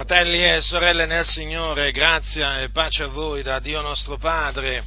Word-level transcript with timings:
Fratelli 0.00 0.42
e 0.42 0.62
sorelle 0.62 1.04
nel 1.04 1.26
Signore, 1.26 1.90
grazia 1.90 2.62
e 2.62 2.70
pace 2.70 3.02
a 3.02 3.08
voi 3.08 3.42
da 3.42 3.60
Dio 3.60 3.82
nostro 3.82 4.16
Padre 4.16 4.82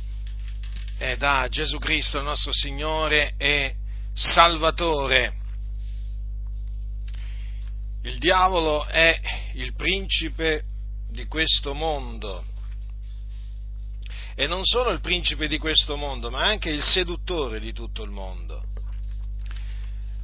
e 0.98 1.18
da 1.18 1.46
Gesù 1.52 1.78
Cristo 1.78 2.20
nostro 2.24 2.52
Signore 2.52 3.36
e 3.38 3.76
Salvatore. 4.12 5.34
Il 8.02 8.18
diavolo 8.18 8.88
è 8.88 9.20
il 9.54 9.76
principe 9.76 10.64
di 11.12 11.28
questo 11.28 11.76
mondo. 11.76 12.44
E 14.34 14.48
non 14.48 14.64
solo 14.64 14.90
il 14.90 15.00
principe 15.00 15.48
di 15.48 15.60
questo 15.60 15.96
mondo, 15.96 16.32
ma 16.32 16.44
anche 16.44 16.72
il 16.72 16.82
seduttore 16.82 17.60
di 17.60 17.72
tutto 17.72 18.02
il 18.02 18.10
mondo. 18.10 18.64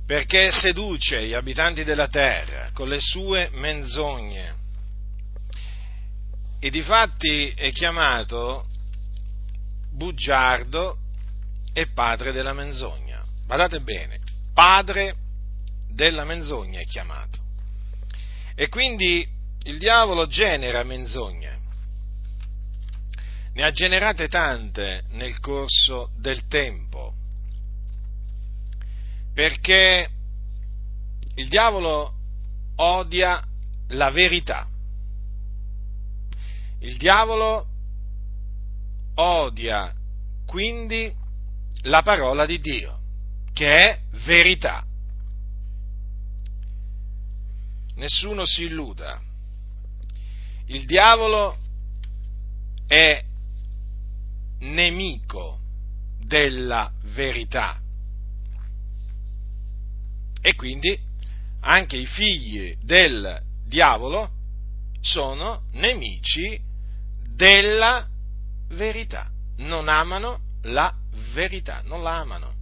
Perché 0.08 0.50
seduce 0.50 1.28
gli 1.28 1.34
abitanti 1.34 1.84
della 1.84 2.08
terra 2.08 2.72
con 2.74 2.90
le 2.90 3.00
sue 3.00 3.50
menzogne 3.52 4.59
e 6.60 6.70
difatti 6.70 7.50
è 7.56 7.72
chiamato 7.72 8.68
bugiardo 9.92 10.98
e 11.74 11.88
padre 11.88 12.32
della 12.32 12.54
menzogna. 12.54 13.24
Guardate 13.46 13.80
bene, 13.82 14.20
padre 14.54 15.16
della 15.90 16.26
menzogna 16.26 16.80
è 16.80 16.86
chiamato. 16.86 17.38
E 18.56 18.68
quindi 18.68 19.26
il 19.64 19.78
diavolo 19.78 20.28
genera 20.28 20.84
menzogne. 20.84 21.58
Ne 23.54 23.66
ha 23.66 23.72
generate 23.72 24.28
tante 24.28 25.04
nel 25.12 25.40
corso 25.40 26.12
del 26.18 26.48
tempo, 26.48 27.14
perché 29.34 30.10
il 31.36 31.48
diavolo 31.48 32.14
odia 32.76 33.44
la 33.90 34.12
verità 34.12 34.68
il 36.80 36.98
diavolo 36.98 37.66
odia 39.16 39.94
quindi 40.50 41.14
la 41.84 42.02
parola 42.02 42.48
di 42.48 42.60
Dio, 42.60 43.00
che 43.54 43.70
è 43.70 44.00
verità. 44.26 44.84
Nessuno 47.96 48.46
si 48.46 48.64
illuda. 48.64 49.22
Il 50.66 50.86
diavolo 50.86 51.56
è 52.88 53.24
nemico 54.62 55.60
della 56.18 56.92
verità. 57.14 57.80
E 60.42 60.56
quindi 60.56 60.98
anche 61.60 61.96
i 61.96 62.08
figli 62.08 62.76
del 62.82 63.40
diavolo 63.68 64.32
sono 65.02 65.66
nemici 65.74 66.60
della 67.40 68.06
verità. 68.72 69.32
Non 69.60 69.88
amano 69.88 70.42
la 70.64 70.94
verità, 71.34 71.82
non 71.86 72.04
la 72.04 72.20
amano, 72.20 72.54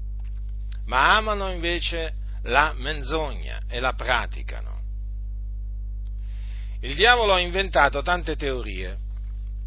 ma 0.85 1.17
amano 1.17 1.51
invece 1.51 2.13
la 2.43 2.73
menzogna 2.77 3.61
e 3.67 3.79
la 3.79 3.93
praticano. 3.93 4.75
Il 6.81 6.93
diavolo 6.93 7.33
ha 7.33 7.39
inventato 7.39 8.03
tante 8.03 8.35
teorie, 8.35 8.97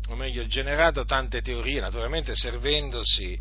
o 0.09 0.15
meglio, 0.15 0.47
generato 0.47 1.05
tante 1.05 1.43
teorie, 1.43 1.81
naturalmente 1.81 2.37
servendosi 2.37 3.39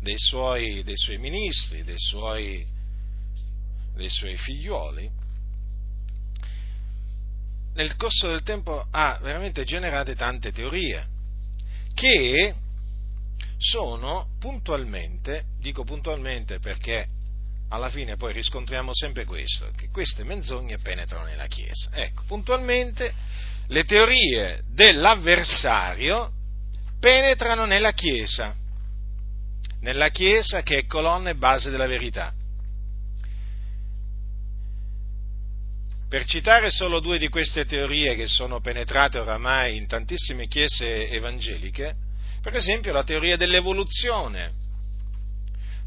dei 0.00 0.18
suoi, 0.18 0.82
dei 0.82 0.96
suoi 0.96 1.18
ministri, 1.18 1.84
dei 1.84 1.98
suoi, 1.98 2.66
dei 3.94 4.10
suoi 4.10 4.36
figliuoli, 4.36 5.10
nel 7.74 7.96
corso 7.96 8.28
del 8.28 8.42
tempo 8.42 8.84
ha 8.90 9.18
veramente 9.22 9.64
generato 9.64 10.14
tante 10.14 10.50
teorie 10.52 11.10
che 11.94 12.54
sono 13.58 14.28
puntualmente, 14.38 15.44
dico 15.58 15.84
puntualmente 15.84 16.58
perché 16.58 17.06
alla 17.68 17.88
fine 17.88 18.16
poi 18.16 18.32
riscontriamo 18.32 18.90
sempre 18.92 19.24
questo, 19.24 19.70
che 19.76 19.88
queste 19.90 20.24
menzogne 20.24 20.78
penetrano 20.78 21.24
nella 21.24 21.46
Chiesa. 21.46 21.90
Ecco, 21.92 22.22
puntualmente 22.26 23.14
le 23.68 23.84
teorie 23.84 24.62
dell'avversario 24.68 26.32
penetrano 27.00 27.64
nella 27.64 27.92
Chiesa, 27.92 28.54
nella 29.80 30.08
Chiesa 30.10 30.62
che 30.62 30.78
è 30.78 30.86
colonna 30.86 31.30
e 31.30 31.34
base 31.34 31.70
della 31.70 31.86
verità. 31.86 32.34
Per 36.12 36.26
citare 36.26 36.68
solo 36.68 37.00
due 37.00 37.16
di 37.16 37.30
queste 37.30 37.64
teorie 37.64 38.14
che 38.14 38.28
sono 38.28 38.60
penetrate 38.60 39.18
oramai 39.18 39.78
in 39.78 39.86
tantissime 39.86 40.46
chiese 40.46 41.08
evangeliche, 41.08 41.94
per 42.42 42.54
esempio 42.54 42.92
la 42.92 43.02
teoria 43.02 43.38
dell'evoluzione, 43.38 44.52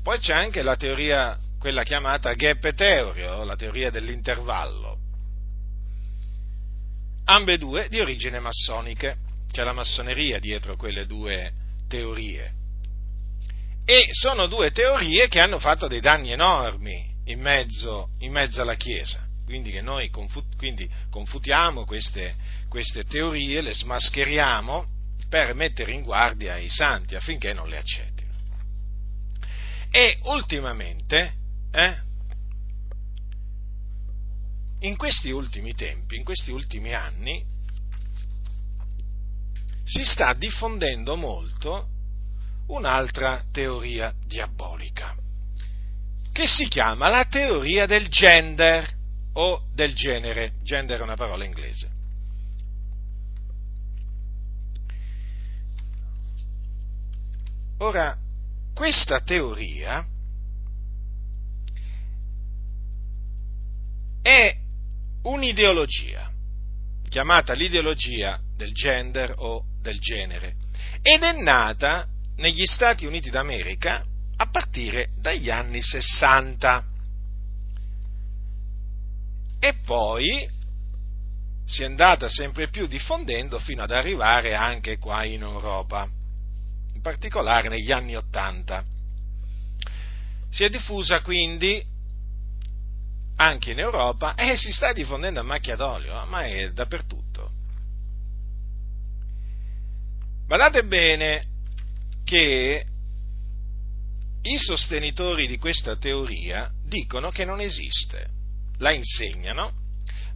poi 0.01 0.17
c'è 0.17 0.33
anche 0.33 0.63
la 0.63 0.77
teoria, 0.77 1.37
quella 1.59 1.83
chiamata 1.83 2.33
gap 2.33 2.73
theory, 2.73 3.23
o 3.23 3.43
la 3.43 3.55
teoria 3.55 3.91
dell'intervallo, 3.91 4.97
ambedue 7.25 7.87
di 7.87 7.99
origine 7.99 8.39
massonica, 8.39 9.15
c'è 9.51 9.63
la 9.63 9.73
massoneria 9.73 10.39
dietro 10.39 10.75
quelle 10.75 11.05
due 11.05 11.51
teorie. 11.87 12.51
E 13.85 14.07
sono 14.09 14.47
due 14.47 14.71
teorie 14.71 15.27
che 15.27 15.39
hanno 15.39 15.59
fatto 15.59 15.87
dei 15.87 16.01
danni 16.01 16.31
enormi 16.31 17.13
in 17.25 17.39
mezzo, 17.39 18.09
in 18.21 18.31
mezzo 18.31 18.63
alla 18.63 18.73
Chiesa 18.73 19.24
quindi 19.45 19.71
che 19.71 19.81
noi 19.81 20.09
confut- 20.09 20.55
quindi 20.57 20.89
confutiamo 21.09 21.85
queste, 21.85 22.35
queste 22.67 23.05
teorie, 23.05 23.61
le 23.61 23.73
smascheriamo 23.73 24.93
per 25.29 25.53
mettere 25.53 25.93
in 25.93 26.01
guardia 26.01 26.57
i 26.57 26.69
santi 26.69 27.15
affinché 27.15 27.53
non 27.53 27.69
le 27.69 27.77
accettino. 27.77 28.33
E 29.91 30.17
ultimamente, 30.23 31.33
eh, 31.71 31.97
in 34.79 34.97
questi 34.97 35.29
ultimi 35.29 35.73
tempi, 35.73 36.17
in 36.17 36.23
questi 36.23 36.51
ultimi 36.51 36.93
anni, 36.93 37.43
si 39.83 40.03
sta 40.03 40.33
diffondendo 40.33 41.15
molto 41.15 41.89
un'altra 42.67 43.43
teoria 43.51 44.13
diabolica, 44.25 45.15
che 46.31 46.47
si 46.47 46.67
chiama 46.67 47.09
la 47.09 47.25
teoria 47.25 47.85
del 47.85 48.09
gender 48.09 48.94
o 49.35 49.63
del 49.73 49.93
genere. 49.93 50.53
Gender 50.63 50.99
è 50.99 51.03
una 51.03 51.15
parola 51.15 51.43
inglese. 51.43 51.89
Ora, 57.79 58.17
questa 58.73 59.21
teoria 59.21 60.05
è 64.21 64.57
un'ideologia, 65.23 66.31
chiamata 67.09 67.53
l'ideologia 67.53 68.39
del 68.55 68.71
gender 68.71 69.33
o 69.37 69.65
del 69.81 69.99
genere, 69.99 70.55
ed 71.01 71.21
è 71.21 71.41
nata 71.41 72.07
negli 72.37 72.65
Stati 72.65 73.05
Uniti 73.05 73.29
d'America 73.29 74.03
a 74.37 74.49
partire 74.49 75.09
dagli 75.19 75.49
anni 75.49 75.81
60 75.81 76.83
e 79.67 79.73
poi 79.83 80.47
si 81.65 81.81
è 81.81 81.85
andata 81.85 82.29
sempre 82.29 82.69
più 82.69 82.85
diffondendo 82.85 83.57
fino 83.57 83.81
ad 83.81 83.89
arrivare 83.89 84.53
anche 84.53 84.99
qua 84.99 85.23
in 85.23 85.41
Europa, 85.41 86.07
in 86.93 87.01
particolare 87.01 87.67
negli 87.69 87.91
anni 87.91 88.15
Ottanta. 88.15 88.85
Si 90.51 90.63
è 90.63 90.69
diffusa 90.69 91.21
quindi 91.21 91.83
anche 93.37 93.71
in 93.71 93.79
Europa 93.79 94.35
e 94.35 94.55
si 94.55 94.71
sta 94.71 94.93
diffondendo 94.93 95.39
a 95.39 95.43
macchia 95.43 95.75
d'olio, 95.75 96.23
ma 96.25 96.45
è 96.45 96.71
dappertutto. 96.71 97.51
Badate 100.45 100.85
bene 100.85 101.43
che 102.23 102.85
i 104.43 104.57
sostenitori 104.59 105.47
di 105.47 105.57
questa 105.57 105.95
teoria 105.95 106.71
dicono 106.83 107.31
che 107.31 107.45
non 107.45 107.59
esiste 107.59 108.34
la 108.77 108.91
insegnano, 108.91 109.83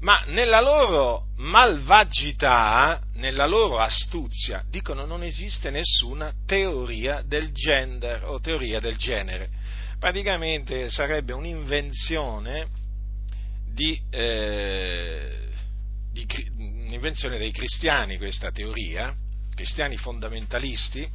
ma 0.01 0.24
nella 0.27 0.62
loro 0.62 1.27
malvagità, 1.38 3.01
nella 3.15 3.45
loro 3.45 3.80
astuzia, 3.80 4.63
dicono 4.69 5.06
non 5.06 5.24
esiste 5.24 5.69
nessuna 5.69 6.33
teoria 6.45 7.21
del 7.25 7.51
gender 7.51 8.24
o 8.24 8.39
teoria 8.39 8.80
del 8.80 8.95
genere. 8.95 9.50
Praticamente 10.00 10.89
sarebbe 10.89 11.33
un'invenzione, 11.33 12.68
di, 13.74 14.00
eh, 14.09 15.50
di, 16.12 16.25
un'invenzione 16.57 17.38
dei 17.38 17.51
cristiani 17.51 18.18
questa 18.18 18.51
teoria, 18.51 19.13
cristiani 19.53 19.97
fondamentalisti, 19.97 21.09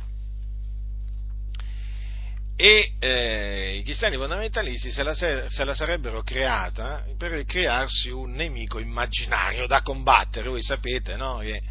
e 2.56 2.92
eh, 3.00 3.76
i 3.78 3.82
cristiani 3.82 4.16
fondamentalisti 4.16 4.90
se 4.90 5.02
la, 5.02 5.12
se 5.14 5.64
la, 5.64 5.74
sarebbero 5.74 6.22
creata 6.22 7.04
per 7.18 7.44
crearsi 7.44 8.10
un 8.10 8.32
nemico 8.32 8.78
immaginario 8.78 9.66
da 9.66 9.82
combattere. 9.82 10.48
Voi 10.48 10.62
sapete 10.62 11.16
no? 11.16 11.38
che 11.38 11.56
eh, 11.56 11.62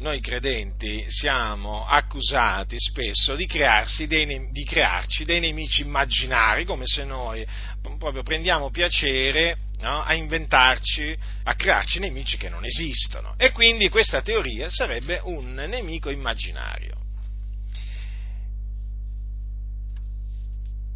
noi 0.00 0.20
credenti 0.20 1.06
siamo 1.08 1.86
accusati 1.86 2.76
spesso 2.78 3.34
di, 3.36 3.46
dei, 4.06 4.48
di, 4.50 4.64
crearci 4.64 5.24
dei 5.24 5.40
nemici 5.40 5.80
immaginari, 5.80 6.66
come 6.66 6.84
se 6.86 7.04
noi 7.04 7.46
proprio 7.98 8.22
prendiamo 8.22 8.68
piacere 8.70 9.56
no? 9.78 10.02
a 10.02 10.12
inventarci, 10.12 11.16
a 11.44 11.54
crearci 11.54 12.00
nemici 12.00 12.36
che 12.36 12.50
non 12.50 12.66
esistono. 12.66 13.34
E 13.38 13.50
quindi 13.52 13.88
questa 13.88 14.20
teoria 14.20 14.68
sarebbe 14.68 15.20
un 15.24 15.54
nemico 15.54 16.10
immaginario. 16.10 17.03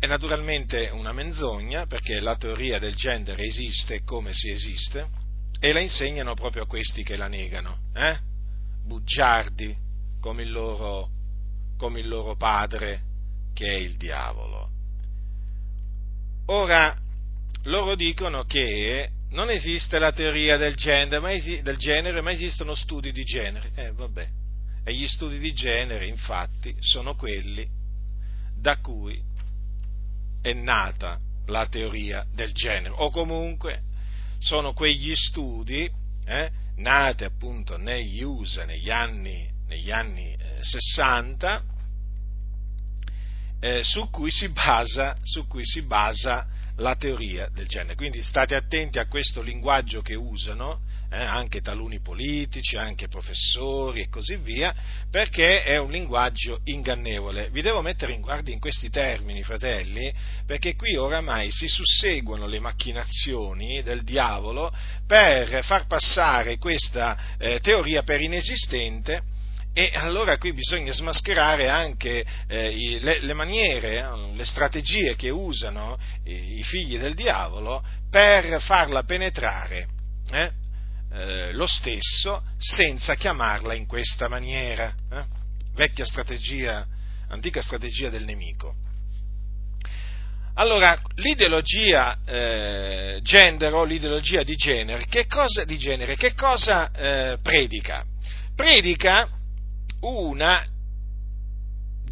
È 0.00 0.06
naturalmente 0.06 0.90
una 0.92 1.12
menzogna 1.12 1.86
perché 1.86 2.20
la 2.20 2.36
teoria 2.36 2.78
del 2.78 2.94
genere 2.94 3.42
esiste 3.42 4.04
come 4.04 4.32
si 4.32 4.50
esiste 4.50 5.08
e 5.58 5.72
la 5.72 5.80
insegnano 5.80 6.34
proprio 6.34 6.62
a 6.62 6.66
questi 6.66 7.02
che 7.02 7.16
la 7.16 7.26
negano, 7.26 7.78
eh? 7.94 8.16
bugiardi 8.84 9.76
come 10.20 10.42
il, 10.42 10.52
loro, 10.52 11.08
come 11.76 11.98
il 11.98 12.08
loro 12.08 12.36
padre 12.36 13.02
che 13.52 13.66
è 13.66 13.76
il 13.76 13.96
diavolo. 13.96 14.70
Ora, 16.46 16.96
loro 17.64 17.96
dicono 17.96 18.44
che 18.44 19.10
non 19.30 19.50
esiste 19.50 19.98
la 19.98 20.12
teoria 20.12 20.56
del 20.56 20.76
genere, 20.76 21.18
ma, 21.18 21.32
esi- 21.32 21.60
del 21.60 21.76
genere, 21.76 22.20
ma 22.20 22.30
esistono 22.30 22.74
studi 22.74 23.10
di 23.10 23.24
genere. 23.24 23.70
Eh, 23.74 23.92
vabbè. 23.92 24.28
E 24.84 24.94
gli 24.94 25.06
studi 25.08 25.38
di 25.38 25.52
genere, 25.52 26.06
infatti, 26.06 26.74
sono 26.78 27.16
quelli 27.16 27.68
da 28.54 28.78
cui 28.78 29.20
è 30.40 30.52
nata 30.52 31.18
la 31.46 31.66
teoria 31.66 32.26
del 32.34 32.52
genere, 32.52 32.94
o 32.96 33.10
comunque 33.10 33.82
sono 34.38 34.72
quegli 34.72 35.14
studi 35.14 35.90
eh, 36.26 36.50
nati 36.76 37.24
appunto 37.24 37.76
negli 37.76 38.22
USA 38.22 38.64
negli 38.64 38.90
anni, 38.90 39.48
negli 39.66 39.90
anni 39.90 40.32
eh, 40.32 40.58
60 40.60 41.62
eh, 43.60 43.82
su, 43.82 44.08
cui 44.10 44.30
basa, 44.50 45.16
su 45.22 45.46
cui 45.46 45.64
si 45.64 45.82
basa 45.82 46.46
la 46.78 46.94
teoria 46.96 47.48
del 47.52 47.66
genere. 47.66 47.94
Quindi 47.94 48.22
state 48.22 48.54
attenti 48.54 48.98
a 48.98 49.06
questo 49.06 49.42
linguaggio 49.42 50.02
che 50.02 50.14
usano 50.14 50.80
eh, 51.10 51.16
anche 51.16 51.60
taluni 51.60 52.00
politici, 52.00 52.76
anche 52.76 53.08
professori 53.08 54.00
e 54.00 54.08
così 54.08 54.36
via, 54.36 54.74
perché 55.10 55.62
è 55.62 55.76
un 55.76 55.90
linguaggio 55.90 56.60
ingannevole. 56.64 57.48
Vi 57.50 57.62
devo 57.62 57.80
mettere 57.80 58.12
in 58.12 58.20
guardia 58.20 58.52
in 58.52 58.60
questi 58.60 58.90
termini, 58.90 59.42
fratelli, 59.42 60.12
perché 60.46 60.74
qui 60.74 60.96
oramai 60.96 61.50
si 61.50 61.66
susseguono 61.68 62.46
le 62.46 62.60
macchinazioni 62.60 63.82
del 63.82 64.02
diavolo 64.02 64.72
per 65.06 65.64
far 65.64 65.86
passare 65.86 66.58
questa 66.58 67.36
eh, 67.38 67.60
teoria 67.60 68.02
per 68.02 68.20
inesistente 68.20 69.36
e 69.78 69.92
allora 69.94 70.38
qui 70.38 70.52
bisogna 70.52 70.92
smascherare 70.92 71.68
anche 71.68 72.26
eh, 72.48 72.98
le, 73.00 73.20
le, 73.20 73.32
maniere, 73.32 73.98
eh, 73.98 74.34
le 74.34 74.44
strategie 74.44 75.14
che 75.14 75.30
usano 75.30 75.96
i, 76.24 76.58
i, 76.58 76.64
figli 76.64 76.98
del 76.98 77.14
diavolo 77.14 77.84
per 78.10 78.60
farla 78.60 79.04
penetrare 79.04 79.86
eh, 80.32 80.50
eh, 81.12 81.52
lo 81.52 81.68
stesso 81.68 82.42
senza 82.58 83.14
chiamarla 83.14 83.72
in 83.74 83.86
questa 83.86 84.26
maniera. 84.26 84.92
Eh. 85.12 85.24
Vecchia 85.74 86.04
strategia, 86.04 86.84
antica 87.28 87.62
strategia 87.62 88.08
del 88.08 88.24
nemico. 88.24 88.74
Allora, 90.54 91.00
l'ideologia 91.14 92.18
eh, 92.26 93.20
gender 93.22 93.72
o 93.74 93.84
l'ideologia 93.84 94.42
di 94.42 94.56
genere, 94.56 95.06
che 95.06 95.26
cosa, 95.26 95.62
di 95.62 95.78
genere, 95.78 96.16
che 96.16 96.34
cosa 96.34 96.90
eh, 96.90 97.38
predica? 97.40 98.04
Predica 98.56 99.37
una 100.00 100.64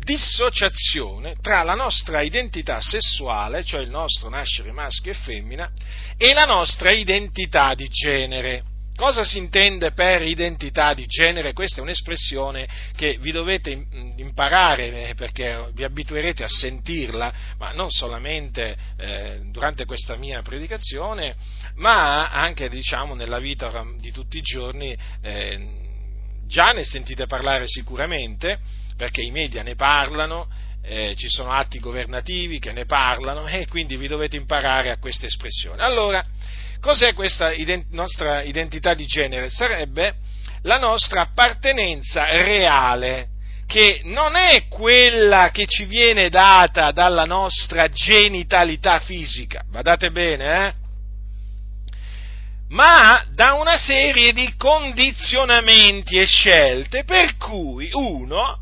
dissociazione 0.07 1.37
tra 1.41 1.63
la 1.63 1.75
nostra 1.75 2.21
identità 2.21 2.81
sessuale, 2.81 3.65
cioè 3.65 3.81
il 3.81 3.91
nostro 3.91 4.29
nascere 4.29 4.71
maschio 4.73 5.13
e 5.13 5.15
femmina, 5.15 5.71
e 6.17 6.33
la 6.33 6.45
nostra 6.45 6.93
identità 6.93 7.75
di 7.75 7.89
genere. 7.89 8.63
Cosa 8.95 9.25
si 9.25 9.37
intende 9.37 9.93
per 9.93 10.23
identità 10.23 10.95
di 10.95 11.05
genere? 11.07 11.53
Questa 11.53 11.81
è 11.81 11.83
un'espressione 11.83 12.67
che 12.97 13.19
vi 13.21 13.31
dovete 13.31 13.71
imparare 14.17 15.09
eh, 15.09 15.15
perché 15.15 15.71
vi 15.75 15.85
abituerete 15.85 16.43
a 16.43 16.49
sentirla, 16.49 17.35
ma 17.59 17.73
non 17.73 17.91
solamente 17.91 18.75
eh, 18.97 19.41
durante 19.51 19.85
questa 19.85 20.17
mia 20.17 20.41
predicazione, 20.41 21.37
ma 21.75 22.31
anche 22.31 22.71
diciamo, 22.71 23.15
nella 23.15 23.39
vita 23.39 23.85
di 23.99 24.11
tutti 24.13 24.39
i 24.39 24.43
giorni. 24.43 24.97
Eh, 25.21 25.85
già 26.47 26.73
ne 26.73 26.85
sentite 26.85 27.27
parlare 27.27 27.65
sicuramente, 27.67 28.59
perché 28.97 29.23
i 29.23 29.31
media 29.31 29.63
ne 29.63 29.75
parlano, 29.75 30.49
eh, 30.83 31.15
ci 31.17 31.29
sono 31.29 31.51
atti 31.51 31.81
governativi 31.81 32.59
che 32.59 32.73
ne 32.73 32.85
parlano 32.85 33.47
e 33.47 33.67
quindi 33.67 33.97
vi 33.97 34.07
dovete 34.07 34.37
imparare 34.37 34.91
a 34.91 34.99
questa 34.99 35.27
espressione. 35.27 35.83
Allora, 35.83 36.25
cos'è 36.81 37.13
questa 37.13 37.53
ident- 37.53 37.91
nostra 37.91 38.43
identità 38.43 38.95
di 38.95 39.05
genere? 39.07 39.49
Sarebbe 39.49 40.15
la 40.63 40.79
nostra 40.79 41.23
appartenenza 41.23 42.25
reale, 42.45 43.29
che 43.67 44.03
non 44.05 44.37
è 44.37 44.69
quella 44.69 45.51
che 45.51 45.67
ci 45.67 45.85
viene 45.87 46.29
data 46.29 46.93
dalla 46.93 47.25
nostra 47.25 47.89
genitalità 47.89 49.01
fisica, 49.01 49.65
badate 49.69 50.11
bene, 50.13 50.67
eh? 50.67 50.86
Ma 52.69 53.25
da 53.33 53.55
una 53.55 53.77
serie 53.77 54.33
di 54.33 54.55
condizionamenti 54.57 56.19
e 56.19 56.27
scelte 56.27 57.05
per 57.05 57.37
cui 57.37 57.91
uno 57.93 58.61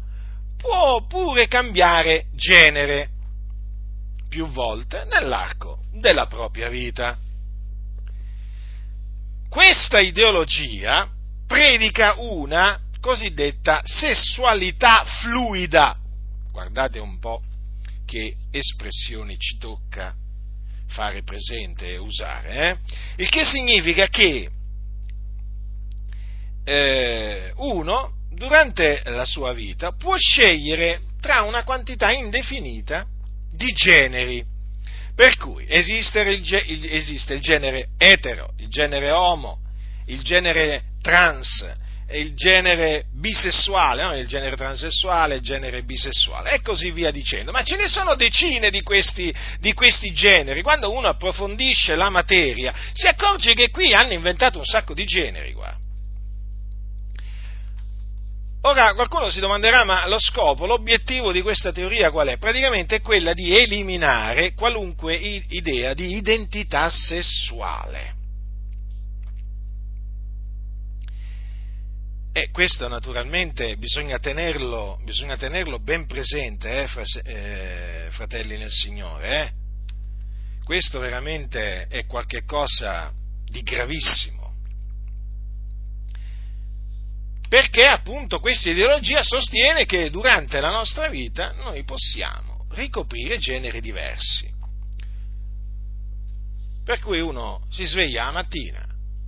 può 0.56 1.06
pure 1.06 1.46
cambiare 1.46 2.26
genere 2.34 3.10
più 4.28 4.46
volte 4.48 5.04
nell'arco 5.04 5.84
della 5.92 6.26
propria 6.26 6.68
vita. 6.68 7.16
Questa 9.48 10.00
ideologia 10.00 11.08
predica 11.46 12.14
una 12.18 12.80
cosiddetta 13.00 13.80
sessualità 13.84 15.04
fluida. 15.04 15.96
Guardate 16.50 16.98
un 16.98 17.18
po' 17.18 17.42
che 18.04 18.34
espressioni 18.50 19.38
ci 19.38 19.58
tocca 19.58 20.14
fare 20.88 21.22
presente 21.22 21.88
e 21.88 21.96
usare, 21.96 22.70
eh? 22.70 22.76
il 23.22 23.28
che 23.28 23.44
significa 23.44 24.06
che 24.06 24.48
eh, 26.64 27.52
uno 27.56 28.12
durante 28.30 29.02
la 29.04 29.25
sua 29.25 29.52
vita 29.52 29.92
può 29.92 30.16
scegliere 30.16 31.00
tra 31.20 31.42
una 31.42 31.64
quantità 31.64 32.12
indefinita 32.12 33.06
di 33.50 33.73
generi. 33.73 34.44
Per 35.14 35.37
cui 35.37 35.64
esiste 35.68 36.20
il, 36.20 36.88
esiste 36.90 37.35
il 37.35 37.40
genere 37.40 37.90
etero, 37.99 38.52
il 38.59 38.68
genere 38.68 39.11
homo, 39.11 39.61
il 40.06 40.23
genere 40.23 40.82
trans, 41.00 41.64
il 42.11 42.34
genere 42.34 43.04
bisessuale, 43.12 44.02
no? 44.02 44.16
il 44.16 44.26
genere 44.26 44.56
transessuale, 44.56 45.37
il 45.37 45.40
genere 45.40 45.82
bisessuale 45.82 46.52
e 46.52 46.61
così 46.61 46.90
via 46.90 47.11
dicendo. 47.11 47.50
Ma 47.50 47.62
ce 47.62 47.76
ne 47.76 47.88
sono 47.88 48.14
decine 48.14 48.70
di 48.70 48.82
questi, 48.82 49.34
di 49.58 49.73
questi 49.73 50.12
generi. 50.12 50.62
Quando 50.62 50.92
uno 50.92 51.08
approfondisce 51.08 51.96
la 51.96 52.11
materia 52.11 52.75
si 52.92 53.06
accorge 53.06 53.54
che 53.54 53.70
qui 53.70 53.94
hanno 53.94 54.12
inventato 54.12 54.58
un 54.58 54.64
sacco 54.64 54.94
di 54.94 55.04
generi. 55.04 55.52
Guarda. 55.52 55.82
Ora 58.66 58.94
qualcuno 58.94 59.28
si 59.28 59.40
domanderà, 59.40 59.84
ma 59.84 60.08
lo 60.08 60.18
scopo, 60.18 60.64
l'obiettivo 60.64 61.32
di 61.32 61.42
questa 61.42 61.70
teoria 61.70 62.11
qual 62.11 62.28
è? 62.28 62.38
Praticamente 62.38 62.96
è 62.96 63.00
quella 63.02 63.34
di 63.34 63.54
eliminare 63.54 64.54
qualunque 64.54 65.14
idea 65.14 65.92
di 65.92 66.16
identità 66.16 66.88
sessuale. 66.88 68.24
E 72.37 72.50
questo 72.50 72.88
naturalmente 72.88 73.76
bisogna 73.76 74.19
tenerlo, 74.19 74.99
bisogna 75.05 75.37
tenerlo 75.37 75.79
ben 75.79 76.07
presente, 76.07 76.83
eh, 76.83 77.23
eh, 77.26 78.09
fratelli 78.11 78.59
nel 78.59 78.73
Signore. 78.73 79.41
Eh? 79.41 79.53
Questo 80.64 80.99
veramente 80.99 81.87
è 81.87 82.05
qualcosa 82.07 83.12
di 83.45 83.62
gravissimo. 83.62 84.53
Perché 87.49 87.85
appunto 87.85 88.41
questa 88.41 88.69
ideologia 88.69 89.23
sostiene 89.23 89.85
che 89.87 90.11
durante 90.11 90.59
la 90.59 90.73
nostra 90.73 91.07
vita 91.07 91.53
noi 91.53 91.85
possiamo 91.85 92.67
ricoprire 92.71 93.38
generi 93.38 93.81
diversi. 93.81 94.53
Per 96.85 96.99
cui 96.99 97.21
uno 97.21 97.64
si 97.71 97.85
sveglia 97.85 98.25
la 98.25 98.33
mattina 98.33 98.85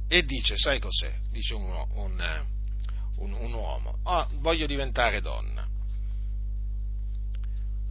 e 0.09 0.25
dice, 0.25 0.57
sai 0.57 0.81
cos'è? 0.81 1.15
Dice 1.31 1.55
uno, 1.55 1.87
un 1.95 2.55
un, 3.17 3.33
un 3.33 3.53
uomo, 3.53 3.99
oh, 4.03 4.29
voglio 4.41 4.67
diventare 4.67 5.21
donna. 5.21 5.67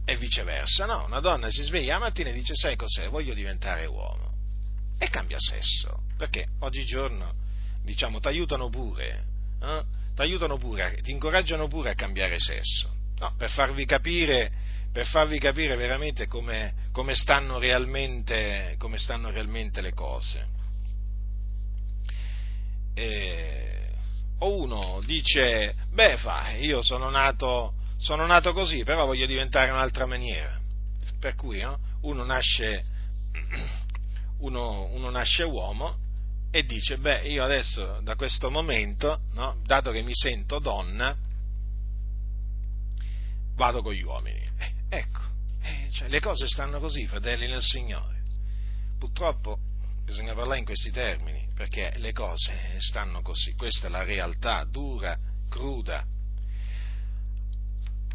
e 0.08 0.16
viceversa, 0.16 0.86
no? 0.86 1.04
Una 1.04 1.18
donna 1.18 1.50
si 1.50 1.64
sveglia 1.64 1.94
la 1.94 2.04
mattina 2.04 2.30
e 2.30 2.32
dice 2.32 2.54
sai 2.54 2.76
cos'è, 2.76 3.08
voglio 3.08 3.34
diventare 3.34 3.86
uomo 3.86 4.32
e 4.98 5.10
cambia 5.10 5.38
sesso, 5.38 6.04
perché 6.16 6.46
oggigiorno, 6.60 7.34
diciamo, 7.82 8.20
ti 8.20 8.28
aiutano 8.28 8.70
pure, 8.70 9.24
eh? 9.60 9.82
ti 10.14 10.22
aiutano 10.22 10.58
pure, 10.58 11.00
ti 11.02 11.10
incoraggiano 11.10 11.66
pure 11.66 11.90
a 11.90 11.94
cambiare 11.94 12.38
sesso, 12.38 12.88
no? 13.18 13.34
per 13.36 13.50
farvi 13.50 13.84
capire, 13.84 14.52
per 14.92 15.06
farvi 15.06 15.40
capire 15.40 15.74
veramente 15.74 16.28
come, 16.28 16.72
come, 16.92 17.14
stanno 17.16 17.58
realmente, 17.58 18.76
come 18.78 18.98
stanno 18.98 19.30
realmente 19.30 19.80
le 19.80 19.92
cose. 19.92 20.46
E, 22.94 23.85
uno 24.40 25.00
dice, 25.04 25.74
beh, 25.92 26.16
fa, 26.18 26.50
io 26.52 26.82
sono 26.82 27.10
nato 27.10 27.74
sono 27.98 28.26
nato 28.26 28.52
così, 28.52 28.84
però 28.84 29.06
voglio 29.06 29.26
diventare 29.26 29.70
un'altra 29.70 30.06
maniera. 30.06 30.60
Per 31.18 31.34
cui 31.34 31.60
no? 31.60 31.78
uno, 32.02 32.24
nasce, 32.24 32.84
uno, 34.40 34.84
uno, 34.92 35.10
nasce, 35.10 35.42
uomo 35.42 35.98
e 36.50 36.62
dice, 36.64 36.98
beh, 36.98 37.28
io 37.28 37.42
adesso 37.42 38.00
da 38.02 38.14
questo 38.14 38.50
momento, 38.50 39.22
no? 39.32 39.60
dato 39.64 39.90
che 39.90 40.02
mi 40.02 40.14
sento 40.14 40.58
donna, 40.58 41.16
vado 43.54 43.82
con 43.82 43.92
gli 43.92 44.02
uomini. 44.02 44.44
Eh, 44.58 44.72
ecco, 44.88 45.20
eh, 45.62 45.88
cioè, 45.90 46.08
le 46.08 46.20
cose 46.20 46.46
stanno 46.46 46.78
così, 46.78 47.06
fratelli 47.06 47.46
nel 47.46 47.62
Signore. 47.62 48.22
Purtroppo 48.98 49.58
bisogna 50.04 50.34
parlare 50.34 50.58
in 50.58 50.64
questi 50.64 50.90
termini, 50.90 51.45
perché 51.56 51.94
le 51.96 52.12
cose 52.12 52.76
stanno 52.78 53.22
così, 53.22 53.54
questa 53.54 53.88
è 53.88 53.90
la 53.90 54.04
realtà 54.04 54.64
dura, 54.70 55.18
cruda 55.48 56.04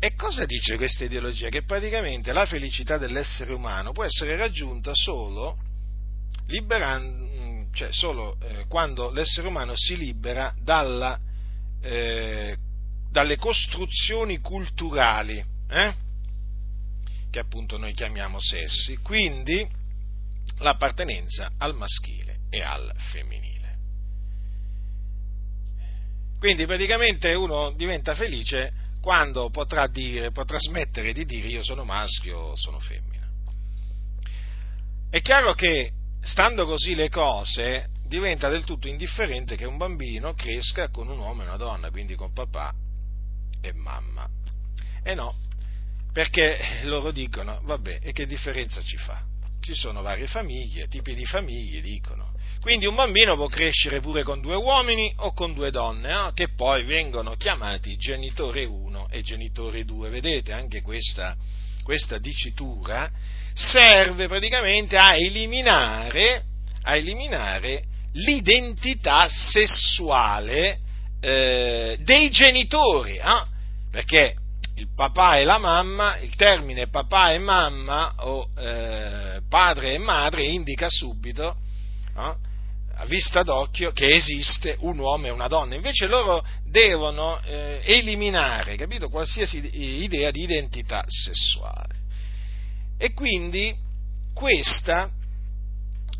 e 0.04 0.16
cosa 0.16 0.46
dice 0.46 0.78
questa 0.78 1.04
ideologia? 1.04 1.50
Che 1.50 1.64
praticamente 1.64 2.34
la 2.34 2.48
felicità 2.48 2.98
dell'essere 2.98 3.54
umano 3.54 3.92
può 3.92 4.04
essere 4.04 4.36
raggiunta 4.36 4.94
solo, 4.96 5.60
cioè 7.72 7.92
solo 7.92 8.36
eh, 8.42 8.66
quando 8.68 9.12
l'essere 9.12 9.48
umano 9.48 9.74
si 9.76 9.96
libera 9.96 10.56
dalla, 10.60 11.20
eh, 11.82 12.58
dalle 13.12 13.38
costruzioni 13.38 14.40
culturali, 14.40 15.38
eh? 15.70 15.94
che 17.30 17.38
appunto 17.38 17.78
noi 17.78 17.94
chiamiamo 17.94 18.40
sessi, 18.40 18.98
quindi 19.04 19.64
l'appartenenza 20.58 21.52
al 21.60 21.76
maschile 21.76 22.31
e 22.52 22.62
al 22.62 22.94
femminile. 23.12 23.50
Quindi 26.38 26.66
praticamente 26.66 27.34
uno 27.34 27.72
diventa 27.72 28.14
felice 28.14 28.74
quando 29.00 29.50
potrà, 29.50 29.88
dire, 29.88 30.32
potrà 30.32 30.60
smettere 30.60 31.14
di 31.14 31.26
dire 31.26 31.48
io 31.48 31.64
sono 31.64 31.84
maschio 31.84 32.56
sono 32.56 32.80
femmina. 32.80 33.28
È 35.10 35.22
chiaro 35.22 35.54
che, 35.54 35.92
stando 36.22 36.66
così 36.66 36.94
le 36.94 37.10
cose, 37.10 37.90
diventa 38.06 38.50
del 38.50 38.66
tutto 38.66 38.88
indifferente 38.88 39.56
che 39.56 39.66
un 39.66 39.78
bambino 39.78 40.34
cresca 40.34 40.90
con 40.90 41.08
un 41.08 41.18
uomo 41.18 41.42
e 41.42 41.46
una 41.46 41.58
donna, 41.58 41.90
quindi 41.90 42.16
con 42.16 42.34
papà 42.34 42.74
e 43.62 43.74
mamma. 43.74 44.30
E 45.04 45.16
no, 45.16 45.36
perché 46.12 46.82
loro 46.84 47.12
dicono, 47.12 47.62
vabbè, 47.64 48.00
e 48.02 48.12
che 48.12 48.26
differenza 48.26 48.82
ci 48.82 48.98
fa? 48.98 49.24
Ci 49.62 49.74
sono 49.76 50.02
varie 50.02 50.28
famiglie, 50.28 50.88
tipi 50.88 51.14
di 51.14 51.26
famiglie, 51.26 51.82
dicono. 51.82 52.34
Quindi 52.62 52.86
un 52.86 52.94
bambino 52.94 53.36
può 53.36 53.48
crescere 53.48 54.02
pure 54.02 54.22
con 54.22 54.40
due 54.40 54.56
uomini 54.56 55.12
o 55.18 55.34
con 55.34 55.56
due 55.56 55.72
donne, 55.72 56.14
no? 56.14 56.32
che 56.32 56.50
poi 56.50 56.84
vengono 56.84 57.36
chiamati 57.36 57.98
genitore 57.98 58.66
1 58.66 59.08
e 59.10 59.22
genitore 59.22 59.84
2. 59.84 60.10
Vedete, 60.10 60.54
anche 60.54 60.82
questa, 60.82 61.36
questa 61.84 62.20
dicitura 62.20 63.10
serve 63.56 64.28
praticamente 64.28 64.96
a 64.96 65.16
eliminare, 65.16 66.44
a 66.84 66.96
eliminare 66.96 67.86
l'identità 68.14 69.28
sessuale 69.28 70.80
eh, 71.20 71.98
dei 72.00 72.30
genitori, 72.30 73.18
eh? 73.18 73.44
perché 73.90 74.36
il 74.76 74.88
papà 74.96 75.40
e 75.40 75.46
la 75.46 75.58
mamma, 75.58 76.18
il 76.20 76.36
termine 76.36 76.90
papà 76.90 77.34
e 77.34 77.40
mamma 77.40 78.14
o 78.18 78.48
eh, 78.56 79.42
padre 79.50 79.96
e 79.96 79.98
madre 79.98 80.44
indica 80.44 80.88
subito 80.90 81.56
no? 82.14 82.50
A 83.02 83.06
vista 83.06 83.42
d'occhio 83.42 83.92
che 83.92 84.14
esiste 84.14 84.76
un 84.82 85.00
uomo 85.00 85.26
e 85.26 85.32
una 85.32 85.48
donna, 85.48 85.74
invece 85.74 86.06
loro 86.06 86.46
devono 86.64 87.42
eh, 87.42 87.82
eliminare, 87.84 88.76
capito, 88.76 89.10
qualsiasi 89.10 89.58
idea 90.04 90.30
di 90.30 90.44
identità 90.44 91.04
sessuale. 91.08 91.96
E 93.00 93.14
quindi 93.14 93.76
questa 94.36 95.10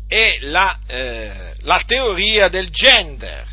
è 0.08 0.38
la, 0.40 0.80
eh, 0.84 1.54
la 1.60 1.80
teoria 1.86 2.48
del 2.48 2.68
gender. 2.70 3.46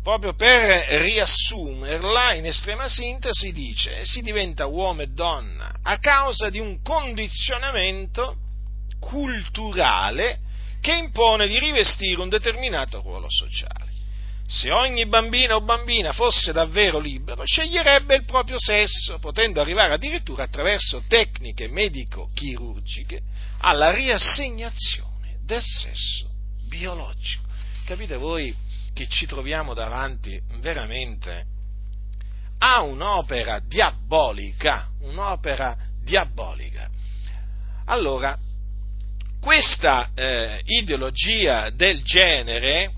Proprio 0.00 0.34
per 0.34 1.00
riassumerla 1.00 2.34
in 2.34 2.46
estrema 2.46 2.88
sintesi 2.88 3.50
dice 3.52 4.04
si 4.04 4.20
diventa 4.20 4.66
uomo 4.66 5.00
e 5.00 5.08
donna 5.08 5.74
a 5.82 5.98
causa 5.98 6.50
di 6.50 6.60
un 6.60 6.82
condizionamento 6.82 8.36
culturale 9.00 10.43
che 10.84 10.92
impone 10.92 11.48
di 11.48 11.58
rivestire 11.58 12.20
un 12.20 12.28
determinato 12.28 13.00
ruolo 13.00 13.28
sociale. 13.30 13.90
Se 14.46 14.70
ogni 14.70 15.06
bambina 15.06 15.56
o 15.56 15.62
bambina 15.62 16.12
fosse 16.12 16.52
davvero 16.52 16.98
libero, 16.98 17.42
sceglierebbe 17.46 18.16
il 18.16 18.26
proprio 18.26 18.58
sesso, 18.58 19.18
potendo 19.18 19.62
arrivare 19.62 19.94
addirittura 19.94 20.42
attraverso 20.42 21.04
tecniche 21.08 21.68
medico-chirurgiche 21.68 23.22
alla 23.60 23.92
riassegnazione 23.92 25.38
del 25.46 25.62
sesso 25.62 26.28
biologico. 26.68 27.44
Capite 27.86 28.16
voi 28.18 28.54
che 28.92 29.08
ci 29.08 29.24
troviamo 29.24 29.72
davanti 29.72 30.38
veramente 30.60 31.46
a 32.58 32.82
un'opera 32.82 33.58
diabolica, 33.66 34.90
un'opera 35.00 35.74
diabolica. 36.02 36.90
Allora, 37.86 38.38
questa 39.44 40.08
eh, 40.14 40.62
ideologia 40.64 41.68
del 41.68 42.02
genere 42.02 42.90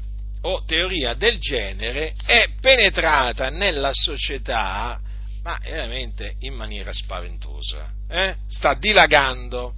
o 0.42 0.62
teoria 0.64 1.14
del 1.14 1.40
genere 1.40 2.14
è 2.24 2.50
penetrata 2.60 3.50
nella 3.50 3.90
società, 3.92 5.00
ma 5.42 5.58
veramente 5.60 6.36
in 6.42 6.54
maniera 6.54 6.92
spaventosa. 6.92 7.90
Eh? 8.08 8.36
Sta 8.46 8.74
dilagando. 8.74 9.74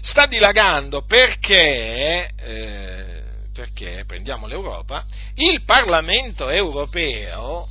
Sta 0.00 0.24
dilagando 0.24 1.04
perché, 1.04 2.30
eh, 2.34 3.22
perché, 3.52 4.04
prendiamo 4.06 4.46
l'Europa, 4.46 5.04
il 5.34 5.62
Parlamento 5.64 6.48
europeo 6.48 7.68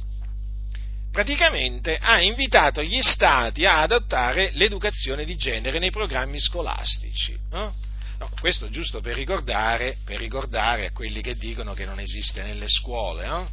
praticamente 1.12 1.98
ha 2.00 2.22
invitato 2.22 2.84
gli 2.84 3.02
Stati 3.02 3.66
a 3.66 3.82
adottare 3.82 4.52
l'educazione 4.54 5.26
di 5.26 5.36
genere 5.38 5.80
nei 5.80 5.90
programmi 5.90 6.40
scolastici. 6.40 7.36
Eh? 7.52 7.87
No, 8.20 8.30
questo 8.40 8.70
giusto 8.70 9.00
per 9.00 9.16
ricordare, 9.16 9.98
per 10.04 10.18
ricordare, 10.18 10.88
a 10.88 10.92
quelli 10.92 11.22
che 11.22 11.36
dicono 11.36 11.74
che 11.74 11.86
non 11.86 12.00
esiste 12.00 12.42
nelle 12.42 12.68
scuole, 12.68 13.28
no? 13.28 13.50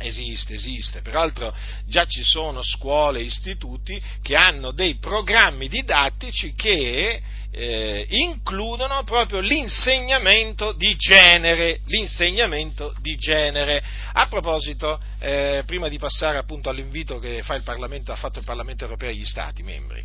Esiste, 0.00 0.54
esiste. 0.54 1.02
Peraltro 1.02 1.54
già 1.86 2.04
ci 2.06 2.22
sono 2.22 2.62
scuole 2.62 3.20
istituti 3.20 4.00
che 4.22 4.36
hanno 4.36 4.70
dei 4.70 4.96
programmi 4.96 5.68
didattici 5.68 6.52
che 6.54 7.20
eh, 7.50 8.06
includono 8.08 9.02
proprio 9.02 9.40
l'insegnamento 9.40 10.72
di 10.72 10.94
genere. 10.96 11.80
L'insegnamento 11.86 12.94
di 13.00 13.16
genere. 13.16 13.82
A 14.12 14.28
proposito, 14.28 15.00
eh, 15.18 15.62
prima 15.66 15.88
di 15.88 15.98
passare 15.98 16.38
appunto 16.38 16.70
all'invito 16.70 17.18
che 17.18 17.42
fa 17.42 17.54
ha 17.54 18.16
fatto 18.16 18.38
il 18.38 18.44
Parlamento 18.44 18.84
europeo 18.84 19.10
agli 19.10 19.24
Stati 19.24 19.62
membri, 19.62 20.04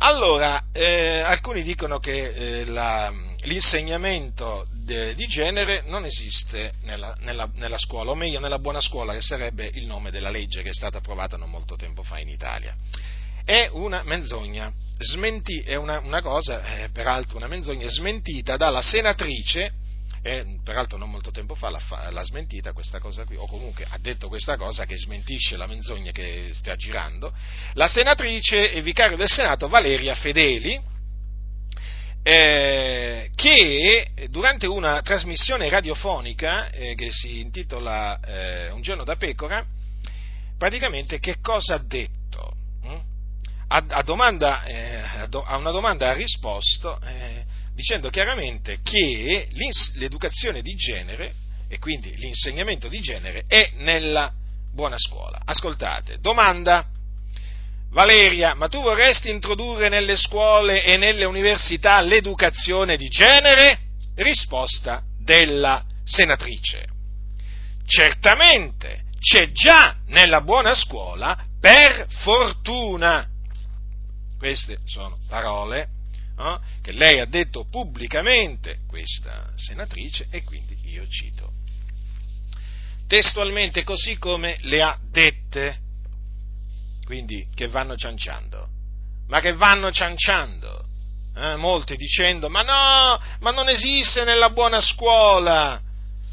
allora, 0.00 0.64
eh, 0.72 1.18
alcuni 1.20 1.62
dicono 1.62 1.98
che 1.98 2.28
eh, 2.60 2.64
la, 2.66 3.12
l'insegnamento 3.42 4.66
de, 4.84 5.14
di 5.14 5.26
genere 5.26 5.82
non 5.86 6.04
esiste 6.04 6.74
nella, 6.82 7.16
nella, 7.20 7.50
nella, 7.54 7.78
scuola, 7.78 8.12
o 8.12 8.14
meglio 8.14 8.38
nella 8.38 8.58
buona 8.58 8.80
scuola, 8.80 9.12
che 9.12 9.20
sarebbe 9.20 9.68
il 9.74 9.86
nome 9.86 10.10
della 10.10 10.30
legge 10.30 10.62
che 10.62 10.70
è 10.70 10.74
stata 10.74 10.98
approvata 10.98 11.36
non 11.36 11.50
molto 11.50 11.76
tempo 11.76 12.02
fa 12.02 12.18
in 12.18 12.28
Italia. 12.28 12.76
È 13.44 13.68
una 13.72 14.02
menzogna, 14.04 14.72
smenti, 14.98 15.60
è 15.62 15.74
una, 15.74 15.98
una 16.00 16.22
cosa, 16.22 16.82
eh, 16.82 16.90
peraltro 16.90 17.36
una 17.36 17.48
menzogna 17.48 17.88
smentita 17.88 18.56
dalla 18.56 18.82
senatrice 18.82 19.72
e 20.28 20.60
peraltro 20.62 20.98
non 20.98 21.10
molto 21.10 21.30
tempo 21.30 21.54
fa 21.54 21.70
l'ha, 21.70 22.10
l'ha, 22.10 22.22
smentita 22.22 22.72
questa 22.72 22.98
cosa 22.98 23.24
qui, 23.24 23.36
o 23.36 23.46
comunque 23.46 23.86
ha 23.88 23.98
detto 23.98 24.28
questa 24.28 24.56
cosa 24.56 24.84
che 24.84 24.96
smentisce 24.96 25.56
la 25.56 25.66
menzogna 25.66 26.10
che 26.12 26.50
sta 26.52 26.76
girando, 26.76 27.32
la 27.74 27.88
senatrice 27.88 28.72
e 28.72 28.82
vicario 28.82 29.16
del 29.16 29.28
Senato 29.28 29.68
Valeria 29.68 30.14
Fedeli, 30.14 30.80
eh, 32.22 33.30
che 33.34 34.10
durante 34.28 34.66
una 34.66 35.00
trasmissione 35.00 35.68
radiofonica 35.68 36.68
eh, 36.70 36.94
che 36.94 37.10
si 37.10 37.40
intitola 37.40 38.20
eh, 38.20 38.70
Un 38.70 38.82
giorno 38.82 39.04
da 39.04 39.16
pecora, 39.16 39.64
praticamente 40.58 41.18
che 41.18 41.36
cosa 41.40 41.74
ha 41.74 41.82
detto? 41.82 42.52
Hm? 42.82 43.00
a, 43.68 43.84
a, 43.88 44.02
domanda, 44.02 44.64
eh, 44.64 45.28
a 45.30 45.56
una 45.56 45.70
domanda 45.70 46.10
ha 46.10 46.12
risposto 46.12 47.00
eh, 47.02 47.44
dicendo 47.78 48.10
chiaramente 48.10 48.80
che 48.82 49.46
l'educazione 49.94 50.62
di 50.62 50.74
genere 50.74 51.32
e 51.68 51.78
quindi 51.78 52.12
l'insegnamento 52.16 52.88
di 52.88 52.98
genere 52.98 53.44
è 53.46 53.70
nella 53.76 54.32
buona 54.74 54.98
scuola. 54.98 55.40
Ascoltate, 55.44 56.18
domanda. 56.18 56.84
Valeria, 57.90 58.54
ma 58.54 58.66
tu 58.66 58.82
vorresti 58.82 59.30
introdurre 59.30 59.88
nelle 59.88 60.16
scuole 60.16 60.82
e 60.82 60.96
nelle 60.96 61.24
università 61.24 62.00
l'educazione 62.00 62.96
di 62.96 63.06
genere? 63.06 63.78
Risposta 64.16 65.04
della 65.22 65.84
senatrice. 66.04 66.84
Certamente, 67.86 69.04
c'è 69.20 69.52
già 69.52 69.98
nella 70.08 70.40
buona 70.40 70.74
scuola 70.74 71.38
per 71.60 72.08
fortuna. 72.08 73.24
Queste 74.36 74.80
sono 74.84 75.16
parole 75.28 75.90
no? 76.38 76.60
che 76.80 76.92
lei 76.92 77.20
ha 77.20 77.26
detto 77.26 77.66
pubblicamente, 77.68 78.78
questa 78.86 79.52
senatrice, 79.56 80.28
e 80.30 80.42
quindi 80.44 80.78
io 80.84 81.06
cito 81.08 81.52
testualmente 83.06 83.84
così 83.84 84.18
come 84.18 84.58
le 84.60 84.82
ha 84.82 84.98
dette, 85.10 85.78
quindi 87.04 87.48
che 87.54 87.66
vanno 87.66 87.96
cianciando, 87.96 88.68
ma 89.28 89.40
che 89.40 89.54
vanno 89.54 89.90
cianciando, 89.90 90.84
eh? 91.34 91.56
molti 91.56 91.96
dicendo 91.96 92.50
ma 92.50 92.60
no, 92.60 93.18
ma 93.40 93.50
non 93.50 93.68
esiste 93.70 94.24
nella 94.24 94.50
buona 94.50 94.80
scuola 94.82 95.80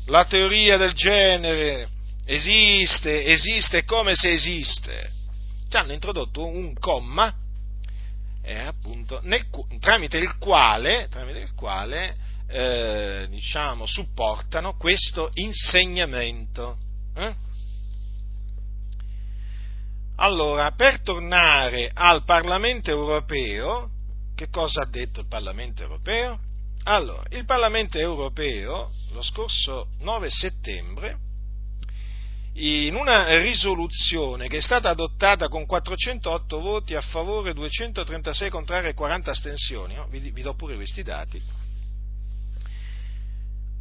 la 0.07 0.25
teoria 0.25 0.75
del 0.75 0.91
genere, 0.91 1.87
esiste, 2.25 3.25
esiste 3.25 3.85
come 3.85 4.13
se 4.13 4.33
esiste. 4.33 5.13
Ci 5.69 5.77
hanno 5.77 5.93
introdotto 5.93 6.45
un 6.45 6.73
comma 6.77 7.33
eh, 8.45 8.59
appunto, 8.59 9.19
nel, 9.23 9.47
tramite 9.79 10.17
il 10.17 10.37
quale, 10.37 11.07
tramite 11.09 11.39
il 11.39 11.53
quale 11.55 12.15
eh, 12.47 13.25
diciamo, 13.29 13.85
supportano 13.87 14.75
questo 14.77 15.31
insegnamento. 15.33 16.77
Eh? 17.15 17.35
Allora, 20.17 20.71
per 20.71 21.01
tornare 21.01 21.89
al 21.93 22.23
Parlamento 22.23 22.91
europeo, 22.91 23.89
che 24.35 24.49
cosa 24.49 24.81
ha 24.83 24.85
detto 24.85 25.21
il 25.21 25.27
Parlamento 25.27 25.81
europeo? 25.81 26.39
Allora, 26.83 27.23
il 27.31 27.45
Parlamento 27.45 27.97
europeo 27.97 28.91
lo 29.11 29.21
scorso 29.23 29.87
9 29.99 30.29
settembre 30.29 31.17
in 32.57 32.95
una 32.95 33.41
risoluzione 33.41 34.47
che 34.47 34.57
è 34.57 34.61
stata 34.61 34.89
adottata 34.89 35.49
con 35.49 35.65
408 35.65 36.59
voti 36.61 36.95
a 36.95 37.01
favore, 37.01 37.53
236 37.53 38.49
contrari 38.49 38.87
e 38.87 38.93
40 38.93 39.31
astensioni, 39.31 39.95
no? 39.95 40.07
vi, 40.09 40.19
vi 40.31 40.41
do 40.41 40.53
pure 40.55 40.75
questi 40.75 41.03
dati, 41.03 41.41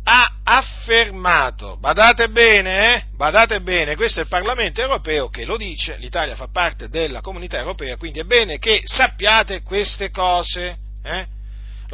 ha 0.07 0.41
affermato, 0.43 1.77
badate 1.79 2.29
bene, 2.29 2.95
eh? 2.95 3.05
badate 3.15 3.61
bene, 3.61 3.95
questo 3.95 4.21
è 4.21 4.23
il 4.25 4.29
Parlamento 4.29 4.81
europeo 4.81 5.29
che 5.29 5.45
lo 5.45 5.57
dice, 5.57 5.97
l'Italia 5.97 6.35
fa 6.35 6.49
parte 6.49 6.89
della 6.89 7.21
comunità 7.21 7.59
europea, 7.59 7.97
quindi 7.97 8.19
è 8.19 8.25
bene 8.25 8.59
che 8.59 8.83
sappiate 8.85 9.63
queste 9.63 10.11
cose. 10.11 10.77
Eh? 11.03 11.27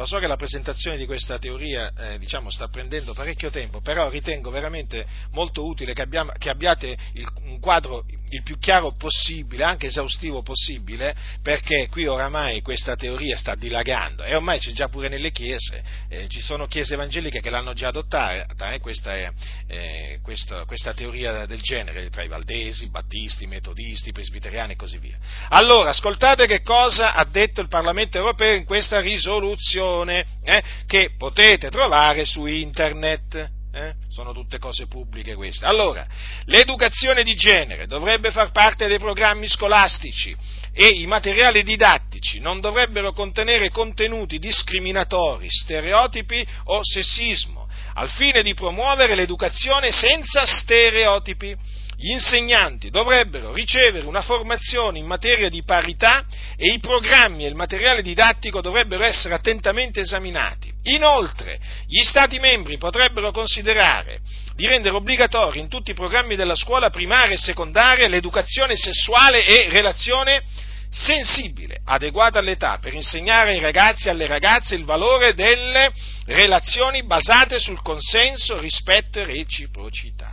Lo 0.01 0.07
so 0.07 0.17
che 0.17 0.25
la 0.25 0.35
presentazione 0.35 0.97
di 0.97 1.05
questa 1.05 1.37
teoria 1.37 1.93
eh, 1.95 2.17
diciamo, 2.17 2.49
sta 2.49 2.67
prendendo 2.69 3.13
parecchio 3.13 3.51
tempo, 3.51 3.81
però 3.81 4.09
ritengo 4.09 4.49
veramente 4.49 5.05
molto 5.29 5.63
utile 5.63 5.93
che, 5.93 6.01
abbiamo, 6.01 6.31
che 6.39 6.49
abbiate 6.49 6.97
il, 7.13 7.27
un 7.43 7.59
quadro 7.59 8.03
il 8.31 8.43
più 8.43 8.57
chiaro 8.59 8.93
possibile, 8.93 9.63
anche 9.63 9.87
esaustivo 9.87 10.41
possibile, 10.41 11.15
perché 11.41 11.87
qui 11.89 12.07
oramai 12.07 12.61
questa 12.61 12.95
teoria 12.95 13.35
sta 13.35 13.55
dilagando 13.55 14.23
e 14.23 14.35
ormai 14.35 14.59
c'è 14.59 14.71
già 14.71 14.87
pure 14.87 15.09
nelle 15.09 15.31
chiese, 15.31 15.83
eh, 16.09 16.27
ci 16.29 16.39
sono 16.39 16.65
chiese 16.67 16.93
evangeliche 16.93 17.41
che 17.41 17.49
l'hanno 17.49 17.73
già 17.73 17.89
adottata, 17.89 18.71
eh, 18.71 18.79
questa, 18.79 19.15
è, 19.15 19.29
eh, 19.67 20.19
questa, 20.21 20.65
questa, 20.65 20.93
teoria 20.93 21.45
del 21.45 21.61
genere, 21.61 22.09
tra 22.09 22.23
i 22.23 22.27
valdesi, 22.27 22.89
battisti, 22.89 23.47
metodisti, 23.47 24.11
presbiteriani 24.11 24.73
e 24.73 24.75
così 24.75 24.97
via. 24.97 25.17
Allora, 25.49 25.89
ascoltate 25.89 26.45
che 26.45 26.61
cosa 26.61 27.13
ha 27.13 27.25
detto 27.25 27.61
il 27.61 27.67
Parlamento 27.67 28.17
europeo 28.17 28.55
in 28.55 28.65
questa 28.65 28.99
risoluzione 28.99 30.25
eh, 30.43 30.63
che 30.85 31.13
potete 31.17 31.69
trovare 31.69 32.25
su 32.25 32.45
internet. 32.45 33.59
Eh? 33.73 33.93
Sono 34.09 34.33
tutte 34.33 34.59
cose 34.59 34.87
pubbliche 34.87 35.33
queste. 35.35 35.65
Allora, 35.65 36.05
l'educazione 36.45 37.23
di 37.23 37.35
genere 37.35 37.87
dovrebbe 37.87 38.29
far 38.31 38.51
parte 38.51 38.87
dei 38.87 38.99
programmi 38.99 39.47
scolastici 39.47 40.35
e 40.73 40.87
i 40.87 41.05
materiali 41.07 41.63
didattici 41.63 42.39
non 42.39 42.59
dovrebbero 42.59 43.13
contenere 43.13 43.69
contenuti 43.69 44.39
discriminatori, 44.39 45.47
stereotipi 45.49 46.45
o 46.65 46.81
sessismo, 46.83 47.69
al 47.93 48.09
fine 48.09 48.43
di 48.43 48.53
promuovere 48.53 49.15
l'educazione 49.15 49.91
senza 49.91 50.45
stereotipi 50.45 51.55
gli 51.95 52.09
insegnanti 52.09 52.89
dovrebbero 52.89 53.53
ricevere 53.53 54.07
una 54.07 54.23
formazione 54.23 54.97
in 54.97 55.05
materia 55.05 55.49
di 55.49 55.63
parità 55.63 56.25
e 56.57 56.73
i 56.73 56.79
programmi 56.79 57.45
e 57.45 57.47
il 57.47 57.55
materiale 57.55 58.01
didattico 58.01 58.59
dovrebbero 58.59 59.03
essere 59.03 59.35
attentamente 59.35 59.99
esaminati. 59.99 60.70
Inoltre, 60.83 61.59
gli 61.85 62.01
Stati 62.01 62.39
membri 62.39 62.77
potrebbero 62.77 63.31
considerare 63.31 64.19
di 64.55 64.65
rendere 64.65 64.95
obbligatorio 64.95 65.61
in 65.61 65.67
tutti 65.67 65.91
i 65.91 65.95
programmi 65.95 66.35
della 66.35 66.55
scuola 66.55 66.89
primaria 66.89 67.35
e 67.35 67.37
secondaria 67.37 68.07
l'educazione 68.07 68.75
sessuale 68.75 69.45
e 69.45 69.69
relazione 69.69 70.43
sensibile, 70.89 71.79
adeguata 71.85 72.39
all'età, 72.39 72.79
per 72.79 72.93
insegnare 72.93 73.51
ai 73.51 73.59
ragazzi 73.59 74.07
e 74.07 74.09
alle 74.09 74.27
ragazze 74.27 74.75
il 74.75 74.83
valore 74.83 75.33
delle 75.33 75.91
relazioni 76.25 77.03
basate 77.05 77.59
sul 77.59 77.81
consenso, 77.81 78.57
rispetto 78.57 79.19
e 79.19 79.25
reciprocità 79.25 80.30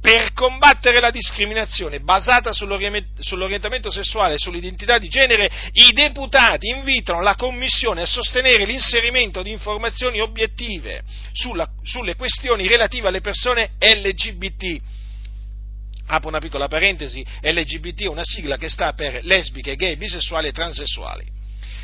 per 0.00 0.32
combattere 0.32 1.00
la 1.00 1.10
discriminazione 1.10 2.00
basata 2.00 2.52
sull'orientamento 2.52 3.90
sessuale 3.90 4.34
e 4.34 4.38
sull'identità 4.38 4.98
di 4.98 5.08
genere, 5.08 5.50
i 5.72 5.92
deputati 5.92 6.68
invitano 6.68 7.20
la 7.20 7.34
Commissione 7.34 8.02
a 8.02 8.06
sostenere 8.06 8.64
l'inserimento 8.64 9.42
di 9.42 9.50
informazioni 9.50 10.20
obiettive 10.20 11.02
sulla, 11.32 11.68
sulle 11.82 12.14
questioni 12.14 12.68
relative 12.68 13.08
alle 13.08 13.20
persone 13.20 13.72
LGBT. 13.80 14.80
Apro 16.06 16.28
una 16.28 16.38
piccola 16.38 16.68
parentesi, 16.68 17.24
LGBT 17.42 18.02
è 18.02 18.08
una 18.08 18.24
sigla 18.24 18.56
che 18.56 18.68
sta 18.68 18.92
per 18.92 19.24
lesbiche, 19.24 19.76
gay, 19.76 19.96
bisessuali 19.96 20.48
e 20.48 20.52
transessuali 20.52 21.36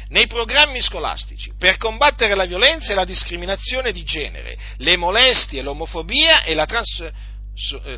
nei 0.09 0.27
programmi 0.27 0.81
scolastici 0.81 1.53
per 1.59 1.79
combattere 1.79 2.35
la 2.35 2.45
violenza 2.45 2.93
e 2.93 2.95
la 2.95 3.07
discriminazione 3.07 3.91
di 3.91 4.05
genere, 4.05 4.57
le 4.77 4.97
molestie, 4.97 5.63
l'omofobia 5.63 6.43
e 6.43 6.55
la 6.55 6.67
trans, 6.67 7.03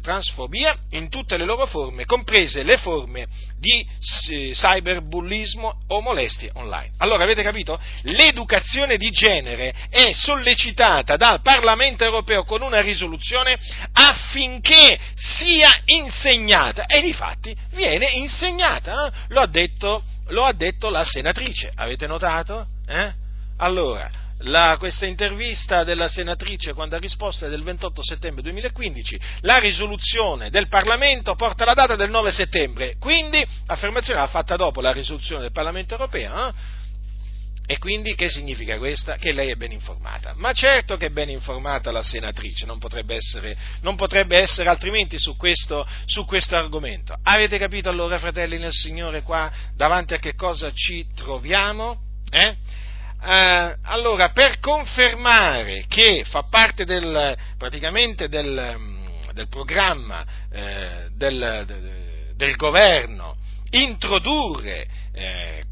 transfobia 0.03 0.77
in 0.91 1.09
tutte 1.09 1.37
le 1.37 1.45
loro 1.45 1.67
forme, 1.67 2.05
comprese 2.05 2.63
le 2.63 2.77
forme 2.77 3.27
di 3.59 3.87
cyberbullismo 4.01 5.85
o 5.89 6.01
molestie 6.03 6.51
online. 6.55 6.93
Allora 6.99 7.25
avete 7.25 7.43
capito? 7.43 7.81
L'educazione 8.03 8.97
di 8.97 9.11
genere 9.11 9.75
è 9.89 10.13
sollecitata 10.13 11.17
dal 11.17 11.41
Parlamento 11.41 12.05
europeo 12.05 12.45
con 12.45 12.61
una 12.61 12.81
risoluzione 12.81 13.59
affinché 13.93 14.99
sia 15.15 15.71
insegnata 15.87 16.85
e 16.87 17.01
di 17.01 17.15
fatti 17.15 17.57
viene 17.73 18.11
insegnata, 18.11 19.07
eh? 19.07 19.13
lo, 19.29 19.41
ha 19.41 19.47
detto, 19.47 20.03
lo, 20.29 20.45
ha 20.45 20.53
detto, 20.53 20.91
la 20.91 21.05
senatrice, 21.05 21.73
avete 21.75 22.07
notato? 22.07 22.67
Eh? 22.87 23.13
Allora, 23.59 24.11
la, 24.41 24.77
questa 24.79 25.07
intervista 25.07 25.85
della 25.85 26.09
senatrice 26.09 26.75
quando 26.75 26.97
ha 26.97 26.99
risposto 26.99 27.47
è 27.47 27.49
del 27.49 27.63
28 27.63 28.03
settembre 28.03 28.43
2015, 28.43 29.21
la 29.41 29.59
risoluzione 29.59 30.51
del 30.51 30.69
Parlamento 30.69 31.35
porta 31.35 31.65
la 31.65 31.75
data 31.75 31.97
del 31.97 32.11
9 32.11 32.31
settembre, 32.31 32.97
quindi 32.99 33.45
affermazione 33.67 34.21
l'ha 34.21 34.27
fatta 34.27 34.57
dopo 34.57 34.81
la 34.81 34.93
risoluzione 34.93 35.43
del 35.43 35.53
Parlamento 35.53 35.95
europeo. 35.95 36.49
Eh? 36.49 36.53
E 37.69 37.79
quindi 37.79 38.15
che 38.15 38.29
significa 38.29 38.79
questa? 38.79 39.17
Che 39.17 39.33
lei 39.33 39.51
è 39.51 39.57
ben 39.57 39.73
informata. 39.73 40.35
Ma 40.37 40.53
certo 40.53 40.97
che 40.97 41.07
è 41.07 41.11
ben 41.11 41.31
informata 41.31 41.91
la 41.91 42.03
senatrice, 42.03 42.65
non 42.65 42.79
potrebbe 42.79 43.17
essere, 43.17 43.57
non 43.81 43.97
potrebbe 43.97 44.39
essere 44.39 44.69
altrimenti 44.69 45.19
su 45.19 45.37
questo, 45.37 45.85
su 46.05 46.25
questo, 46.27 46.55
argomento. 46.55 47.19
Avete 47.25 47.59
capito 47.59 47.89
allora, 47.89 48.21
fratelli 48.21 48.57
nel 48.57 48.71
Signore, 48.71 49.23
qua 49.23 49.51
davanti 49.75 50.15
a 50.15 50.19
che 50.19 50.37
cosa 50.37 50.73
ci 50.73 51.09
troviamo? 51.13 52.03
Eh? 52.31 52.57
Eh, 53.23 53.77
allora, 53.83 54.31
per 54.31 54.61
confermare 54.61 55.87
che 55.89 56.25
fa 56.27 56.43
parte 56.43 56.85
del, 56.85 57.37
praticamente 57.57 58.29
del, 58.29 58.77
mm, 58.79 59.07
del 59.33 59.49
programma 59.49 60.25
eh, 60.51 61.09
del, 61.13 62.33
del, 62.37 62.57
governo 62.57 63.37
introdurre 63.71 64.87
eh, 65.13 65.65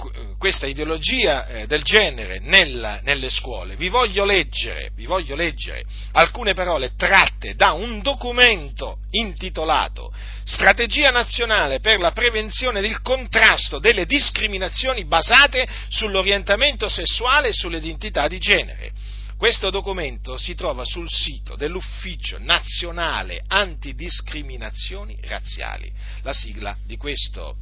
questa 0.45 0.67
ideologia 0.67 1.47
eh, 1.47 1.67
del 1.67 1.83
genere 1.83 2.39
nella, 2.39 3.01
nelle 3.03 3.31
scuole. 3.31 3.77
Vi 3.77 3.89
voglio, 3.89 4.27
leggere, 4.27 4.91
vi 4.95 5.07
voglio 5.07 5.35
leggere 5.35 5.85
alcune 6.13 6.53
parole 6.53 6.93
tratte 6.99 7.55
da 7.55 7.73
un 7.73 8.03
documento 8.03 8.99
intitolato 9.13 10.13
Strategia 10.45 11.11
nazionale 11.11 11.81
per 11.81 11.99
la 11.99 12.13
prevenzione 12.13 12.83
del 12.83 13.01
contrasto 13.01 13.79
delle 13.79 14.05
discriminazioni 14.05 15.07
basate 15.07 15.67
sull'orientamento 15.89 16.91
sessuale 16.91 17.49
e 17.49 17.53
sull'identità 17.55 18.29
di 18.29 18.39
genere. 18.39 18.93
Questo 19.39 19.71
documento 19.71 20.37
si 20.37 20.55
trova 20.55 20.85
sul 20.85 21.09
sito 21.09 21.57
dell'Ufficio 21.57 22.37
Nazionale 22.39 23.43
Antidiscriminazioni 23.47 25.17
Razziali. 25.23 25.91
La 26.21 26.35
sigla 26.35 26.77
di 26.85 26.99
questo 26.99 27.57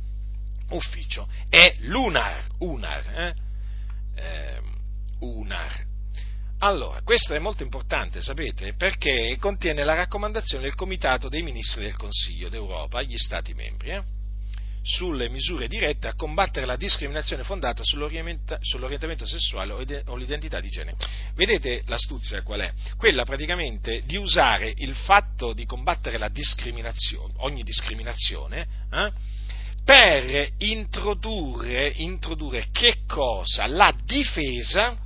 ufficio 0.74 1.28
è 1.48 1.74
l'UNAR. 1.80 2.46
UNAR, 2.58 3.04
eh? 3.14 3.34
Eh, 4.14 4.60
UNAR. 5.20 5.90
Allora, 6.58 7.02
questo 7.02 7.34
è 7.34 7.38
molto 7.40 7.64
importante, 7.64 8.20
sapete, 8.20 8.74
perché 8.74 9.36
contiene 9.40 9.82
la 9.82 9.94
raccomandazione 9.94 10.62
del 10.64 10.76
Comitato 10.76 11.28
dei 11.28 11.42
Ministri 11.42 11.82
del 11.82 11.96
Consiglio 11.96 12.48
d'Europa 12.48 12.98
agli 12.98 13.16
Stati 13.16 13.52
membri. 13.52 13.90
Eh? 13.90 14.02
sulle 14.82 15.28
misure 15.28 15.68
dirette 15.68 16.08
a 16.08 16.14
combattere 16.14 16.66
la 16.66 16.76
discriminazione 16.76 17.44
fondata 17.44 17.82
sull'orientamento 17.84 19.26
sessuale 19.26 20.02
o 20.06 20.16
l'identità 20.16 20.60
di 20.60 20.68
genere. 20.68 20.96
Vedete 21.34 21.82
l'astuzia 21.86 22.42
qual 22.42 22.60
è? 22.60 22.72
Quella 22.96 23.24
praticamente 23.24 24.02
di 24.04 24.16
usare 24.16 24.72
il 24.76 24.94
fatto 24.94 25.52
di 25.52 25.64
combattere 25.64 26.18
la 26.18 26.28
discriminazione, 26.28 27.32
ogni 27.38 27.62
discriminazione, 27.62 28.66
eh, 28.92 29.12
per 29.84 30.48
introdurre, 30.58 31.92
introdurre, 31.96 32.66
che 32.72 32.98
cosa? 33.06 33.66
La 33.66 33.94
difesa 34.04 34.96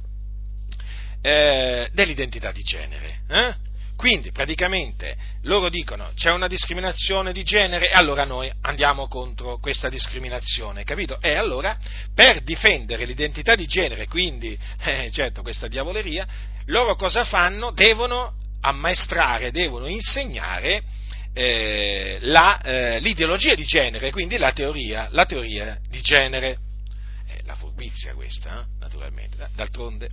eh, 1.21 1.89
dell'identità 1.93 2.53
di 2.53 2.62
genere. 2.62 3.21
Eh? 3.29 3.55
Quindi 3.97 4.31
praticamente 4.31 5.17
loro 5.45 5.71
dicono 5.71 6.11
c'è 6.15 6.31
una 6.31 6.49
discriminazione 6.49 7.33
di 7.33 7.43
genere 7.43 7.91
e 7.91 7.95
allora 7.95 8.25
noi 8.25 8.53
andiamo 8.61 9.09
contro 9.09 9.59
questa 9.59 9.89
discriminazione, 9.89 10.85
capito? 10.85 11.19
E 11.23 11.35
allora 11.35 11.77
per 12.15 12.43
difendere 12.43 13.07
l'identità 13.07 13.55
di 13.55 13.67
genere, 13.67 14.07
quindi 14.07 14.57
eh, 14.85 15.11
certo 15.11 15.41
questa 15.41 15.67
diavoleria, 15.67 16.27
loro 16.67 16.95
cosa 16.95 17.25
fanno? 17.25 17.71
Devono 17.71 18.35
ammaestrare, 18.61 19.51
devono 19.51 19.87
insegnare 19.87 20.83
eh, 21.38 22.16
la, 22.22 22.62
eh, 22.62 23.01
l'ideologia 23.01 23.55
di 23.55 23.64
genere, 23.64 24.11
quindi 24.11 24.38
la 24.38 24.53
teoria, 24.53 25.09
la 25.11 25.27
teoria 25.27 25.79
di 25.87 26.01
genere. 26.01 26.59
È 27.27 27.40
la 27.44 27.55
furbizia 27.57 28.14
questa, 28.14 28.61
eh? 28.61 28.64
naturalmente, 28.81 29.37
d'altronde 29.55 30.09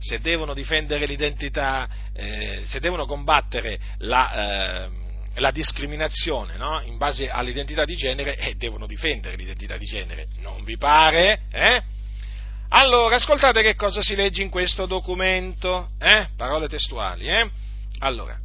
se 0.00 0.20
devono 0.20 0.54
difendere 0.54 1.06
l'identità, 1.06 1.88
eh, 2.12 2.62
se 2.64 2.78
devono 2.78 3.04
combattere 3.04 3.78
la, 3.98 4.84
eh, 4.84 4.90
la 5.34 5.50
discriminazione 5.50 6.56
no? 6.56 6.80
in 6.84 6.96
base 6.96 7.28
all'identità 7.28 7.84
di 7.84 7.96
genere, 7.96 8.36
eh, 8.36 8.54
devono 8.54 8.86
difendere 8.86 9.36
l'identità 9.36 9.76
di 9.76 9.86
genere. 9.86 10.26
Non 10.40 10.62
vi 10.64 10.76
pare? 10.76 11.40
Eh? 11.50 11.82
Allora, 12.70 13.16
ascoltate 13.16 13.62
che 13.62 13.74
cosa 13.74 14.02
si 14.02 14.14
legge 14.14 14.42
in 14.42 14.50
questo 14.50 14.86
documento, 14.86 15.90
eh? 15.98 16.28
parole 16.36 16.68
testuali. 16.68 17.26
Eh? 17.28 17.50
Allora, 17.98 18.38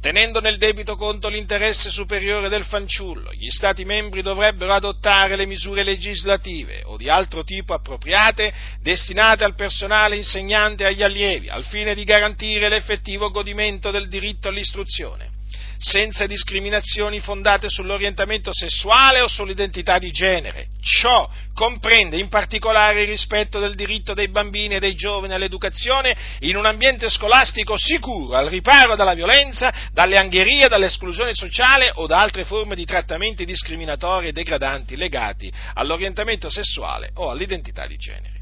tenendo 0.00 0.40
nel 0.40 0.58
debito 0.58 0.94
conto 0.94 1.28
l'interesse 1.28 1.90
superiore 1.90 2.48
del 2.48 2.64
fanciullo, 2.64 3.32
gli 3.32 3.48
Stati 3.50 3.84
membri 3.84 4.22
dovrebbero 4.22 4.72
adottare 4.72 5.36
le 5.36 5.46
misure 5.46 5.82
legislative 5.82 6.82
o 6.84 6.96
di 6.96 7.08
altro 7.08 7.42
tipo 7.42 7.74
appropriate 7.74 8.52
destinate 8.80 9.44
al 9.44 9.54
personale 9.54 10.16
insegnante 10.16 10.84
e 10.84 10.86
agli 10.86 11.02
allievi, 11.02 11.48
al 11.48 11.64
fine 11.64 11.94
di 11.94 12.04
garantire 12.04 12.68
l'effettivo 12.68 13.30
godimento 13.30 13.90
del 13.90 14.08
diritto 14.08 14.48
all'istruzione 14.48 15.36
senza 15.78 16.26
discriminazioni 16.26 17.20
fondate 17.20 17.68
sull'orientamento 17.68 18.52
sessuale 18.52 19.20
o 19.20 19.28
sull'identità 19.28 19.98
di 19.98 20.10
genere. 20.10 20.66
Ciò 20.80 21.30
comprende 21.54 22.18
in 22.18 22.28
particolare 22.28 23.02
il 23.02 23.08
rispetto 23.08 23.58
del 23.60 23.74
diritto 23.74 24.12
dei 24.12 24.28
bambini 24.28 24.74
e 24.74 24.80
dei 24.80 24.94
giovani 24.94 25.34
all'educazione 25.34 26.16
in 26.40 26.56
un 26.56 26.66
ambiente 26.66 27.08
scolastico 27.08 27.76
sicuro, 27.76 28.36
al 28.36 28.48
riparo 28.48 28.96
dalla 28.96 29.14
violenza, 29.14 29.72
dalle 29.92 30.18
angherie, 30.18 30.68
dall'esclusione 30.68 31.34
sociale 31.34 31.92
o 31.94 32.06
da 32.06 32.20
altre 32.20 32.44
forme 32.44 32.74
di 32.74 32.84
trattamenti 32.84 33.44
discriminatori 33.44 34.28
e 34.28 34.32
degradanti 34.32 34.96
legati 34.96 35.52
all'orientamento 35.74 36.48
sessuale 36.48 37.10
o 37.14 37.30
all'identità 37.30 37.86
di 37.86 37.96
genere 37.96 38.37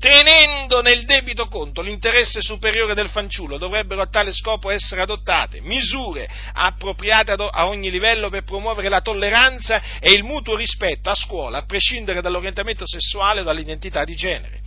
tenendo 0.00 0.80
nel 0.80 1.04
debito 1.04 1.46
conto 1.46 1.82
l'interesse 1.82 2.40
superiore 2.40 2.94
del 2.94 3.10
fanciullo, 3.10 3.58
dovrebbero 3.58 4.00
a 4.00 4.06
tale 4.06 4.32
scopo 4.32 4.70
essere 4.70 5.02
adottate 5.02 5.60
misure 5.60 6.28
appropriate 6.54 7.32
a 7.32 7.68
ogni 7.68 7.90
livello 7.90 8.30
per 8.30 8.42
promuovere 8.42 8.88
la 8.88 9.02
tolleranza 9.02 10.00
e 10.00 10.12
il 10.12 10.24
mutuo 10.24 10.56
rispetto 10.56 11.10
a 11.10 11.14
scuola, 11.14 11.58
a 11.58 11.66
prescindere 11.66 12.22
dall'orientamento 12.22 12.86
sessuale 12.86 13.40
o 13.40 13.44
dall'identità 13.44 14.04
di 14.04 14.14
genere. 14.16 14.60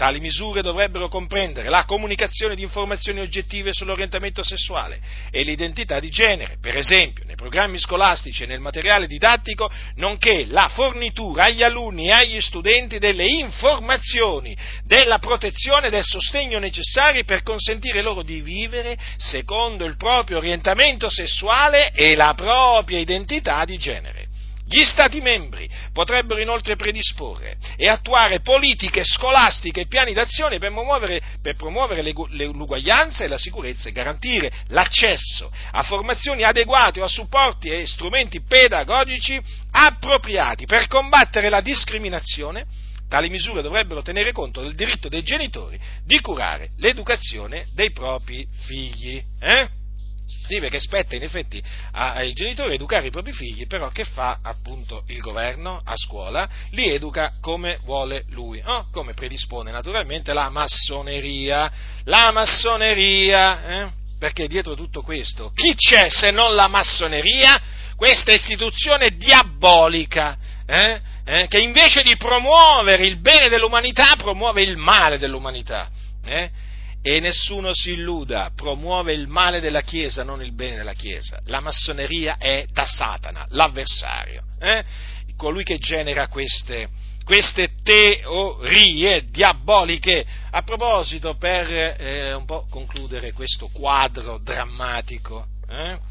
Tali 0.00 0.18
misure 0.18 0.62
dovrebbero 0.62 1.08
comprendere 1.08 1.68
la 1.68 1.84
comunicazione 1.84 2.54
di 2.54 2.62
informazioni 2.62 3.20
oggettive 3.20 3.74
sull'orientamento 3.74 4.42
sessuale 4.42 4.98
e 5.30 5.42
l'identità 5.42 6.00
di 6.00 6.08
genere, 6.08 6.56
per 6.58 6.78
esempio 6.78 7.24
nei 7.26 7.34
programmi 7.36 7.78
scolastici 7.78 8.44
e 8.44 8.46
nel 8.46 8.60
materiale 8.60 9.06
didattico, 9.06 9.70
nonché 9.96 10.46
la 10.46 10.70
fornitura 10.72 11.44
agli 11.44 11.62
alunni 11.62 12.06
e 12.06 12.12
agli 12.12 12.40
studenti 12.40 12.98
delle 12.98 13.26
informazioni, 13.26 14.56
della 14.84 15.18
protezione 15.18 15.88
e 15.88 15.90
del 15.90 16.02
sostegno 16.02 16.58
necessari 16.58 17.24
per 17.24 17.42
consentire 17.42 18.00
loro 18.00 18.22
di 18.22 18.40
vivere 18.40 18.96
secondo 19.18 19.84
il 19.84 19.98
proprio 19.98 20.38
orientamento 20.38 21.10
sessuale 21.10 21.90
e 21.90 22.16
la 22.16 22.32
propria 22.34 22.98
identità 22.98 23.66
di 23.66 23.76
genere. 23.76 24.19
Gli 24.72 24.84
Stati 24.84 25.20
membri 25.20 25.68
potrebbero 25.92 26.40
inoltre 26.40 26.76
predisporre 26.76 27.56
e 27.76 27.88
attuare 27.88 28.38
politiche 28.38 29.02
scolastiche 29.02 29.80
e 29.80 29.86
piani 29.88 30.12
d'azione 30.12 30.60
per 30.60 30.70
promuovere, 30.70 31.20
per 31.42 31.56
promuovere 31.56 32.02
le, 32.02 32.12
le, 32.28 32.44
l'uguaglianza 32.44 33.24
e 33.24 33.28
la 33.28 33.36
sicurezza 33.36 33.88
e 33.88 33.92
garantire 33.92 34.52
l'accesso 34.68 35.50
a 35.72 35.82
formazioni 35.82 36.44
adeguate 36.44 37.00
o 37.00 37.04
a 37.04 37.08
supporti 37.08 37.68
e 37.68 37.84
strumenti 37.84 38.42
pedagogici 38.42 39.40
appropriati 39.72 40.66
per 40.66 40.86
combattere 40.86 41.48
la 41.48 41.60
discriminazione. 41.60 42.64
Tali 43.08 43.28
misure 43.28 43.62
dovrebbero 43.62 44.02
tenere 44.02 44.30
conto 44.30 44.60
del 44.60 44.76
diritto 44.76 45.08
dei 45.08 45.24
genitori 45.24 45.80
di 46.04 46.20
curare 46.20 46.70
l'educazione 46.76 47.66
dei 47.74 47.90
propri 47.90 48.46
figli. 48.66 49.20
Eh? 49.40 49.79
Sì, 50.46 50.58
perché 50.58 50.80
spetta 50.80 51.14
in 51.14 51.22
effetti 51.22 51.62
ai 51.92 52.32
genitori 52.32 52.74
educare 52.74 53.06
i 53.06 53.10
propri 53.10 53.32
figli, 53.32 53.66
però 53.66 53.88
che 53.90 54.04
fa 54.04 54.38
appunto 54.42 55.04
il 55.06 55.20
governo 55.20 55.80
a 55.84 55.96
scuola? 55.96 56.48
Li 56.70 56.88
educa 56.90 57.34
come 57.40 57.78
vuole 57.84 58.24
lui, 58.30 58.60
no? 58.60 58.88
come 58.90 59.14
predispone 59.14 59.70
naturalmente 59.70 60.32
la 60.32 60.48
massoneria. 60.48 61.70
La 62.04 62.30
massoneria, 62.32 63.64
eh? 63.64 63.90
perché 64.18 64.48
dietro 64.48 64.74
tutto 64.74 65.02
questo 65.02 65.50
chi 65.54 65.74
c'è 65.74 66.08
se 66.10 66.30
non 66.30 66.54
la 66.54 66.68
massoneria? 66.68 67.78
Questa 67.96 68.32
istituzione 68.32 69.10
diabolica, 69.16 70.36
eh? 70.66 71.00
Eh? 71.24 71.46
che 71.48 71.60
invece 71.60 72.02
di 72.02 72.16
promuovere 72.16 73.06
il 73.06 73.20
bene 73.20 73.48
dell'umanità 73.48 74.14
promuove 74.16 74.62
il 74.62 74.76
male 74.76 75.18
dell'umanità. 75.18 75.88
E 77.02 77.18
nessuno 77.18 77.72
si 77.72 77.92
illuda, 77.92 78.50
promuove 78.54 79.14
il 79.14 79.26
male 79.26 79.60
della 79.60 79.80
Chiesa, 79.80 80.22
non 80.22 80.42
il 80.42 80.52
bene 80.52 80.76
della 80.76 80.92
Chiesa. 80.92 81.40
La 81.46 81.60
massoneria 81.60 82.36
è 82.36 82.66
da 82.70 82.84
Satana, 82.84 83.46
l'avversario, 83.50 84.42
eh? 84.58 84.84
colui 85.36 85.64
che 85.64 85.78
genera 85.78 86.28
queste, 86.28 86.90
queste 87.24 87.70
teorie 87.82 89.30
diaboliche. 89.30 90.26
A 90.50 90.62
proposito, 90.62 91.36
per 91.36 91.70
eh, 91.70 92.34
un 92.34 92.44
po' 92.44 92.66
concludere 92.68 93.32
questo 93.32 93.68
quadro 93.72 94.38
drammatico, 94.38 95.46
eh? 95.70 96.09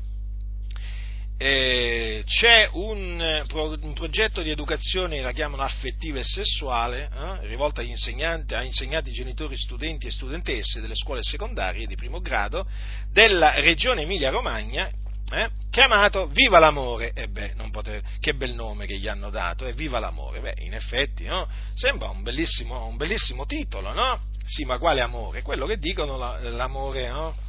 Eh, 1.42 2.22
c'è 2.26 2.70
un, 2.74 3.46
un, 3.50 3.94
progetto 3.94 4.42
di 4.42 4.50
educazione, 4.50 5.22
la 5.22 5.32
chiamano 5.32 5.64
affettiva 5.64 6.20
e 6.20 6.24
sessuale, 6.24 7.10
eh, 7.10 7.48
rivolta 7.48 7.80
agli 7.80 7.92
insegnanti, 7.92 8.56
a 8.56 8.62
insegnanti, 8.62 9.14
genitori, 9.14 9.58
studenti 9.58 10.08
e 10.08 10.12
studentesse 10.12 10.82
delle 10.82 10.96
scuole 10.96 11.24
secondarie 11.24 11.88
di 11.88 11.96
primo 11.96 12.20
grado 12.20 12.68
della 13.14 13.54
regione 13.62 14.02
Emilia-Romagna, 14.02 14.92
eh, 15.32 15.50
chiamato 15.72 16.28
Viva 16.28 16.60
l'amore. 16.60 17.14
Beh, 17.30 17.54
poter, 17.72 18.02
che 18.20 18.34
bel 18.34 18.54
nome 18.54 18.86
che 18.86 18.98
gli 18.98 19.08
hanno 19.08 19.30
dato, 19.30 19.66
eh, 19.66 19.72
Viva 19.72 20.00
l'amore. 20.00 20.42
Beh, 20.42 20.56
in 20.60 20.74
effetti, 20.74 21.24
no? 21.24 21.48
Sembra 21.74 22.10
un 22.10 22.22
bellissimo, 22.22 22.86
un 22.86 22.98
bellissimo, 22.98 23.46
titolo, 23.46 23.94
no? 23.94 24.28
Sì, 24.46 24.66
ma 24.66 24.78
quale 24.78 25.00
amore? 25.00 25.42
Quello 25.42 25.66
che 25.66 25.78
dicono 25.78 26.18
la, 26.18 26.38
l'amore, 26.50 27.08
no? 27.08 27.48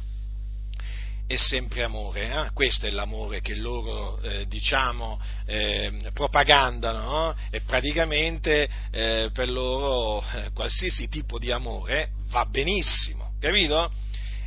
È 1.31 1.37
sempre 1.37 1.83
amore, 1.83 2.29
eh? 2.29 2.49
questo 2.51 2.87
è 2.87 2.89
l'amore 2.89 3.39
che 3.39 3.55
loro 3.55 4.19
eh, 4.21 4.45
diciamo 4.47 5.17
eh, 5.45 6.09
propagandano 6.13 6.99
no? 6.99 7.35
e 7.49 7.61
praticamente 7.61 8.69
eh, 8.91 9.29
per 9.31 9.49
loro 9.49 10.21
eh, 10.33 10.51
qualsiasi 10.51 11.07
tipo 11.07 11.39
di 11.39 11.49
amore 11.49 12.11
va 12.27 12.45
benissimo, 12.45 13.33
capito? 13.39 13.93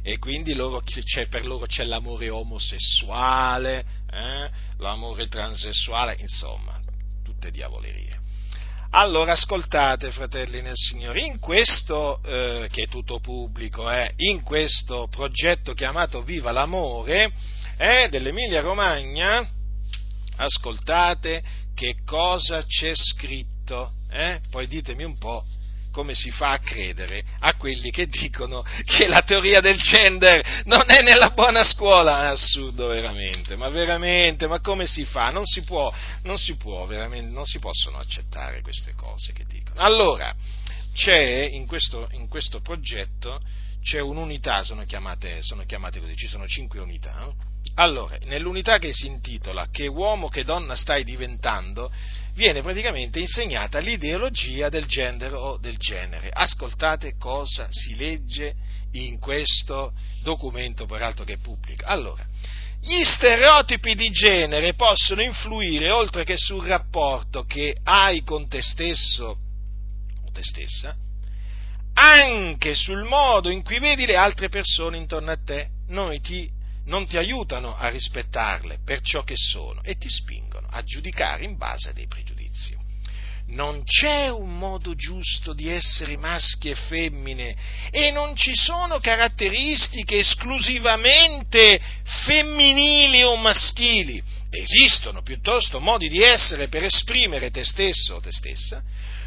E 0.02 0.18
quindi 0.18 0.52
loro, 0.52 0.82
per 1.30 1.46
loro 1.46 1.64
c'è 1.64 1.84
l'amore 1.84 2.28
omosessuale, 2.28 3.84
eh? 4.10 4.50
l'amore 4.76 5.28
transessuale, 5.28 6.16
insomma, 6.18 6.78
tutte 7.22 7.50
diavolerie. 7.50 8.23
Allora 8.96 9.32
ascoltate, 9.32 10.12
fratelli 10.12 10.62
nel 10.62 10.76
Signore, 10.76 11.22
in 11.22 11.40
questo, 11.40 12.20
eh, 12.22 12.68
che 12.70 12.84
è 12.84 12.86
tutto 12.86 13.18
pubblico, 13.18 13.90
eh, 13.90 14.12
in 14.18 14.42
questo 14.42 15.08
progetto 15.10 15.74
chiamato 15.74 16.22
Viva 16.22 16.52
l'amore 16.52 17.32
eh, 17.76 18.06
dell'Emilia 18.08 18.60
Romagna, 18.60 19.44
ascoltate 20.36 21.42
che 21.74 21.96
cosa 22.06 22.64
c'è 22.64 22.92
scritto, 22.94 23.94
eh? 24.10 24.38
poi 24.48 24.68
ditemi 24.68 25.02
un 25.02 25.18
po' 25.18 25.44
come 25.94 26.16
si 26.16 26.32
fa 26.32 26.50
a 26.50 26.58
credere 26.58 27.22
a 27.38 27.54
quelli 27.54 27.92
che 27.92 28.08
dicono 28.08 28.64
che 28.84 29.06
la 29.06 29.22
teoria 29.22 29.60
del 29.60 29.78
gender 29.78 30.62
non 30.64 30.82
è 30.88 31.02
nella 31.02 31.30
buona 31.30 31.62
scuola? 31.62 32.24
È 32.24 32.26
assurdo 32.32 32.88
veramente, 32.88 33.54
ma 33.54 33.68
veramente, 33.68 34.48
ma 34.48 34.58
come 34.58 34.86
si 34.86 35.04
fa? 35.04 35.30
Non 35.30 35.44
si 35.44 35.62
può, 35.62 35.94
non 36.24 36.36
si 36.36 36.56
può, 36.56 36.84
veramente, 36.86 37.32
non 37.32 37.44
si 37.44 37.60
possono 37.60 37.98
accettare 37.98 38.60
queste 38.60 38.94
cose 38.96 39.32
che 39.32 39.44
dicono. 39.46 39.80
Allora, 39.80 40.34
c'è 40.92 41.48
in 41.52 41.64
questo, 41.64 42.08
in 42.10 42.26
questo 42.26 42.60
progetto, 42.60 43.40
c'è 43.80 44.00
un'unità, 44.00 44.64
sono 44.64 44.84
chiamate, 44.84 45.42
sono 45.42 45.62
chiamate 45.64 46.00
così, 46.00 46.16
ci 46.16 46.26
sono 46.26 46.44
cinque 46.48 46.80
unità, 46.80 47.12
no? 47.20 47.53
Allora, 47.76 48.16
nell'unità 48.24 48.78
che 48.78 48.92
si 48.92 49.06
intitola 49.06 49.68
Che 49.70 49.88
uomo, 49.88 50.28
che 50.28 50.44
donna 50.44 50.76
stai 50.76 51.02
diventando, 51.02 51.90
viene 52.34 52.62
praticamente 52.62 53.18
insegnata 53.18 53.78
l'ideologia 53.78 54.68
del 54.68 54.86
gender 54.86 55.34
o 55.34 55.56
del 55.56 55.76
genere. 55.76 56.30
Ascoltate 56.32 57.16
cosa 57.18 57.66
si 57.70 57.96
legge 57.96 58.54
in 58.92 59.18
questo 59.18 59.92
documento, 60.22 60.86
peraltro 60.86 61.24
che 61.24 61.34
è 61.34 61.38
pubblico. 61.38 61.84
Allora, 61.86 62.24
gli 62.80 63.02
stereotipi 63.02 63.94
di 63.94 64.10
genere 64.10 64.74
possono 64.74 65.22
influire 65.22 65.90
oltre 65.90 66.22
che 66.22 66.36
sul 66.36 66.66
rapporto 66.66 67.44
che 67.44 67.76
hai 67.82 68.22
con 68.22 68.48
te 68.48 68.62
stesso 68.62 69.24
o 70.24 70.30
te 70.32 70.42
stessa, 70.42 70.94
anche 71.94 72.74
sul 72.74 73.04
modo 73.04 73.48
in 73.48 73.62
cui 73.62 73.78
vedi 73.78 74.06
le 74.06 74.16
altre 74.16 74.48
persone 74.48 74.96
intorno 74.96 75.30
a 75.30 75.38
te. 75.42 75.68
Noi 75.88 76.20
ti 76.20 76.50
non 76.86 77.06
ti 77.06 77.16
aiutano 77.16 77.76
a 77.76 77.88
rispettarle 77.88 78.78
per 78.84 79.00
ciò 79.00 79.22
che 79.22 79.36
sono 79.36 79.82
e 79.82 79.96
ti 79.96 80.08
spingono 80.08 80.66
a 80.70 80.82
giudicare 80.82 81.44
in 81.44 81.56
base 81.56 81.90
a 81.90 81.92
dei 81.92 82.06
pregiudizi. 82.06 82.82
Non 83.46 83.84
c'è 83.84 84.28
un 84.28 84.56
modo 84.56 84.94
giusto 84.94 85.52
di 85.52 85.68
essere 85.68 86.16
maschi 86.16 86.70
e 86.70 86.74
femmine 86.74 87.54
e 87.90 88.10
non 88.10 88.34
ci 88.34 88.52
sono 88.54 89.00
caratteristiche 89.00 90.18
esclusivamente 90.18 91.78
femminili 92.24 93.22
o 93.22 93.36
maschili. 93.36 94.22
Esistono 94.50 95.22
piuttosto 95.22 95.78
modi 95.78 96.08
di 96.08 96.22
essere 96.22 96.68
per 96.68 96.84
esprimere 96.84 97.50
te 97.50 97.64
stesso 97.64 98.14
o 98.14 98.20
te 98.20 98.32
stessa, 98.32 98.82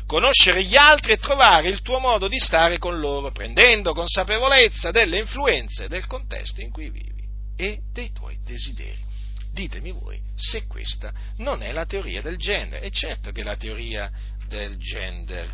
conoscere 0.07 0.63
gli 0.63 0.75
altri 0.75 1.11
e 1.11 1.17
trovare 1.17 1.69
il 1.69 1.81
tuo 1.81 1.99
modo 1.99 2.27
di 2.27 2.39
stare 2.39 2.79
con 2.79 2.99
loro, 2.99 3.31
prendendo 3.31 3.93
consapevolezza 3.93 4.89
delle 4.89 5.19
influenze 5.19 5.87
del 5.87 6.07
contesto 6.07 6.61
in 6.61 6.71
cui 6.71 6.89
vivi 6.89 7.16
e 7.57 7.81
dei 7.91 8.13
tuoi 8.13 8.37
desideri. 8.45 9.03
Ditemi 9.51 9.91
voi 9.91 10.21
se 10.35 10.67
questa 10.67 11.11
non 11.37 11.63
è 11.63 11.71
la 11.71 11.85
teoria 11.85 12.21
del 12.21 12.37
gender. 12.37 12.83
E 12.83 12.91
certo 12.91 13.31
che 13.31 13.41
è 13.41 13.43
la 13.43 13.57
teoria 13.57 14.09
del 14.47 14.77
gender. 14.77 15.51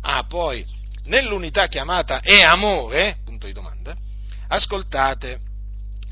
Ah, 0.00 0.24
poi, 0.26 0.66
nell'unità 1.04 1.68
chiamata 1.68 2.20
è 2.20 2.42
amore, 2.42 3.18
punto 3.24 3.46
di 3.46 3.52
domanda, 3.52 3.96
ascoltate 4.48 5.40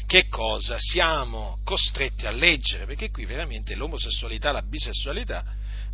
che 0.07 0.29
cosa 0.29 0.77
siamo 0.79 1.59
costretti 1.65 2.27
a 2.27 2.31
leggere, 2.31 2.87
perché 2.87 3.11
qui 3.11 3.25
veramente 3.25 3.75
l'omosessualità 3.75 4.51
e 4.51 4.53
la 4.53 4.63
bisessualità 4.63 5.45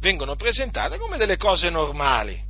vengono 0.00 0.36
presentate 0.36 0.98
come 0.98 1.16
delle 1.16 1.36
cose 1.36 1.70
normali, 1.70 2.44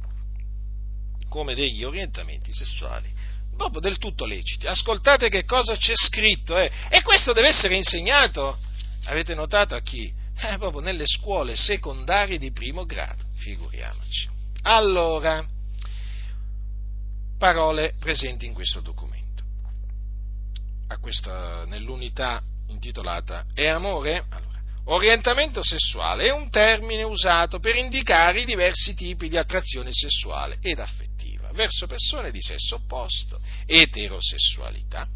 come 1.28 1.54
degli 1.54 1.84
orientamenti 1.84 2.52
sessuali 2.52 3.17
proprio 3.59 3.81
del 3.83 3.99
tutto 3.99 4.25
leciti. 4.25 4.66
Ascoltate 4.66 5.29
che 5.29 5.44
cosa 5.44 5.77
c'è 5.77 5.94
scritto, 5.94 6.57
eh? 6.57 6.71
e 6.88 7.03
questo 7.03 7.35
deve 7.35 7.49
essere 7.49 7.75
insegnato, 7.75 8.57
avete 9.05 9.35
notato 9.35 9.75
a 9.75 9.81
chi? 9.81 10.11
Eh, 10.40 10.57
proprio 10.57 10.81
nelle 10.81 11.07
scuole 11.07 11.57
secondarie 11.57 12.38
di 12.38 12.53
primo 12.53 12.87
grado, 12.87 13.25
figuriamoci. 13.37 14.29
Allora, 14.62 15.44
parole 17.37 17.94
presenti 17.99 18.47
in 18.47 18.55
questo 18.55 18.81
documento, 18.81 19.42
questa, 21.01 21.64
nell'unità 21.66 22.42
intitolata 22.68 23.47
È 23.53 23.66
amore? 23.66 24.25
Allora, 24.31 24.61
orientamento 24.85 25.62
sessuale 25.62 26.27
è 26.27 26.33
un 26.33 26.51
termine 26.51 27.03
usato 27.03 27.59
per 27.59 27.77
indicare 27.77 28.42
i 28.42 28.44
diversi 28.44 28.94
tipi 28.94 29.29
di 29.29 29.37
attrazione 29.37 29.90
sessuale 29.92 30.59
ed 30.61 30.79
affettiva 30.79 31.08
verso 31.59 31.88
persone 31.88 32.31
di 32.31 32.40
sesso 32.40 32.77
opposto, 32.77 33.40
eterosessualità, 33.66 35.09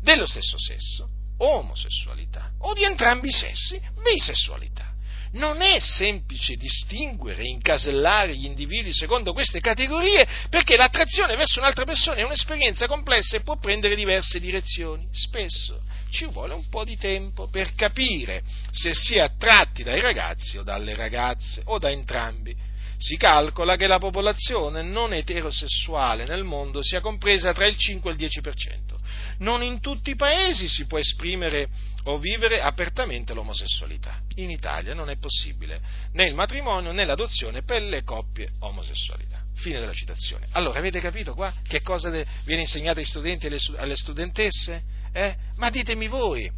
dello 0.00 0.26
stesso 0.26 0.58
sesso, 0.58 1.08
omosessualità 1.38 2.50
o 2.58 2.74
di 2.74 2.82
entrambi 2.82 3.28
i 3.28 3.32
sessi, 3.32 3.80
bisessualità. 4.02 4.92
Non 5.34 5.62
è 5.62 5.78
semplice 5.78 6.56
distinguere 6.56 7.42
e 7.42 7.48
incasellare 7.48 8.36
gli 8.36 8.44
individui 8.44 8.92
secondo 8.92 9.32
queste 9.32 9.60
categorie 9.60 10.26
perché 10.48 10.76
l'attrazione 10.76 11.36
verso 11.36 11.60
un'altra 11.60 11.84
persona 11.84 12.18
è 12.18 12.24
un'esperienza 12.24 12.86
complessa 12.86 13.36
e 13.36 13.42
può 13.42 13.56
prendere 13.56 13.96
diverse 13.96 14.40
direzioni. 14.40 15.08
Spesso 15.12 15.80
ci 16.10 16.26
vuole 16.26 16.54
un 16.54 16.68
po' 16.68 16.84
di 16.84 16.96
tempo 16.96 17.48
per 17.48 17.74
capire 17.74 18.42
se 18.70 18.94
si 18.94 19.14
è 19.14 19.20
attratti 19.20 19.82
dai 19.82 20.00
ragazzi 20.00 20.56
o 20.58 20.62
dalle 20.62 20.94
ragazze 20.94 21.62
o 21.66 21.78
da 21.78 21.90
entrambi 21.90 22.72
si 23.04 23.18
calcola 23.18 23.76
che 23.76 23.86
la 23.86 23.98
popolazione 23.98 24.80
non 24.80 25.12
eterosessuale 25.12 26.24
nel 26.24 26.42
mondo 26.42 26.82
sia 26.82 27.02
compresa 27.02 27.52
tra 27.52 27.66
il 27.66 27.76
5 27.76 28.10
e 28.10 28.14
il 28.14 28.18
10%. 28.18 28.94
Non 29.40 29.62
in 29.62 29.82
tutti 29.82 30.08
i 30.08 30.16
paesi 30.16 30.66
si 30.68 30.86
può 30.86 30.96
esprimere 30.96 31.68
o 32.04 32.16
vivere 32.16 32.62
apertamente 32.62 33.34
l'omosessualità. 33.34 34.22
In 34.36 34.48
Italia 34.48 34.94
non 34.94 35.10
è 35.10 35.18
possibile 35.18 35.82
né 36.12 36.26
il 36.26 36.34
matrimonio 36.34 36.92
né 36.92 37.04
l'adozione 37.04 37.62
per 37.62 37.82
le 37.82 38.04
coppie 38.04 38.52
omosessualità. 38.60 39.42
Fine 39.56 39.80
della 39.80 39.92
citazione. 39.92 40.46
Allora, 40.52 40.78
avete 40.78 41.00
capito 41.00 41.34
qua 41.34 41.52
che 41.62 41.82
cosa 41.82 42.08
viene 42.08 42.62
insegnato 42.62 43.00
ai 43.00 43.04
studenti 43.04 43.46
e 43.46 43.58
alle 43.76 43.96
studentesse? 43.96 44.82
Eh? 45.12 45.36
Ma 45.56 45.68
ditemi 45.68 46.08
voi, 46.08 46.50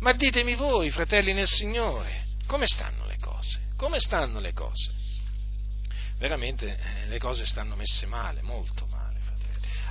ma 0.00 0.12
ditemi 0.14 0.56
voi, 0.56 0.90
fratelli 0.90 1.32
nel 1.32 1.46
Signore, 1.46 2.24
come 2.48 2.66
stanno 2.66 3.06
le 3.06 3.18
cose? 3.20 3.60
Come 3.76 4.00
stanno 4.00 4.40
le 4.40 4.52
cose? 4.52 5.01
Veramente 6.22 6.68
eh, 6.68 7.08
le 7.08 7.18
cose 7.18 7.44
stanno 7.44 7.74
messe 7.74 8.06
male, 8.06 8.42
molto 8.42 8.86
male. 8.86 9.00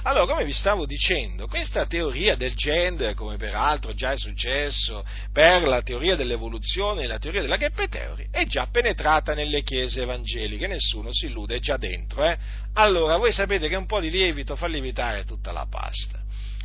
Allora, 0.03 0.25
come 0.25 0.45
vi 0.45 0.53
stavo 0.53 0.87
dicendo, 0.87 1.45
questa 1.45 1.85
teoria 1.85 2.35
del 2.35 2.55
gender, 2.55 3.13
come 3.13 3.37
peraltro 3.37 3.93
già 3.93 4.13
è 4.13 4.17
successo 4.17 5.05
per 5.31 5.61
la 5.67 5.83
teoria 5.83 6.15
dell'evoluzione 6.15 7.03
e 7.03 7.07
la 7.07 7.19
teoria 7.19 7.41
della 7.41 7.57
gap 7.57 7.87
theory, 7.87 8.27
è 8.31 8.45
già 8.45 8.67
penetrata 8.71 9.35
nelle 9.35 9.61
chiese 9.61 10.01
evangeliche, 10.01 10.65
nessuno 10.65 11.09
si 11.11 11.27
illude, 11.27 11.57
è 11.57 11.59
già 11.59 11.77
dentro. 11.77 12.23
Eh? 12.23 12.35
Allora, 12.73 13.17
voi 13.17 13.31
sapete 13.31 13.67
che 13.67 13.75
un 13.75 13.85
po' 13.85 13.99
di 13.99 14.09
lievito 14.09 14.55
fa 14.55 14.65
lievitare 14.65 15.23
tutta 15.23 15.51
la 15.51 15.67
pasta. 15.69 16.19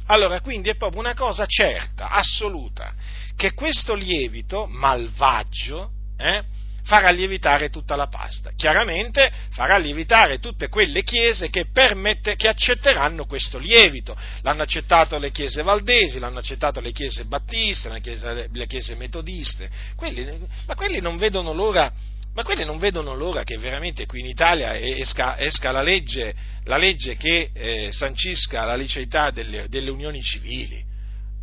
Allora, 0.07 0.40
quindi 0.40 0.70
è 0.70 0.76
proprio 0.76 1.00
una 1.00 1.14
cosa 1.14 1.44
certa, 1.44 2.09
assoluta, 2.09 2.94
che 3.37 3.52
questo 3.52 3.92
lievito 3.94 4.66
malvagio, 4.66 5.90
eh, 6.16 6.42
farà 6.87 7.11
lievitare 7.11 7.68
tutta 7.68 7.96
la 7.96 8.07
pasta. 8.07 8.53
Chiaramente 8.57 9.31
farà 9.51 9.77
lievitare 9.77 10.38
tutte 10.38 10.68
quelle 10.68 11.03
chiese 11.03 11.51
che, 11.51 11.66
permette, 11.72 12.37
che 12.37 12.49
accetteranno 12.49 13.27
questo 13.27 13.59
lievito. 13.59 14.16
L'hanno 14.42 14.62
accettato 14.62 15.18
le 15.18 15.31
chiese 15.31 15.62
valdesi, 15.62 16.18
l'hanno 16.18 16.38
accettato 16.38 16.81
le 16.81 16.92
chiese 16.92 17.25
battiste, 17.25 17.88
le 17.88 18.01
chiese, 18.01 18.49
le 18.51 18.66
chiese 18.66 18.94
metodiste. 18.94 19.68
Quelli, 19.96 20.27
ma 20.66 20.75
quelli 20.75 21.01
non 21.01 21.16
vedono 21.16 21.53
l'ora 21.53 21.92
ma 22.35 22.42
quelli 22.42 22.66
non 22.66 22.77
vedono 22.77 23.14
l'ora 23.14 23.44
che 23.44 23.57
veramente 23.57 24.05
qui 24.05 24.20
in 24.20 24.27
Italia 24.27 24.77
esca, 24.77 25.38
esca 25.38 25.70
la, 25.70 25.81
legge, 25.81 26.35
la, 26.64 26.77
legge, 26.77 27.16
che 27.16 27.49
eh, 27.55 27.88
sancisca 27.92 28.62
la 28.66 28.75
liceità 28.75 29.31
delle, 29.31 29.68
delle, 29.70 29.88
unioni 29.88 30.22
civili. 30.22 30.85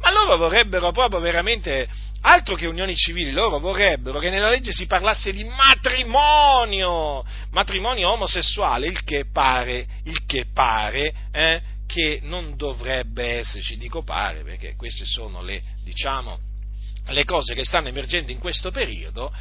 Ma 0.04 0.12
loro 0.12 0.36
vorrebbero 0.36 0.92
proprio 0.92 1.22
veramente 1.22 1.88
altro 2.24 2.56
che 2.56 2.68
unioni 2.68 2.94
civili, 2.94 3.32
loro 3.32 3.58
vorrebbero 3.60 4.20
che 4.20 4.30
nella 4.30 4.50
legge 4.50 4.74
si 4.74 4.86
parlasse 4.86 5.32
di 5.32 5.46
matrimonio, 5.46 7.24
matrimonio 7.52 8.12
omosessuale, 8.12 8.88
il 8.88 9.02
che 9.04 9.26
pare, 9.32 9.86
il 10.04 10.26
che 10.26 10.48
pare 10.54 11.14
eh, 11.32 11.62
che 11.88 12.20
non 12.22 12.58
dovrebbe 12.58 13.40
esserci, 13.40 13.78
dico 13.78 14.04
pare, 14.04 14.44
perché 14.44 14.76
queste 14.76 15.06
sono 15.06 15.42
le, 15.42 15.62
diciamo, 15.84 16.38
le 17.08 17.24
cose 17.24 17.54
che 17.54 17.64
stanno 17.64 17.88
emergendo 17.88 18.32
in 18.34 18.40
questo 18.40 18.72
periodo, 18.72 19.34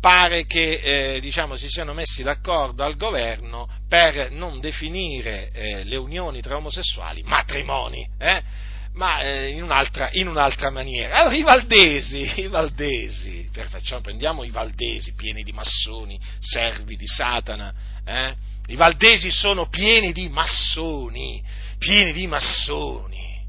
pare 0.00 0.44
che 0.44 1.14
eh, 1.14 1.20
diciamo, 1.20 1.56
si 1.56 1.68
siano 1.68 1.92
messi 1.92 2.22
d'accordo 2.22 2.84
al 2.84 2.94
governo 2.96 3.68
per 3.88 4.30
non 4.30 4.60
definire 4.60 5.50
eh, 5.50 5.82
le 5.84 5.96
unioni 5.96 6.40
tra 6.40 6.56
omosessuali 6.56 7.22
matrimoni, 7.24 8.06
eh? 8.18 8.72
Ma 8.94 9.20
eh, 9.20 9.48
in 9.48 9.62
un'altra, 9.62 10.10
in, 10.12 10.28
un'altra, 10.28 10.70
maniera. 10.70 11.18
Allora 11.18 11.36
i 11.36 11.42
valdesi, 11.42 12.40
i 12.42 12.48
valdesi, 12.48 13.48
facciamo, 13.68 14.02
prendiamo 14.02 14.44
i 14.44 14.50
valdesi 14.50 15.14
pieni 15.14 15.42
di 15.42 15.52
massoni, 15.52 16.18
servi 16.40 16.96
di 16.96 17.06
Satana, 17.06 17.72
eh? 18.04 18.34
i 18.66 18.76
valdesi 18.76 19.30
sono 19.30 19.68
pieni 19.68 20.12
di 20.12 20.28
massoni, 20.28 21.42
pieni 21.78 22.12
di 22.12 22.26
massoni, 22.26 23.44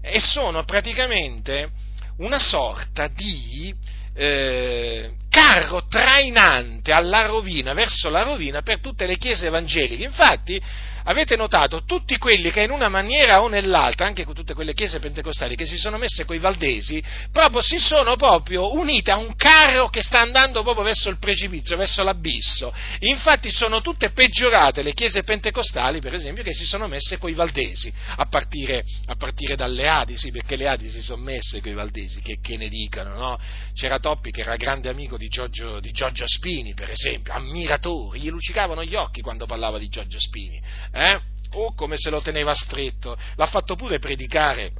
e 0.00 0.20
sono 0.20 0.64
praticamente 0.64 1.70
una 2.18 2.38
sorta 2.38 3.08
di 3.08 3.74
eh, 4.14 5.12
carro 5.30 5.84
trainante 5.86 6.92
alla 6.92 7.26
rovina, 7.26 7.72
verso 7.74 8.10
la 8.10 8.22
rovina 8.22 8.62
per 8.62 8.80
tutte 8.80 9.06
le 9.06 9.16
chiese 9.16 9.46
evangeliche. 9.46 10.04
Infatti, 10.04 10.60
avete 11.04 11.36
notato, 11.36 11.84
tutti 11.84 12.16
quelli 12.18 12.50
che 12.50 12.62
in 12.62 12.70
una 12.70 12.88
maniera 12.88 13.42
o 13.42 13.48
nell'altra, 13.48 14.06
anche 14.06 14.24
con 14.24 14.34
tutte 14.34 14.54
quelle 14.54 14.74
chiese 14.74 15.00
pentecostali 15.00 15.56
che 15.56 15.66
si 15.66 15.76
sono 15.76 15.98
messe 15.98 16.24
coi 16.24 16.38
valdesi, 16.38 17.02
proprio 17.32 17.60
si 17.60 17.78
sono 17.78 18.16
proprio 18.16 18.72
unite 18.74 19.10
a 19.10 19.16
un 19.16 19.34
carro 19.36 19.88
che 19.88 20.02
sta 20.02 20.20
andando 20.20 20.62
proprio 20.62 20.84
verso 20.84 21.08
il 21.08 21.18
precipizio, 21.18 21.76
verso 21.76 22.02
l'abisso. 22.02 22.72
Infatti 23.00 23.50
sono 23.50 23.80
tutte 23.80 24.10
peggiorate 24.10 24.82
le 24.82 24.94
chiese 24.94 25.22
pentecostali, 25.22 26.00
per 26.00 26.14
esempio, 26.14 26.42
che 26.42 26.54
si 26.54 26.64
sono 26.64 26.86
messe 26.88 27.18
coi 27.18 27.34
valdesi, 27.34 27.92
a 28.16 28.26
partire, 28.26 28.84
a 29.06 29.16
partire 29.16 29.56
dalle 29.56 29.88
Adi, 29.88 30.14
perché 30.30 30.56
le 30.56 30.68
Adi 30.68 30.88
si 30.88 31.02
sono 31.02 31.22
messe 31.22 31.60
coi 31.60 31.74
valdesi, 31.74 32.22
che, 32.22 32.38
che 32.40 32.56
ne 32.56 32.68
dicano, 32.68 33.14
no? 33.14 33.38
C'era 33.74 33.98
Toppi 33.98 34.30
che 34.30 34.40
era 34.40 34.56
grande 34.56 34.88
amico 34.88 35.16
di 35.16 35.28
Giorgio, 35.28 35.80
di 35.80 35.90
Giorgio 35.90 36.24
Spini, 36.26 36.74
per 36.74 36.90
esempio, 36.90 37.32
ammiratori, 37.32 38.20
gli 38.20 38.30
luccicavano 38.30 38.82
gli 38.84 38.94
occhi 38.94 39.20
quando 39.20 39.46
parlava 39.46 39.78
di 39.78 39.88
Giorgio 39.88 40.18
Spini 40.18 40.60
eh? 40.94 41.20
Oh, 41.52 41.74
come 41.74 41.96
se 41.98 42.10
lo 42.10 42.20
teneva 42.20 42.54
stretto. 42.54 43.16
L'ha 43.36 43.46
fatto 43.46 43.76
pure 43.76 43.98
predicare. 43.98 44.72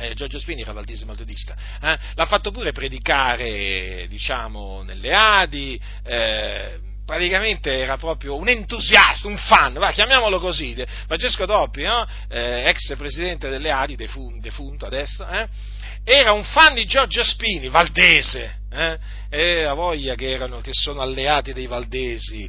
Eh, 0.00 0.14
Giorgio 0.14 0.38
Spini 0.38 0.60
era 0.60 0.72
valdese 0.72 1.04
metodista, 1.04 1.56
eh? 1.82 1.98
l'ha 2.14 2.26
fatto 2.26 2.52
pure 2.52 2.70
predicare, 2.70 4.06
diciamo, 4.08 4.82
nelle 4.82 5.12
Adi, 5.12 5.80
eh, 6.04 6.78
praticamente 7.04 7.76
era 7.76 7.96
proprio 7.96 8.36
un 8.36 8.48
entusiasta, 8.48 9.26
un 9.26 9.36
fan, 9.36 9.72
va, 9.72 9.90
chiamiamolo 9.90 10.38
così, 10.38 10.76
Francesco 11.06 11.46
Toppi, 11.46 11.82
no? 11.82 12.06
eh, 12.28 12.68
ex 12.68 12.94
presidente 12.96 13.48
delle 13.48 13.72
Adi, 13.72 13.96
defunto, 13.96 14.38
defunto 14.40 14.86
adesso, 14.86 15.26
eh? 15.26 15.48
era 16.04 16.32
un 16.32 16.44
fan 16.44 16.74
di 16.74 16.84
Giorgio 16.84 17.24
Spini, 17.24 17.68
valdese, 17.68 18.60
eh? 18.70 18.98
e 19.30 19.64
a 19.64 19.74
voglia 19.74 20.14
che, 20.14 20.30
erano, 20.30 20.60
che 20.60 20.72
sono 20.72 21.00
alleati 21.00 21.52
dei 21.52 21.66
valdesi, 21.66 22.48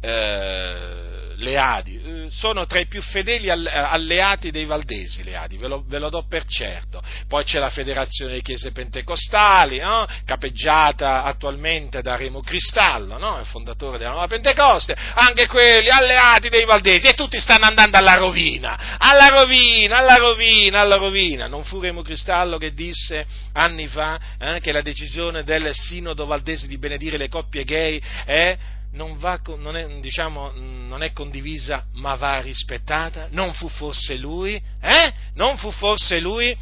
eh, 0.00 1.17
le 1.38 1.56
Adi, 1.56 2.00
eh, 2.02 2.26
sono 2.30 2.66
tra 2.66 2.78
i 2.78 2.86
più 2.86 3.00
fedeli 3.00 3.50
alleati 3.50 4.50
dei 4.50 4.64
Valdesi, 4.64 5.22
le 5.22 5.36
Adi, 5.36 5.56
ve 5.56 5.68
lo, 5.68 5.84
ve 5.86 5.98
lo 5.98 6.08
do 6.08 6.24
per 6.28 6.44
certo. 6.46 7.02
Poi 7.28 7.44
c'è 7.44 7.58
la 7.58 7.70
Federazione 7.70 8.32
delle 8.32 8.42
Chiese 8.42 8.72
Pentecostali, 8.72 9.78
no? 9.78 10.06
capeggiata 10.24 11.22
attualmente 11.24 12.02
da 12.02 12.16
Remo 12.16 12.40
Cristallo, 12.40 13.18
no? 13.18 13.38
il 13.38 13.46
fondatore 13.46 13.98
della 13.98 14.10
Nuova 14.10 14.26
Pentecoste, 14.26 14.96
anche 15.14 15.46
quelli 15.46 15.88
alleati 15.88 16.48
dei 16.48 16.64
Valdesi, 16.64 17.06
e 17.06 17.14
tutti 17.14 17.38
stanno 17.38 17.66
andando 17.66 17.96
alla 17.96 18.14
rovina, 18.14 18.96
alla 18.98 19.28
rovina, 19.28 19.98
alla 19.98 20.16
rovina, 20.16 20.80
alla 20.80 20.96
rovina. 20.96 21.46
Non 21.46 21.64
fu 21.64 21.80
Remo 21.80 22.02
Cristallo 22.02 22.58
che 22.58 22.72
disse 22.72 23.24
anni 23.52 23.86
fa 23.86 24.18
eh, 24.38 24.60
che 24.60 24.72
la 24.72 24.82
decisione 24.82 25.44
del 25.44 25.72
Sinodo 25.72 26.26
Valdese 26.26 26.66
di 26.66 26.78
benedire 26.78 27.16
le 27.16 27.28
coppie 27.28 27.64
gay 27.64 28.00
è 28.24 28.56
non, 28.92 29.18
va, 29.18 29.40
non, 29.56 29.76
è, 29.76 30.00
diciamo, 30.00 30.52
non, 30.54 31.02
è, 31.02 31.12
condivisa 31.12 31.84
ma 31.94 32.14
va 32.14 32.40
rispettata? 32.40 33.28
Non 33.30 33.52
fu 33.52 33.68
forse 33.68 34.16
lui? 34.16 34.60
Eh? 34.80 35.12
Non 35.34 35.56
fu 35.58 35.70
forse 35.70 36.20
lui? 36.20 36.56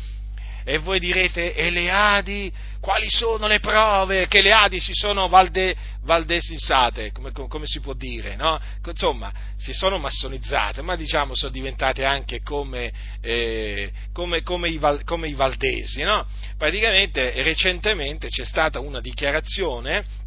E 0.69 0.79
voi 0.79 0.99
direte, 0.99 1.55
e 1.55 1.71
le 1.71 1.89
Adi? 1.93 2.53
Quali 2.81 3.09
sono 3.09 3.47
le 3.47 3.61
prove 3.61 4.27
che 4.27 4.43
le 4.43 4.51
Adi 4.51 4.81
si 4.81 4.93
sono 4.95 5.29
valde, 5.29 5.77
valdesizzate? 6.03 7.13
Come, 7.13 7.31
come, 7.31 7.67
si 7.67 7.79
può 7.79 7.93
dire? 7.95 8.35
No? 8.35 8.61
Insomma, 8.85 9.33
si 9.57 9.73
sono 9.73 9.99
massonizzate, 9.99 10.83
ma 10.83 10.97
diciamo 10.97 11.37
sono 11.37 11.53
diventate 11.53 12.05
anche 12.05 12.43
come, 12.43 12.93
eh, 13.21 13.93
come, 14.13 14.43
come, 14.43 14.69
i, 14.69 14.75
i, 14.75 15.35
valdesi. 15.35 16.03
No? 16.03 16.27
Praticamente 16.59 17.43
recentemente 17.45 18.27
c'è 18.27 18.45
stata 18.45 18.81
una 18.81 19.01
dichiarazione 19.01 20.25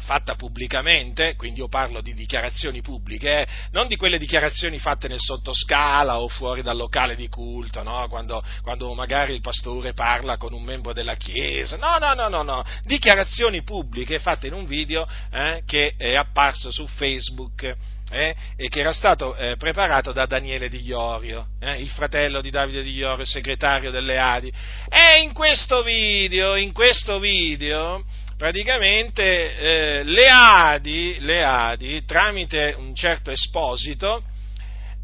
fatta 0.00 0.34
pubblicamente, 0.34 1.36
quindi 1.36 1.60
io 1.60 1.68
parlo 1.68 2.00
di 2.00 2.14
dichiarazioni 2.14 2.80
pubbliche, 2.80 3.40
eh, 3.40 3.46
non 3.72 3.86
di 3.86 3.96
quelle 3.96 4.18
dichiarazioni 4.18 4.78
fatte 4.78 5.08
nel 5.08 5.20
sottoscala 5.20 6.20
o 6.20 6.28
fuori 6.28 6.62
dal 6.62 6.76
locale 6.76 7.16
di 7.16 7.28
culto, 7.28 7.82
no? 7.82 8.06
quando, 8.08 8.42
quando, 8.62 8.92
magari 8.94 9.34
il 9.34 9.40
pastore 9.40 9.92
parla 9.92 10.36
con 10.36 10.52
un 10.52 10.62
membro 10.62 10.92
della 10.92 11.14
Chiesa, 11.14 11.76
no, 11.76 11.98
no, 11.98 12.14
no, 12.14 12.28
no, 12.28 12.42
no. 12.42 12.64
dichiarazioni 12.84 13.62
pubbliche 13.62 14.18
fatte 14.18 14.46
in 14.46 14.54
un 14.54 14.66
video 14.66 15.06
eh, 15.32 15.62
che 15.66 15.94
è 15.96 16.14
apparso 16.14 16.70
su 16.70 16.86
Facebook. 16.86 17.76
Eh, 18.12 18.34
e 18.56 18.68
che 18.68 18.80
era 18.80 18.92
stato 18.92 19.36
eh, 19.36 19.54
preparato 19.56 20.10
da 20.10 20.26
Daniele 20.26 20.68
Di 20.68 20.82
Iorio, 20.82 21.50
eh, 21.60 21.80
il 21.80 21.88
fratello 21.90 22.40
di 22.40 22.50
Davide 22.50 22.82
Di 22.82 22.90
Iorio, 22.90 23.24
segretario 23.24 23.92
delle 23.92 24.18
Adi. 24.18 24.52
E 24.88 25.20
in 25.22 25.32
questo 25.32 25.84
video, 25.84 26.56
in 26.56 26.72
questo 26.72 27.20
video 27.20 28.04
praticamente 28.40 29.58
eh, 29.58 30.02
le, 30.02 30.26
Adi, 30.30 31.18
le, 31.20 31.44
Adi, 31.44 32.02
tramite 32.06 32.74
un 32.74 32.94
certo 32.94 33.30
esposito, 33.30 34.22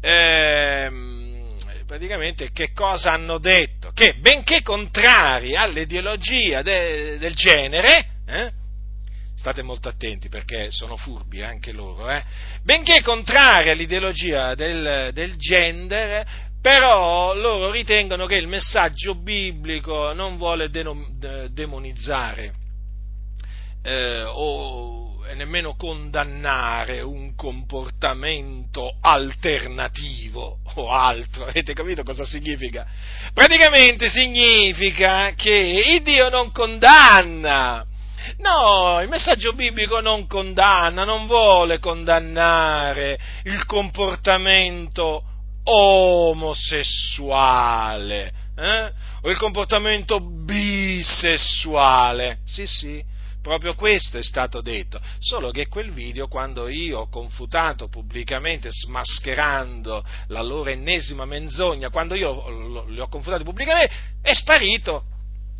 eh, 0.01 0.89
praticamente 1.85 2.49
che 2.51 2.71
cosa 2.73 3.11
hanno 3.11 3.37
detto? 3.37 3.91
Che 3.93 4.15
benché 4.15 4.63
contrari 4.63 5.55
all'ideologia 5.55 6.63
de, 6.63 7.19
del 7.19 7.35
genere, 7.35 8.07
eh, 8.25 8.51
state 9.35 9.61
molto 9.61 9.87
attenti 9.87 10.29
perché 10.29 10.69
sono 10.71 10.97
furbi 10.97 11.43
anche 11.43 11.71
loro, 11.73 12.09
eh, 12.09 12.23
benché 12.63 13.03
contrari 13.03 13.69
all'ideologia 13.69 14.55
del, 14.55 15.11
del 15.13 15.35
gender, 15.35 16.25
però 16.59 17.35
loro 17.35 17.69
ritengono 17.69 18.25
che 18.25 18.37
il 18.37 18.47
messaggio 18.47 19.13
biblico 19.13 20.11
non 20.13 20.37
vuole 20.37 20.71
demonizzare 20.71 22.56
eh, 23.87 24.23
o 24.25 25.23
nemmeno 25.33 25.75
condannare 25.75 27.01
un 27.01 27.33
comportamento 27.35 28.97
alternativo 28.99 30.59
o 30.75 30.91
altro. 30.91 31.45
Avete 31.47 31.73
capito 31.73 32.03
cosa 32.03 32.25
significa? 32.25 32.85
Praticamente 33.33 34.09
significa 34.09 35.31
che 35.35 35.93
il 35.93 36.01
Dio 36.01 36.27
non 36.29 36.51
condanna. 36.51 37.85
No, 38.39 38.99
il 39.01 39.07
messaggio 39.07 39.53
biblico 39.53 40.01
non 40.01 40.27
condanna, 40.27 41.05
non 41.05 41.27
vuole 41.27 41.79
condannare 41.79 43.17
il 43.43 43.65
comportamento 43.65 45.23
omosessuale 45.63 48.33
eh? 48.57 48.91
o 49.21 49.29
il 49.29 49.37
comportamento 49.37 50.19
bisessuale. 50.19 52.39
Sì, 52.43 52.67
sì 52.67 53.01
Proprio 53.47 53.75
questo 53.75 54.17
è 54.17 54.23
stato 54.23 54.59
detto, 54.59 54.99
solo 55.19 55.51
che 55.51 55.69
quel 55.69 55.93
video, 55.93 56.27
quando 56.27 56.67
io 56.67 56.99
ho 56.99 57.07
confutato 57.07 57.87
pubblicamente, 57.87 58.67
smascherando 58.69 60.03
la 60.27 60.41
loro 60.41 60.69
ennesima 60.69 61.23
menzogna, 61.23 61.89
quando 61.89 62.13
io 62.15 62.83
li 62.89 62.99
ho 62.99 63.07
confutati 63.07 63.45
pubblicamente, 63.45 63.93
è 64.21 64.33
sparito, 64.33 65.05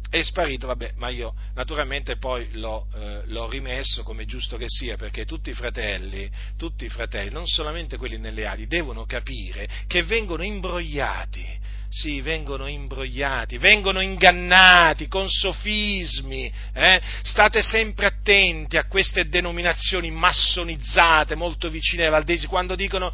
è 0.09 0.21
sparito, 0.21 0.67
vabbè, 0.67 0.95
ma 0.97 1.07
io 1.07 1.33
naturalmente 1.53 2.17
poi 2.17 2.49
l'ho, 2.55 2.87
eh, 2.93 3.21
l'ho, 3.27 3.47
rimesso 3.47 4.03
come 4.03 4.25
giusto 4.25 4.57
che 4.57 4.67
sia, 4.67 4.97
perché 4.97 5.23
tutti 5.23 5.51
i 5.51 5.53
fratelli, 5.53 6.29
tutti 6.57 6.83
i 6.83 6.89
fratelli, 6.89 7.31
non 7.31 7.47
solamente 7.47 7.95
quelli 7.95 8.17
nelle 8.17 8.45
ali, 8.45 8.67
devono 8.67 9.05
capire 9.05 9.65
che 9.87 10.03
vengono 10.03 10.43
imbrogliati 10.43 11.75
sì, 11.89 12.21
vengono 12.21 12.67
imbrogliati, 12.67 13.57
vengono 13.57 14.01
ingannati 14.01 15.07
con 15.07 15.29
sofismi. 15.29 16.51
Eh? 16.73 17.01
State 17.23 17.61
sempre 17.61 18.07
attenti 18.07 18.77
a 18.77 18.87
queste 18.87 19.29
denominazioni 19.29 20.11
massonizzate, 20.11 21.35
molto 21.35 21.69
vicine 21.69 22.05
ai 22.05 22.11
valdesi, 22.11 22.47
quando 22.47 22.75
dicono 22.75 23.13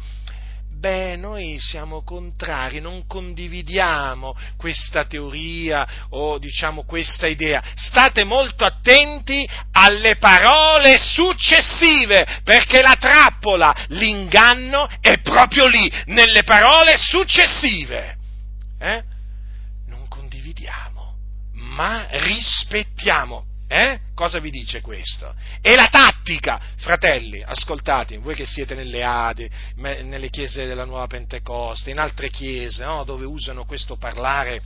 beh, 0.84 1.16
noi 1.16 1.56
siamo 1.58 2.02
contrari, 2.02 2.78
non 2.78 3.06
condividiamo 3.06 4.36
questa 4.58 5.06
teoria 5.06 5.88
o 6.10 6.36
diciamo 6.36 6.84
questa 6.84 7.26
idea. 7.26 7.62
State 7.74 8.24
molto 8.24 8.66
attenti 8.66 9.48
alle 9.72 10.16
parole 10.16 10.98
successive, 10.98 12.26
perché 12.44 12.82
la 12.82 12.96
trappola, 13.00 13.74
l'inganno 13.88 14.86
è 15.00 15.20
proprio 15.20 15.66
lì, 15.66 15.90
nelle 16.06 16.42
parole 16.42 16.98
successive. 16.98 18.13
Eh? 18.78 19.02
Non 19.86 20.08
condividiamo, 20.08 21.16
ma 21.52 22.06
rispettiamo. 22.10 23.46
Eh? 23.66 23.98
Cosa 24.14 24.38
vi 24.38 24.50
dice 24.50 24.80
questo? 24.80 25.34
E 25.60 25.74
la 25.74 25.88
tattica, 25.88 26.60
fratelli, 26.76 27.42
ascoltate, 27.42 28.18
voi 28.18 28.34
che 28.34 28.46
siete 28.46 28.74
nelle 28.74 29.02
Ade, 29.02 29.50
nelle 29.76 30.30
chiese 30.30 30.66
della 30.66 30.84
Nuova 30.84 31.06
Pentecoste, 31.06 31.90
in 31.90 31.98
altre 31.98 32.30
chiese, 32.30 32.84
no? 32.84 33.04
dove 33.04 33.24
usano 33.24 33.64
questo 33.64 33.96
parlare, 33.96 34.62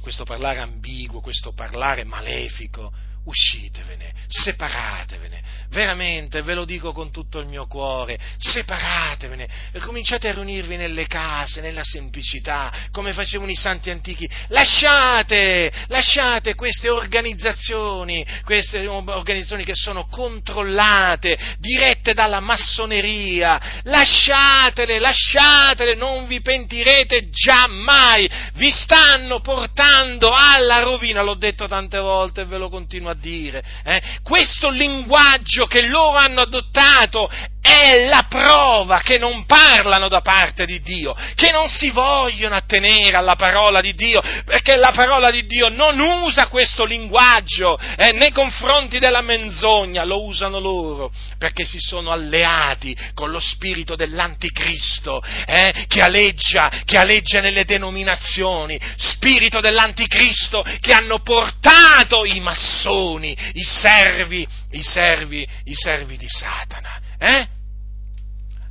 questo 0.00 0.24
parlare 0.24 0.58
ambiguo, 0.58 1.20
questo 1.20 1.52
parlare 1.52 2.04
malefico, 2.04 2.92
uscitevene, 3.24 4.12
separatevene, 4.26 5.42
veramente 5.70 6.42
ve 6.42 6.54
lo 6.54 6.64
dico 6.64 6.92
con 6.92 7.10
tutto 7.10 7.38
il 7.38 7.46
mio 7.46 7.66
cuore, 7.66 8.18
separatevene. 8.36 9.48
Cominciate 9.80 10.28
a 10.28 10.32
riunirvi 10.34 10.76
nelle 10.76 11.06
case, 11.06 11.60
nella 11.60 11.82
semplicità, 11.82 12.72
come 12.90 13.12
facevano 13.12 13.50
i 13.50 13.56
santi 13.56 13.90
antichi, 13.90 14.28
lasciate, 14.48 15.72
lasciate 15.88 16.54
queste 16.54 16.88
organizzazioni, 16.88 18.24
queste 18.44 18.86
organizzazioni 18.86 19.64
che 19.64 19.74
sono 19.74 20.06
controllate, 20.06 21.56
dirette 21.58 22.14
dalla 22.14 22.40
massoneria, 22.40 23.80
lasciatele, 23.84 24.98
lasciatele, 24.98 25.94
non 25.94 26.26
vi 26.26 26.40
pentirete 26.40 27.30
giammai, 27.30 28.28
vi 28.54 28.70
stanno 28.70 29.40
portando 29.40 30.30
alla 30.32 30.78
rovina, 30.78 31.22
l'ho 31.22 31.34
detto 31.34 31.66
tante 31.66 31.98
volte 31.98 32.42
e 32.42 32.44
ve 32.44 32.58
lo 32.58 32.68
continuo 32.68 33.10
a 33.10 33.13
dire. 33.14 33.62
Eh? 33.84 34.02
Questo 34.22 34.70
linguaggio 34.70 35.66
che 35.66 35.82
loro 35.82 36.18
hanno 36.18 36.40
adottato 36.40 37.28
è 37.64 38.06
la 38.08 38.26
prova 38.28 39.00
che 39.00 39.16
non 39.16 39.46
parlano 39.46 40.08
da 40.08 40.20
parte 40.20 40.66
di 40.66 40.82
Dio, 40.82 41.16
che 41.34 41.50
non 41.50 41.70
si 41.70 41.88
vogliono 41.88 42.54
attenere 42.54 43.16
alla 43.16 43.36
parola 43.36 43.80
di 43.80 43.94
Dio, 43.94 44.20
perché 44.44 44.76
la 44.76 44.92
parola 44.92 45.30
di 45.30 45.46
Dio 45.46 45.70
non 45.70 45.98
usa 45.98 46.48
questo 46.48 46.84
linguaggio 46.84 47.78
eh, 47.96 48.12
nei 48.12 48.32
confronti 48.32 48.98
della 48.98 49.22
menzogna, 49.22 50.04
lo 50.04 50.24
usano 50.24 50.58
loro, 50.58 51.10
perché 51.38 51.64
si 51.64 51.78
sono 51.78 52.10
alleati 52.10 52.94
con 53.14 53.30
lo 53.30 53.40
spirito 53.40 53.96
dell'anticristo, 53.96 55.22
eh, 55.46 55.86
che, 55.88 56.02
aleggia, 56.02 56.70
che 56.84 56.98
aleggia 56.98 57.40
nelle 57.40 57.64
denominazioni, 57.64 58.78
spirito 58.96 59.60
dell'anticristo 59.60 60.62
che 60.80 60.92
hanno 60.92 61.20
portato 61.20 62.26
i 62.26 62.40
massoni, 62.40 62.82
i 63.12 63.62
servi, 63.62 64.46
i 64.70 64.82
servi, 64.82 65.46
i 65.64 65.74
servi 65.74 66.16
di 66.16 66.28
Satana. 66.28 67.00
Eh? 67.18 67.48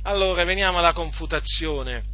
Allora 0.02 0.44
veniamo 0.44 0.78
alla 0.78 0.92
confutazione. 0.92 2.13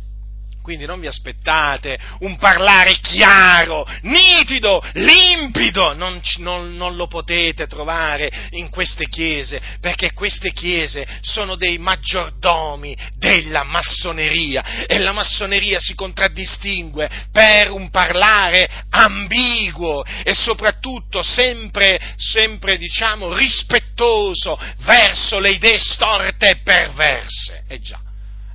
Quindi 0.71 0.87
non 0.87 1.01
vi 1.01 1.09
aspettate 1.09 1.99
un 2.21 2.37
parlare 2.37 2.93
chiaro, 3.01 3.85
nitido, 4.03 4.81
limpido, 4.93 5.95
non, 5.95 6.21
non, 6.37 6.77
non, 6.77 6.95
lo 6.95 7.09
potete 7.09 7.67
trovare 7.67 8.31
in 8.51 8.71
queste 8.71 9.09
chiese, 9.09 9.61
perché 9.81 10.13
queste 10.13 10.53
chiese 10.53 11.05
sono 11.23 11.57
dei 11.57 11.79
maggiordomi 11.79 12.97
della 13.17 13.65
massoneria 13.65 14.87
e 14.87 15.01
la 15.01 15.11
massoneria 15.11 15.81
si 15.81 15.97
contraddistingue 15.97 17.11
per 17.33 17.73
un 17.73 17.91
parlare 17.91 18.71
ambiguo 18.91 20.05
e 20.23 20.35
soprattutto 20.35 21.21
sempre, 21.21 22.15
sempre 22.17 22.77
diciamo, 22.77 23.35
rispettoso 23.35 24.57
verso 24.85 25.41
le 25.41 25.51
idee 25.51 25.81
storte 25.81 26.51
e 26.51 26.61
perverse. 26.63 27.65
Eh 27.67 27.81
già. 27.81 27.99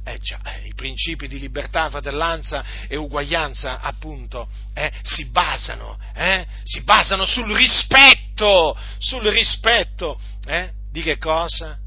Eh 0.07 0.19
già, 0.19 0.39
eh, 0.43 0.67
i 0.67 0.73
principi 0.75 1.27
di 1.27 1.39
libertà, 1.39 1.89
fratellanza 1.89 2.63
e 2.87 2.95
uguaglianza, 2.95 3.79
appunto, 3.79 4.47
eh, 4.75 4.91
si 5.01 5.25
basano, 5.31 5.97
eh, 6.13 6.45
si 6.63 6.81
basano 6.81 7.25
sul 7.25 7.51
rispetto, 7.51 8.77
sul 8.99 9.23
rispetto, 9.23 10.19
eh, 10.45 10.69
di 10.91 11.01
che 11.01 11.17
cosa? 11.17 11.79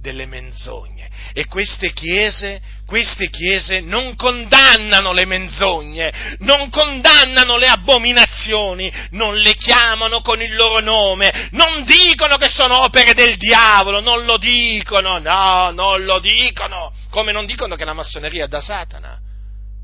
Delle 0.00 0.26
menzogne. 0.26 1.08
E 1.32 1.46
queste 1.46 1.92
chiese, 1.92 2.60
queste 2.86 3.28
chiese 3.30 3.80
non 3.80 4.14
condannano 4.14 5.12
le 5.12 5.24
menzogne, 5.24 6.36
non 6.40 6.70
condannano 6.70 7.56
le 7.56 7.66
abominazioni, 7.66 8.90
non 9.10 9.36
le 9.36 9.54
chiamano 9.54 10.20
con 10.20 10.40
il 10.40 10.54
loro 10.54 10.80
nome, 10.80 11.48
non 11.52 11.84
dicono 11.84 12.36
che 12.36 12.48
sono 12.48 12.82
opere 12.84 13.14
del 13.14 13.36
diavolo, 13.36 14.00
non 14.00 14.24
lo 14.24 14.36
dicono, 14.38 15.18
no, 15.18 15.70
non 15.70 16.04
lo 16.04 16.18
dicono, 16.18 16.92
come 17.10 17.32
non 17.32 17.46
dicono 17.46 17.76
che 17.76 17.84
la 17.84 17.94
massoneria 17.94 18.44
è 18.44 18.48
da 18.48 18.60
Satana. 18.60 19.20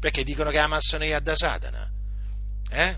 Perché 0.00 0.22
dicono 0.22 0.50
che 0.50 0.59
la 0.59 0.66
massoneria 0.66 1.18
è 1.18 1.20
da 1.20 1.34
Satana? 1.34 1.88
Eh? 2.70 2.96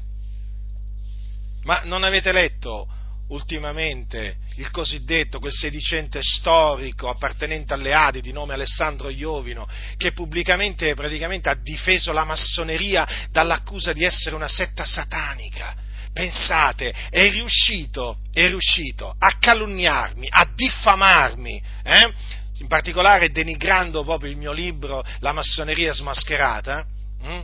Ma 1.62 1.82
non 1.84 2.04
avete 2.04 2.32
letto 2.32 2.88
ultimamente 3.28 4.36
il 4.56 4.70
cosiddetto, 4.70 5.38
quel 5.38 5.52
sedicente 5.52 6.20
storico 6.22 7.08
appartenente 7.08 7.74
alle 7.74 7.92
Adi 7.92 8.20
di 8.20 8.32
nome 8.32 8.54
Alessandro 8.54 9.08
Iovino, 9.08 9.68
che 9.96 10.12
pubblicamente 10.12 10.94
praticamente 10.94 11.48
ha 11.48 11.58
difeso 11.60 12.12
la 12.12 12.24
massoneria 12.24 13.06
dall'accusa 13.30 13.92
di 13.92 14.04
essere 14.04 14.34
una 14.34 14.48
setta 14.48 14.84
satanica. 14.84 15.74
Pensate, 16.12 16.94
è 17.10 17.28
riuscito, 17.30 18.18
è 18.32 18.46
riuscito 18.46 19.14
a 19.18 19.36
calunniarmi, 19.38 20.28
a 20.30 20.48
diffamarmi, 20.54 21.62
eh? 21.82 22.12
in 22.58 22.68
particolare 22.68 23.30
denigrando 23.30 24.02
proprio 24.02 24.30
il 24.30 24.38
mio 24.38 24.52
libro 24.52 25.04
La 25.18 25.32
massoneria 25.32 25.92
smascherata. 25.92 26.86
Hm? 27.20 27.42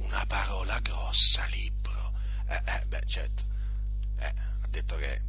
Una 0.00 0.24
parola 0.26 0.80
grossa, 0.80 1.46
libro. 1.46 2.12
Eh, 2.46 2.60
eh, 2.62 2.82
beh, 2.86 3.06
certo 3.06 3.49
detto 4.70 4.96
che 4.96 5.28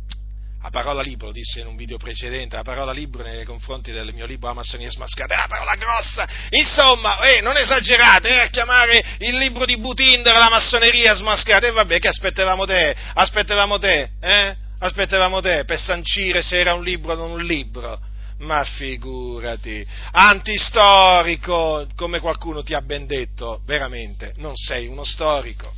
la 0.61 0.69
parola 0.69 1.01
libro, 1.01 1.27
lo 1.27 1.33
disse 1.33 1.59
in 1.59 1.65
un 1.65 1.75
video 1.75 1.97
precedente, 1.97 2.55
la 2.55 2.61
parola 2.61 2.91
libro 2.91 3.23
nei 3.23 3.43
confronti 3.45 3.91
del 3.91 4.13
mio 4.13 4.27
libro 4.27 4.49
La 4.49 4.53
massonia 4.53 4.91
smascherata 4.91 5.33
è 5.33 5.37
una 5.37 5.47
parola 5.47 5.73
grossa, 5.75 6.27
insomma, 6.49 7.19
eh, 7.21 7.41
non 7.41 7.57
esagerate 7.57 8.29
eh, 8.29 8.41
a 8.41 8.47
chiamare 8.47 9.03
il 9.19 9.37
libro 9.37 9.65
di 9.65 9.77
Butinder 9.77 10.37
la 10.37 10.49
massoneria 10.49 11.15
smascherata, 11.15 11.65
e 11.65 11.71
vabbè, 11.71 11.97
che 11.97 12.09
aspettavamo 12.09 12.65
te, 12.65 12.95
aspettavamo 13.13 13.79
te, 13.79 14.09
eh, 14.21 14.55
aspettavamo 14.77 15.41
te 15.41 15.65
per 15.65 15.79
sancire 15.79 16.43
se 16.43 16.59
era 16.59 16.75
un 16.75 16.83
libro 16.83 17.13
o 17.13 17.15
non 17.15 17.31
un 17.31 17.43
libro, 17.43 17.99
ma 18.39 18.63
figurati, 18.63 19.83
antistorico, 20.11 21.87
come 21.95 22.19
qualcuno 22.19 22.61
ti 22.61 22.75
ha 22.75 22.81
ben 22.81 23.07
detto, 23.07 23.61
veramente, 23.65 24.33
non 24.37 24.55
sei 24.55 24.85
uno 24.85 25.03
storico 25.03 25.73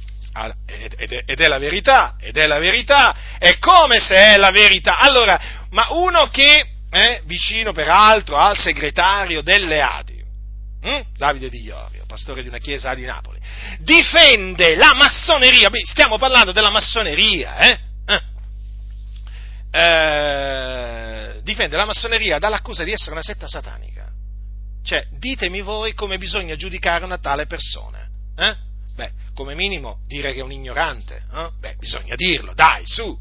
ed 0.66 1.40
è 1.40 1.48
la 1.48 1.60
verità, 1.60 2.16
ed 2.20 2.38
è 2.38 2.48
la 2.48 2.58
verità, 2.58 3.16
è 3.38 3.60
come 3.60 4.00
se 4.00 4.34
è 4.34 4.38
la 4.38 4.52
verità. 4.52 4.98
Allora, 4.98 5.40
ma 5.70 5.88
uno 5.92 6.28
che 6.28 6.66
è 6.90 7.22
vicino 7.26 7.72
peraltro 7.72 8.38
al 8.38 8.58
segretario 8.58 9.42
delle 9.42 9.82
Adi, 9.82 10.24
hm? 10.82 11.02
Davide 11.16 11.50
Di 11.50 11.62
Iorio, 11.62 12.06
pastore 12.08 12.42
di 12.42 12.48
una 12.48 12.58
chiesa 12.58 12.94
di 12.96 13.06
Napoli, 13.06 13.40
difende 13.80 14.76
la 14.76 14.94
massoneria, 14.96 15.70
stiamo 15.84 16.18
parlando 16.18 16.52
della 16.52 16.72
massoneria, 16.72 17.58
eh? 17.58 17.80
Eh. 18.06 18.22
Eh, 19.80 21.42
difende 21.44 21.78
la 21.78 21.86
massoneria 21.86 22.40
dall'accusa 22.40 22.84
di 22.84 22.92
essere 22.92 23.12
una 23.12 23.24
setta 23.24 23.48
satanica. 23.48 24.12
Cioè, 24.84 25.08
ditemi 25.12 25.62
voi 25.62 25.94
come 25.94 26.18
bisogna 26.18 26.56
giudicare 26.56 27.06
una 27.06 27.18
tale 27.18 27.46
persona. 27.46 28.06
Eh? 28.36 28.56
Beh, 28.96 29.12
come 29.34 29.56
minimo 29.56 30.00
dire 30.08 30.34
che 30.34 30.40
è 30.40 30.44
un 30.44 30.52
ignorante, 30.52 31.24
eh? 31.34 31.50
beh, 31.60 31.76
bisogna 31.78 32.16
dirlo, 32.16 32.54
dai, 32.54 32.84
su. 32.86 33.18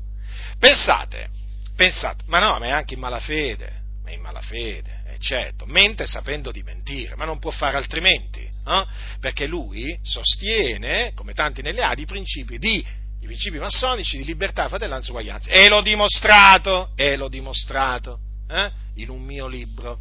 Pensate, 0.59 1.31
pensate, 1.75 2.25
ma 2.27 2.39
no, 2.39 2.59
ma 2.59 2.66
è 2.66 2.70
anche 2.70 2.95
in 2.95 3.01
malafede, 3.01 3.81
è 4.05 4.12
in 4.12 4.20
malafede, 4.20 5.03
eh, 5.07 5.18
certo, 5.18 5.66
mente 5.66 6.07
sapendo 6.07 6.51
di 6.51 6.62
mentire, 6.62 7.16
ma 7.16 7.25
non 7.25 7.39
può 7.39 7.51
fare 7.51 7.77
altrimenti, 7.77 8.41
eh? 8.41 8.87
perché 9.18 9.47
lui 9.47 9.99
sostiene, 10.03 11.12
come 11.14 11.33
tanti 11.33 11.62
nelle 11.62 11.83
Adi, 11.83 12.03
i 12.03 12.07
principi 12.07 12.59
di 12.59 13.01
i 13.23 13.27
principi 13.27 13.59
massonici 13.59 14.16
di 14.16 14.25
libertà, 14.25 14.66
fratellanza 14.66 15.07
e 15.07 15.11
uguaglianza. 15.11 15.51
E 15.51 15.68
l'ho 15.68 15.81
dimostrato, 15.81 16.91
e 16.97 17.16
l'ho 17.16 17.29
dimostrato, 17.29 18.18
eh? 18.49 18.70
in 18.97 19.11
un 19.11 19.23
mio 19.23 19.47
libro, 19.47 20.01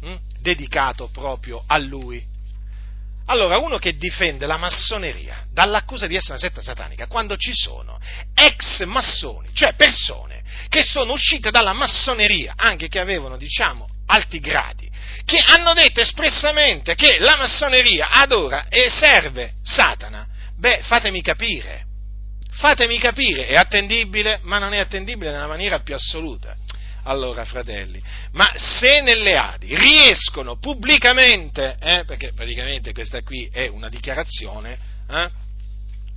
hm? 0.00 0.16
dedicato 0.40 1.08
proprio 1.08 1.62
a 1.66 1.76
lui, 1.76 2.24
allora, 3.26 3.58
uno 3.58 3.78
che 3.78 3.96
difende 3.96 4.46
la 4.46 4.56
massoneria 4.56 5.46
dall'accusa 5.50 6.06
di 6.06 6.14
essere 6.14 6.34
una 6.34 6.42
setta 6.42 6.60
satanica, 6.60 7.06
quando 7.06 7.36
ci 7.36 7.52
sono 7.54 7.98
ex 8.34 8.84
massoni, 8.84 9.48
cioè 9.52 9.74
persone 9.74 10.42
che 10.68 10.82
sono 10.82 11.12
uscite 11.12 11.50
dalla 11.50 11.72
massoneria, 11.72 12.54
anche 12.56 12.88
che 12.88 13.00
avevano, 13.00 13.36
diciamo, 13.36 13.88
alti 14.06 14.38
gradi, 14.38 14.88
che 15.24 15.38
hanno 15.38 15.72
detto 15.72 16.00
espressamente 16.00 16.94
che 16.94 17.18
la 17.18 17.36
massoneria 17.36 18.10
adora 18.10 18.66
e 18.68 18.88
serve 18.88 19.54
Satana, 19.62 20.26
beh, 20.56 20.80
fatemi 20.82 21.20
capire, 21.20 21.84
fatemi 22.52 22.98
capire, 22.98 23.46
è 23.46 23.56
attendibile, 23.56 24.38
ma 24.42 24.58
non 24.58 24.72
è 24.72 24.78
attendibile 24.78 25.32
nella 25.32 25.48
maniera 25.48 25.80
più 25.80 25.94
assoluta. 25.94 26.56
Allora, 27.08 27.44
fratelli, 27.44 28.02
ma 28.32 28.52
se 28.56 29.00
nelle 29.00 29.36
Adi 29.36 29.76
riescono 29.76 30.58
pubblicamente, 30.58 31.76
eh, 31.80 32.02
perché 32.04 32.32
praticamente 32.34 32.92
questa 32.92 33.22
qui 33.22 33.48
è 33.52 33.68
una 33.68 33.88
dichiarazione, 33.88 34.76
eh, 35.08 35.30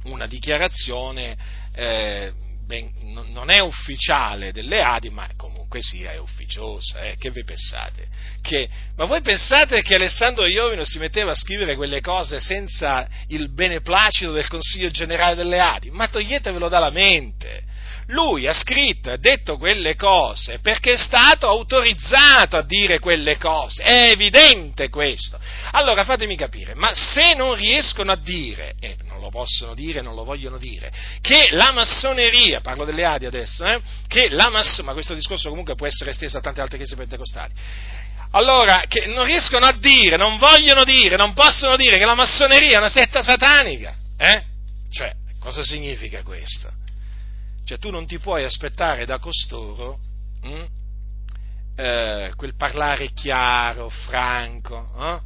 una 0.06 0.26
dichiarazione 0.26 1.38
eh, 1.76 2.34
ben, 2.66 2.92
non 3.32 3.52
è 3.52 3.60
ufficiale 3.60 4.52
delle 4.52 4.82
Adi, 4.82 5.12
ma 5.12 5.30
comunque 5.38 5.80
sia 5.80 6.14
è 6.14 6.18
ufficiosa, 6.18 7.02
eh, 7.02 7.18
che 7.20 7.30
vi 7.30 7.44
pensate? 7.44 8.08
Che, 8.42 8.68
ma 8.96 9.06
voi 9.06 9.22
pensate 9.22 9.84
che 9.84 9.94
Alessandro 9.94 10.48
Iovino 10.48 10.86
si 10.86 10.98
metteva 10.98 11.34
a 11.34 11.36
scrivere 11.36 11.76
quelle 11.76 12.02
cose 12.02 12.40
senza 12.40 13.08
il 13.28 13.54
beneplacito 13.54 14.32
del 14.32 14.48
Consiglio 14.48 14.90
Generale 14.90 15.36
delle 15.36 15.60
Adi? 15.60 15.92
Ma 15.92 16.08
toglietevelo 16.08 16.68
dalla 16.68 16.90
mente! 16.90 17.78
Lui 18.10 18.48
ha 18.48 18.54
scritto 18.54 19.10
e 19.10 19.14
ha 19.14 19.18
detto 19.18 19.58
quelle 19.58 19.96
cose 19.96 20.60
perché 20.60 20.94
è 20.94 20.98
stato 20.98 21.48
autorizzato 21.48 22.58
a 22.58 22.64
dire 22.64 23.00
quelle 23.00 23.38
cose, 23.38 23.84
è 23.84 24.10
evidente 24.12 24.90
questo. 24.90 25.40
Allora 25.72 26.04
fatemi 26.04 26.36
capire, 26.36 26.74
ma 26.76 26.94
se 26.94 27.34
non 27.36 27.54
riescono 27.56 28.12
a 28.12 28.18
dire, 28.18 28.76
e 28.80 28.96
non 29.08 29.20
lo 29.20 29.30
possono 29.30 29.74
dire, 29.74 30.02
non 30.02 30.16
lo 30.16 30.24
vogliono 30.24 30.58
dire, 30.58 30.92
che 31.22 31.50
la 31.52 31.72
massoneria, 31.72 32.62
parlo 32.62 32.86
delle 32.86 33.06
Adi 33.06 33.26
adesso, 33.26 33.64
eh, 33.66 33.80
che 34.08 34.30
la 34.30 34.50
massoneria, 34.50 34.86
ma 34.86 34.94
questo 34.94 35.14
discorso 35.14 35.50
comunque 35.50 35.76
può 35.76 35.86
essere 35.86 36.12
esteso 36.12 36.38
a 36.38 36.42
tante 36.42 36.62
altre 36.62 36.78
chiese 36.78 36.96
pentecostali, 36.96 37.54
allora, 38.32 38.84
che 38.88 39.08
non 39.08 39.26
riescono 39.26 39.66
a 39.66 39.76
dire, 39.76 40.16
non 40.16 40.38
vogliono 40.38 40.84
dire, 40.84 41.16
non 41.16 41.34
possono 41.34 41.76
dire 41.76 41.98
che 41.98 42.06
la 42.06 42.14
massoneria 42.14 42.76
è 42.76 42.78
una 42.78 42.90
setta 42.90 43.24
satanica, 43.24 43.96
eh? 44.18 44.44
Cioè, 44.92 45.14
cosa 45.40 45.64
significa 45.64 46.22
questo? 46.22 46.79
Cioè 47.70 47.78
tu 47.78 47.92
non 47.92 48.08
ti 48.08 48.18
puoi 48.18 48.44
aspettare 48.46 49.06
da 49.06 49.20
costoro 49.20 50.00
hm, 50.42 50.66
eh, 51.76 52.34
quel 52.36 52.56
parlare 52.56 53.12
chiaro, 53.14 53.90
franco, 53.90 54.90
eh, 54.98 55.22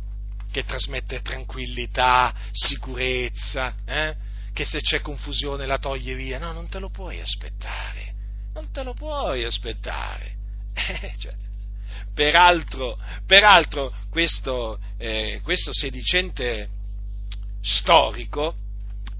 che 0.51 0.65
trasmette 0.65 1.21
tranquillità, 1.21 2.33
sicurezza, 2.51 3.75
eh, 3.85 4.13
che 4.51 4.65
se 4.65 4.81
c'è 4.81 4.99
confusione 4.99 5.65
la 5.65 5.77
toglie 5.77 6.15
via. 6.15 6.37
No, 6.37 6.51
non 6.51 6.67
te 6.67 6.79
lo 6.79 6.89
puoi 6.89 7.21
aspettare, 7.21 8.13
non 8.55 8.69
te 8.73 8.83
lo 8.83 8.93
puoi 8.93 9.45
aspettare. 9.45 10.35
Eh, 10.75 11.13
cioè, 11.17 11.33
peraltro, 12.13 12.99
peraltro 13.25 13.93
questo, 14.09 14.79
eh, 14.97 15.39
questo 15.43 15.71
sedicente 15.71 16.67
storico 17.61 18.62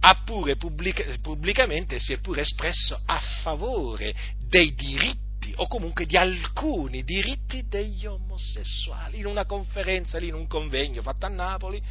ha 0.06 0.22
pure 0.26 0.58
pubblica, 0.58 1.04
pubblicamente 1.22 1.98
si 1.98 2.12
è 2.12 2.20
pure 2.20 2.42
espresso 2.42 3.00
a 3.06 3.20
favore 3.42 4.14
dei 4.50 4.74
diritti 4.76 5.54
o 5.56 5.68
comunque 5.68 6.06
di 6.06 6.18
alcuni 6.18 7.04
diritti 7.04 7.66
degli 7.70 8.06
omosessuali 8.06 9.20
in 9.20 9.26
una 9.26 9.46
conferenza 9.46 10.18
lì, 10.18 10.28
in 10.28 10.34
un 10.34 10.48
convegno 10.48 11.02
fatto 11.02 11.26
a 11.26 11.30
Napoli 11.30 11.82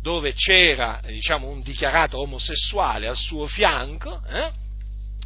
dove 0.00 0.34
c'era 0.34 1.00
diciamo, 1.04 1.48
un 1.48 1.60
dichiarato 1.62 2.20
omosessuale 2.20 3.08
al 3.08 3.16
suo 3.16 3.48
fianco 3.48 4.22
eh? 4.26 4.52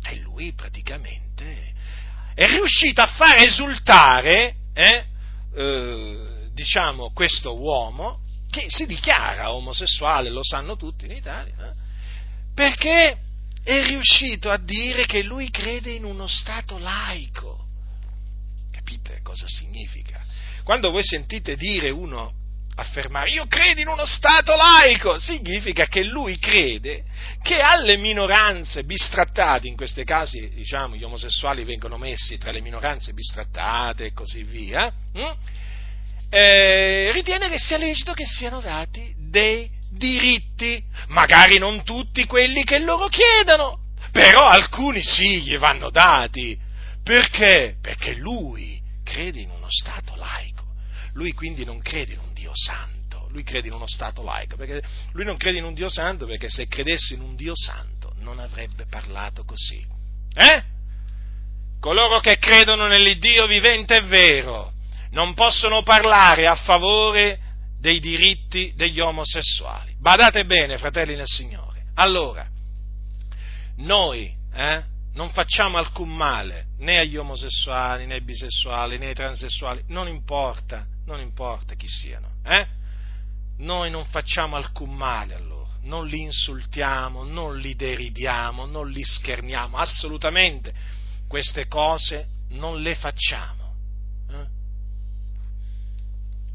e 0.08 0.20
lui 0.20 0.54
praticamente 0.54 1.74
è 2.34 2.46
riuscito 2.46 3.02
a 3.02 3.08
far 3.08 3.36
esultare 3.46 4.54
eh, 4.72 5.04
eh, 5.54 6.48
diciamo, 6.54 7.12
questo 7.12 7.58
uomo 7.58 8.20
che 8.48 8.64
si 8.68 8.86
dichiara 8.86 9.52
omosessuale, 9.52 10.30
lo 10.30 10.42
sanno 10.42 10.76
tutti 10.76 11.04
in 11.04 11.12
Italia, 11.12 11.54
eh? 11.58 11.81
Perché 12.54 13.16
è 13.62 13.82
riuscito 13.86 14.50
a 14.50 14.58
dire 14.58 15.06
che 15.06 15.22
lui 15.22 15.50
crede 15.50 15.92
in 15.92 16.04
uno 16.04 16.26
Stato 16.26 16.78
laico. 16.78 17.66
Capite 18.72 19.20
cosa 19.22 19.46
significa? 19.46 20.20
Quando 20.64 20.90
voi 20.90 21.04
sentite 21.04 21.56
dire 21.56 21.90
uno 21.90 22.40
affermare 22.74 23.30
io 23.30 23.46
credo 23.46 23.80
in 23.80 23.88
uno 23.88 24.06
Stato 24.06 24.54
laico, 24.56 25.18
significa 25.18 25.86
che 25.86 26.04
lui 26.04 26.38
crede 26.38 27.04
che 27.42 27.60
alle 27.60 27.96
minoranze 27.96 28.84
bistrattate, 28.84 29.68
in 29.68 29.76
questi 29.76 30.04
casi 30.04 30.50
diciamo 30.50 30.96
gli 30.96 31.04
omosessuali 31.04 31.64
vengono 31.64 31.98
messi 31.98 32.38
tra 32.38 32.50
le 32.50 32.60
minoranze 32.60 33.12
bistrattate 33.12 34.06
e 34.06 34.12
così 34.12 34.42
via, 34.42 34.90
hm? 35.12 35.32
eh, 36.30 37.10
ritiene 37.12 37.48
che 37.48 37.58
sia 37.58 37.76
lecito 37.76 38.14
che 38.14 38.24
siano 38.24 38.60
dati 38.60 39.14
dei 39.18 39.70
diritti, 39.92 40.82
magari 41.08 41.58
non 41.58 41.82
tutti 41.84 42.24
quelli 42.24 42.64
che 42.64 42.78
loro 42.78 43.08
chiedono, 43.08 43.80
però 44.10 44.46
alcuni 44.46 45.02
sì 45.02 45.42
gli 45.42 45.56
vanno 45.58 45.90
dati. 45.90 46.58
Perché? 47.02 47.76
Perché 47.80 48.14
lui 48.14 48.80
crede 49.02 49.40
in 49.40 49.50
uno 49.50 49.66
Stato 49.68 50.14
laico, 50.16 50.64
lui 51.14 51.32
quindi 51.32 51.64
non 51.64 51.80
crede 51.80 52.12
in 52.12 52.20
un 52.20 52.32
Dio 52.32 52.52
santo, 52.54 53.28
lui 53.30 53.42
crede 53.42 53.68
in 53.68 53.74
uno 53.74 53.86
Stato 53.86 54.22
laico, 54.22 54.56
perché 54.56 54.82
lui 55.12 55.24
non 55.24 55.36
crede 55.36 55.58
in 55.58 55.64
un 55.64 55.74
Dio 55.74 55.88
santo 55.88 56.26
perché 56.26 56.48
se 56.48 56.68
credesse 56.68 57.14
in 57.14 57.20
un 57.20 57.34
Dio 57.34 57.54
santo 57.56 58.12
non 58.20 58.38
avrebbe 58.38 58.86
parlato 58.88 59.44
così. 59.44 59.84
Eh? 60.34 60.62
Coloro 61.80 62.20
che 62.20 62.38
credono 62.38 62.86
nell'Iddio 62.86 63.46
vivente 63.46 63.96
e 63.96 64.02
vero 64.02 64.72
non 65.10 65.34
possono 65.34 65.82
parlare 65.82 66.46
a 66.46 66.54
favore 66.54 67.40
dei 67.82 67.98
diritti 67.98 68.72
degli 68.76 69.00
omosessuali. 69.00 69.96
Badate 69.98 70.46
bene, 70.46 70.78
fratelli 70.78 71.16
nel 71.16 71.26
Signore. 71.26 71.86
Allora, 71.94 72.46
noi 73.78 74.32
eh, 74.54 74.84
non 75.14 75.30
facciamo 75.30 75.78
alcun 75.78 76.14
male 76.14 76.66
né 76.78 77.00
agli 77.00 77.16
omosessuali, 77.16 78.06
né 78.06 78.14
ai 78.14 78.22
bisessuali, 78.22 78.98
né 78.98 79.08
ai 79.08 79.14
transessuali, 79.14 79.82
non 79.88 80.06
importa, 80.06 80.86
non 81.06 81.18
importa 81.18 81.74
chi 81.74 81.88
siano. 81.88 82.34
Eh? 82.44 82.66
Noi 83.58 83.90
non 83.90 84.04
facciamo 84.04 84.54
alcun 84.54 84.94
male 84.94 85.34
a 85.34 85.40
loro, 85.40 85.70
non 85.82 86.06
li 86.06 86.20
insultiamo, 86.20 87.24
non 87.24 87.58
li 87.58 87.74
deridiamo, 87.74 88.64
non 88.64 88.88
li 88.90 89.02
scherniamo, 89.02 89.76
assolutamente 89.76 90.72
queste 91.26 91.66
cose 91.66 92.28
non 92.50 92.80
le 92.80 92.94
facciamo. 92.94 93.61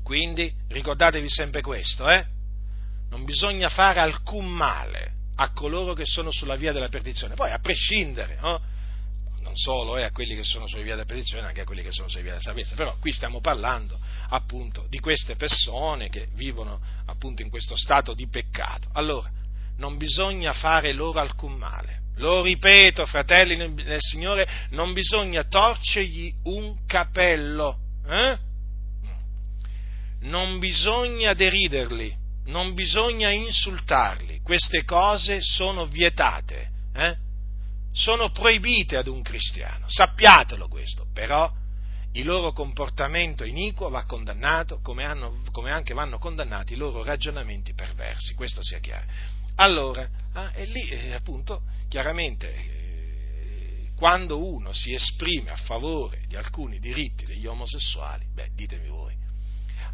Quindi 0.08 0.50
ricordatevi 0.70 1.30
sempre 1.30 1.60
questo, 1.60 2.10
eh? 2.10 2.26
Non 3.10 3.26
bisogna 3.26 3.68
fare 3.68 4.00
alcun 4.00 4.48
male 4.48 5.12
a 5.36 5.52
coloro 5.52 5.94
che 5.94 6.06
sono 6.06 6.32
sulla 6.32 6.56
via 6.56 6.72
della 6.72 6.88
perdizione, 6.88 7.36
poi 7.36 7.52
a 7.52 7.60
prescindere, 7.60 8.38
no? 8.40 8.62
non 9.42 9.58
solo 9.58 9.98
eh, 9.98 10.04
a 10.04 10.12
quelli 10.12 10.34
che 10.34 10.46
sono 10.46 10.66
sulla 10.66 10.84
via 10.84 10.94
della 10.94 11.06
perdizione, 11.06 11.46
anche 11.46 11.60
a 11.60 11.66
quelli 11.66 11.84
che 11.84 11.92
sono 11.92 12.08
sulla 12.08 12.22
via 12.22 12.32
della 12.32 12.42
salvezza, 12.42 12.76
però 12.76 12.96
qui 13.02 13.12
stiamo 13.12 13.42
parlando 13.42 14.00
appunto 14.30 14.86
di 14.88 15.00
queste 15.00 15.36
persone 15.36 16.08
che 16.08 16.30
vivono 16.36 16.80
appunto 17.08 17.42
in 17.42 17.50
questo 17.50 17.76
stato 17.76 18.14
di 18.14 18.30
peccato. 18.30 18.88
Allora, 18.94 19.30
non 19.76 19.98
bisogna 19.98 20.54
fare 20.54 20.94
loro 20.94 21.20
alcun 21.20 21.56
male. 21.56 22.04
Lo 22.16 22.44
ripeto, 22.44 23.06
fratelli 23.06 23.58
nel 23.58 24.00
Signore, 24.00 24.48
non 24.70 24.94
bisogna 24.94 25.44
torcergli 25.44 26.34
un 26.44 26.86
capello. 26.86 27.78
Eh? 28.08 28.46
Non 30.22 30.60
bisogna 30.60 31.34
deriderli, 31.34 32.16
non 32.46 32.74
bisogna 32.74 33.30
insultarli, 33.30 34.42
queste 34.42 34.84
cose 34.84 35.42
sono 35.42 35.86
vietate, 35.86 36.70
eh? 36.94 37.16
sono 37.92 38.30
proibite 38.32 38.98
ad 38.98 39.08
un 39.08 39.22
cristiano, 39.22 39.86
sappiatelo 39.88 40.68
questo, 40.68 41.08
però 41.14 41.52
il 42.14 42.26
loro 42.26 42.52
comportamento 42.52 43.44
iniquo 43.44 43.90
va 43.90 44.06
condannato 44.06 44.80
come, 44.82 45.06
hanno, 45.06 45.44
come 45.52 45.72
anche 45.72 45.94
vanno 45.94 46.18
condannati 46.18 46.74
i 46.74 46.78
loro 46.78 47.04
ragionamenti 47.04 47.74
perversi, 47.74 48.34
questo 48.34 48.64
sia 48.64 48.80
chiaro. 48.80 49.06
Allora, 49.56 50.08
ah, 50.34 50.52
e 50.54 50.66
lì 50.66 50.88
eh, 50.88 51.14
appunto, 51.14 51.64
chiaramente, 51.90 52.54
eh, 52.54 53.92
quando 53.96 54.44
uno 54.44 54.72
si 54.74 54.94
esprime 54.94 55.50
a 55.50 55.56
favore 55.56 56.24
di 56.28 56.36
alcuni 56.36 56.80
diritti 56.80 57.26
degli 57.26 57.46
omosessuali, 57.46 58.26
beh, 58.34 58.52
ditemi 58.54 58.88
voi, 58.88 59.16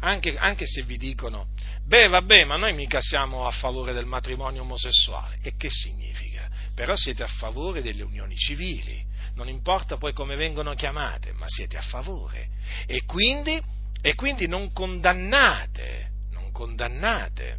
anche, 0.04 0.36
anche 0.36 0.66
se 0.66 0.82
vi 0.82 0.96
dicono, 0.96 1.48
beh 1.86 2.08
vabbè, 2.08 2.44
ma 2.44 2.56
noi 2.56 2.74
mica 2.74 3.00
siamo 3.00 3.46
a 3.46 3.50
favore 3.50 3.92
del 3.92 4.04
matrimonio 4.06 4.62
omosessuale. 4.62 5.38
E 5.42 5.56
che 5.56 5.70
significa? 5.70 6.48
Però 6.74 6.94
siete 6.94 7.22
a 7.22 7.28
favore 7.28 7.82
delle 7.82 8.02
unioni 8.02 8.36
civili, 8.36 9.02
non 9.34 9.48
importa 9.48 9.96
poi 9.96 10.12
come 10.12 10.36
vengono 10.36 10.74
chiamate, 10.74 11.32
ma 11.32 11.46
siete 11.48 11.78
a 11.78 11.82
favore. 11.82 12.48
E 12.86 13.04
quindi, 13.04 13.60
e 14.02 14.14
quindi 14.14 14.46
non 14.46 14.72
condannate, 14.72 16.10
non 16.32 16.52
condannate 16.52 17.56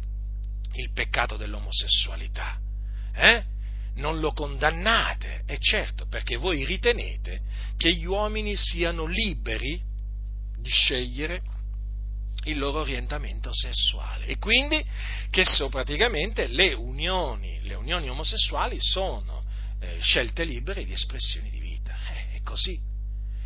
il 0.74 0.92
peccato 0.92 1.36
dell'omosessualità. 1.36 2.58
Eh? 3.12 3.42
Non 3.94 4.20
lo 4.20 4.32
condannate, 4.32 5.42
è 5.46 5.56
certo, 5.58 6.06
perché 6.06 6.36
voi 6.36 6.64
ritenete 6.64 7.40
che 7.76 7.92
gli 7.94 8.04
uomini 8.04 8.54
siano 8.56 9.06
liberi 9.06 9.80
di 10.58 10.70
scegliere 10.70 11.54
il 12.46 12.58
loro 12.58 12.80
orientamento 12.80 13.50
sessuale 13.52 14.26
e 14.26 14.38
quindi 14.38 14.84
che 15.30 15.44
so 15.44 15.68
praticamente 15.68 16.46
le 16.48 16.72
unioni, 16.74 17.60
le 17.62 17.74
unioni 17.74 18.08
omosessuali 18.08 18.78
sono 18.80 19.44
eh, 19.80 19.98
scelte 20.00 20.44
libere 20.44 20.84
di 20.84 20.92
espressioni 20.92 21.50
di 21.50 21.58
vita. 21.58 21.94
Eh, 22.12 22.36
è 22.36 22.42
così, 22.42 22.78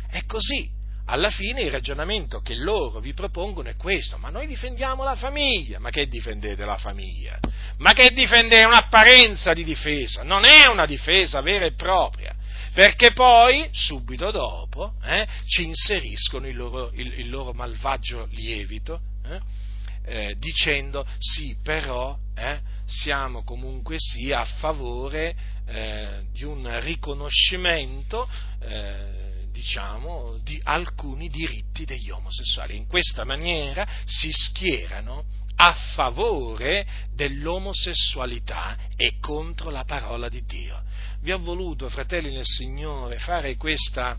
è 0.09 0.25
così. 0.25 0.79
Alla 1.05 1.31
fine 1.31 1.63
il 1.63 1.71
ragionamento 1.71 2.41
che 2.41 2.55
loro 2.55 2.99
vi 2.99 3.13
propongono 3.13 3.67
è 3.67 3.75
questo, 3.75 4.17
ma 4.17 4.29
noi 4.29 4.47
difendiamo 4.47 5.03
la 5.03 5.15
famiglia, 5.15 5.79
ma 5.79 5.89
che 5.89 6.07
difendete 6.07 6.63
la 6.63 6.77
famiglia? 6.77 7.37
Ma 7.77 7.91
che 7.91 8.11
difendete 8.11 8.63
un'apparenza 8.63 9.53
di 9.53 9.63
difesa? 9.63 10.23
Non 10.23 10.45
è 10.45 10.67
una 10.67 10.85
difesa 10.85 11.41
vera 11.41 11.65
e 11.65 11.73
propria 11.73 12.33
perché 12.73 13.11
poi, 13.11 13.67
subito 13.71 14.31
dopo, 14.31 14.93
eh, 15.03 15.27
ci 15.45 15.63
inseriscono 15.63 16.47
il 16.47 16.55
loro, 16.55 16.91
il, 16.93 17.19
il 17.19 17.29
loro 17.29 17.53
malvagio 17.53 18.27
lievito, 18.31 19.01
eh, 19.25 19.39
eh, 20.03 20.35
dicendo 20.37 21.05
sì, 21.17 21.55
però 21.61 22.17
eh, 22.35 22.59
siamo 22.85 23.43
comunque 23.43 23.95
sì 23.99 24.31
a 24.31 24.45
favore 24.45 25.35
eh, 25.67 26.23
di 26.31 26.43
un 26.43 26.79
riconoscimento 26.81 28.27
eh, 28.59 29.47
diciamo, 29.51 30.39
di 30.43 30.59
alcuni 30.63 31.29
diritti 31.29 31.85
degli 31.85 32.09
omosessuali. 32.09 32.75
In 32.75 32.87
questa 32.87 33.23
maniera 33.25 33.87
si 34.05 34.31
schierano 34.31 35.23
a 35.57 35.73
favore 35.93 36.85
dell'omosessualità 37.21 38.75
e 38.95 39.17
contro 39.19 39.69
la 39.69 39.83
parola 39.83 40.27
di 40.27 40.43
Dio 40.45 40.81
vi 41.21 41.31
ho 41.31 41.37
voluto, 41.37 41.87
fratelli 41.87 42.33
nel 42.33 42.45
Signore, 42.45 43.19
fare 43.19 43.55
questa, 43.55 44.17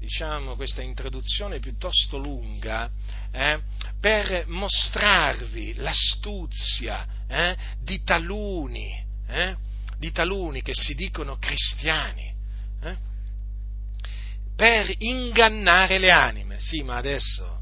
diciamo, 0.00 0.56
questa 0.56 0.82
introduzione 0.82 1.60
piuttosto 1.60 2.18
lunga 2.18 2.90
eh, 3.30 3.60
per 4.00 4.46
mostrarvi 4.48 5.74
l'astuzia 5.74 7.06
eh, 7.28 7.56
di, 7.80 8.02
taluni, 8.02 8.92
eh, 9.28 9.54
di 9.96 10.10
taluni 10.10 10.60
che 10.60 10.74
si 10.74 10.94
dicono 10.94 11.36
cristiani, 11.38 12.34
eh, 12.82 12.96
per 14.56 14.92
ingannare 14.98 15.98
le 15.98 16.10
anime. 16.10 16.58
Sì, 16.58 16.82
ma 16.82 16.96
adesso 16.96 17.59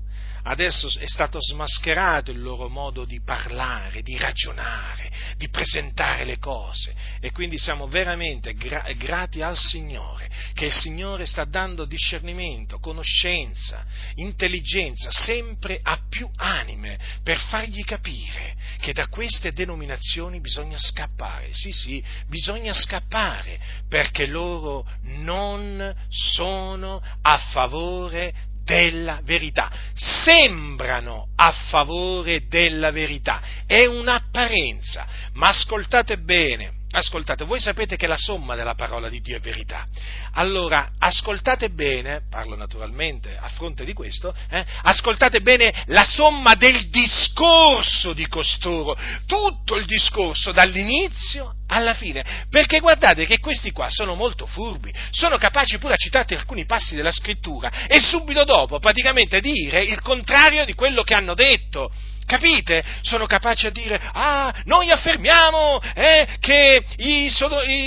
adesso 0.48 0.88
è 0.98 1.06
stato 1.06 1.38
smascherato 1.40 2.30
il 2.30 2.40
loro 2.40 2.68
modo 2.68 3.04
di 3.04 3.20
parlare, 3.20 4.02
di 4.02 4.16
ragionare, 4.16 5.10
di 5.36 5.48
presentare 5.50 6.24
le 6.24 6.38
cose. 6.38 6.94
E 7.20 7.32
quindi 7.32 7.58
siamo 7.58 7.86
veramente 7.86 8.54
gra- 8.54 8.90
grati 8.96 9.42
al 9.42 9.56
Signore 9.56 10.28
che 10.54 10.66
il 10.66 10.72
Signore 10.72 11.26
sta 11.26 11.44
dando 11.44 11.84
discernimento, 11.84 12.78
conoscenza, 12.78 13.84
intelligenza 14.14 15.10
sempre 15.10 15.78
a 15.82 16.00
più 16.08 16.28
anime 16.36 16.98
per 17.22 17.38
fargli 17.38 17.84
capire 17.84 18.56
che 18.80 18.92
da 18.92 19.08
queste 19.08 19.52
denominazioni 19.52 20.40
bisogna 20.40 20.78
scappare, 20.78 21.52
sì 21.52 21.72
sì, 21.72 22.02
bisogna 22.26 22.72
scappare 22.72 23.60
perché 23.88 24.26
loro 24.26 24.86
non 25.02 25.94
sono 26.08 27.02
a 27.20 27.38
favore 27.38 28.56
della 28.68 29.20
verità, 29.24 29.70
sembrano 29.94 31.28
a 31.36 31.50
favore 31.52 32.46
della 32.48 32.90
verità, 32.90 33.40
è 33.66 33.86
un'apparenza, 33.86 35.06
ma 35.32 35.48
ascoltate 35.48 36.18
bene, 36.18 36.72
ascoltate, 36.90 37.44
voi 37.44 37.60
sapete 37.60 37.96
che 37.96 38.06
la 38.06 38.16
somma 38.16 38.54
della 38.54 38.74
parola 38.74 39.08
di 39.08 39.20
Dio 39.20 39.36
è 39.36 39.40
verità. 39.40 39.86
Allora, 40.32 40.90
ascoltate 40.98 41.70
bene, 41.70 42.22
parlo 42.30 42.56
naturalmente 42.56 43.36
a 43.38 43.48
fronte 43.48 43.84
di 43.84 43.92
questo, 43.92 44.34
eh, 44.50 44.64
ascoltate 44.82 45.40
bene 45.40 45.84
la 45.86 46.04
somma 46.04 46.54
del 46.54 46.88
discorso 46.88 48.12
di 48.12 48.26
costoro, 48.28 48.96
tutto 49.26 49.76
il 49.76 49.84
discorso 49.84 50.52
dall'inizio 50.52 51.54
alla 51.68 51.94
fine, 51.94 52.46
perché 52.48 52.80
guardate 52.80 53.26
che 53.26 53.38
questi 53.38 53.72
qua 53.72 53.88
sono 53.90 54.14
molto 54.14 54.46
furbi, 54.46 54.92
sono 55.10 55.36
capaci 55.36 55.78
pure 55.78 55.94
a 55.94 55.98
citarti 55.98 56.34
alcuni 56.34 56.64
passi 56.64 56.94
della 56.94 57.12
scrittura 57.12 57.86
e 57.86 58.00
subito 58.00 58.44
dopo 58.44 58.78
praticamente 58.78 59.40
dire 59.40 59.84
il 59.84 60.00
contrario 60.00 60.64
di 60.64 60.74
quello 60.74 61.02
che 61.02 61.14
hanno 61.14 61.34
detto. 61.34 61.92
Capite? 62.28 62.84
Sono 63.00 63.24
capaci 63.24 63.68
a 63.68 63.70
dire, 63.70 63.98
ah, 63.98 64.54
noi 64.64 64.90
affermiamo 64.90 65.80
eh, 65.94 66.36
che 66.38 66.84
i, 66.98 67.32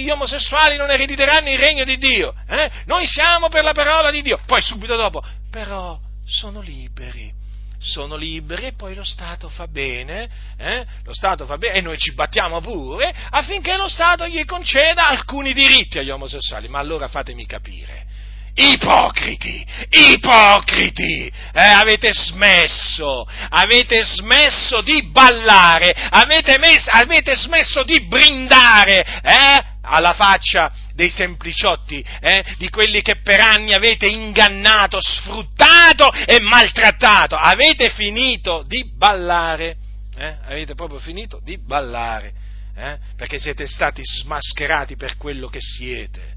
gli 0.02 0.10
omosessuali 0.10 0.78
non 0.78 0.90
erediteranno 0.90 1.52
il 1.52 1.60
regno 1.60 1.84
di 1.84 1.96
Dio, 1.98 2.34
eh? 2.50 2.72
noi 2.86 3.06
siamo 3.06 3.50
per 3.50 3.64
la 3.64 3.74
parola 3.74 4.10
di 4.10 4.24
Dio. 4.24 4.40
Poi 4.48 4.60
subito 4.64 4.96
dopo, 4.96 5.24
però 5.52 5.96
sono 6.26 6.60
liberi, 6.60 7.32
sono 7.78 8.16
liberi 8.16 8.66
e 8.66 8.74
poi 8.74 8.96
lo 8.96 9.04
Stato 9.04 9.48
fa 9.48 9.68
bene, 9.68 10.28
eh? 10.58 10.88
lo 11.04 11.14
Stato 11.14 11.46
fa 11.46 11.60
bene 11.60 11.76
e 11.76 11.82
noi 11.82 12.00
ci 12.00 12.16
battiamo 12.16 12.62
pure 12.62 13.14
affinché 13.30 13.78
lo 13.78 13.88
Stato 13.88 14.26
gli 14.26 14.44
conceda 14.46 15.08
alcuni 15.08 15.54
diritti 15.54 16.00
agli 16.00 16.10
omosessuali. 16.10 16.68
Ma 16.68 16.80
allora 16.80 17.08
fatemi 17.10 17.46
capire, 17.46 18.08
Ipocriti, 18.54 19.66
ipocriti, 19.90 21.32
eh, 21.54 21.64
avete 21.64 22.12
smesso, 22.12 23.26
avete 23.50 24.04
smesso 24.04 24.82
di 24.82 25.04
ballare, 25.04 25.94
avete, 26.10 26.58
mes- 26.58 26.88
avete 26.88 27.36
smesso 27.36 27.84
di 27.84 28.02
brindare, 28.02 29.06
eh, 29.22 29.64
alla 29.84 30.14
faccia 30.14 30.72
dei 30.94 31.10
sempliciotti, 31.10 32.06
eh, 32.20 32.44
di 32.58 32.70
quelli 32.70 33.02
che 33.02 33.22
per 33.22 33.40
anni 33.40 33.74
avete 33.74 34.08
ingannato, 34.08 35.00
sfruttato 35.02 36.12
e 36.12 36.40
maltrattato, 36.40 37.36
avete 37.36 37.90
finito 37.90 38.64
di 38.68 38.86
ballare, 38.96 39.78
eh, 40.16 40.38
avete 40.46 40.76
proprio 40.76 41.00
finito 41.00 41.40
di 41.44 41.58
ballare, 41.58 42.34
eh, 42.76 42.98
perché 43.16 43.40
siete 43.40 43.66
stati 43.66 44.02
smascherati 44.04 44.96
per 44.96 45.18
quello 45.18 45.48
che 45.48 45.60
siete. 45.62 46.30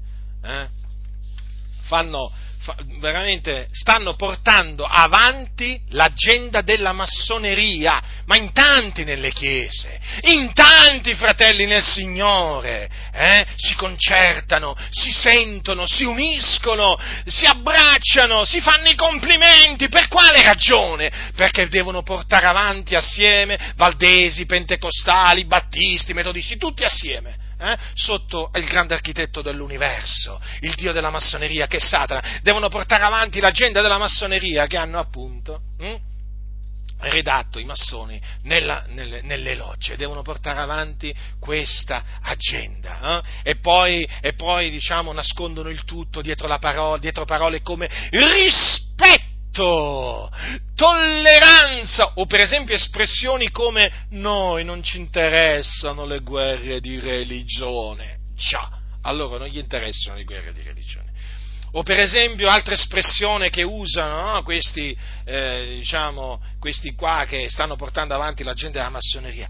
Fanno, 1.85 2.31
fa, 2.59 2.75
veramente 2.99 3.67
stanno 3.71 4.15
portando 4.15 4.83
avanti 4.83 5.79
l'agenda 5.89 6.61
della 6.61 6.93
massoneria, 6.93 8.01
ma 8.25 8.35
in 8.37 8.51
tanti 8.51 9.03
nelle 9.03 9.31
chiese, 9.31 9.99
in 10.21 10.51
tanti 10.53 11.13
fratelli 11.13 11.65
nel 11.65 11.83
Signore, 11.83 12.89
eh, 13.13 13.45
si 13.55 13.75
concertano, 13.75 14.75
si 14.89 15.11
sentono, 15.11 15.85
si 15.85 16.03
uniscono, 16.03 16.97
si 17.25 17.45
abbracciano, 17.45 18.43
si 18.45 18.59
fanno 18.61 18.89
i 18.89 18.95
complimenti, 18.95 19.87
per 19.87 20.07
quale 20.07 20.41
ragione? 20.41 21.31
Perché 21.35 21.67
devono 21.67 22.01
portare 22.01 22.47
avanti 22.47 22.95
assieme 22.95 23.73
valdesi, 23.75 24.45
pentecostali, 24.45 25.45
battisti, 25.45 26.13
metodisti, 26.13 26.57
tutti 26.57 26.83
assieme 26.83 27.43
eh, 27.57 27.77
sotto 27.93 28.51
il 28.55 28.65
grande 28.65 28.93
architetto 28.93 29.41
dell'universo, 29.41 30.41
il 30.61 30.73
dio 30.75 30.91
della 30.91 31.09
massoneria 31.09 31.67
che 31.67 31.77
è 31.77 31.79
Satana, 31.79 32.39
devono 32.41 32.69
portare 32.69 33.03
avanti 33.03 33.39
l'agenda 33.39 33.81
della 33.81 33.97
massoneria 33.97 34.67
che 34.67 34.77
hanno 34.77 34.99
appunto 34.99 35.61
hm, 35.77 35.95
redatto 36.99 37.59
i 37.59 37.65
massoni 37.65 38.19
nella, 38.43 38.85
nelle, 38.87 39.21
nelle, 39.21 39.55
logge, 39.55 39.95
devono 39.95 40.21
portare 40.21 40.59
avanti 40.59 41.13
questa 41.39 42.03
agenda 42.21 43.21
eh? 43.43 43.49
e 43.49 43.55
poi, 43.57 44.07
e 44.21 44.33
poi 44.33 44.69
diciamo, 44.69 45.11
nascondono 45.11 45.69
il 45.69 45.83
tutto 45.83 46.21
dietro, 46.21 46.47
parola, 46.57 46.97
dietro 46.97 47.25
parole 47.25 47.61
come 47.61 47.89
rispetto 48.09 49.33
rispetto, 49.55 50.29
tolleranza 50.75 52.11
o 52.15 52.25
per 52.25 52.41
esempio 52.41 52.75
espressioni 52.75 53.49
come 53.49 54.05
noi 54.09 54.65
non 54.65 54.83
ci 54.83 54.97
interessano 54.97 56.05
le 56.05 56.19
guerre 56.19 56.81
di 56.81 56.99
religione. 56.99 58.19
Già, 58.35 58.69
allora 59.03 59.37
non 59.37 59.47
gli 59.47 59.57
interessano 59.57 60.17
le 60.17 60.25
guerre 60.25 60.51
di 60.51 60.61
religione. 60.61 61.13
O 61.71 61.83
per 61.83 61.99
esempio 61.99 62.47
altre 62.49 62.75
espressioni 62.75 63.49
che 63.49 63.63
usano 63.63 64.33
no? 64.33 64.43
questi, 64.43 64.95
eh, 65.25 65.75
diciamo, 65.79 66.41
questi 66.59 66.93
qua 66.93 67.25
che 67.27 67.49
stanno 67.49 67.75
portando 67.75 68.13
avanti 68.13 68.43
la 68.43 68.53
gente 68.53 68.77
della 68.77 68.89
massoneria 68.89 69.49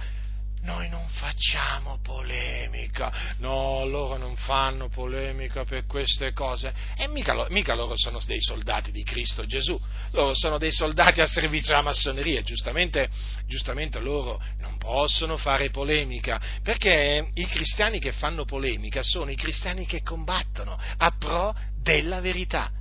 noi 0.65 0.89
non 0.89 1.07
facciamo 1.07 1.99
polemica, 2.01 3.35
no, 3.37 3.85
loro 3.85 4.17
non 4.17 4.35
fanno 4.35 4.89
polemica 4.89 5.63
per 5.63 5.85
queste 5.85 6.33
cose, 6.33 6.73
e 6.97 7.07
mica, 7.07 7.45
mica, 7.49 7.75
loro 7.75 7.93
sono 7.95 8.19
dei 8.25 8.41
soldati 8.41 8.91
di 8.91 9.03
Cristo 9.03 9.45
Gesù, 9.45 9.79
loro 10.11 10.33
sono 10.33 10.57
dei 10.57 10.71
soldati 10.71 11.21
a 11.21 11.27
servizio 11.27 11.69
della 11.69 11.83
massoneria, 11.83 12.41
giustamente, 12.41 13.09
giustamente 13.45 13.99
loro 13.99 14.41
non 14.59 14.77
possono 14.77 15.37
fare 15.37 15.69
polemica, 15.69 16.41
perché 16.63 17.29
i 17.31 17.45
cristiani 17.45 17.99
che 17.99 18.11
fanno 18.11 18.43
polemica 18.43 19.03
sono 19.03 19.29
i 19.29 19.35
cristiani 19.35 19.85
che 19.85 20.01
combattono 20.01 20.77
a 20.97 21.11
pro 21.17 21.55
della 21.79 22.19
verità 22.19 22.71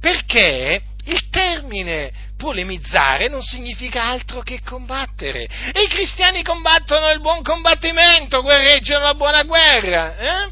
perché 0.00 0.82
il 1.04 1.28
termine 1.28 2.12
polemizzare 2.36 3.28
non 3.28 3.42
significa 3.42 4.04
altro 4.04 4.40
che 4.40 4.60
combattere. 4.62 5.44
E 5.72 5.82
i 5.82 5.88
cristiani 5.88 6.42
combattono 6.42 7.10
il 7.10 7.20
buon 7.20 7.42
combattimento, 7.42 8.40
guerreggiano 8.42 9.04
la 9.04 9.14
buona 9.14 9.42
guerra. 9.42 10.16
Eh? 10.16 10.50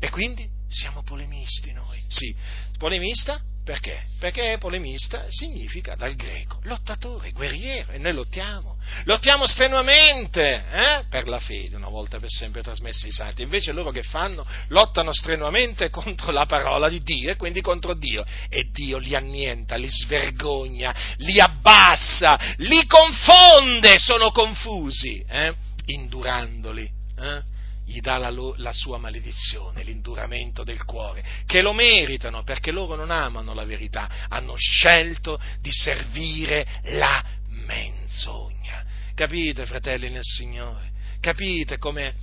E 0.00 0.10
quindi 0.10 0.48
siamo 0.68 1.02
polemisti 1.02 1.72
noi. 1.72 2.02
Sì, 2.08 2.34
polemista 2.78 3.40
Perché? 3.68 4.04
Perché 4.18 4.56
polemista 4.58 5.26
significa 5.28 5.94
dal 5.94 6.14
greco 6.14 6.58
lottatore, 6.62 7.32
guerriero, 7.32 7.92
e 7.92 7.98
noi 7.98 8.14
lottiamo. 8.14 8.78
Lottiamo 9.04 9.46
strenuamente 9.46 10.64
eh? 10.72 11.04
per 11.10 11.28
la 11.28 11.38
fede, 11.38 11.76
una 11.76 11.90
volta 11.90 12.18
per 12.18 12.30
sempre 12.30 12.62
trasmessi 12.62 13.08
i 13.08 13.12
santi. 13.12 13.42
Invece 13.42 13.72
loro 13.72 13.90
che 13.90 14.02
fanno? 14.02 14.46
Lottano 14.68 15.12
strenuamente 15.12 15.90
contro 15.90 16.32
la 16.32 16.46
parola 16.46 16.88
di 16.88 17.02
Dio 17.02 17.30
e 17.30 17.36
quindi 17.36 17.60
contro 17.60 17.92
Dio. 17.92 18.24
E 18.48 18.70
Dio 18.72 18.96
li 18.96 19.14
annienta, 19.14 19.76
li 19.76 19.90
svergogna, 19.90 20.94
li 21.18 21.38
abbassa, 21.38 22.54
li 22.56 22.86
confonde, 22.86 23.98
sono 23.98 24.30
confusi, 24.30 25.22
eh? 25.28 25.54
indurandoli. 25.84 26.90
Eh? 27.18 27.57
Gli 27.88 28.00
dà 28.00 28.18
la, 28.18 28.30
la, 28.56 28.72
sua 28.74 28.98
maledizione, 28.98 29.82
l'induramento 29.82 30.62
del 30.62 30.84
cuore, 30.84 31.24
che 31.46 31.62
lo 31.62 31.72
meritano 31.72 32.42
perché 32.42 32.70
loro 32.70 32.96
non 32.96 33.10
amano 33.10 33.54
la 33.54 33.64
verità, 33.64 34.26
hanno 34.28 34.54
scelto 34.56 35.40
di 35.62 35.72
servire 35.72 36.66
la 36.84 37.24
menzogna. 37.48 38.84
Capite, 39.14 39.64
fratelli 39.64 40.10
nel 40.10 40.22
Signore? 40.22 40.90
Capite 41.18 41.78
come, 41.78 42.14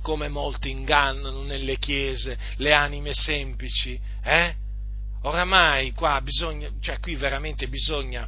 come 0.00 0.28
molti 0.28 0.70
ingannano 0.70 1.42
nelle 1.42 1.76
chiese 1.76 2.38
le 2.56 2.72
anime 2.72 3.12
semplici? 3.12 4.00
Eh? 4.24 4.54
Oramai 5.24 5.92
qua 5.92 6.22
bisogna, 6.22 6.70
cioè 6.80 7.00
qui 7.00 7.16
veramente 7.16 7.68
bisogna 7.68 8.26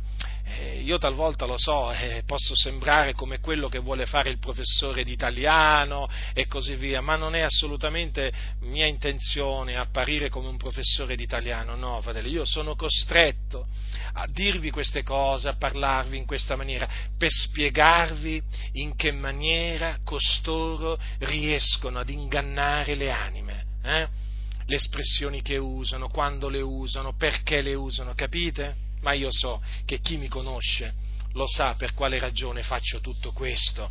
eh, 0.56 0.80
io 0.80 0.98
talvolta 0.98 1.44
lo 1.44 1.58
so, 1.58 1.92
eh, 1.92 2.22
posso 2.26 2.54
sembrare 2.56 3.12
come 3.12 3.40
quello 3.40 3.68
che 3.68 3.78
vuole 3.78 4.06
fare 4.06 4.30
il 4.30 4.38
professore 4.38 5.04
di 5.04 5.12
italiano 5.12 6.08
e 6.32 6.46
così 6.46 6.74
via, 6.76 7.00
ma 7.00 7.16
non 7.16 7.34
è 7.34 7.40
assolutamente 7.40 8.32
mia 8.60 8.86
intenzione 8.86 9.76
apparire 9.76 10.28
come 10.28 10.48
un 10.48 10.56
professore 10.56 11.16
di 11.16 11.22
italiano, 11.22 11.76
no, 11.76 12.00
fratelli, 12.00 12.30
io 12.30 12.44
sono 12.44 12.74
costretto 12.76 13.66
a 14.14 14.26
dirvi 14.26 14.70
queste 14.70 15.02
cose, 15.02 15.48
a 15.48 15.56
parlarvi 15.56 16.16
in 16.16 16.24
questa 16.26 16.56
maniera, 16.56 16.88
per 17.16 17.30
spiegarvi 17.30 18.42
in 18.72 18.96
che 18.96 19.12
maniera 19.12 19.98
costoro 20.04 20.98
riescono 21.18 21.98
ad 21.98 22.08
ingannare 22.08 22.94
le 22.94 23.10
anime. 23.10 23.64
Eh? 23.82 24.08
Le 24.64 24.76
espressioni 24.76 25.40
che 25.40 25.56
usano, 25.56 26.08
quando 26.08 26.48
le 26.48 26.60
usano, 26.60 27.14
perché 27.16 27.62
le 27.62 27.74
usano, 27.74 28.12
capite? 28.14 28.86
Ma 29.08 29.14
io 29.14 29.30
so 29.30 29.62
che 29.86 30.00
chi 30.00 30.18
mi 30.18 30.28
conosce 30.28 30.92
lo 31.32 31.46
sa 31.46 31.74
per 31.76 31.94
quale 31.94 32.18
ragione 32.18 32.62
faccio 32.62 33.00
tutto 33.00 33.32
questo. 33.32 33.90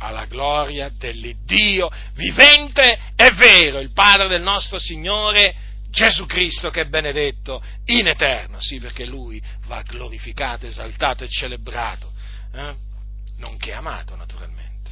Alla 0.00 0.26
gloria 0.26 0.90
dell'Iddio 0.90 1.90
vivente 2.12 2.98
e 3.16 3.30
vero, 3.32 3.80
il 3.80 3.92
Padre 3.92 4.28
del 4.28 4.42
nostro 4.42 4.78
Signore 4.78 5.54
Gesù 5.88 6.26
Cristo 6.26 6.70
che 6.70 6.82
è 6.82 6.86
benedetto 6.86 7.62
in 7.86 8.08
eterno, 8.08 8.60
sì 8.60 8.78
perché 8.78 9.06
Lui 9.06 9.42
va 9.66 9.80
glorificato, 9.82 10.66
esaltato 10.66 11.24
e 11.24 11.28
celebrato, 11.28 12.12
eh? 12.52 12.74
nonché 13.38 13.72
amato 13.72 14.14
naturalmente, 14.16 14.90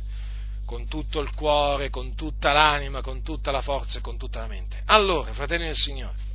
con 0.65 0.89
tutto 0.89 1.21
il 1.21 1.33
cuore, 1.35 1.91
con 1.91 2.15
tutta 2.17 2.53
l'anima, 2.53 3.03
con 3.03 3.23
tutta 3.23 3.51
la 3.51 3.61
forza 3.61 3.99
e 3.99 4.01
con 4.01 4.17
tutta 4.17 4.41
la 4.41 4.47
mente. 4.47 4.83
Allora, 4.87 5.35
fratelli 5.35 5.67
del 5.67 5.77
Signore, 5.77 6.26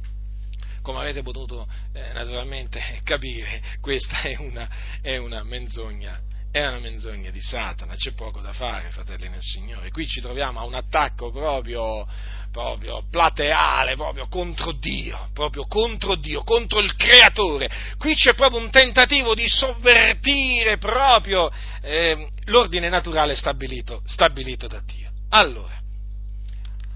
come 0.82 0.99
avete 0.99 1.21
potuto 1.21 1.67
eh, 1.93 2.13
naturalmente 2.13 2.82
capire, 3.03 3.61
questa 3.82 4.21
è 4.21 4.36
una, 4.38 4.69
è 5.01 5.17
una 5.17 5.43
menzogna 5.43 6.19
è 6.51 6.67
una 6.67 6.79
menzogna 6.79 7.32
di 7.32 7.39
Satana, 7.39 7.95
c'è 7.95 8.11
poco 8.11 8.41
da 8.41 8.51
fare, 8.51 8.91
fratelli 8.91 9.29
nel 9.29 9.41
Signore. 9.41 9.89
Qui 9.89 10.05
ci 10.05 10.19
troviamo 10.19 10.59
a 10.59 10.65
un 10.65 10.73
attacco 10.73 11.32
proprio, 11.32 12.05
proprio 12.51 13.05
plateale, 13.09 13.95
proprio 13.95 14.27
contro 14.27 14.73
Dio, 14.73 15.29
proprio 15.34 15.65
contro 15.65 16.15
Dio, 16.15 16.43
contro 16.43 16.82
il 16.82 16.93
Creatore. 16.97 17.69
Qui 17.97 18.15
c'è 18.15 18.34
proprio 18.34 18.59
un 18.59 18.69
tentativo 18.69 19.34
di 19.34 19.47
sovvertire 19.47 20.77
proprio 20.77 21.49
eh, 21.82 22.27
l'ordine 22.45 22.89
naturale 22.89 23.36
stabilito, 23.36 24.03
stabilito 24.05 24.67
da 24.67 24.82
Dio. 24.86 25.09
Allora, 25.29 25.80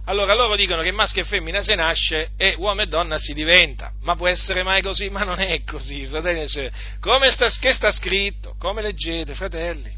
allora 0.06 0.36
loro 0.36 0.56
dicono 0.56 0.84
che 0.84 0.92
maschio 0.92 1.24
e 1.24 1.26
femmina 1.26 1.64
si 1.64 1.74
nasce 1.74 2.32
e 2.38 2.54
uomo 2.58 2.82
e 2.82 2.86
donna 2.86 3.18
si 3.18 3.34
diventa. 3.34 3.92
Ma 4.02 4.16
può 4.16 4.28
essere 4.28 4.62
mai 4.62 4.82
così? 4.82 5.10
Ma 5.10 5.24
non 5.24 5.40
è 5.40 5.64
così, 5.64 6.06
fratelli. 6.06 6.48
Come 7.00 7.32
sta, 7.32 7.50
che 7.50 7.74
sta 7.74 7.92
scritto? 7.92 8.56
Come 8.60 8.84
leggete, 8.84 9.34
fratelli? 9.34 9.92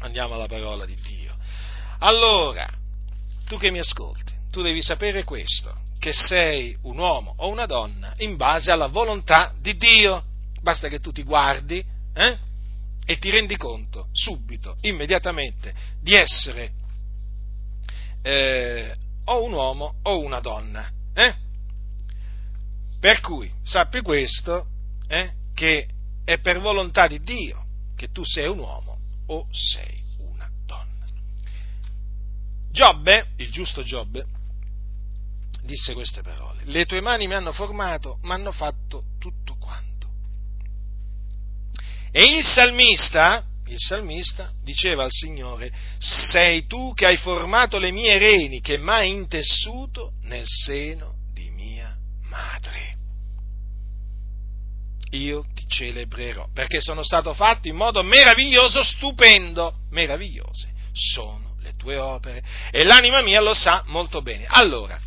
Andiamo 0.00 0.34
alla 0.34 0.46
parola 0.46 0.84
di 0.84 0.96
Dio. 0.96 1.36
Allora, 2.00 2.68
tu 3.46 3.58
che 3.58 3.70
mi 3.70 3.78
ascolti, 3.78 4.32
tu 4.50 4.60
devi 4.60 4.82
sapere 4.82 5.22
questo, 5.22 5.72
che 6.00 6.12
sei 6.12 6.76
un 6.82 6.98
uomo 6.98 7.34
o 7.36 7.48
una 7.48 7.66
donna 7.66 8.14
in 8.18 8.36
base 8.36 8.72
alla 8.72 8.88
volontà 8.88 9.54
di 9.60 9.76
Dio. 9.76 10.24
Basta 10.60 10.88
che 10.88 10.98
tu 10.98 11.12
ti 11.12 11.22
guardi 11.22 11.84
eh, 12.14 12.38
e 13.06 13.18
ti 13.18 13.30
rendi 13.30 13.56
conto 13.56 14.08
subito, 14.10 14.76
immediatamente, 14.80 15.72
di 16.00 16.14
essere 16.14 16.72
eh, 18.22 18.96
o 19.24 19.44
un 19.44 19.52
uomo 19.52 19.94
o 20.02 20.20
una 20.20 20.40
donna. 20.40 20.90
Eh? 21.14 21.34
Per 22.98 23.20
cui 23.20 23.52
sappi 23.62 24.00
questo, 24.00 24.66
eh, 25.08 25.32
che 25.54 25.88
è 26.24 26.38
per 26.38 26.60
volontà 26.60 27.06
di 27.06 27.20
Dio 27.20 27.64
che 27.96 28.10
tu 28.10 28.24
sei 28.24 28.48
un 28.48 28.58
uomo 28.58 28.98
o 29.26 29.46
sei 29.50 30.02
una 30.18 30.50
donna. 30.66 31.06
Giobbe, 32.70 33.28
il 33.36 33.50
giusto 33.50 33.82
Giobbe, 33.82 34.26
disse 35.62 35.94
queste 35.94 36.22
parole, 36.22 36.62
le 36.64 36.84
tue 36.84 37.00
mani 37.00 37.26
mi 37.26 37.34
hanno 37.34 37.52
formato, 37.52 38.18
mi 38.22 38.32
hanno 38.32 38.52
fatto 38.52 39.04
tutto 39.18 39.56
quanto. 39.58 40.08
E 42.10 42.24
il 42.24 42.44
salmista, 42.44 43.44
il 43.66 43.78
salmista 43.78 44.52
diceva 44.62 45.04
al 45.04 45.10
Signore, 45.10 45.72
sei 45.98 46.66
tu 46.66 46.92
che 46.94 47.06
hai 47.06 47.16
formato 47.16 47.78
le 47.78 47.90
mie 47.90 48.18
reni, 48.18 48.60
che 48.60 48.76
m'hai 48.76 49.10
intessuto 49.10 50.12
nel 50.22 50.44
seno 50.46 51.14
di 51.32 51.50
mia 51.50 51.96
madre. 52.28 52.96
Io 55.10 55.44
ti 55.54 55.66
celebrerò, 55.66 56.48
perché 56.52 56.80
sono 56.80 57.02
stato 57.02 57.34
fatto 57.34 57.68
in 57.68 57.76
modo 57.76 58.02
meraviglioso, 58.02 58.82
stupendo, 58.82 59.74
meravigliose 59.90 60.72
sono 60.92 61.56
le 61.60 61.74
tue 61.76 61.96
opere 61.96 62.42
e 62.70 62.84
l'anima 62.84 63.22
mia 63.22 63.40
lo 63.40 63.54
sa 63.54 63.82
molto 63.86 64.22
bene. 64.22 64.44
Allora, 64.48 64.98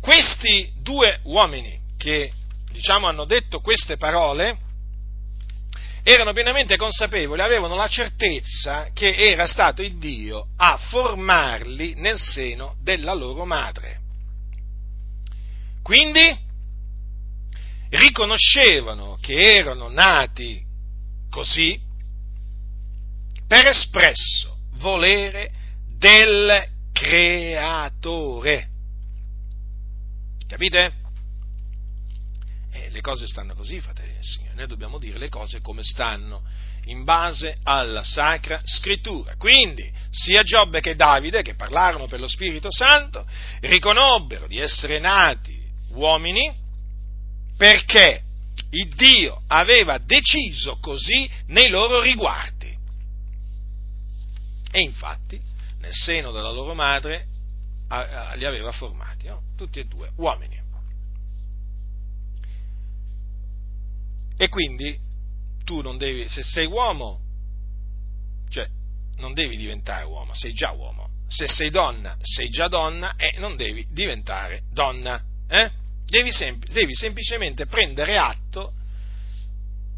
questi 0.00 0.72
due 0.80 1.20
uomini 1.24 1.78
che, 1.96 2.32
diciamo, 2.72 3.06
hanno 3.06 3.24
detto 3.24 3.60
queste 3.60 3.96
parole, 3.96 4.58
erano 6.06 6.34
pienamente 6.34 6.76
consapevoli, 6.76 7.40
avevano 7.40 7.74
la 7.74 7.88
certezza 7.88 8.90
che 8.92 9.14
era 9.16 9.46
stato 9.46 9.82
il 9.82 9.96
Dio 9.96 10.48
a 10.56 10.76
formarli 10.76 11.94
nel 11.94 12.18
seno 12.18 12.76
della 12.82 13.14
loro 13.14 13.46
madre. 13.46 14.00
Quindi 15.82 16.42
riconoscevano 17.88 19.16
che 19.20 19.54
erano 19.54 19.88
nati 19.88 20.62
così 21.30 21.80
per 23.46 23.68
espresso 23.68 24.58
volere 24.74 25.50
del 25.96 26.68
creatore. 26.92 28.68
Capite? 30.46 30.92
Eh, 32.72 32.90
le 32.90 33.00
cose 33.00 33.26
stanno 33.26 33.54
così, 33.54 33.80
fratelli. 33.80 33.93
Noi 34.54 34.66
dobbiamo 34.66 34.98
dire 34.98 35.18
le 35.18 35.28
cose 35.28 35.60
come 35.60 35.82
stanno, 35.82 36.42
in 36.86 37.04
base 37.04 37.56
alla 37.62 38.02
Sacra 38.02 38.60
Scrittura. 38.64 39.36
Quindi, 39.36 39.90
sia 40.10 40.42
Giobbe 40.42 40.80
che 40.80 40.96
Davide, 40.96 41.42
che 41.42 41.54
parlarono 41.54 42.06
per 42.06 42.20
lo 42.20 42.28
Spirito 42.28 42.70
Santo, 42.70 43.26
riconobbero 43.60 44.46
di 44.46 44.58
essere 44.58 44.98
nati 44.98 45.62
uomini 45.90 46.52
perché 47.56 48.22
il 48.70 48.88
Dio 48.94 49.42
aveva 49.46 49.98
deciso 49.98 50.78
così 50.80 51.28
nei 51.46 51.68
loro 51.68 52.00
riguardi. 52.00 52.76
E 54.70 54.80
infatti, 54.80 55.40
nel 55.78 55.92
seno 55.92 56.32
della 56.32 56.50
loro 56.50 56.74
madre, 56.74 57.26
li 58.34 58.44
aveva 58.44 58.72
formati, 58.72 59.28
no? 59.28 59.42
tutti 59.56 59.78
e 59.78 59.84
due, 59.84 60.10
uomini. 60.16 60.63
E 64.36 64.48
quindi 64.48 64.98
tu 65.64 65.80
non 65.80 65.96
devi, 65.96 66.28
se 66.28 66.42
sei 66.42 66.66
uomo, 66.66 67.20
cioè 68.48 68.68
non 69.16 69.32
devi 69.32 69.56
diventare 69.56 70.04
uomo, 70.04 70.34
sei 70.34 70.52
già 70.52 70.70
uomo. 70.72 71.10
Se 71.26 71.48
sei 71.48 71.70
donna, 71.70 72.16
sei 72.20 72.48
già 72.50 72.68
donna 72.68 73.14
e 73.16 73.34
non 73.38 73.56
devi 73.56 73.86
diventare 73.90 74.62
donna. 74.72 75.22
Eh? 75.48 75.70
Devi, 76.04 76.30
sem- 76.30 76.62
devi, 76.70 76.94
semplicemente 76.94 77.66
prendere 77.66 78.18
atto 78.18 78.74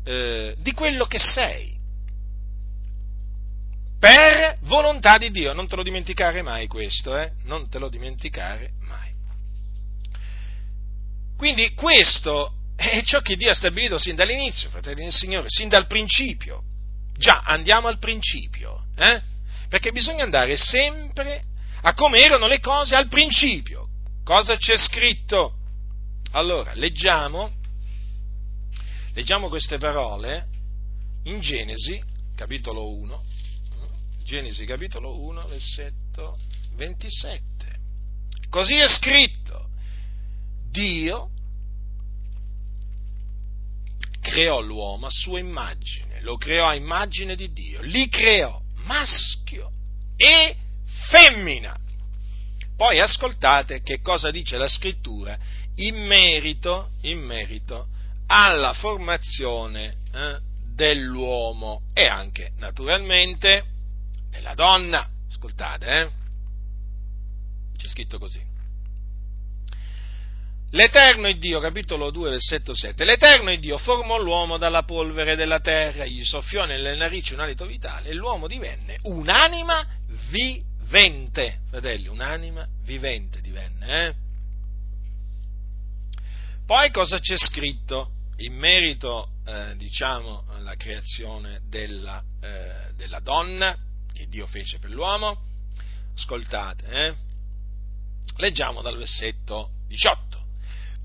eh, 0.05 0.55
di 0.59 0.73
quello 0.73 1.07
che 1.07 1.19
sei. 1.19 1.75
Per 3.99 4.59
volontà 4.63 5.19
di 5.19 5.31
Dio, 5.31 5.53
non 5.53 5.67
te 5.67 5.75
lo 5.75 5.83
dimenticare 5.83 6.43
mai 6.43 6.69
questo, 6.69 7.17
eh? 7.19 7.33
Non 7.45 7.69
te 7.69 7.79
lo 7.79 7.89
dimenticare 7.89 8.73
mai. 8.81 9.13
Quindi 11.37 11.75
questo 11.75 12.56
È 12.77 13.03
ciò 13.03 13.21
che 13.21 13.37
Dio 13.37 13.51
ha 13.51 13.55
stabilito 13.55 13.99
sin 13.99 14.15
dall'inizio, 14.15 14.69
fratelli 14.69 15.03
del 15.03 15.13
Signore, 15.13 15.49
sin 15.49 15.69
dal 15.69 15.87
principio. 15.87 16.63
Già, 17.17 17.41
andiamo 17.41 17.89
al 17.89 17.99
principio, 17.99 18.85
eh? 18.97 19.23
perché 19.69 19.91
bisogna 19.91 20.25
andare 20.25 20.57
sempre 20.57 21.43
a 21.81 21.95
come 21.95 22.19
erano 22.19 22.47
le 22.47 22.61
cose 22.61 22.95
al 22.95 23.09
principio. 23.09 23.89
Cosa 24.23 24.57
c'è 24.57 24.77
scritto? 24.77 25.55
Allora, 26.33 26.73
leggiamo, 26.75 27.51
leggiamo 29.15 29.49
queste 29.49 29.79
parole 29.79 30.47
in 31.25 31.41
Genesi, 31.41 32.03
capitolo 32.35 32.93
1, 32.93 33.23
Genesi 34.23 34.67
capitolo 34.67 35.19
1, 35.23 35.47
versetto 35.47 36.37
27. 36.75 37.55
Così 38.51 38.75
è 38.75 38.89
scritto, 38.89 39.71
Dio 40.71 41.31
creò 44.27 44.61
l'uomo 44.61 45.07
a 45.07 45.11
sua 45.11 45.39
immagine, 45.39 46.21
lo 46.23 46.37
creò 46.37 46.67
a 46.67 46.75
immagine 46.75 47.37
di 47.37 47.53
Dio, 47.53 47.81
li 47.83 48.09
creò 48.09 48.61
maschio 48.85 49.71
e 50.17 50.57
femmina. 51.11 51.79
Poi 52.77 52.99
ascoltate 52.99 53.83
che 53.83 54.01
cosa 54.01 54.33
dice 54.33 54.59
la 54.59 54.69
scrittura 54.69 55.39
in 55.77 55.95
merito, 55.95 56.91
in 57.03 57.21
merito 57.21 57.87
alla 58.27 58.73
formazione 58.73 59.97
eh, 60.13 60.39
dell'uomo 60.75 61.83
e 61.95 62.07
anche 62.07 62.51
naturalmente 62.59 63.65
della 64.31 64.55
donna. 64.55 65.09
Ascoltate, 65.29 65.87
eh? 65.87 66.11
C'è 67.77 67.89
scritto 67.89 68.19
così. 68.19 68.46
L'Eterno 70.71 71.31
Dio, 71.33 71.61
capitolo 71.61 72.11
2, 72.11 72.31
versetto 72.31 72.75
7, 72.75 73.05
l'Eterno 73.05 73.55
Dio 73.55 73.79
formò 73.79 74.19
l'uomo 74.19 74.59
dalla 74.59 74.83
polvere 74.83 75.37
della 75.37 75.61
terra, 75.61 76.05
gli 76.05 76.25
soffiò 76.25 76.65
nelle 76.65 76.97
narici 76.97 77.35
un 77.35 77.41
alito 77.41 77.67
vitale 77.67 78.09
e 78.09 78.15
l'uomo 78.15 78.49
divenne 78.49 78.99
un'anima 79.03 79.87
vivente. 80.31 81.61
Fratelli, 81.69 82.09
un'anima 82.09 82.67
vivente 82.83 83.41
divenne. 83.41 84.07
Eh? 84.07 84.15
Poi 86.67 86.91
cosa 86.91 87.21
c'è 87.21 87.37
scritto 87.39 88.11
in 88.39 88.55
merito, 88.55 89.29
eh, 89.47 89.77
diciamo, 89.77 90.47
alla 90.49 90.75
creazione 90.75 91.61
della, 91.69 92.21
eh, 92.41 92.93
della, 92.97 93.21
donna 93.21 93.77
che 94.13 94.27
Dio 94.27 94.49
fece 94.49 94.81
per 94.81 94.91
l'uomo? 94.91 95.39
Ascoltate, 96.17 96.87
eh? 96.89 97.15
leggiamo 98.39 98.83
dal 98.83 98.97
versetto 98.97 99.71
18. 99.87 100.36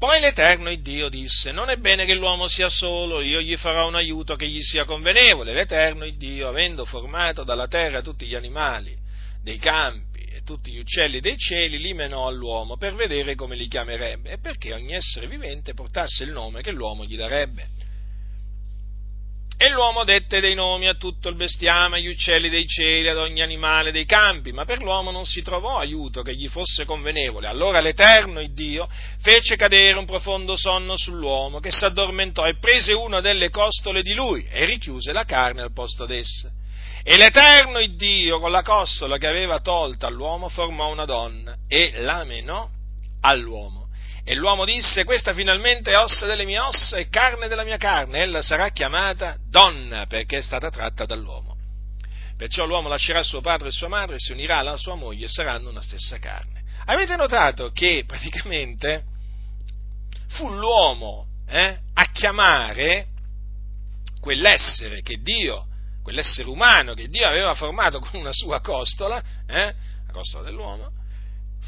Poi 0.02 0.20
l'Eterno 0.20 0.72
il 0.72 0.82
Dio 0.82 1.10
disse, 1.10 1.52
non 1.52 1.70
è 1.70 1.76
bene 1.76 2.06
che 2.06 2.16
l'uomo 2.16 2.48
sia 2.48 2.70
solo, 2.70 3.22
io 3.22 3.40
gli 3.40 3.56
farò 3.56 3.88
un 3.88 3.94
aiuto 3.94 4.36
che 4.36 4.48
gli 4.48 4.60
sia 4.60 4.84
convenevole. 4.84 5.54
L'Eterno 5.54 6.06
il 6.06 6.18
Dio, 6.18 6.48
avendo 6.48 6.86
formato 6.86 7.44
dalla 7.44 7.68
terra 7.68 8.02
tutti 8.02 8.26
gli 8.26 8.34
animali 8.34 8.98
dei 9.44 9.60
campi 9.60 10.24
e 10.24 10.42
tutti 10.44 10.72
gli 10.72 10.80
uccelli 10.80 11.20
dei 11.20 11.38
cieli, 11.38 11.78
li 11.78 11.94
menò 11.94 12.26
all'uomo 12.26 12.78
per 12.78 12.96
vedere 12.96 13.36
come 13.36 13.56
li 13.56 13.68
chiamerebbe 13.68 14.32
e 14.32 14.40
perché 14.40 14.74
ogni 14.74 14.96
essere 14.96 15.28
vivente 15.28 15.76
portasse 15.76 16.24
il 16.24 16.32
nome 16.32 16.64
che 16.64 16.72
l'uomo 16.72 17.06
gli 17.06 17.16
darebbe. 17.16 17.68
E 19.62 19.70
l'uomo 19.70 20.04
dette 20.04 20.40
dei 20.40 20.56
nomi 20.56 20.88
a 20.88 20.96
tutto 20.96 21.30
il 21.30 21.36
bestiame, 21.36 21.98
agli 21.98 22.08
uccelli 22.08 22.50
dei 22.50 22.66
cieli, 22.66 23.08
ad 23.08 23.18
ogni 23.18 23.44
animale 23.44 23.92
dei 23.92 24.06
campi, 24.06 24.52
ma 24.52 24.66
per 24.66 24.82
l'uomo 24.82 25.12
non 25.12 25.24
si 25.24 25.44
trovò 25.44 25.78
aiuto 25.78 26.24
che 26.24 26.34
gli 26.34 26.48
fosse 26.48 26.84
convenevole. 26.84 27.46
Allora 27.46 27.80
l'Eterno, 27.80 28.40
il 28.40 28.56
Dio, 28.56 28.90
fece 29.20 29.56
cadere 29.58 30.00
un 30.00 30.06
profondo 30.06 30.58
sonno 30.58 30.98
sull'uomo, 30.98 31.60
che 31.60 31.70
s'addormentò 31.70 32.48
e 32.48 32.58
prese 32.58 32.94
una 32.94 33.22
delle 33.22 33.52
costole 33.52 34.02
di 34.02 34.16
lui 34.16 34.48
e 34.50 34.66
richiuse 34.66 35.14
la 35.14 35.26
carne 35.26 35.62
al 35.62 35.74
posto 35.74 36.08
d'essa. 36.08 36.50
E 37.04 37.16
l'Eterno, 37.18 37.78
il 37.78 37.96
Dio, 37.96 38.40
con 38.40 38.50
la 38.50 38.64
costola 38.64 39.20
che 39.20 39.28
aveva 39.28 39.60
tolta 39.60 40.08
all'uomo, 40.08 40.50
formò 40.50 40.90
una 40.90 41.06
donna 41.06 41.56
e 41.68 42.02
la 42.02 42.24
menò 42.24 42.68
all'uomo 43.22 43.81
e 44.24 44.36
l'uomo 44.36 44.66
disse, 44.66 45.04
questa 45.04 45.34
finalmente 45.34 45.92
è 45.92 45.98
ossa 45.98 46.26
delle 46.28 46.46
mie 46.46 46.60
ossa 46.60 46.98
e 46.98 47.10
carne 47.10 47.48
della 47.48 47.64
mia 47.64 47.78
carne, 47.78 48.20
ella 48.22 48.42
sarà 48.42 48.70
chiamata 48.70 49.38
donna 49.50 50.06
perché 50.06 50.38
è 50.38 50.42
stata 50.42 50.70
tratta 50.70 51.06
dall'uomo. 51.06 51.58
Perciò 52.38 52.66
l'uomo 52.66 52.88
lascerà 52.88 53.24
suo 53.24 53.42
padre 53.42 53.70
e 53.70 53.72
sua 53.72 53.88
madre, 53.88 54.16
si 54.20 54.32
unirà 54.32 54.60
alla 54.60 54.78
sua 54.78 54.96
moglie 54.96 55.26
e 55.26 55.30
saranno 55.30 55.70
una 55.70 55.82
stessa 55.82 56.20
carne. 56.20 56.64
Avete 56.86 57.16
notato 57.16 57.72
che 57.72 58.04
praticamente 58.08 59.04
fu 60.30 60.50
l'uomo 60.50 61.26
eh, 61.48 61.78
a 61.94 62.12
chiamare 62.12 63.08
quell'essere 64.20 65.02
che 65.02 65.18
Dio, 65.22 65.66
quell'essere 66.04 66.48
umano 66.48 66.94
che 66.94 67.10
Dio 67.10 67.28
aveva 67.28 67.56
formato 67.56 68.00
con 68.00 68.20
una 68.20 68.34
sua 68.34 68.62
costola, 68.62 69.22
eh, 69.48 69.74
la 70.06 70.12
costola 70.12 70.44
dell'uomo, 70.44 70.92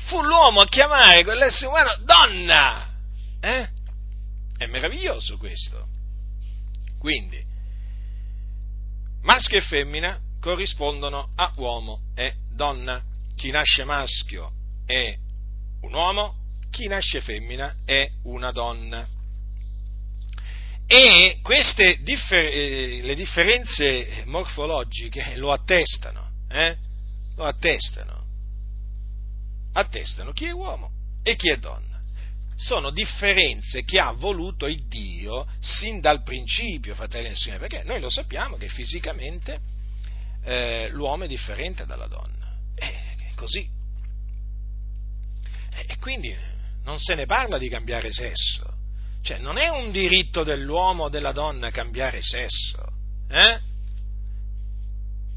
fu 0.06 0.22
l'uomo 0.22 0.62
a 0.62 0.68
chiamare 0.68 1.24
quell'essere 1.24 1.68
umano 1.68 1.96
donna. 2.04 2.90
Eh? 3.40 3.68
È 4.58 4.66
meraviglioso 4.66 5.38
questo. 5.38 5.88
Quindi, 7.00 7.44
maschio 9.22 9.58
e 9.58 9.62
femmina 9.62 10.20
corrispondono 10.40 11.30
a 11.36 11.52
uomo 11.58 12.02
e 12.16 12.36
donna. 12.54 13.02
Chi 13.36 13.50
nasce 13.52 13.84
maschio 13.84 14.52
è 14.86 15.18
un 15.82 15.94
uomo, 15.94 16.36
chi 16.70 16.88
nasce 16.88 17.22
femmina 17.22 17.76
è 17.86 18.10
una 18.24 18.52
donna. 18.52 19.08
E 20.86 21.40
queste 21.42 22.00
differ- 22.02 22.54
eh, 22.54 23.00
le 23.02 23.16
differenze 23.16 24.24
morfologiche 24.26 25.36
lo 25.38 25.52
attestano, 25.52 26.30
eh? 26.50 26.78
lo 27.36 27.46
attestano 27.46 28.23
attestano 29.74 30.32
chi 30.32 30.46
è 30.46 30.52
uomo 30.52 30.92
e 31.24 31.36
chi 31.36 31.50
è 31.50 31.58
donna. 31.58 32.02
Sono 32.56 32.92
differenze 32.92 33.84
che 33.84 34.00
ha 34.00 34.12
voluto 34.12 34.68
il 34.68 34.88
Dio 34.88 35.48
sin 35.60 36.00
dal 36.00 36.24
principio, 36.24 36.96
fratelli 36.96 37.30
e 37.30 37.36
signori, 37.36 37.60
perché 37.68 37.84
noi 37.84 38.00
lo 38.00 38.10
sappiamo 38.10 38.58
che 38.58 38.70
fisicamente 38.70 39.60
eh, 40.44 40.90
l'uomo 40.92 41.24
è 41.24 41.28
differente 41.28 41.86
dalla 41.86 42.08
donna. 42.08 42.56
È 42.76 43.34
così. 43.36 43.68
E 45.88 45.98
quindi 45.98 46.36
non 46.84 47.00
se 47.00 47.16
ne 47.16 47.26
parla 47.26 47.58
di 47.58 47.70
cambiare 47.70 48.12
sesso. 48.12 48.72
Cioè, 49.22 49.38
non 49.40 49.58
è 49.58 49.70
un 49.70 49.92
diritto 49.92 50.44
dell'uomo 50.44 51.06
o 51.06 51.10
della 51.10 51.32
donna 51.32 51.72
cambiare 51.72 52.22
sesso. 52.22 52.86
Eh? 53.30 53.60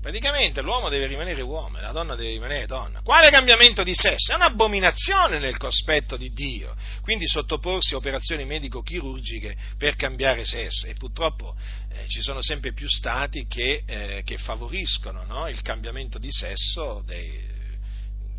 Praticamente 0.07 0.61
l'uomo 0.61 0.88
deve 0.88 1.09
rimanere 1.09 1.42
uomo 1.42 1.78
e 1.78 1.80
la 1.80 1.90
donna 1.90 2.14
deve 2.14 2.30
rimanere 2.30 2.66
donna. 2.66 3.00
Quale 3.02 3.28
cambiamento 3.28 3.82
di 3.82 3.92
sesso? 3.92 4.30
È 4.30 4.36
un'abominazione 4.36 5.40
nel 5.40 5.57
cospetto 5.57 6.16
di 6.16 6.30
Dio. 6.32 6.76
Quindi 7.02 7.26
sottoporsi 7.26 7.94
a 7.94 7.96
operazioni 7.96 8.44
medico-chirurgiche 8.44 9.57
per 9.76 9.96
cambiare 9.96 10.44
sesso. 10.44 10.86
E 10.86 10.94
purtroppo 10.94 11.57
eh, 11.90 12.07
ci 12.07 12.20
sono 12.20 12.40
sempre 12.40 12.72
più 12.72 12.86
stati 12.88 13.48
che, 13.48 13.82
eh, 13.84 14.22
che 14.24 14.38
favoriscono 14.38 15.24
no? 15.24 15.48
il 15.48 15.61
cambiamento 15.62 16.20
di 16.20 16.30
sesso 16.30 17.02
dei, 17.04 17.44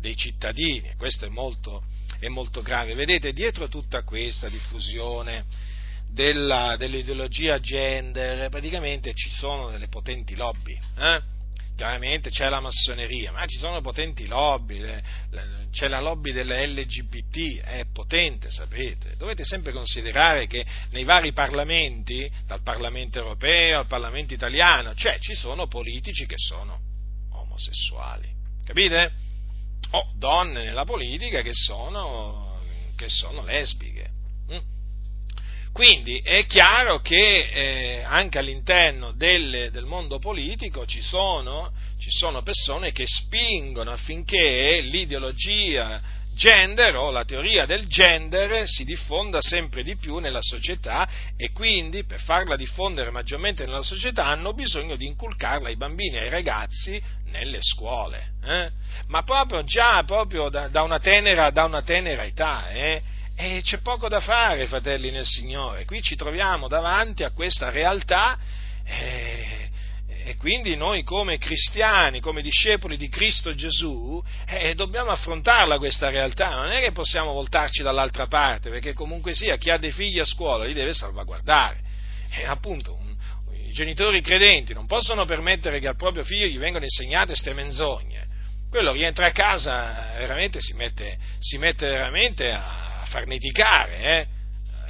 dei 0.00 0.16
cittadini. 0.16 0.94
Questo 0.96 1.26
è 1.26 1.28
molto, 1.28 1.82
è 2.18 2.28
molto 2.28 2.62
grave. 2.62 2.94
Vedete, 2.94 3.34
dietro 3.34 3.68
tutta 3.68 4.04
questa 4.04 4.48
diffusione 4.48 5.44
della, 6.10 6.76
dell'ideologia 6.78 7.60
gender, 7.60 8.48
praticamente 8.48 9.12
ci 9.12 9.28
sono 9.28 9.68
delle 9.68 9.88
potenti 9.88 10.34
lobby. 10.34 10.72
Eh? 10.96 11.36
Chiaramente 11.78 12.30
c'è 12.30 12.48
la 12.48 12.58
massoneria, 12.58 13.30
ma 13.30 13.46
ci 13.46 13.56
sono 13.56 13.80
potenti 13.80 14.26
lobby, 14.26 14.82
c'è 15.70 15.86
la 15.86 16.00
lobby 16.00 16.32
delle 16.32 16.66
LGBT, 16.66 17.60
è 17.60 17.84
potente, 17.92 18.50
sapete. 18.50 19.14
Dovete 19.16 19.44
sempre 19.44 19.70
considerare 19.70 20.48
che 20.48 20.66
nei 20.90 21.04
vari 21.04 21.32
parlamenti, 21.32 22.28
dal 22.46 22.62
Parlamento 22.62 23.20
europeo 23.20 23.78
al 23.78 23.86
Parlamento 23.86 24.34
italiano, 24.34 24.92
cioè 24.96 25.20
ci 25.20 25.34
sono 25.34 25.68
politici 25.68 26.26
che 26.26 26.34
sono 26.36 26.80
omosessuali, 27.30 28.28
capite? 28.64 29.12
O 29.92 30.10
donne 30.16 30.64
nella 30.64 30.84
politica 30.84 31.42
che 31.42 31.54
sono, 31.54 32.60
che 32.96 33.08
sono 33.08 33.44
lesbiche. 33.44 34.07
Quindi 35.78 36.18
è 36.24 36.44
chiaro 36.44 36.98
che 36.98 37.50
eh, 37.52 38.02
anche 38.02 38.40
all'interno 38.40 39.12
del, 39.12 39.68
del 39.70 39.84
mondo 39.84 40.18
politico 40.18 40.84
ci 40.86 41.00
sono, 41.00 41.70
ci 42.00 42.10
sono 42.10 42.42
persone 42.42 42.90
che 42.90 43.04
spingono 43.06 43.92
affinché 43.92 44.80
l'ideologia 44.80 46.00
gender 46.34 46.96
o 46.96 47.12
la 47.12 47.24
teoria 47.24 47.64
del 47.64 47.86
gender 47.86 48.66
si 48.66 48.82
diffonda 48.82 49.40
sempre 49.40 49.84
di 49.84 49.94
più 49.94 50.18
nella 50.18 50.42
società 50.42 51.08
e 51.36 51.52
quindi 51.52 52.02
per 52.02 52.22
farla 52.22 52.56
diffondere 52.56 53.12
maggiormente 53.12 53.64
nella 53.64 53.82
società 53.82 54.24
hanno 54.24 54.54
bisogno 54.54 54.96
di 54.96 55.06
inculcarla 55.06 55.68
ai 55.68 55.76
bambini 55.76 56.16
e 56.16 56.22
ai 56.22 56.28
ragazzi 56.28 57.00
nelle 57.30 57.58
scuole, 57.60 58.32
eh? 58.44 58.68
ma 59.06 59.22
proprio 59.22 59.62
già 59.62 60.02
proprio 60.04 60.48
da, 60.48 60.66
da, 60.66 60.82
una 60.82 60.98
tenera, 60.98 61.50
da, 61.50 61.66
una 61.66 61.82
tenera, 61.82 62.24
età. 62.24 62.68
Eh? 62.70 63.16
E 63.40 63.60
c'è 63.62 63.78
poco 63.78 64.08
da 64.08 64.18
fare, 64.18 64.66
fratelli 64.66 65.12
nel 65.12 65.24
Signore. 65.24 65.84
Qui 65.84 66.02
ci 66.02 66.16
troviamo 66.16 66.66
davanti 66.66 67.22
a 67.22 67.30
questa 67.30 67.70
realtà 67.70 68.36
eh, 68.84 69.70
e 70.24 70.34
quindi 70.34 70.74
noi 70.74 71.04
come 71.04 71.38
cristiani, 71.38 72.18
come 72.18 72.42
discepoli 72.42 72.96
di 72.96 73.08
Cristo 73.08 73.54
Gesù, 73.54 74.20
eh, 74.44 74.74
dobbiamo 74.74 75.10
affrontarla 75.10 75.78
questa 75.78 76.10
realtà. 76.10 76.56
Non 76.56 76.70
è 76.70 76.80
che 76.80 76.90
possiamo 76.90 77.32
voltarci 77.32 77.80
dall'altra 77.80 78.26
parte, 78.26 78.70
perché 78.70 78.92
comunque 78.92 79.34
sia 79.34 79.56
chi 79.56 79.70
ha 79.70 79.78
dei 79.78 79.92
figli 79.92 80.18
a 80.18 80.24
scuola 80.24 80.64
li 80.64 80.74
deve 80.74 80.92
salvaguardare. 80.92 81.78
E 82.30 82.44
appunto, 82.44 82.96
un, 82.96 83.14
i 83.68 83.70
genitori 83.70 84.20
credenti 84.20 84.74
non 84.74 84.86
possono 84.86 85.24
permettere 85.26 85.78
che 85.78 85.86
al 85.86 85.96
proprio 85.96 86.24
figlio 86.24 86.46
gli 86.46 86.58
vengano 86.58 86.86
insegnate 86.86 87.26
queste 87.26 87.54
menzogne. 87.54 88.26
Quello 88.68 88.90
rientra 88.90 89.26
a 89.26 89.30
casa, 89.30 90.14
veramente 90.16 90.60
si 90.60 90.74
mette, 90.74 91.16
si 91.38 91.56
mette 91.56 91.88
veramente 91.88 92.50
a 92.50 92.87
farneticare, 93.08 93.98
eh? 93.98 94.26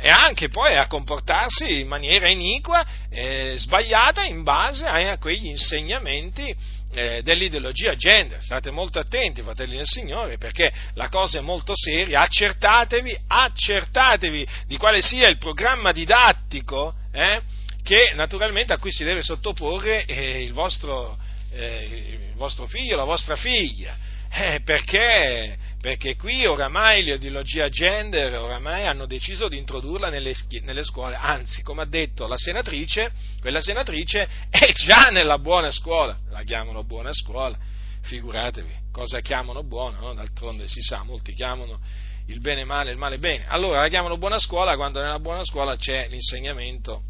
e 0.01 0.09
anche 0.11 0.49
poi 0.49 0.77
a 0.77 0.87
comportarsi 0.87 1.81
in 1.81 1.89
maniera 1.89 2.29
iniqua, 2.29 2.87
eh, 3.11 3.55
sbagliata 3.57 4.25
in 4.25 4.45
base 4.45 4.87
a, 4.87 5.19
quegli 5.19 5.47
insegnamenti 5.47 6.55
eh, 6.93 7.23
dell'ideologia 7.23 7.97
gender. 7.97 8.41
State 8.41 8.71
molto 8.71 9.01
attenti, 9.01 9.43
fratelli 9.43 9.77
del 9.77 9.87
Signore, 9.87 10.39
perché 10.39 10.73
la 10.95 11.09
cosa 11.09 11.39
è 11.39 11.43
molto 11.43 11.73
seria. 11.75 12.21
Accertatevi, 12.21 13.19
accertatevi 13.27 14.47
di 14.66 14.77
quale 14.77 15.03
sia 15.03 15.29
il 15.29 15.39
programma 15.39 15.91
didattico 15.91 16.95
eh, 17.12 17.41
che 17.83 18.12
naturalmente 18.14 18.73
a 18.73 18.79
cui 18.79 18.93
si 18.93 19.03
deve 19.03 19.23
sottoporre 19.23 20.05
eh, 20.05 20.43
il 20.43 20.53
vostro, 20.53 21.19
eh, 21.53 22.29
il, 22.31 22.35
vostro, 22.37 22.66
figlio, 22.66 22.97
la 22.97 23.05
vostra 23.05 23.35
figlia. 23.35 23.97
Eh, 24.31 24.61
perché 24.61 25.57
perché 25.81 26.16
qui 26.16 26.45
oramai 26.45 27.05
l'ideologia 27.05 27.68
gender 27.68 28.35
oramai 28.35 28.87
hanno 28.87 29.07
deciso 29.07 29.49
di 29.49 29.59
introdurla 29.59 30.11
nelle, 30.11 30.35
nelle, 30.62 30.85
scuole, 30.85 31.14
anzi, 31.14 31.62
come 31.62 31.83
ha 31.83 31.87
detto 31.87 32.26
la 32.26 32.37
senatrice, 32.37 33.12
quella 33.41 33.61
senatrice 33.61 34.29
è 34.51 34.72
già 34.72 35.11
nella 35.11 35.39
buona 35.39 35.70
scuola, 35.70 36.18
la 36.31 36.43
chiamano 36.43 36.83
buona 36.83 37.12
scuola, 37.12 37.57
figuratevi, 38.03 38.74
cosa 38.91 39.20
chiamano 39.20 39.62
buona, 39.62 39.99
no? 39.99 40.14
d'altronde 40.14 40.66
si 40.66 40.81
sa, 40.81 41.05
molti 41.05 41.33
chiamano 41.33 41.79
il 42.26 42.41
bene 42.41 42.64
male, 42.64 42.91
il 42.91 42.99
male 42.99 43.18
bene, 43.18 43.47
allora 43.47 43.81
la 43.81 43.89
chiamano 43.89 44.18
buona 44.18 44.39
scuola 44.39 44.74
quando 44.74 45.01
nella 45.01 45.20
buona 45.20 45.45
scuola 45.45 45.76
c'è 45.76 46.09
l'insegnamento 46.11 47.03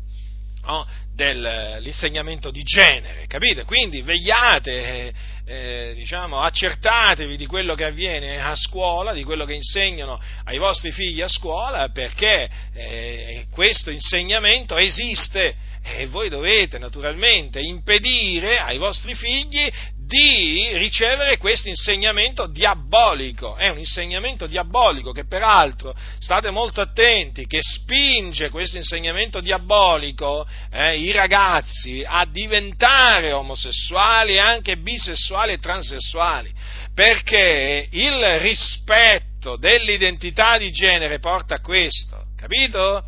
no, 0.69 0.87
dell'insegnamento 1.15 2.51
di 2.51 2.63
genere, 2.63 3.27
capite? 3.27 3.65
Quindi 3.65 4.03
vegliate, 4.03 4.73
eh, 4.73 5.13
eh, 5.47 5.93
diciamo, 5.95 6.41
accertatevi 6.41 7.37
di 7.39 7.47
quello 7.47 7.75
che 7.75 7.85
avviene 7.85 8.39
a 8.39 8.55
scuola, 8.55 9.15
di 9.15 9.25
quello 9.25 9.47
che 9.47 9.55
insegnano 9.55 10.21
ai 10.45 10.59
vostri 10.59 10.93
figli 10.93 11.23
a 11.23 11.29
scuola, 11.29 11.89
perché 11.89 12.49
eh, 12.75 13.47
questo 13.51 13.91
insegnamento 13.91 14.77
esiste 14.77 15.55
e 15.83 16.07
voi 16.07 16.29
dovete 16.29 16.79
naturalmente 16.79 17.61
impedire 17.61 18.59
ai 18.59 18.77
vostri 18.77 19.15
figli 19.15 19.71
di 20.09 20.71
ricevere 20.79 21.37
questo 21.37 21.69
insegnamento 21.69 22.47
diabolico. 22.47 23.57
È 23.57 23.69
un 23.69 23.79
insegnamento 23.79 24.47
diabolico 24.47 25.13
che 25.13 25.27
peraltro, 25.27 25.95
state 26.19 26.51
molto 26.51 26.81
attenti, 26.81 27.47
che 27.47 27.59
spinge 27.61 28.49
questo 28.49 28.79
insegnamento 28.79 29.41
diabolico 29.41 30.49
eh, 30.73 30.99
i 30.99 31.13
ragazzi 31.13 32.03
a 32.07 32.25
diventare 32.25 33.33
omosessuali 33.33 34.35
e 34.35 34.39
anche 34.39 34.79
bisessuali 34.79 35.53
e 35.53 35.59
transessuali, 35.59 36.51
perché 36.95 37.87
il 37.91 38.39
rispetto 38.39 39.57
dell'identità 39.57 40.57
di 40.57 40.71
genere 40.71 41.19
porta 41.19 41.57
a 41.57 41.61
questo, 41.61 42.29
capito? 42.35 43.05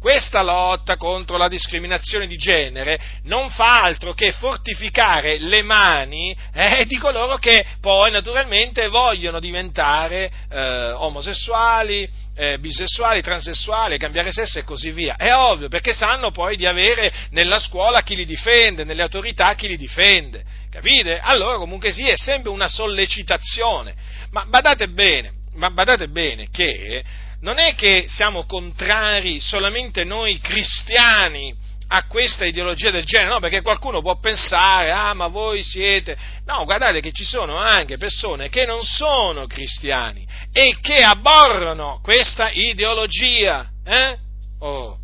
Questa 0.00 0.40
lotta 0.42 0.96
contro 0.96 1.36
la 1.36 1.46
discriminazione 1.46 2.26
di 2.26 2.36
genere 2.38 2.98
non 3.24 3.50
fa 3.50 3.82
altro 3.82 4.14
che 4.14 4.32
fortificare 4.32 5.38
le 5.38 5.60
mani 5.62 6.34
eh, 6.54 6.86
di 6.86 6.96
coloro 6.96 7.36
che 7.36 7.66
poi 7.80 8.10
naturalmente 8.10 8.88
vogliono 8.88 9.38
diventare 9.38 10.30
eh, 10.50 10.90
omosessuali, 10.92 12.08
eh, 12.34 12.58
bisessuali, 12.58 13.20
transessuali, 13.20 13.98
cambiare 13.98 14.32
sesso 14.32 14.58
e 14.58 14.64
così 14.64 14.90
via. 14.90 15.16
È 15.16 15.34
ovvio, 15.34 15.68
perché 15.68 15.92
sanno 15.92 16.30
poi 16.30 16.56
di 16.56 16.64
avere 16.64 17.12
nella 17.32 17.58
scuola 17.58 18.02
chi 18.02 18.16
li 18.16 18.24
difende, 18.24 18.84
nelle 18.84 19.02
autorità 19.02 19.54
chi 19.54 19.68
li 19.68 19.76
difende. 19.76 20.42
Capite? 20.70 21.18
Allora 21.18 21.58
comunque 21.58 21.92
sì, 21.92 22.08
è 22.08 22.16
sempre 22.16 22.50
una 22.50 22.68
sollecitazione. 22.68 23.94
Ma 24.30 24.46
badate 24.46 24.88
bene, 24.88 25.32
ma 25.54 25.68
badate 25.70 26.08
bene 26.08 26.48
che 26.50 27.04
non 27.40 27.58
è 27.58 27.74
che 27.74 28.04
siamo 28.08 28.44
contrari 28.44 29.40
solamente 29.40 30.04
noi 30.04 30.38
cristiani 30.40 31.54
a 31.92 32.06
questa 32.06 32.44
ideologia 32.44 32.90
del 32.90 33.04
genere, 33.04 33.30
no, 33.30 33.40
perché 33.40 33.62
qualcuno 33.62 34.00
può 34.00 34.18
pensare, 34.20 34.92
ah, 34.92 35.12
ma 35.12 35.26
voi 35.26 35.62
siete... 35.64 36.16
No, 36.44 36.64
guardate 36.64 37.00
che 37.00 37.10
ci 37.10 37.24
sono 37.24 37.56
anche 37.56 37.98
persone 37.98 38.48
che 38.48 38.64
non 38.64 38.84
sono 38.84 39.46
cristiani 39.46 40.24
e 40.52 40.76
che 40.80 41.02
abborrono 41.02 41.98
questa 42.00 42.50
ideologia. 42.50 43.68
Eh? 43.84 44.16
Oh. 44.60 44.98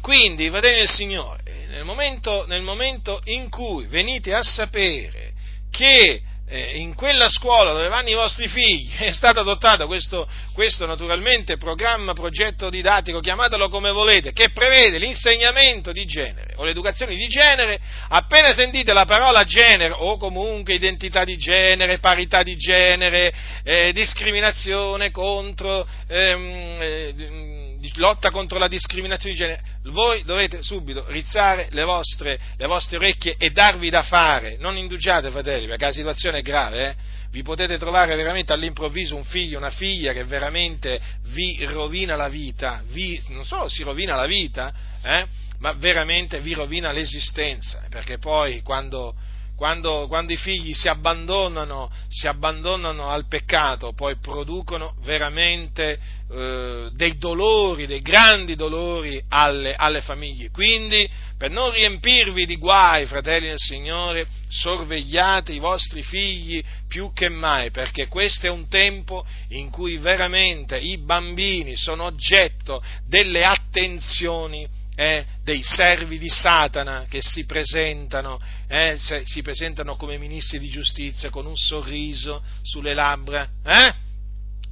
Quindi, 0.00 0.48
fratelli 0.48 0.78
del 0.78 0.90
Signore, 0.90 1.66
nel 1.70 1.84
momento, 1.84 2.46
nel 2.46 2.62
momento 2.62 3.20
in 3.24 3.48
cui 3.48 3.86
venite 3.86 4.34
a 4.34 4.42
sapere 4.42 5.32
che 5.72 6.22
eh, 6.48 6.78
in 6.78 6.94
quella 6.94 7.28
scuola 7.28 7.72
dove 7.72 7.88
vanno 7.88 8.08
i 8.08 8.14
vostri 8.14 8.48
figli 8.48 8.90
è 9.04 9.12
stato 9.12 9.40
adottato 9.40 9.86
questo, 9.86 10.28
questo, 10.52 10.86
naturalmente 10.86 11.56
programma, 11.56 12.12
progetto 12.14 12.70
didattico, 12.70 13.20
chiamatelo 13.20 13.68
come 13.68 13.90
volete, 13.90 14.32
che 14.32 14.50
prevede 14.50 14.98
l'insegnamento 14.98 15.92
di 15.92 16.04
genere 16.04 16.54
o 16.56 16.64
l'educazione 16.64 17.14
di 17.14 17.28
genere, 17.28 17.78
appena 18.08 18.52
sentite 18.52 18.92
la 18.92 19.04
parola 19.04 19.44
genere 19.44 19.94
o 19.96 20.16
comunque 20.16 20.74
identità 20.74 21.24
di 21.24 21.36
genere, 21.36 21.98
parità 21.98 22.42
di 22.42 22.56
genere, 22.56 23.32
eh, 23.62 23.92
discriminazione 23.92 25.10
contro... 25.10 25.86
Ehm, 26.08 26.76
eh, 26.80 27.57
lotta 27.96 28.30
contro 28.30 28.58
la 28.58 28.68
discriminazione 28.68 29.34
di 29.34 29.40
genere, 29.40 29.62
voi 29.84 30.22
dovete 30.24 30.62
subito 30.62 31.04
rizzare 31.08 31.68
le 31.70 31.84
vostre, 31.84 32.38
le 32.56 32.66
vostre 32.66 32.96
orecchie 32.96 33.36
e 33.38 33.50
darvi 33.50 33.90
da 33.90 34.02
fare. 34.02 34.56
Non 34.58 34.76
indugiate, 34.76 35.30
fratelli, 35.30 35.66
perché 35.66 35.86
la 35.86 35.92
situazione 35.92 36.38
è 36.38 36.42
grave, 36.42 36.88
eh? 36.88 36.94
vi 37.30 37.42
potete 37.42 37.76
trovare 37.78 38.16
veramente 38.16 38.52
all'improvviso 38.52 39.14
un 39.14 39.24
figlio, 39.24 39.58
una 39.58 39.70
figlia 39.70 40.12
che 40.12 40.24
veramente 40.24 41.00
vi 41.26 41.62
rovina 41.66 42.16
la 42.16 42.28
vita, 42.28 42.82
vi, 42.88 43.20
non 43.28 43.44
solo 43.44 43.68
si 43.68 43.82
rovina 43.82 44.16
la 44.16 44.26
vita, 44.26 44.72
eh, 45.02 45.26
ma 45.58 45.72
veramente 45.72 46.40
vi 46.40 46.54
rovina 46.54 46.92
l'esistenza, 46.92 47.84
perché 47.90 48.18
poi 48.18 48.62
quando, 48.62 49.14
quando, 49.58 50.06
quando, 50.06 50.32
i 50.32 50.36
figli 50.36 50.72
si 50.72 50.86
abbandonano, 50.86 51.90
si 52.06 52.28
abbandonano, 52.28 53.08
al 53.08 53.26
peccato, 53.26 53.92
poi 53.92 54.14
producono 54.14 54.94
veramente 55.02 55.98
eh, 56.30 56.88
dei 56.92 57.18
dolori, 57.18 57.88
dei 57.88 58.00
grandi 58.00 58.54
dolori 58.54 59.20
alle, 59.30 59.74
alle, 59.74 60.00
famiglie. 60.00 60.50
Quindi, 60.50 61.10
per 61.36 61.50
non 61.50 61.72
riempirvi 61.72 62.46
di 62.46 62.54
guai, 62.56 63.06
fratelli 63.06 63.48
del 63.48 63.58
Signore, 63.58 64.28
sorvegliate 64.46 65.52
i 65.52 65.58
vostri 65.58 66.04
figli 66.04 66.62
più 66.86 67.10
che 67.12 67.28
mai, 67.28 67.72
perché 67.72 68.06
questo 68.06 68.46
è 68.46 68.50
un 68.50 68.68
tempo 68.68 69.26
in 69.48 69.70
cui 69.70 69.96
veramente 69.96 70.78
i 70.78 70.98
bambini 70.98 71.76
sono 71.76 72.04
oggetto 72.04 72.80
delle 73.08 73.42
attenzioni 73.42 74.77
eh, 74.98 75.24
dei 75.44 75.62
servi 75.62 76.18
di 76.18 76.28
Satana 76.28 77.06
che 77.08 77.20
si 77.22 77.46
presentano, 77.46 78.40
eh, 78.66 78.96
si 78.98 79.42
presentano 79.42 79.94
come 79.94 80.18
ministri 80.18 80.58
di 80.58 80.68
giustizia 80.68 81.30
con 81.30 81.46
un 81.46 81.54
sorriso 81.54 82.42
sulle 82.62 82.94
labbra, 82.94 83.48
eh? 83.64 83.94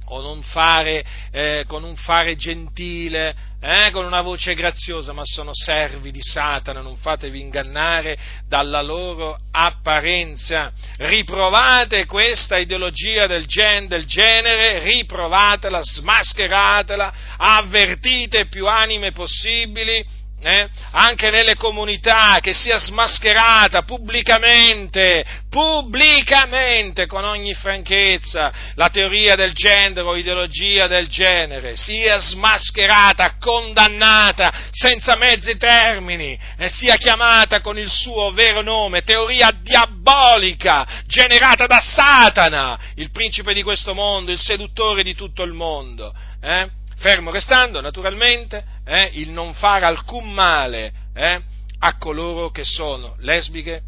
con 0.03 0.25
un 0.25 0.41
fare, 0.41 1.05
eh, 1.31 1.63
con 1.65 1.85
un 1.85 1.95
fare 1.95 2.35
gentile, 2.35 3.35
eh, 3.61 3.89
con 3.91 4.03
una 4.03 4.21
voce 4.21 4.53
graziosa, 4.53 5.13
ma 5.13 5.23
sono 5.23 5.51
servi 5.53 6.11
di 6.11 6.21
Satana, 6.21 6.81
non 6.81 6.97
fatevi 6.97 7.39
ingannare 7.39 8.17
dalla 8.47 8.81
loro 8.81 9.37
apparenza. 9.51 10.73
Riprovate 10.97 12.05
questa 12.05 12.57
ideologia 12.57 13.27
del, 13.27 13.45
gen, 13.45 13.87
del 13.87 14.05
genere, 14.05 14.79
riprovatela, 14.79 15.81
smascheratela, 15.81 17.13
avvertite 17.37 18.47
più 18.47 18.67
anime 18.67 19.13
possibili 19.13 20.16
eh, 20.39 20.69
anche 20.91 21.31
nelle 21.31 21.55
comunità, 21.55 22.37
che 22.41 22.53
sia 22.53 22.77
smascherata 22.77 23.81
pubblicamente, 23.81 25.25
pubblicamente, 25.49 27.07
con 27.07 27.23
ogni 27.23 27.55
franchezza, 27.55 28.53
la 28.75 28.89
teoria 28.89 29.35
del 29.35 29.53
genere 29.53 30.05
o 30.05 30.15
ideologia 30.15 30.87
del 30.87 31.07
genere, 31.07 31.75
sia 31.75 32.19
smascherata, 32.19 33.37
condannata, 33.39 34.69
senza 34.71 35.17
mezzi 35.17 35.57
termini, 35.57 36.37
e 36.57 36.69
sia 36.69 36.95
chiamata 36.97 37.59
con 37.61 37.79
il 37.79 37.89
suo 37.89 38.31
vero 38.31 38.61
nome, 38.61 39.01
teoria 39.01 39.51
diabolica, 39.59 41.03
generata 41.07 41.65
da 41.65 41.81
Satana, 41.81 42.79
il 42.95 43.09
principe 43.11 43.53
di 43.53 43.63
questo 43.63 43.95
mondo, 43.95 44.31
il 44.31 44.39
seduttore 44.39 45.01
di 45.01 45.15
tutto 45.15 45.41
il 45.41 45.53
mondo. 45.53 46.13
eh, 46.41 46.69
fermo 46.99 47.31
restando 47.31 47.79
naturalmente 47.79 48.76
eh, 48.87 49.11
il 49.13 49.31
non 49.31 49.53
fare 49.53 49.85
alcun 49.85 50.31
male 50.31 50.93
eh, 51.13 51.41
a 51.79 51.97
coloro 51.97 52.49
che 52.49 52.63
sono 52.63 53.15
lesbiche, 53.19 53.81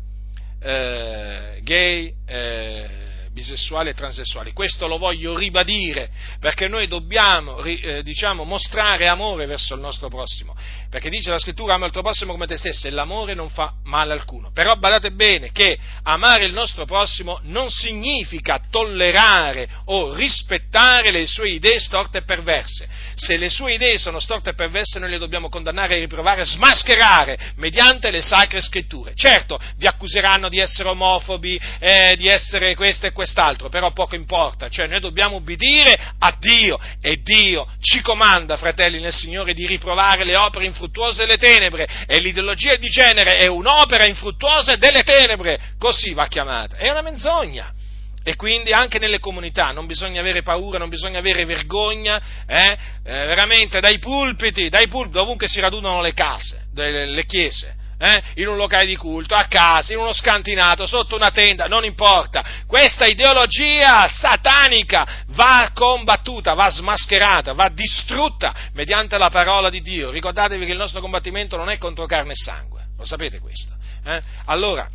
eh, 0.62 1.60
gay, 1.64 2.14
eh, 2.28 3.08
bisessuali 3.32 3.90
e 3.90 3.94
transessuali. 3.94 4.52
Questo 4.52 4.88
lo 4.88 4.98
voglio 4.98 5.38
ribadire 5.38 6.10
perché 6.40 6.68
noi 6.68 6.88
dobbiamo 6.88 7.64
eh, 7.64 8.04
diciamo, 8.04 8.44
mostrare 8.44 9.08
amore 9.08 9.46
verso 9.46 9.76
il 9.76 9.80
nostro 9.80 10.10
prossimo. 10.10 10.56
Perché 10.90 11.10
dice 11.10 11.30
la 11.30 11.38
scrittura 11.38 11.76
ama 11.76 11.86
il 11.86 11.92
tuo 11.92 12.02
prossimo 12.02 12.32
come 12.32 12.48
te 12.48 12.58
stesso 12.58 12.88
e 12.88 12.90
l'amore 12.90 13.36
non 13.36 13.50
fa 13.50 13.74
male 13.84 14.14
alcuno. 14.14 14.52
Però 14.52 14.76
badate 14.76 15.12
bene 15.12 15.52
che 15.52 15.78
amare 16.04 16.46
il 16.46 16.54
nostro 16.54 16.86
prossimo 16.86 17.40
non 17.44 17.70
significa 17.70 18.60
tollerare 18.72 19.70
o 19.86 20.16
rispettare 20.16 21.12
le 21.12 21.28
sue 21.28 21.50
idee 21.50 21.80
storte 21.80 22.20
e 22.20 22.24
perverse. 22.24 22.88
Se 23.14 23.38
le 23.38 23.50
sue 23.50 23.74
idee 23.74 24.00
sono 24.00 24.20
storte 24.20 24.50
e 24.50 24.54
perverse 24.56 24.98
noi 24.98 25.12
le 25.12 25.20
dobbiamo 25.20 25.48
condannare, 25.50 26.00
riprovare, 26.00 26.44
smascherare 26.44 27.38
mediante 27.58 28.10
le 28.10 28.22
sacre 28.22 28.60
scritture. 28.60 29.14
Certo, 29.14 29.60
vi 29.78 29.86
accuseranno 29.86 30.50
di 30.50 30.58
essere 30.58 30.90
omofobi, 30.90 31.60
eh, 31.78 32.16
di 32.18 32.28
essere 32.28 32.74
questo 32.74 33.06
e 33.06 33.12
quest'altro, 33.12 33.70
però 33.70 33.92
poco 33.92 34.16
importa, 34.16 34.70
cioè 34.70 34.88
noi 34.88 35.00
dobbiamo 35.00 35.36
ubbidire 35.36 36.14
a 36.18 36.36
Dio 36.40 36.80
e 37.00 37.22
Dio 37.22 37.68
ci 37.80 38.02
comanda, 38.02 38.58
fratelli 38.58 39.00
nel 39.00 39.14
Signore, 39.14 39.54
di 39.54 39.68
riprovare 39.68 40.26
le 40.26 40.36
opere 40.36 40.66
infruttuose 40.80 41.26
delle 41.26 41.38
tenebre 41.38 42.06
e 42.08 42.20
l'ideologia 42.20 42.76
di 42.78 42.88
genere 42.88 43.38
è 43.38 43.48
un'opera 43.48 44.06
infruttuosa 44.06 44.78
delle 44.78 45.04
tenebre, 45.04 45.60
così 45.78 46.14
va 46.14 46.28
chiamata, 46.28 46.78
è 46.78 46.90
una 46.90 47.02
menzogna. 47.02 47.74
E 48.22 48.36
quindi 48.36 48.72
anche 48.74 49.00
nelle 49.00 49.20
comunità 49.20 49.72
non 49.72 49.86
bisogna 49.86 50.20
avere 50.20 50.42
paura, 50.42 50.78
non 50.78 50.90
bisogna 50.90 51.20
avere 51.20 51.46
vergogna, 51.46 52.22
eh? 52.46 52.78
Eh, 53.04 53.26
veramente 53.26 53.80
dai 53.80 53.98
pulpiti, 53.98 54.70
dai 54.70 54.88
pulpiti, 54.88 55.18
ovunque 55.18 55.48
si 55.48 55.60
radunano 55.60 56.02
le 56.02 56.14
case, 56.14 56.68
le 56.76 57.26
chiese, 57.26 57.76
eh? 58.00 58.24
in 58.36 58.48
un 58.48 58.56
locale 58.56 58.86
di 58.86 58.96
culto, 58.96 59.36
a 59.36 59.44
casa, 59.44 59.92
in 59.92 60.00
uno 60.00 60.14
scantinato, 60.14 60.86
sotto 60.86 61.16
una 61.16 61.32
tenda, 61.32 61.66
non 61.66 61.84
importa. 61.84 62.44
Questa 62.66 63.06
ideologia 63.06 64.08
satanica 64.08 65.24
va 65.28 65.72
combattuta, 65.74 66.54
va 66.54 66.70
smascherata, 66.70 67.54
va 67.54 67.70
distrutta 67.70 68.54
mediante 68.74 69.18
la 69.18 69.30
parola 69.30 69.70
di 69.70 69.82
Dio. 69.82 70.10
Ricordatevi 70.10 70.66
che 70.66 70.72
il 70.72 70.78
nostro 70.78 71.02
combattimento 71.02 71.58
non 71.58 71.70
è 71.70 71.78
contro 71.78 72.06
carne 72.06 72.32
e 72.32 72.36
sangue, 72.36 72.88
lo 72.98 73.06
sapete 73.06 73.40
questo? 73.40 73.74
Eh? 74.06 74.22
Allora, 74.46 74.90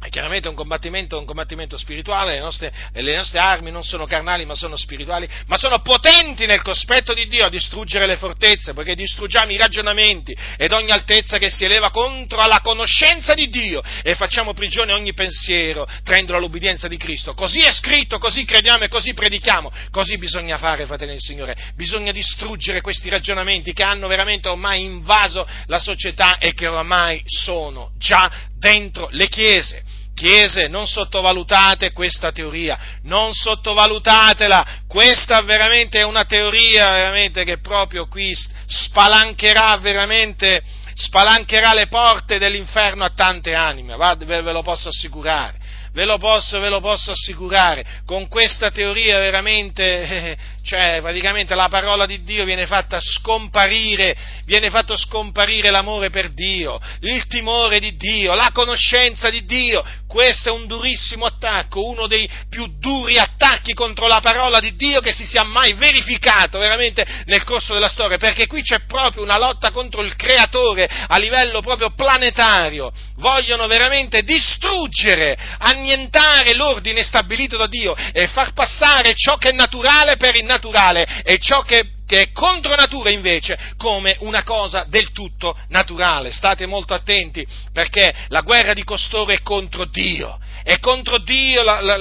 è 0.00 0.10
chiaramente 0.10 0.46
un 0.48 0.54
combattimento, 0.54 1.18
un 1.18 1.24
combattimento 1.24 1.76
spirituale, 1.76 2.34
le 2.34 2.40
nostre, 2.40 2.72
le 2.92 3.16
nostre, 3.16 3.40
armi 3.40 3.72
non 3.72 3.82
sono 3.82 4.06
carnali 4.06 4.46
ma 4.46 4.54
sono 4.54 4.76
spirituali, 4.76 5.28
ma 5.46 5.56
sono 5.56 5.80
potenti 5.80 6.46
nel 6.46 6.62
cospetto 6.62 7.14
di 7.14 7.26
Dio 7.26 7.46
a 7.46 7.48
distruggere 7.48 8.06
le 8.06 8.16
fortezze, 8.16 8.74
perché 8.74 8.94
distruggiamo 8.94 9.50
i 9.50 9.56
ragionamenti 9.56 10.36
ed 10.56 10.72
ogni 10.72 10.92
altezza 10.92 11.38
che 11.38 11.50
si 11.50 11.64
eleva 11.64 11.90
contro 11.90 12.40
la 12.46 12.60
conoscenza 12.60 13.34
di 13.34 13.48
Dio 13.48 13.82
e 14.02 14.14
facciamo 14.14 14.52
prigione 14.52 14.92
ogni 14.92 15.14
pensiero, 15.14 15.84
traendolo 16.04 16.38
all'ubbidienza 16.38 16.86
di 16.86 16.96
Cristo. 16.96 17.34
Così 17.34 17.58
è 17.58 17.72
scritto, 17.72 18.18
così 18.18 18.44
crediamo 18.44 18.84
e 18.84 18.88
così 18.88 19.14
predichiamo, 19.14 19.72
così 19.90 20.16
bisogna 20.16 20.58
fare, 20.58 20.86
fratelli 20.86 21.12
del 21.12 21.20
Signore, 21.20 21.56
bisogna 21.74 22.12
distruggere 22.12 22.80
questi 22.80 23.08
ragionamenti 23.08 23.72
che 23.72 23.82
hanno 23.82 24.06
veramente 24.06 24.48
ormai 24.48 24.82
invaso 24.82 25.44
la 25.66 25.80
società 25.80 26.38
e 26.38 26.54
che 26.54 26.68
ormai 26.68 27.20
sono 27.24 27.90
già 27.98 28.30
dentro 28.58 29.08
le 29.12 29.28
chiese. 29.28 29.84
Chiese, 30.14 30.66
non 30.66 30.88
sottovalutate 30.88 31.92
questa 31.92 32.32
teoria, 32.32 32.76
non 33.02 33.32
sottovalutatela, 33.32 34.66
questa 34.88 35.40
veramente 35.42 36.00
è 36.00 36.02
una 36.02 36.24
teoria 36.24 36.90
veramente 36.90 37.44
che 37.44 37.60
proprio 37.60 38.08
qui 38.08 38.34
spalancherà 38.66 39.76
veramente, 39.76 40.60
spalancherà 40.92 41.72
le 41.72 41.86
porte 41.86 42.38
dell'inferno 42.38 43.04
a 43.04 43.12
tante 43.14 43.54
anime, 43.54 43.94
ve 43.96 44.40
lo 44.42 44.62
posso 44.62 44.88
assicurare 44.88 45.66
ve 45.92 46.04
lo 46.04 46.18
posso, 46.18 46.60
ve 46.60 46.68
lo 46.68 46.80
posso 46.80 47.10
assicurare, 47.10 47.84
con 48.04 48.28
questa 48.28 48.70
teoria 48.70 49.18
veramente, 49.18 49.82
eh, 50.02 50.36
cioè 50.68 51.00
praticamente 51.00 51.54
la 51.54 51.68
parola 51.68 52.04
di 52.04 52.22
Dio 52.24 52.44
viene 52.44 52.66
fatta 52.66 52.98
scomparire, 53.00 54.14
viene 54.44 54.68
fatto 54.68 54.98
scomparire 54.98 55.70
l'amore 55.70 56.10
per 56.10 56.34
Dio, 56.34 56.78
il 57.00 57.26
timore 57.26 57.78
di 57.78 57.96
Dio, 57.96 58.34
la 58.34 58.50
conoscenza 58.52 59.30
di 59.30 59.46
Dio, 59.46 59.82
questo 60.06 60.50
è 60.50 60.52
un 60.52 60.66
durissimo 60.66 61.24
attacco, 61.24 61.86
uno 61.86 62.06
dei 62.06 62.28
più 62.50 62.66
duri 62.78 63.18
attacchi 63.18 63.72
contro 63.72 64.06
la 64.06 64.20
parola 64.20 64.60
di 64.60 64.76
Dio 64.76 65.00
che 65.00 65.12
si 65.12 65.24
sia 65.24 65.42
mai 65.42 65.72
verificato 65.72 66.58
veramente 66.58 67.06
nel 67.24 67.44
corso 67.44 67.72
della 67.72 67.88
storia, 67.88 68.18
perché 68.18 68.46
qui 68.46 68.60
c'è 68.60 68.80
proprio 68.80 69.22
una 69.22 69.38
lotta 69.38 69.70
contro 69.70 70.02
il 70.02 70.16
creatore 70.16 70.86
a 70.86 71.16
livello 71.16 71.62
proprio 71.62 71.94
planetario, 71.94 72.92
vogliono 73.16 73.66
veramente 73.66 74.22
distruggere, 74.22 75.34
annientare 75.60 76.54
l'ordine 76.54 77.02
stabilito 77.02 77.56
da 77.56 77.66
Dio 77.68 77.96
e 78.12 78.26
far 78.28 78.52
passare 78.52 79.14
ciò 79.14 79.36
che 79.38 79.48
è 79.48 79.52
naturale 79.52 80.16
per 80.16 80.36
il 80.36 80.44
naturale 80.58 81.22
e 81.22 81.38
ciò 81.38 81.62
che 81.62 81.92
che 82.08 82.22
è 82.22 82.32
contro 82.32 82.74
natura 82.74 83.10
invece 83.10 83.58
come 83.76 84.16
una 84.20 84.42
cosa 84.42 84.86
del 84.88 85.12
tutto 85.12 85.54
naturale. 85.68 86.32
State 86.32 86.64
molto 86.64 86.94
attenti 86.94 87.46
perché 87.70 88.14
la 88.28 88.40
guerra 88.40 88.72
di 88.72 88.82
costoro 88.82 89.30
è 89.30 89.42
contro 89.42 89.84
Dio. 89.84 90.40
È 90.62 90.78
contro 90.80 91.18
Dio 91.18 91.62
la, 91.62 91.82
la, 91.82 91.96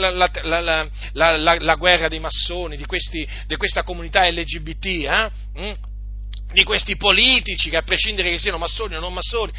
la, 1.14 1.58
la 1.60 1.76
guerra 1.76 2.08
dei 2.08 2.22
massoni, 2.22 2.78
di, 2.78 2.86
questi, 2.86 3.28
di 3.48 3.58
questa 3.58 3.84
comunità 3.84 4.26
LGBT. 4.30 4.86
Eh? 4.86 5.76
Di 6.52 6.64
questi 6.64 6.96
politici, 6.96 7.70
che 7.70 7.76
a 7.76 7.82
prescindere 7.82 8.30
che 8.32 8.38
siano 8.38 8.58
massoni 8.58 8.96
o 8.96 9.00
non 9.02 9.14
massoni, 9.14 9.52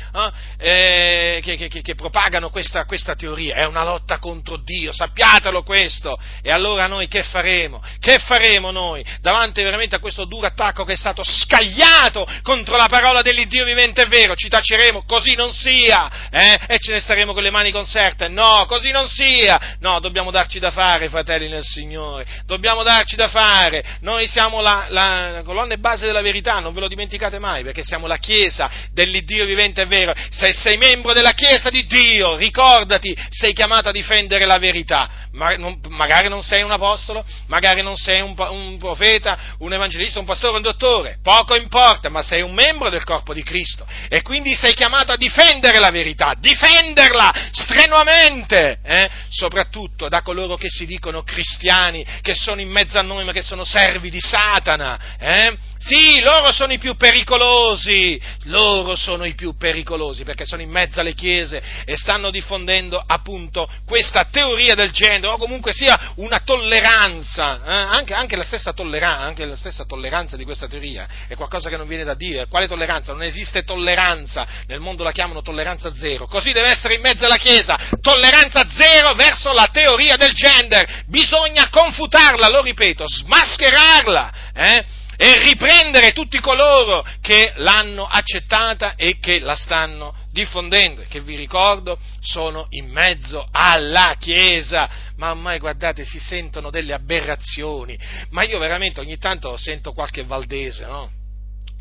eh, 0.58 1.36
eh, 1.36 1.40
che, 1.42 1.68
che, 1.68 1.82
che, 1.82 1.94
propagano 1.94 2.48
questa, 2.48 2.86
questa, 2.86 3.14
teoria, 3.14 3.56
è 3.56 3.66
una 3.66 3.84
lotta 3.84 4.18
contro 4.18 4.56
Dio, 4.56 4.92
sappiatelo 4.92 5.62
questo. 5.62 6.18
E 6.42 6.50
allora 6.50 6.86
noi 6.86 7.06
che 7.06 7.22
faremo? 7.22 7.82
Che 8.00 8.18
faremo 8.18 8.70
noi 8.70 9.04
davanti 9.20 9.62
veramente 9.62 9.96
a 9.96 9.98
questo 9.98 10.24
duro 10.24 10.46
attacco 10.46 10.84
che 10.84 10.94
è 10.94 10.96
stato 10.96 11.22
scagliato 11.22 12.26
contro 12.42 12.76
la 12.76 12.88
parola 12.88 13.20
dell'Iddio 13.20 13.66
vivente 13.66 14.02
e 14.02 14.06
vero? 14.06 14.34
Ci 14.34 14.48
taceremo, 14.48 15.04
così 15.06 15.34
non 15.34 15.52
sia, 15.52 16.28
eh? 16.30 16.58
e 16.68 16.78
ce 16.78 16.92
ne 16.92 17.00
staremo 17.00 17.34
con 17.34 17.42
le 17.42 17.50
mani 17.50 17.70
conserte? 17.70 18.28
No, 18.28 18.64
così 18.66 18.90
non 18.90 19.08
sia. 19.08 19.76
No, 19.80 20.00
dobbiamo 20.00 20.30
darci 20.30 20.58
da 20.58 20.70
fare, 20.70 21.10
fratelli 21.10 21.48
nel 21.48 21.64
Signore, 21.64 22.26
dobbiamo 22.46 22.82
darci 22.82 23.14
da 23.14 23.28
fare. 23.28 23.98
Noi 24.00 24.26
siamo 24.26 24.62
la, 24.62 24.86
la 24.88 25.42
colonna 25.44 25.74
e 25.74 25.78
base 25.78 26.06
della 26.06 26.22
verità, 26.22 26.60
non 26.60 26.76
ve 26.78 26.80
lo 26.80 26.88
dimenticate 26.88 27.38
mai, 27.38 27.62
perché 27.62 27.82
siamo 27.82 28.06
la 28.06 28.16
Chiesa 28.16 28.70
dell'Iddio 28.92 29.44
vivente 29.44 29.82
e 29.82 29.86
vero. 29.86 30.14
Se 30.30 30.52
sei 30.52 30.76
membro 30.76 31.12
della 31.12 31.32
Chiesa 31.32 31.68
di 31.70 31.84
Dio, 31.86 32.36
ricordati, 32.36 33.16
sei 33.28 33.52
chiamato 33.52 33.88
a 33.88 33.92
difendere 33.92 34.46
la 34.46 34.58
verità. 34.58 35.26
Ma, 35.32 35.50
non, 35.56 35.80
magari 35.90 36.28
non 36.28 36.42
sei 36.42 36.62
un 36.62 36.70
apostolo, 36.70 37.24
magari 37.46 37.82
non 37.82 37.96
sei 37.96 38.20
un, 38.20 38.34
un, 38.36 38.78
profeta, 38.78 39.56
un 39.58 39.72
evangelista, 39.72 40.18
un 40.18 40.24
pastore, 40.24 40.56
un 40.56 40.62
dottore, 40.62 41.18
poco 41.22 41.56
importa, 41.56 42.08
ma 42.08 42.22
sei 42.22 42.42
un 42.42 42.54
membro 42.54 42.88
del 42.88 43.04
corpo 43.04 43.34
di 43.34 43.42
Cristo 43.42 43.86
e 44.08 44.22
quindi 44.22 44.54
sei 44.54 44.74
chiamato 44.74 45.12
a 45.12 45.16
difendere 45.16 45.78
la 45.78 45.90
verità, 45.90 46.34
difenderla 46.38 47.32
strenuamente, 47.52 48.78
eh? 48.82 49.10
soprattutto 49.28 50.08
da 50.08 50.22
coloro 50.22 50.56
che 50.56 50.68
si 50.70 50.86
dicono 50.86 51.22
cristiani, 51.22 52.04
che 52.22 52.34
sono 52.34 52.60
in 52.60 52.70
mezzo 52.70 52.98
a 52.98 53.02
noi 53.02 53.24
ma 53.24 53.32
che 53.32 53.42
sono 53.42 53.64
servi 53.64 54.10
di 54.10 54.20
Satana. 54.20 54.98
Eh? 55.18 55.56
Sì, 55.78 56.20
loro 56.20 56.52
sono 56.52 56.72
i 56.72 56.78
più 56.78 56.96
pericolosi, 56.96 58.20
loro 58.44 58.96
sono 58.96 59.24
i 59.24 59.34
più 59.34 59.56
pericolosi 59.56 60.24
perché 60.24 60.44
sono 60.44 60.60
in 60.60 60.70
mezzo 60.70 60.98
alle 60.98 61.14
chiese 61.14 61.62
e 61.84 61.96
stanno 61.96 62.30
diffondendo 62.30 63.00
appunto 63.04 63.68
questa 63.86 64.24
teoria 64.24 64.74
del 64.74 64.90
genere 64.90 65.28
o 65.28 65.36
comunque 65.36 65.72
sia 65.72 66.12
una 66.16 66.40
tolleranza, 66.44 67.60
eh? 67.64 67.96
anche, 67.96 68.12
anche, 68.12 68.34
la 68.34 68.44
tollera- 68.74 69.20
anche, 69.20 69.44
la 69.44 69.54
stessa 69.54 69.84
tolleranza 69.84 70.36
di 70.36 70.42
questa 70.42 70.66
teoria 70.66 71.06
è 71.28 71.36
qualcosa 71.36 71.68
che 71.68 71.76
non 71.76 71.86
viene 71.86 72.02
da 72.04 72.14
dire. 72.14 72.46
Quale 72.48 72.66
tolleranza? 72.66 73.12
Non 73.12 73.22
esiste 73.22 73.62
tolleranza, 73.62 74.46
nel 74.66 74.80
mondo 74.80 75.04
la 75.04 75.12
chiamano 75.12 75.42
tolleranza 75.42 75.94
zero, 75.94 76.26
così 76.26 76.50
deve 76.50 76.70
essere 76.70 76.94
in 76.94 77.00
mezzo 77.00 77.24
alla 77.24 77.36
chiesa, 77.36 77.76
tolleranza 78.00 78.64
zero 78.68 79.14
verso 79.14 79.52
la 79.52 79.68
teoria 79.70 80.16
del 80.16 80.32
gender, 80.32 81.04
bisogna 81.06 81.68
confutarla, 81.68 82.48
lo 82.48 82.62
ripeto, 82.62 83.04
smascherarla. 83.06 84.32
Eh? 84.54 84.97
E 85.20 85.36
riprendere 85.42 86.12
tutti 86.12 86.38
coloro 86.38 87.04
che 87.20 87.52
l'hanno 87.56 88.04
accettata 88.04 88.94
e 88.94 89.18
che 89.18 89.40
la 89.40 89.56
stanno 89.56 90.14
diffondendo 90.30 91.04
che 91.08 91.20
vi 91.20 91.34
ricordo 91.34 91.98
sono 92.20 92.66
in 92.70 92.88
mezzo 92.88 93.44
alla 93.50 94.14
Chiesa. 94.16 94.88
Ma 95.16 95.30
ormai 95.30 95.58
guardate, 95.58 96.04
si 96.04 96.20
sentono 96.20 96.70
delle 96.70 96.94
aberrazioni. 96.94 97.98
Ma 98.30 98.44
io 98.44 98.60
veramente 98.60 99.00
ogni 99.00 99.18
tanto 99.18 99.56
sento 99.56 99.92
qualche 99.92 100.22
valdese, 100.22 100.86
no? 100.86 101.17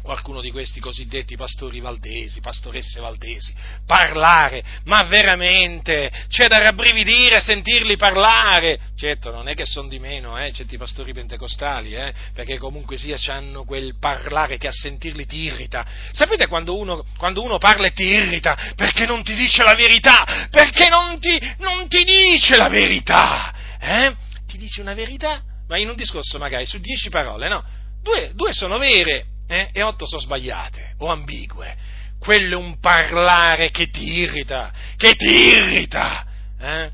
Qualcuno 0.07 0.39
di 0.39 0.51
questi 0.51 0.79
cosiddetti 0.79 1.35
pastori 1.35 1.81
valdesi, 1.81 2.39
pastoresse 2.39 3.01
valdesi, 3.01 3.53
parlare, 3.85 4.63
ma 4.85 5.03
veramente 5.03 6.09
c'è 6.29 6.47
da 6.47 6.59
rabbrividire 6.59 7.41
sentirli 7.41 7.97
parlare. 7.97 8.79
Certo, 8.95 9.31
non 9.31 9.49
è 9.49 9.53
che 9.53 9.65
sono 9.65 9.89
di 9.89 9.99
meno, 9.99 10.41
eh, 10.41 10.53
certi 10.53 10.77
pastori 10.77 11.11
pentecostali, 11.11 11.93
eh, 11.93 12.13
perché 12.33 12.57
comunque 12.57 12.95
sia 12.95 13.17
hanno 13.27 13.65
quel 13.65 13.97
parlare 13.99 14.57
che 14.57 14.69
a 14.69 14.71
sentirli 14.71 15.25
ti 15.25 15.39
irrita. 15.39 15.85
Sapete 16.13 16.47
quando 16.47 16.77
uno, 16.77 17.03
quando 17.17 17.43
uno 17.43 17.57
parla 17.57 17.87
e 17.87 17.91
ti 17.91 18.05
irrita? 18.05 18.57
Perché 18.77 19.05
non 19.05 19.23
ti 19.23 19.35
dice 19.35 19.61
la 19.63 19.75
verità, 19.75 20.47
perché 20.49 20.87
non 20.87 21.19
ti, 21.19 21.37
non 21.57 21.89
ti 21.89 22.05
dice 22.05 22.55
la 22.55 22.69
verità, 22.69 23.53
eh? 23.77 24.15
Ti 24.47 24.57
dice 24.57 24.79
una 24.79 24.93
verità, 24.93 25.43
ma 25.67 25.77
in 25.77 25.89
un 25.89 25.97
discorso 25.97 26.37
magari 26.37 26.65
su 26.65 26.79
dieci 26.79 27.09
parole, 27.09 27.49
no? 27.49 27.61
Due, 28.01 28.31
due 28.35 28.53
sono 28.53 28.77
vere, 28.77 29.35
eh? 29.47 29.69
e 29.71 29.81
otto 29.81 30.05
sono 30.05 30.21
sbagliate 30.21 30.95
o 30.97 31.07
ambigue. 31.07 31.75
Quello 32.19 32.59
è 32.59 32.61
un 32.61 32.79
parlare 32.79 33.69
che 33.69 33.89
ti 33.89 34.17
irrita, 34.17 34.73
che 34.97 35.15
ti 35.15 35.25
irrita. 35.25 36.25
Eh? 36.59 36.91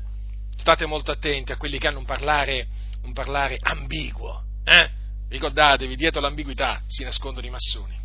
State 0.56 0.86
molto 0.86 1.10
attenti 1.10 1.52
a 1.52 1.56
quelli 1.56 1.78
che 1.78 1.88
hanno 1.88 1.98
un 1.98 2.04
parlare, 2.04 2.66
un 3.02 3.12
parlare 3.12 3.58
ambiguo. 3.60 4.42
Eh? 4.64 4.90
Ricordatevi, 5.28 5.96
dietro 5.96 6.20
l'ambiguità 6.20 6.82
si 6.86 7.02
nascondono 7.02 7.46
i 7.46 7.50
massoni. 7.50 7.98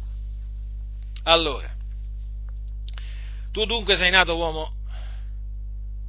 Allora, 1.23 1.71
tu 3.51 3.65
dunque 3.65 3.95
sei 3.95 4.09
nato 4.09 4.35
uomo 4.35 4.73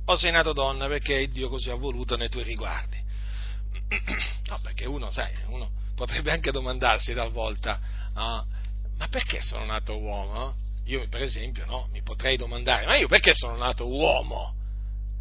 o 0.05 0.17
sei 0.17 0.31
nato 0.31 0.53
donna 0.53 0.87
perché 0.87 1.29
Dio 1.29 1.49
così 1.49 1.71
ha 1.71 1.75
voluto 1.75 2.17
nei 2.17 2.29
tuoi 2.29 2.45
riguardi? 2.45 2.99
No, 4.51 4.59
perché 4.62 4.85
uno, 4.85 5.12
sai, 5.12 5.33
uno 5.47 5.71
potrebbe 5.95 6.33
anche 6.33 6.51
domandarsi 6.51 7.15
talvolta, 7.15 7.79
no? 8.15 8.47
ma 8.99 9.09
perché 9.09 9.41
sono 9.41 9.65
nato 9.65 9.99
uomo? 9.99 10.55
Io 10.85 11.07
per 11.09 11.23
esempio 11.23 11.65
no, 11.66 11.89
mi 11.93 12.03
potrei 12.03 12.37
domandare, 12.37 12.87
ma 12.87 12.97
io 12.97 13.09
perché 13.09 13.32
sono 13.32 13.57
nato 13.57 13.87
uomo? 13.87 14.55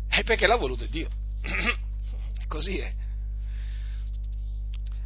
È 0.08 0.24
perché 0.24 0.48
l'ha 0.48 0.56
voluto 0.56 0.86
Dio. 0.86 1.10
Così 2.48 2.78
è. 2.78 2.92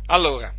Allora, 0.07 0.53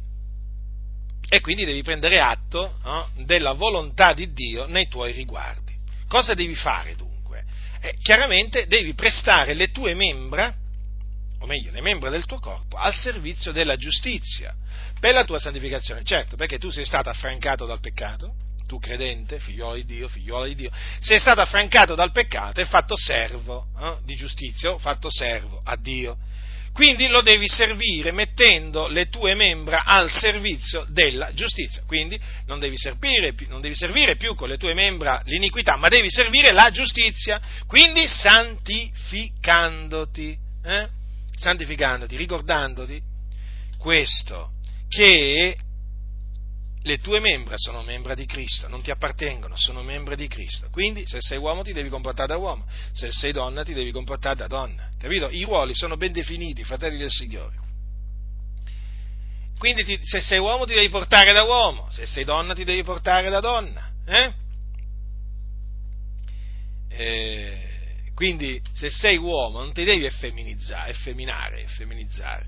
e 1.29 1.41
quindi 1.41 1.65
devi 1.65 1.83
prendere 1.83 2.21
atto 2.21 2.79
no, 2.83 3.09
della 3.25 3.53
volontà 3.53 4.13
di 4.13 4.33
Dio 4.33 4.67
nei 4.67 4.89
tuoi 4.89 5.13
riguardi. 5.13 5.75
Cosa 6.07 6.35
devi 6.35 6.55
fare 6.55 6.95
dunque? 6.95 7.45
Eh, 7.81 7.97
chiaramente 8.01 8.67
devi 8.67 8.95
prestare 8.95 9.55
le 9.55 9.71
tue 9.71 9.95
membra, 9.95 10.55
o 11.45 11.47
meglio, 11.47 11.71
le 11.71 11.83
membra 11.83 12.11
del 12.11 12.25
tuo 12.25 12.41
corpo, 12.41 12.77
al 12.77 12.93
servizio 12.95 13.53
della 13.53 13.77
giustizia 13.77 14.53
per 14.99 15.15
la 15.15 15.23
tua 15.25 15.39
santificazione. 15.39 16.03
Certo, 16.03 16.35
perché 16.37 16.59
tu 16.59 16.71
sei 16.71 16.85
stato 16.85 17.09
affrancato 17.11 17.67
dal 17.67 17.81
peccato, 17.81 18.33
tu 18.67 18.79
credente, 18.79 19.39
figliolo 19.39 19.75
di 19.75 19.85
Dio, 19.85 20.09
figliolo 20.09 20.47
di 20.47 20.55
Dio, 20.55 20.71
sei 21.01 21.19
stato 21.19 21.43
affrancato 21.43 21.95
dal 21.95 22.13
peccato 22.13 22.61
e 22.61 22.65
fatto 22.65 22.97
servo 22.97 23.67
eh, 23.79 23.99
di 24.05 24.17
giustizia, 24.17 24.79
fatto 24.79 25.11
servo 25.11 25.61
a 25.63 25.77
Dio. 25.77 26.17
Quindi 26.73 27.09
lo 27.09 27.21
devi 27.21 27.47
servire 27.47 28.11
mettendo 28.11 28.89
le 28.89 29.09
tue 29.09 29.35
membra 29.35 29.85
al 29.85 30.11
servizio 30.11 30.85
della 30.89 31.33
giustizia. 31.33 31.83
Quindi 31.87 32.19
non 32.47 32.59
devi, 32.59 32.77
servire, 32.77 33.33
non 33.49 33.61
devi 33.61 33.77
servire 33.77 34.17
più 34.17 34.35
con 34.35 34.49
le 34.49 34.57
tue 34.57 34.75
membra 34.75 35.23
l'iniquità, 35.27 35.77
ma 35.77 35.87
devi 35.89 36.11
servire 36.11 36.51
la 36.51 36.73
giustizia. 36.73 37.41
Quindi 37.69 38.09
santificandoti, 38.09 40.37
eh? 40.65 41.03
Santificandoti, 41.37 42.17
ricordandoti 42.17 43.03
questo 43.79 44.53
che 44.89 45.57
le 46.87 46.99
tue 46.99 47.19
membra 47.19 47.55
sono 47.57 47.83
membra 47.83 48.15
di 48.15 48.27
Cristo, 48.27 48.69
non 48.69 48.83
ti 48.83 48.91
appartengono, 48.91 49.57
sono 49.57 49.83
membra 49.83 50.15
di 50.15 50.29
Cristo. 50.29 50.69
Quindi 50.71 51.07
se 51.07 51.19
sei 51.21 51.39
uomo 51.39 51.63
ti 51.63 51.73
devi 51.73 51.89
comportare 51.89 52.29
da 52.29 52.37
uomo, 52.37 52.67
se 52.93 53.11
sei 53.11 53.33
donna 53.33 53.65
ti 53.65 53.73
devi 53.73 53.91
comportare 53.91 54.37
da 54.37 54.47
donna. 54.47 54.91
Capito? 54.99 55.31
I 55.31 55.45
ruoli 55.45 55.75
sono 55.75 55.97
ben 55.97 56.13
definiti, 56.13 56.63
fratelli 56.63 56.99
del 56.99 57.11
Signore. 57.11 57.63
Quindi 59.59 59.85
ti, 59.85 59.99
se 60.03 60.21
sei 60.21 60.39
uomo 60.39 60.67
ti 60.67 60.75
devi 60.75 60.91
portare 60.91 61.33
da 61.33 61.43
uomo, 61.45 61.89
se 61.91 62.05
sei 62.05 62.25
donna 62.25 62.53
ti 62.53 62.65
devi 62.65 62.83
portare 62.83 63.31
da 63.31 63.41
donna. 63.41 63.91
Eh? 64.05 64.33
Eh, 66.89 67.74
quindi 68.15 68.61
se 68.73 68.91
sei 68.91 69.17
uomo 69.17 69.59
non 69.61 69.73
ti 69.73 69.85
devi 69.85 70.05
effeminizzare, 70.05 70.91
effeminare, 70.91 71.63
effeminizzare. 71.63 72.47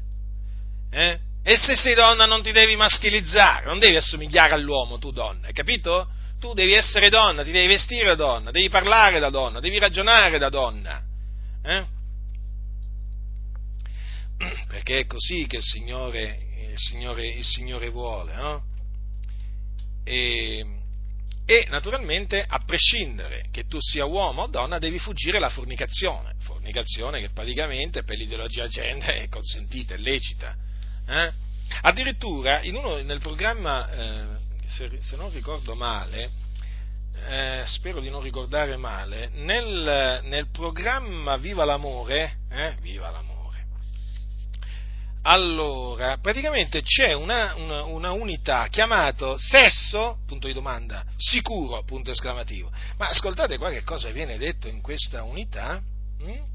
Eh? 0.90 1.18
E 1.42 1.56
se 1.56 1.76
sei 1.76 1.94
donna 1.94 2.26
non 2.26 2.42
ti 2.42 2.52
devi 2.52 2.76
maschilizzare, 2.76 3.66
non 3.66 3.78
devi 3.78 3.96
assomigliare 3.96 4.54
all'uomo 4.54 4.98
tu 4.98 5.10
donna, 5.10 5.46
hai 5.46 5.52
capito? 5.52 6.08
Tu 6.38 6.52
devi 6.52 6.72
essere 6.72 7.08
donna, 7.08 7.42
ti 7.42 7.50
devi 7.50 7.66
vestire 7.66 8.06
da 8.06 8.14
donna, 8.14 8.50
devi 8.50 8.68
parlare 8.68 9.18
da 9.20 9.30
donna, 9.30 9.60
devi 9.60 9.78
ragionare 9.78 10.38
da 10.38 10.48
donna. 10.48 11.02
Eh? 11.62 11.84
Perché 14.68 15.00
è 15.00 15.06
così 15.06 15.46
che 15.46 15.56
il 15.56 15.62
Signore, 15.62 16.38
il 16.70 16.78
Signore, 16.78 17.26
il 17.26 17.44
Signore 17.44 17.88
vuole. 17.88 18.34
No? 18.34 18.62
E, 20.04 20.64
e 21.46 21.66
naturalmente, 21.70 22.44
a 22.46 22.62
prescindere 22.64 23.46
che 23.52 23.66
tu 23.66 23.78
sia 23.80 24.04
uomo 24.04 24.42
o 24.42 24.46
donna, 24.48 24.78
devi 24.78 24.98
fuggire 24.98 25.38
la 25.38 25.48
fornicazione. 25.48 26.34
Fornicazione 26.40 27.20
che 27.20 27.30
praticamente 27.30 28.02
per 28.02 28.16
l'ideologia 28.16 28.66
gender 28.66 29.22
è 29.22 29.28
consentita, 29.28 29.94
è 29.94 29.98
lecita 29.98 30.56
eh? 31.06 31.32
Addirittura 31.82 32.60
uno, 32.64 32.96
nel 33.02 33.20
programma, 33.20 33.90
eh, 33.90 34.24
se, 34.66 34.90
se, 35.00 35.16
non 35.16 35.32
ricordo 35.32 35.74
male, 35.74 36.30
eh, 37.28 37.62
spero 37.66 38.00
di 38.00 38.10
non 38.10 38.22
ricordare 38.22 38.76
male, 38.76 39.30
nel, 39.34 40.20
nel 40.24 40.48
programma 40.50 41.36
Viva 41.36 41.64
l'amore, 41.64 42.38
eh, 42.50 42.74
Viva 42.80 43.10
l'amore, 43.10 43.35
allora, 45.28 46.18
praticamente 46.18 46.82
c'è 46.82 47.12
una, 47.12 47.54
una, 47.56 47.82
una, 47.82 48.12
unità 48.12 48.68
chiamata 48.68 49.34
sesso, 49.36 50.18
punto 50.24 50.46
di 50.46 50.52
domanda, 50.52 51.04
sicuro, 51.16 51.82
punto 51.82 52.12
esclamativo. 52.12 52.70
Ma 52.96 53.08
ascoltate 53.08 53.58
qua 53.58 53.70
che 53.70 53.82
cosa 53.82 54.10
viene 54.10 54.38
detto 54.38 54.68
in 54.68 54.80
questa 54.80 55.24
unità. 55.24 55.82
Hm? 56.20 56.54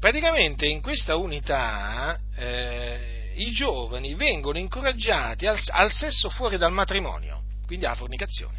Praticamente 0.00 0.66
in 0.66 0.80
questa 0.80 1.14
unità 1.14 2.18
eh, 2.34 3.32
i 3.36 3.52
giovani 3.52 4.14
vengono 4.14 4.58
incoraggiati 4.58 5.46
al, 5.46 5.58
al 5.68 5.92
sesso 5.92 6.30
fuori 6.30 6.58
dal 6.58 6.72
matrimonio, 6.72 7.42
quindi 7.64 7.84
alla 7.84 7.94
fornicazione. 7.94 8.58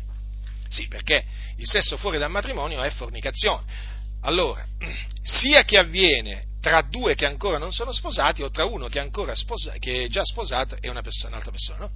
Sì, 0.69 0.87
perché 0.87 1.25
il 1.57 1.67
sesso 1.67 1.97
fuori 1.97 2.17
dal 2.17 2.31
matrimonio 2.31 2.81
è 2.81 2.89
fornicazione. 2.91 3.65
Allora, 4.21 4.65
sia 5.21 5.63
che 5.63 5.77
avviene 5.77 6.45
tra 6.61 6.81
due 6.83 7.15
che 7.15 7.25
ancora 7.25 7.57
non 7.57 7.71
sono 7.71 7.91
sposati 7.91 8.43
o 8.43 8.51
tra 8.51 8.65
uno 8.65 8.87
che, 8.87 9.01
è, 9.01 9.35
sposa, 9.35 9.73
che 9.73 10.03
è 10.03 10.07
già 10.07 10.23
sposato 10.23 10.77
e 10.79 10.89
una 10.89 11.01
persona, 11.01 11.29
un'altra 11.29 11.51
persona? 11.51 11.89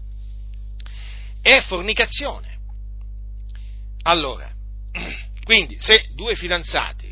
È 1.39 1.61
fornicazione. 1.61 2.57
Allora, 4.01 4.51
quindi 5.45 5.79
se 5.79 6.09
due 6.15 6.35
fidanzati 6.35 7.04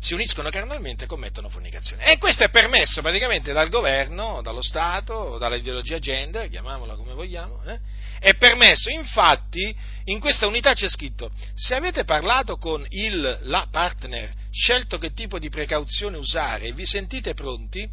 si 0.00 0.14
uniscono 0.14 0.48
carnalmente 0.48 1.04
e 1.04 1.06
commettono 1.06 1.50
fornicazione. 1.50 2.04
E 2.10 2.16
questo 2.16 2.44
è 2.44 2.48
permesso 2.48 3.02
praticamente 3.02 3.52
dal 3.52 3.68
governo, 3.68 4.40
dallo 4.42 4.62
Stato, 4.62 5.36
dall'ideologia 5.38 5.98
gender, 5.98 6.48
chiamiamola 6.48 6.96
come 6.96 7.12
vogliamo, 7.12 7.62
eh? 7.64 7.78
è 8.18 8.34
permesso, 8.34 8.90
infatti 8.90 9.74
in 10.04 10.18
questa 10.18 10.46
unità 10.46 10.72
c'è 10.72 10.88
scritto, 10.88 11.30
se 11.54 11.74
avete 11.74 12.04
parlato 12.04 12.56
con 12.56 12.84
il, 12.88 13.40
la 13.42 13.68
partner, 13.70 14.32
scelto 14.50 14.98
che 14.98 15.12
tipo 15.12 15.38
di 15.38 15.48
precauzione 15.48 16.16
usare 16.16 16.64
e 16.64 16.72
vi 16.72 16.86
sentite 16.86 17.34
pronti, 17.34 17.88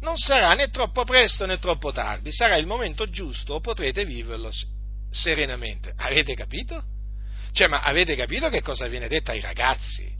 non 0.00 0.16
sarà 0.16 0.52
né 0.54 0.68
troppo 0.70 1.04
presto 1.04 1.46
né 1.46 1.58
troppo 1.58 1.92
tardi, 1.92 2.32
sarà 2.32 2.56
il 2.56 2.66
momento 2.66 3.08
giusto 3.08 3.54
o 3.54 3.60
potrete 3.60 4.04
viverlo 4.04 4.50
serenamente. 5.10 5.92
Avete 5.96 6.34
capito? 6.34 6.82
Cioè, 7.52 7.68
ma 7.68 7.82
avete 7.82 8.16
capito 8.16 8.48
che 8.48 8.62
cosa 8.62 8.88
viene 8.88 9.08
detto 9.08 9.30
ai 9.30 9.40
ragazzi? 9.40 10.11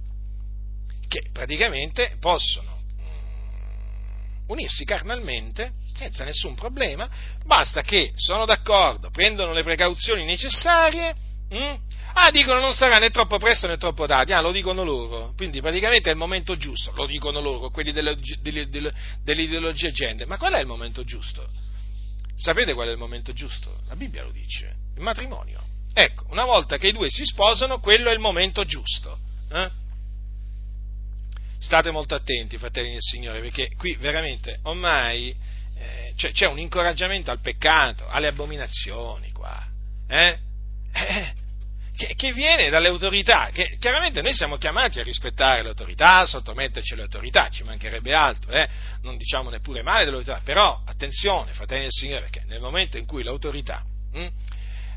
Che 1.12 1.28
praticamente 1.30 2.16
possono 2.18 2.80
mm, 2.80 4.46
unirsi 4.46 4.86
carnalmente 4.86 5.72
senza 5.94 6.24
nessun 6.24 6.54
problema, 6.54 7.06
basta 7.44 7.82
che 7.82 8.12
sono 8.14 8.46
d'accordo, 8.46 9.10
prendono 9.10 9.52
le 9.52 9.62
precauzioni 9.62 10.24
necessarie, 10.24 11.14
mh? 11.50 11.56
Mm, 11.56 11.74
ah, 12.14 12.30
dicono 12.30 12.60
non 12.60 12.72
sarà 12.72 12.96
né 12.98 13.10
troppo 13.10 13.36
presto 13.36 13.66
né 13.66 13.76
troppo 13.76 14.06
tardi, 14.06 14.32
ah, 14.32 14.40
lo 14.40 14.52
dicono 14.52 14.84
loro, 14.84 15.34
quindi 15.36 15.60
praticamente 15.60 16.08
è 16.08 16.12
il 16.12 16.18
momento 16.18 16.56
giusto, 16.56 16.92
lo 16.94 17.04
dicono 17.04 17.42
loro, 17.42 17.68
quelli 17.68 17.92
dell'ideologia 17.92 19.90
gender, 19.90 20.26
ma 20.26 20.38
qual 20.38 20.54
è 20.54 20.60
il 20.60 20.66
momento 20.66 21.04
giusto? 21.04 21.46
Sapete 22.34 22.72
qual 22.72 22.88
è 22.88 22.92
il 22.92 22.96
momento 22.96 23.34
giusto? 23.34 23.82
La 23.86 23.96
Bibbia 23.96 24.22
lo 24.22 24.30
dice, 24.30 24.74
il 24.96 25.02
matrimonio. 25.02 25.60
Ecco, 25.92 26.24
una 26.30 26.46
volta 26.46 26.78
che 26.78 26.88
i 26.88 26.92
due 26.92 27.10
si 27.10 27.26
sposano, 27.26 27.80
quello 27.80 28.08
è 28.08 28.14
il 28.14 28.18
momento 28.18 28.64
giusto. 28.64 29.18
Eh? 29.50 29.80
State 31.62 31.92
molto 31.92 32.14
attenti, 32.14 32.58
fratelli 32.58 32.90
del 32.90 33.00
Signore, 33.00 33.40
perché 33.40 33.70
qui 33.76 33.94
veramente 33.94 34.58
ormai 34.64 35.34
eh, 35.76 36.12
c'è, 36.16 36.32
c'è, 36.32 36.46
un 36.48 36.58
incoraggiamento 36.58 37.30
al 37.30 37.40
peccato, 37.40 38.06
alle 38.08 38.26
abominazioni 38.26 39.30
qua. 39.30 39.64
eh? 40.08 40.38
Eh, 40.92 41.32
che, 41.96 42.14
che, 42.16 42.32
viene 42.32 42.68
dalle 42.68 42.88
autorità, 42.88 43.50
che 43.52 43.76
chiaramente 43.78 44.22
noi 44.22 44.34
siamo 44.34 44.56
chiamati 44.56 44.98
a 44.98 45.02
rispettare 45.02 45.62
le 45.62 45.68
autorità, 45.68 46.18
a 46.18 46.26
sottometterci 46.26 46.94
alle 46.94 47.02
autorità, 47.02 47.48
ci 47.48 47.62
mancherebbe 47.62 48.12
altro, 48.12 48.50
eh? 48.50 48.68
non 49.02 49.16
diciamo 49.16 49.48
neppure 49.48 49.82
male 49.82 50.04
delle 50.04 50.16
autorità, 50.16 50.42
però 50.44 50.82
attenzione, 50.84 51.52
fratelli 51.52 51.82
del 51.82 51.92
Signore, 51.92 52.22
perché 52.22 52.44
nel 52.46 52.60
momento 52.60 52.96
in 52.96 53.06
cui 53.06 53.22
l'autorità 53.22 53.84
hm, 54.12 54.28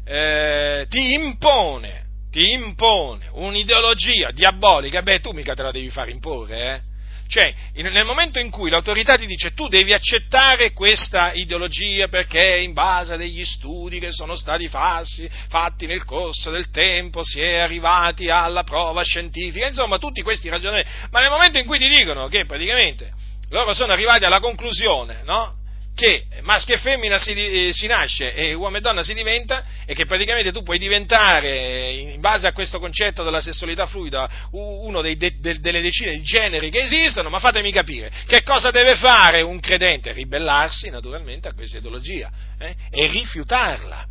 eh, 0.03 0.85
ti 0.89 1.13
impone, 1.13 2.04
ti 2.35 2.51
impone 2.51 3.29
un'ideologia 3.31 4.31
diabolica, 4.31 5.01
beh 5.01 5.21
tu 5.21 5.31
mica 5.31 5.53
te 5.53 5.63
la 5.63 5.71
devi 5.71 5.89
fare 5.89 6.11
imporre, 6.11 6.73
eh? 6.73 6.93
Cioè, 7.27 7.53
nel 7.75 8.03
momento 8.03 8.39
in 8.39 8.51
cui 8.51 8.69
l'autorità 8.69 9.15
ti 9.15 9.25
dice 9.25 9.53
tu 9.53 9.69
devi 9.69 9.93
accettare 9.93 10.73
questa 10.73 11.31
ideologia 11.31 12.09
perché 12.09 12.57
in 12.57 12.73
base 12.73 13.13
a 13.13 13.15
degli 13.15 13.45
studi 13.45 13.99
che 13.99 14.11
sono 14.11 14.35
stati 14.35 14.67
fatti, 14.67 15.29
fatti 15.47 15.85
nel 15.85 16.03
corso 16.03 16.51
del 16.51 16.69
tempo 16.71 17.23
si 17.23 17.39
è 17.39 17.55
arrivati 17.55 18.29
alla 18.29 18.63
prova 18.63 19.01
scientifica, 19.01 19.69
insomma 19.69 19.97
tutti 19.97 20.21
questi 20.21 20.49
ragionamenti, 20.49 20.89
ma 21.11 21.21
nel 21.21 21.29
momento 21.29 21.57
in 21.57 21.65
cui 21.65 21.79
ti 21.79 21.87
dicono 21.87 22.27
che 22.27 22.45
praticamente 22.45 23.13
loro 23.51 23.73
sono 23.73 23.93
arrivati 23.93 24.25
alla 24.25 24.39
conclusione, 24.39 25.21
no? 25.23 25.63
Che 25.95 26.25
maschio 26.41 26.75
e 26.75 26.77
femmina 26.77 27.17
si, 27.17 27.31
eh, 27.31 27.73
si, 27.73 27.87
nasce 27.87 28.35
e 28.35 28.53
uomo 28.53 28.77
e 28.77 28.81
donna 28.81 29.01
si 29.01 29.13
diventa 29.13 29.63
e 29.85 29.95
che 29.95 30.05
praticamente 30.05 30.51
tu 30.51 30.61
puoi 30.61 30.77
diventare, 30.77 31.91
in 31.91 32.19
base 32.19 32.45
a 32.45 32.51
questo 32.51 32.79
concetto 32.79 33.23
della 33.23 33.39
sessualità 33.39 33.85
fluida, 33.87 34.29
uno 34.51 35.01
dei, 35.01 35.15
de, 35.15 35.39
de, 35.39 35.59
delle 35.59 35.81
decine 35.81 36.11
di 36.11 36.21
generi 36.21 36.69
che 36.69 36.81
esistono, 36.81 37.29
ma 37.29 37.39
fatemi 37.39 37.71
capire, 37.71 38.11
che 38.27 38.43
cosa 38.43 38.71
deve 38.71 38.95
fare 38.95 39.41
un 39.41 39.59
credente? 39.59 40.11
Ribellarsi 40.11 40.89
naturalmente 40.89 41.47
a 41.47 41.53
questa 41.53 41.77
ideologia 41.77 42.29
eh? 42.59 42.75
e 42.91 43.07
rifiutarla 43.07 44.07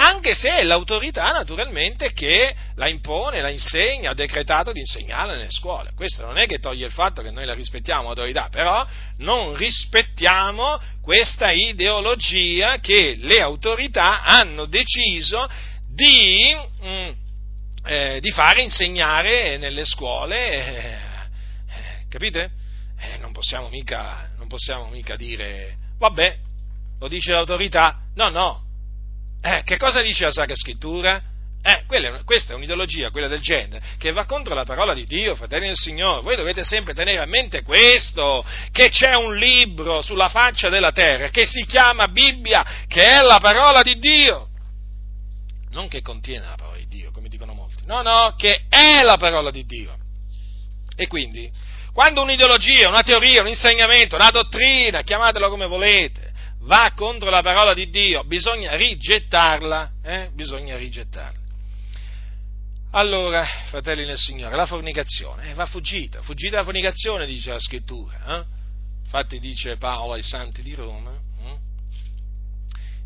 anche 0.00 0.32
se 0.34 0.58
è 0.58 0.62
l'autorità 0.62 1.32
naturalmente 1.32 2.12
che 2.12 2.54
la 2.76 2.86
impone, 2.88 3.40
la 3.40 3.48
insegna, 3.48 4.10
ha 4.10 4.14
decretato 4.14 4.70
di 4.70 4.78
insegnarla 4.78 5.34
nelle 5.34 5.50
scuole. 5.50 5.90
Questo 5.96 6.24
non 6.24 6.38
è 6.38 6.46
che 6.46 6.60
toglie 6.60 6.86
il 6.86 6.92
fatto 6.92 7.20
che 7.20 7.32
noi 7.32 7.44
la 7.44 7.54
rispettiamo 7.54 8.04
l'autorità, 8.04 8.48
però 8.48 8.86
non 9.18 9.56
rispettiamo 9.56 10.80
questa 11.02 11.50
ideologia 11.50 12.78
che 12.78 13.16
le 13.20 13.40
autorità 13.40 14.22
hanno 14.22 14.66
deciso 14.66 15.48
di, 15.88 16.54
mm, 16.84 17.10
eh, 17.84 18.18
di 18.20 18.30
fare 18.30 18.62
insegnare 18.62 19.56
nelle 19.56 19.84
scuole, 19.84 20.52
eh, 20.52 20.92
eh, 21.70 22.06
capite? 22.08 22.50
Eh, 23.00 23.16
non 23.18 23.32
possiamo, 23.32 23.68
mica, 23.68 24.30
non 24.36 24.46
possiamo 24.46 24.86
mica 24.90 25.16
dire, 25.16 25.76
vabbè, 25.98 26.36
lo 27.00 27.08
dice 27.08 27.32
l'autorità, 27.32 27.98
no, 28.14 28.28
no, 28.28 28.66
eh, 29.40 29.62
che 29.64 29.76
cosa 29.76 30.02
dice 30.02 30.24
la 30.24 30.32
Sacra 30.32 30.54
Scrittura? 30.54 31.22
Eh, 31.60 31.84
quella, 31.86 32.22
questa 32.24 32.52
è 32.52 32.56
un'ideologia, 32.56 33.10
quella 33.10 33.26
del 33.26 33.40
genere, 33.40 33.82
che 33.98 34.12
va 34.12 34.24
contro 34.24 34.54
la 34.54 34.64
parola 34.64 34.94
di 34.94 35.06
Dio, 35.06 35.34
fratelli 35.34 35.66
del 35.66 35.76
Signore. 35.76 36.22
Voi 36.22 36.36
dovete 36.36 36.64
sempre 36.64 36.94
tenere 36.94 37.18
a 37.18 37.26
mente 37.26 37.62
questo, 37.62 38.44
che 38.70 38.88
c'è 38.88 39.14
un 39.14 39.36
libro 39.36 40.00
sulla 40.00 40.28
faccia 40.28 40.68
della 40.68 40.92
terra 40.92 41.28
che 41.28 41.44
si 41.44 41.66
chiama 41.66 42.08
Bibbia, 42.08 42.84
che 42.86 43.02
è 43.02 43.20
la 43.20 43.38
parola 43.38 43.82
di 43.82 43.98
Dio. 43.98 44.48
Non 45.70 45.88
che 45.88 46.00
contiene 46.00 46.46
la 46.46 46.54
parola 46.56 46.78
di 46.78 46.86
Dio, 46.88 47.10
come 47.10 47.28
dicono 47.28 47.52
molti. 47.52 47.84
No, 47.84 48.02
no, 48.02 48.34
che 48.36 48.64
è 48.68 49.02
la 49.02 49.16
parola 49.16 49.50
di 49.50 49.66
Dio. 49.66 49.94
E 50.96 51.06
quindi, 51.06 51.50
quando 51.92 52.22
un'ideologia, 52.22 52.88
una 52.88 53.02
teoria, 53.02 53.42
un 53.42 53.48
insegnamento, 53.48 54.14
una 54.14 54.30
dottrina, 54.30 55.02
chiamatela 55.02 55.48
come 55.48 55.66
volete, 55.66 56.27
va 56.60 56.92
contro 56.94 57.30
la 57.30 57.42
parola 57.42 57.74
di 57.74 57.88
Dio, 57.90 58.24
bisogna 58.24 58.76
rigettarla, 58.76 59.92
eh? 60.02 60.30
bisogna 60.32 60.76
rigettarla. 60.76 61.46
Allora, 62.92 63.44
fratelli 63.68 64.06
nel 64.06 64.16
Signore, 64.16 64.56
la 64.56 64.66
fornicazione 64.66 65.50
eh, 65.50 65.54
va 65.54 65.66
fuggita, 65.66 66.22
fuggita 66.22 66.56
la 66.56 66.64
fornicazione, 66.64 67.26
dice 67.26 67.50
la 67.50 67.58
scrittura. 67.58 68.38
Eh? 68.38 68.44
Infatti 69.04 69.38
dice 69.38 69.76
Paolo 69.76 70.14
ai 70.14 70.22
santi 70.22 70.62
di 70.62 70.74
Roma, 70.74 71.17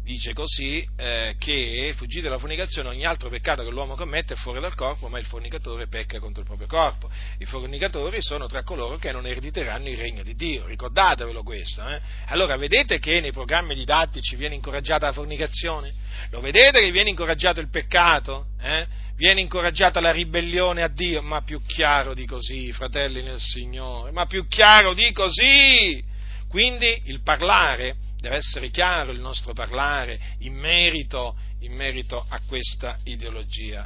dice 0.02 0.32
così 0.32 0.86
eh, 0.96 1.36
che 1.38 1.94
fuggite 1.96 2.22
dalla 2.22 2.38
fornicazione 2.38 2.88
ogni 2.88 3.06
altro 3.06 3.28
peccato 3.28 3.62
che 3.62 3.70
l'uomo 3.70 3.94
commette 3.94 4.34
è 4.34 4.36
fuori 4.36 4.58
dal 4.58 4.74
corpo, 4.74 5.08
ma 5.08 5.18
il 5.18 5.24
fornicatore 5.24 5.86
pecca 5.86 6.18
contro 6.18 6.42
il 6.42 6.46
proprio 6.46 6.66
corpo. 6.66 7.08
I 7.38 7.44
fornicatori 7.44 8.20
sono 8.20 8.46
tra 8.46 8.64
coloro 8.64 8.96
che 8.96 9.12
non 9.12 9.26
erediteranno 9.26 9.88
il 9.88 9.96
regno 9.96 10.22
di 10.22 10.34
Dio, 10.34 10.66
ricordatevelo 10.66 11.42
questo. 11.42 11.86
Eh? 11.88 12.00
Allora 12.26 12.56
vedete 12.56 12.98
che 12.98 13.20
nei 13.20 13.32
programmi 13.32 13.74
didattici 13.74 14.34
viene 14.36 14.56
incoraggiata 14.56 15.06
la 15.06 15.12
fornicazione? 15.12 15.92
Lo 16.30 16.40
vedete 16.40 16.80
che 16.80 16.90
viene 16.90 17.10
incoraggiato 17.10 17.60
il 17.60 17.70
peccato? 17.70 18.46
Eh? 18.60 18.86
Viene 19.14 19.40
incoraggiata 19.40 20.00
la 20.00 20.10
ribellione 20.10 20.82
a 20.82 20.88
Dio? 20.88 21.22
Ma 21.22 21.42
più 21.42 21.62
chiaro 21.64 22.12
di 22.12 22.26
così, 22.26 22.72
fratelli 22.72 23.22
nel 23.22 23.38
Signore, 23.38 24.10
ma 24.10 24.26
più 24.26 24.48
chiaro 24.48 24.94
di 24.94 25.12
così! 25.12 26.02
Quindi 26.48 27.02
il 27.06 27.22
parlare 27.22 27.96
deve 28.23 28.36
essere 28.36 28.70
chiaro 28.70 29.11
il 29.11 29.19
nostro 29.19 29.53
parlare 29.53 30.36
in 30.39 30.55
merito, 30.55 31.36
in 31.62 31.74
merito 31.74 32.24
a 32.28 32.40
questa 32.47 32.97
ideologia 33.03 33.85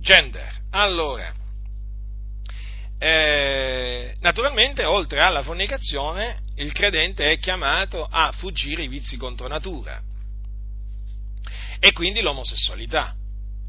gender. 0.00 0.56
Allora, 0.70 1.30
eh, 2.98 4.16
naturalmente, 4.20 4.84
oltre 4.84 5.20
alla 5.20 5.42
fornicazione, 5.42 6.38
il 6.56 6.72
credente 6.72 7.30
è 7.30 7.38
chiamato 7.38 8.08
a 8.10 8.32
fuggire 8.32 8.84
i 8.84 8.88
vizi 8.88 9.18
contro 9.18 9.48
natura 9.48 10.00
e 11.78 11.92
quindi 11.92 12.22
l'omosessualità. 12.22 13.14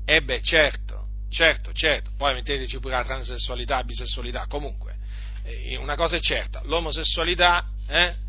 E 0.05 0.21
beh, 0.21 0.41
certo, 0.43 1.07
certo, 1.29 1.73
certo, 1.73 2.11
poi 2.15 2.35
metteteci 2.35 2.79
pure 2.79 2.95
la 2.95 3.03
transessualità, 3.03 3.75
la 3.75 3.83
bisessualità, 3.83 4.45
comunque, 4.47 4.95
eh, 5.43 5.75
una 5.75 5.95
cosa 5.95 6.15
è 6.15 6.21
certa, 6.21 6.61
l'omosessualità 6.63 7.65
eh, 7.89 8.23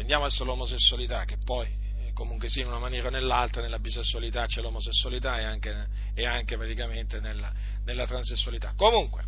prendiamo 0.00 0.24
adesso 0.24 0.44
l'omosessualità, 0.44 1.26
che 1.26 1.36
poi 1.44 1.66
eh, 1.66 2.12
comunque 2.14 2.48
sia 2.48 2.62
in 2.62 2.68
una 2.68 2.78
maniera 2.78 3.08
o 3.08 3.10
nell'altra, 3.10 3.60
nella 3.60 3.78
bisessualità 3.78 4.46
c'è 4.46 4.62
l'omosessualità 4.62 5.38
e 5.38 5.44
anche, 5.44 5.86
e 6.14 6.24
anche 6.24 6.56
praticamente 6.56 7.20
nella, 7.20 7.52
nella, 7.84 8.06
transessualità. 8.06 8.72
Comunque, 8.76 9.22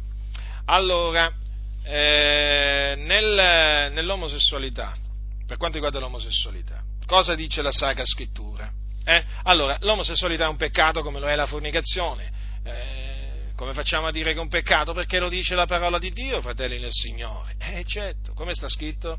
allora, 0.64 1.30
eh, 1.84 2.94
nel, 2.96 3.92
nell'omosessualità, 3.92 4.96
per 5.46 5.58
quanto 5.58 5.76
riguarda 5.76 6.00
l'omosessualità, 6.00 6.82
cosa 7.04 7.34
dice 7.34 7.60
la 7.60 7.72
Sacra 7.72 8.06
Scrittura? 8.06 8.72
Eh? 9.04 9.24
Allora, 9.42 9.76
l'omosessualità 9.80 10.46
è 10.46 10.48
un 10.48 10.56
peccato 10.56 11.02
come 11.02 11.20
lo 11.20 11.28
è 11.28 11.34
la 11.34 11.46
fornicazione. 11.46 12.32
Eh, 12.64 13.52
come 13.56 13.74
facciamo 13.74 14.06
a 14.06 14.10
dire 14.10 14.32
che 14.32 14.38
è 14.38 14.42
un 14.42 14.48
peccato? 14.48 14.94
Perché 14.94 15.18
lo 15.18 15.28
dice 15.28 15.54
la 15.54 15.66
parola 15.66 15.98
di 15.98 16.08
Dio, 16.10 16.40
fratelli 16.40 16.80
nel 16.80 16.92
Signore. 16.92 17.56
Eh, 17.58 17.84
certo, 17.84 18.32
come 18.32 18.54
sta 18.54 18.70
scritto? 18.70 19.18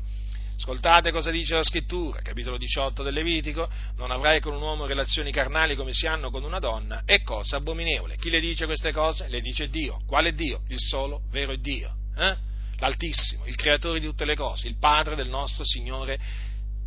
Ascoltate 0.56 1.10
cosa 1.10 1.30
dice 1.30 1.54
la 1.54 1.62
scrittura, 1.62 2.20
capitolo 2.22 2.56
18 2.56 3.02
del 3.02 3.12
Levitico, 3.12 3.68
non 3.96 4.10
avrai 4.10 4.40
con 4.40 4.54
un 4.54 4.62
uomo 4.62 4.86
relazioni 4.86 5.32
carnali 5.32 5.74
come 5.74 5.92
si 5.92 6.06
hanno 6.06 6.30
con 6.30 6.44
una 6.44 6.58
donna, 6.58 7.02
è 7.04 7.22
cosa 7.22 7.56
abominevole. 7.56 8.16
Chi 8.16 8.30
le 8.30 8.40
dice 8.40 8.64
queste 8.64 8.92
cose? 8.92 9.28
Le 9.28 9.40
dice 9.40 9.68
Dio. 9.68 9.98
Quale 10.06 10.32
Dio? 10.32 10.62
Il 10.68 10.78
solo 10.78 11.22
vero 11.30 11.56
Dio. 11.56 11.92
Eh? 12.16 12.36
L'Altissimo, 12.78 13.44
il 13.46 13.56
creatore 13.56 14.00
di 14.00 14.06
tutte 14.06 14.24
le 14.24 14.36
cose, 14.36 14.68
il 14.68 14.78
Padre 14.78 15.16
del 15.16 15.28
nostro 15.28 15.64
Signore 15.64 16.18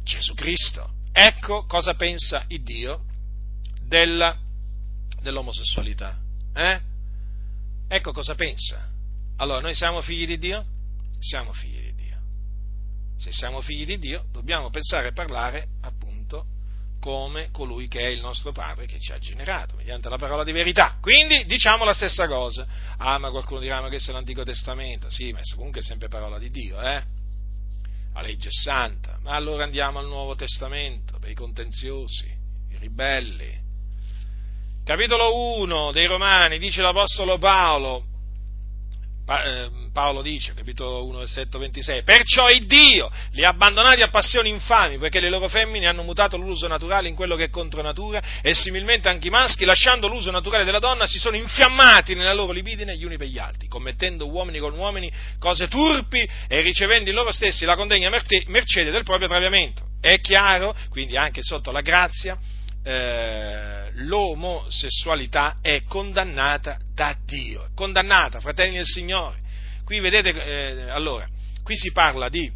Gesù 0.03 0.33
Cristo. 0.33 0.89
Ecco 1.11 1.65
cosa 1.65 1.93
pensa 1.93 2.45
il 2.47 2.63
Dio 2.63 3.03
della, 3.81 4.35
dell'omosessualità. 5.21 6.17
Eh? 6.53 6.79
Ecco 7.89 8.11
cosa 8.11 8.33
pensa. 8.33 8.87
Allora, 9.37 9.59
noi 9.59 9.75
siamo 9.75 10.01
figli 10.01 10.25
di 10.25 10.37
Dio? 10.37 10.65
Siamo 11.19 11.51
figli 11.53 11.71
di 11.71 11.81
Dio 11.81 11.86
se 13.17 13.31
siamo 13.31 13.61
figli 13.61 13.85
di 13.85 13.97
Dio, 13.97 14.25
dobbiamo 14.31 14.69
pensare 14.69 15.09
e 15.09 15.11
parlare 15.11 15.67
appunto 15.81 16.45
come 16.99 17.49
colui 17.51 17.87
che 17.87 17.99
è 18.01 18.07
il 18.07 18.19
nostro 18.19 18.51
Padre 18.51 18.85
che 18.85 18.99
ci 18.99 19.11
ha 19.11 19.19
generato, 19.19 19.75
mediante 19.75 20.09
la 20.09 20.17
parola 20.17 20.43
di 20.43 20.51
verità. 20.51 20.97
Quindi 21.01 21.45
diciamo 21.45 21.83
la 21.83 21.93
stessa 21.93 22.27
cosa. 22.27 22.67
Ah, 22.97 23.17
ma 23.17 23.29
qualcuno 23.29 23.59
dirà, 23.59 23.81
ma 23.81 23.87
questo 23.87 24.11
è 24.11 24.13
l'Antico 24.13 24.43
Testamento. 24.43 25.09
Sì, 25.09 25.31
ma 25.31 25.39
comunque 25.55 25.81
è 25.81 25.83
sempre 25.83 26.07
parola 26.07 26.37
di 26.37 26.49
Dio, 26.49 26.79
eh? 26.81 27.03
La 28.13 28.21
legge 28.21 28.47
è 28.47 28.51
santa. 28.51 29.19
Ma 29.21 29.35
allora 29.35 29.63
andiamo 29.63 29.99
al 29.99 30.07
Nuovo 30.07 30.35
Testamento, 30.35 31.17
per 31.19 31.29
i 31.29 31.35
contenziosi, 31.35 32.25
i 32.71 32.77
ribelli. 32.77 33.65
Capitolo 34.83 35.59
1 35.59 35.91
dei 35.91 36.07
Romani, 36.07 36.57
dice 36.57 36.81
l'Apostolo 36.81 37.37
Paolo, 37.37 38.06
Paolo 39.91 40.21
dice, 40.21 40.53
capitolo 40.53 41.05
1, 41.05 41.17
versetto 41.17 41.59
26, 41.59 42.03
perciò 42.03 42.49
il 42.49 42.65
Dio 42.65 43.11
li 43.31 43.43
ha 43.43 43.49
abbandonati 43.49 44.01
a 44.01 44.07
passioni 44.07 44.47
infami, 44.47 44.97
poiché 44.97 45.19
le 45.19 45.29
loro 45.29 45.49
femmine 45.49 45.85
hanno 45.85 46.03
mutato 46.03 46.37
l'uso 46.37 46.65
naturale 46.67 47.09
in 47.09 47.15
quello 47.15 47.35
che 47.35 47.43
è 47.45 47.49
contro 47.49 47.81
natura, 47.81 48.23
e 48.41 48.53
similmente 48.53 49.09
anche 49.09 49.27
i 49.27 49.29
maschi, 49.29 49.65
lasciando 49.65 50.07
l'uso 50.07 50.31
naturale 50.31 50.63
della 50.63 50.79
donna, 50.79 51.05
si 51.05 51.19
sono 51.19 51.35
infiammati 51.35 52.15
nella 52.15 52.33
loro 52.33 52.53
libidine 52.53 52.95
gli 52.95 53.03
uni 53.03 53.17
per 53.17 53.27
gli 53.27 53.37
altri, 53.37 53.67
commettendo 53.67 54.29
uomini 54.29 54.59
con 54.59 54.73
uomini 54.77 55.11
cose 55.39 55.67
turpi 55.67 56.25
e 56.47 56.61
ricevendo 56.61 57.09
in 57.09 57.15
loro 57.17 57.33
stessi 57.33 57.65
la 57.65 57.75
condegna 57.75 58.09
mercede 58.09 58.91
del 58.91 59.03
proprio 59.03 59.27
traviamento. 59.27 59.89
È 59.99 60.21
chiaro, 60.21 60.73
quindi 60.89 61.17
anche 61.17 61.41
sotto 61.41 61.71
la 61.71 61.81
grazia, 61.81 62.37
eh, 62.81 63.91
l'omosessualità 63.93 65.57
è 65.61 65.83
condannata 65.83 66.79
da 66.97 67.15
Dio, 67.23 67.69
condannata, 67.75 68.39
fratelli 68.39 68.73
del 68.73 68.85
Signore. 68.85 69.37
Qui 69.85 69.99
vedete, 69.99 70.31
eh, 70.31 70.89
allora, 70.89 71.27
qui 71.61 71.75
si 71.75 71.91
parla 71.91 72.27
di 72.27 72.51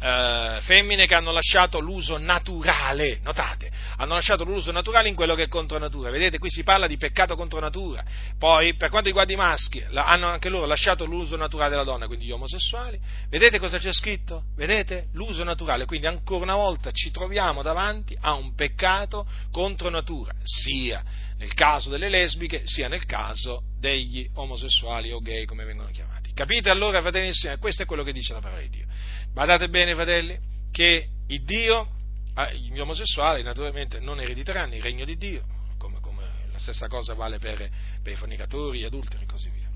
eh, 0.00 0.58
femmine 0.62 1.06
che 1.06 1.14
hanno 1.14 1.32
lasciato 1.32 1.78
l'uso 1.78 2.16
naturale, 2.16 3.20
notate, 3.22 3.70
hanno 3.98 4.14
lasciato 4.14 4.44
l'uso 4.44 4.72
naturale 4.72 5.10
in 5.10 5.14
quello 5.14 5.34
che 5.34 5.42
è 5.42 5.48
contro 5.48 5.76
natura. 5.76 6.08
Vedete, 6.08 6.38
qui 6.38 6.48
si 6.48 6.62
parla 6.62 6.86
di 6.86 6.96
peccato 6.96 7.36
contro 7.36 7.60
natura. 7.60 8.02
Poi, 8.38 8.74
per 8.74 8.88
quanto 8.88 9.08
riguarda 9.08 9.34
i 9.34 9.36
maschi, 9.36 9.84
hanno 9.92 10.28
anche 10.28 10.48
loro 10.48 10.64
lasciato 10.64 11.04
l'uso 11.04 11.36
naturale 11.36 11.72
della 11.72 11.84
donna, 11.84 12.06
quindi 12.06 12.24
gli 12.24 12.32
omosessuali. 12.32 12.98
Vedete 13.28 13.58
cosa 13.58 13.76
c'è 13.76 13.92
scritto? 13.92 14.44
Vedete? 14.56 15.08
L'uso 15.12 15.44
naturale. 15.44 15.84
Quindi, 15.84 16.06
ancora 16.06 16.42
una 16.42 16.56
volta, 16.56 16.90
ci 16.90 17.10
troviamo 17.10 17.60
davanti 17.60 18.16
a 18.18 18.32
un 18.32 18.54
peccato 18.54 19.26
contro 19.50 19.90
natura, 19.90 20.32
sia 20.42 21.04
nel 21.42 21.54
caso 21.54 21.90
delle 21.90 22.08
lesbiche, 22.08 22.62
sia 22.64 22.86
nel 22.86 23.04
caso 23.04 23.64
degli 23.80 24.30
omosessuali 24.34 25.10
o 25.10 25.18
gay, 25.18 25.44
come 25.44 25.64
vengono 25.64 25.90
chiamati. 25.90 26.32
Capite 26.32 26.70
allora, 26.70 27.00
fratelli 27.00 27.26
e 27.26 27.32
signori? 27.32 27.58
Questo 27.58 27.82
è 27.82 27.84
quello 27.84 28.04
che 28.04 28.12
dice 28.12 28.32
la 28.32 28.38
parola 28.38 28.60
di 28.60 28.68
Dio. 28.68 28.86
Badate 29.32 29.68
bene, 29.68 29.92
fratelli, 29.94 30.38
che 30.70 31.08
il 31.26 31.42
Dio, 31.42 31.88
ah, 32.34 32.52
gli 32.52 32.78
omosessuali 32.78 33.42
naturalmente 33.42 33.98
non 33.98 34.20
erediteranno 34.20 34.76
il 34.76 34.82
regno 34.82 35.04
di 35.04 35.16
Dio, 35.16 35.44
come, 35.78 35.98
come 35.98 36.22
la 36.52 36.58
stessa 36.60 36.86
cosa 36.86 37.14
vale 37.14 37.40
per, 37.40 37.68
per, 38.00 38.12
i 38.12 38.16
fornicatori, 38.16 38.78
gli 38.78 38.84
adulteri 38.84 39.24
e 39.24 39.26
così 39.26 39.50
via. 39.50 39.68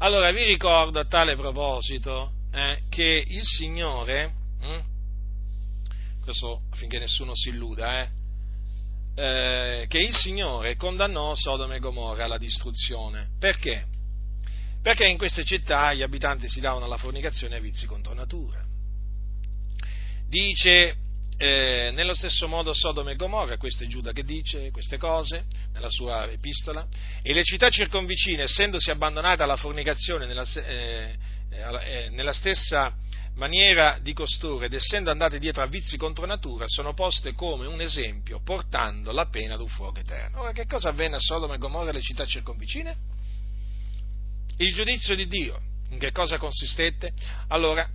Allora 0.00 0.30
vi 0.32 0.44
ricordo 0.44 0.98
a 0.98 1.06
tale 1.06 1.34
proposito 1.34 2.30
eh, 2.52 2.82
che 2.90 3.24
il 3.26 3.42
Signore, 3.42 4.34
hm, 4.60 4.82
questo 6.22 6.60
affinché 6.72 6.98
nessuno 6.98 7.34
si 7.34 7.48
illuda, 7.48 8.02
eh, 8.02 8.20
eh, 9.14 9.86
che 9.88 9.98
il 9.98 10.14
Signore 10.14 10.76
condannò 10.76 11.34
Sodoma 11.34 11.74
e 11.74 11.78
Gomorra 11.78 12.24
alla 12.24 12.38
distruzione. 12.38 13.28
Perché? 13.38 13.86
perché 14.82 15.06
in 15.06 15.16
queste 15.16 15.44
città 15.44 15.94
gli 15.94 16.02
abitanti 16.02 16.48
si 16.48 16.60
davano 16.60 16.86
alla 16.86 16.96
fornicazione 16.98 17.54
e 17.54 17.56
ai 17.58 17.62
vizi 17.62 17.86
contro 17.86 18.12
natura. 18.14 18.60
Dice 20.28 20.96
eh, 21.36 21.90
nello 21.94 22.14
stesso 22.14 22.48
modo 22.48 22.74
Sodoma 22.74 23.12
e 23.12 23.16
Gomorra, 23.16 23.56
questo 23.58 23.84
è 23.84 23.86
Giuda 23.86 24.10
che 24.10 24.24
dice 24.24 24.72
queste 24.72 24.98
cose 24.98 25.44
nella 25.72 25.88
sua 25.88 26.28
epistola, 26.28 26.84
e 27.22 27.32
le 27.32 27.44
città 27.44 27.70
circonvicine, 27.70 28.42
essendosi 28.42 28.90
abbandonate 28.90 29.44
alla 29.44 29.56
fornicazione 29.56 30.26
nella, 30.26 30.44
eh, 30.54 31.16
eh, 31.50 32.08
nella 32.10 32.32
stessa 32.32 32.92
maniera 33.34 33.98
di 34.00 34.12
costoro 34.12 34.64
ed 34.64 34.74
essendo 34.74 35.10
andate 35.10 35.38
dietro 35.38 35.62
a 35.62 35.66
vizi 35.66 35.96
contro 35.96 36.26
natura, 36.26 36.66
sono 36.68 36.94
poste 36.94 37.32
come 37.32 37.66
un 37.66 37.80
esempio, 37.80 38.40
portando 38.42 39.12
la 39.12 39.26
pena 39.26 39.56
d'un 39.56 39.68
fuoco 39.68 40.00
eterno. 40.00 40.40
Ora, 40.40 40.52
che 40.52 40.66
cosa 40.66 40.90
avvenne 40.90 41.16
a 41.16 41.20
Sodoma 41.20 41.54
e 41.54 41.58
Gomorra 41.58 41.86
e 41.86 41.90
alle 41.90 42.02
città 42.02 42.26
circonvicine? 42.26 42.96
Il 44.58 44.74
giudizio 44.74 45.14
di 45.14 45.26
Dio, 45.26 45.58
in 45.90 45.98
che 45.98 46.12
cosa 46.12 46.38
consistette? 46.38 47.12
Allora, 47.48 47.88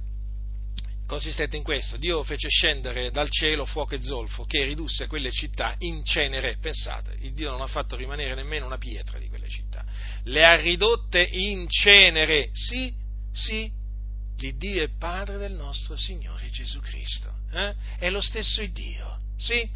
consistette 1.06 1.56
in 1.56 1.64
questo, 1.64 1.98
Dio 1.98 2.24
fece 2.24 2.50
scendere 2.50 3.12
dal 3.12 3.30
cielo 3.30 3.66
fuoco 3.66 3.96
e 3.96 4.02
zolfo 4.02 4.44
che 4.44 4.64
ridusse 4.66 5.08
quelle 5.08 5.32
città 5.32 5.76
in 5.80 6.04
cenere, 6.04 6.58
pensate, 6.60 7.16
il 7.22 7.34
Dio 7.34 7.50
non 7.50 7.62
ha 7.62 7.68
fatto 7.68 7.96
rimanere 7.96 8.36
nemmeno 8.36 8.66
una 8.66 8.78
pietra 8.78 9.18
di 9.18 9.30
quelle 9.30 9.48
città, 9.48 9.86
le 10.24 10.44
ha 10.44 10.56
ridotte 10.56 11.22
in 11.22 11.70
cenere, 11.70 12.50
sì, 12.52 12.94
sì, 13.32 13.72
il 14.40 14.56
Dio 14.58 14.84
è 14.84 14.90
Padre 14.90 15.38
del 15.38 15.54
nostro 15.54 15.96
Signore 15.96 16.50
Gesù 16.50 16.80
Cristo, 16.80 17.34
eh? 17.52 17.74
è 17.98 18.10
lo 18.10 18.22
stesso 18.22 18.66
Dio, 18.66 19.20
sì, 19.38 19.68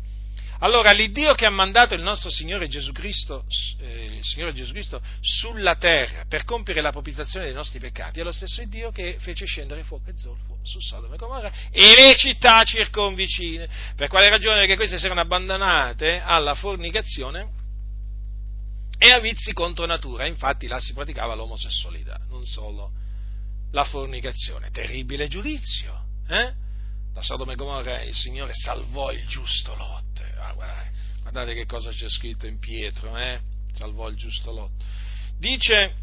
allora, 0.64 0.92
l'Iddio 0.92 1.34
che 1.34 1.48
ha 1.48 1.50
mandato 1.50 1.96
il 1.96 2.04
nostro 2.04 2.30
Signore 2.30 2.68
Gesù 2.68 2.92
Cristo, 2.92 3.46
eh, 3.80 4.20
Signore 4.22 4.54
Gesù 4.54 4.74
Cristo 4.74 5.02
sulla 5.20 5.76
terra 5.76 6.26
per 6.28 6.44
compiere 6.44 6.82
la 6.82 6.92
propizzazione 6.92 7.46
dei 7.46 7.54
nostri 7.54 7.80
peccati, 7.80 8.20
è 8.20 8.24
lo 8.24 8.32
stesso 8.32 8.64
Dio 8.66 8.92
che 8.92 9.18
fece 9.20 9.46
scendere 9.46 9.84
fuoco 9.84 10.12
e 10.12 10.14
zolfo 10.16 10.60
su 10.62 10.80
Sodoma 10.80 11.16
e 11.16 11.18
Gomorra 11.18 11.52
e 11.72 11.96
le 11.96 12.14
città 12.16 12.64
circonvicine. 12.64 13.68
Per 13.96 14.08
quale 14.08 14.30
ragione? 14.30 14.60
Perché 14.60 14.76
queste 14.76 15.00
si 15.00 15.06
erano 15.06 15.22
abbandonate 15.22 16.22
alla 16.24 16.54
fornicazione 16.54 17.50
e 19.00 19.10
a 19.10 19.20
vizi 19.20 19.54
contro 19.54 19.88
natura. 19.88 20.28
Infatti 20.28 20.68
là 20.68 20.80
si 20.80 20.94
praticava 20.94 21.34
l'omosessualità, 21.34 22.20
non 22.30 22.46
solo 22.46 22.92
la 23.72 23.84
fornicazione. 23.84 24.70
Terribile 24.72 25.28
giudizio. 25.28 26.04
Eh? 26.28 26.54
Da 27.14 27.22
Sodoma 27.22 27.54
e 27.54 27.56
Gomorra 27.56 28.02
il 28.04 28.16
Signore 28.16 28.54
salvò 28.54 29.12
il 29.12 29.26
giusto 29.28 29.76
Lot 29.76 30.12
Ah, 30.42 30.54
guardate, 30.54 30.92
guardate, 31.22 31.54
che 31.54 31.66
cosa 31.66 31.92
c'è 31.92 32.10
scritto 32.10 32.48
in 32.48 32.58
Pietro, 32.58 33.16
eh? 33.16 33.40
salvò 33.74 34.10
il 34.10 34.16
giusto 34.16 34.52
Lotto. 34.52 34.84
Dice, 35.38 35.94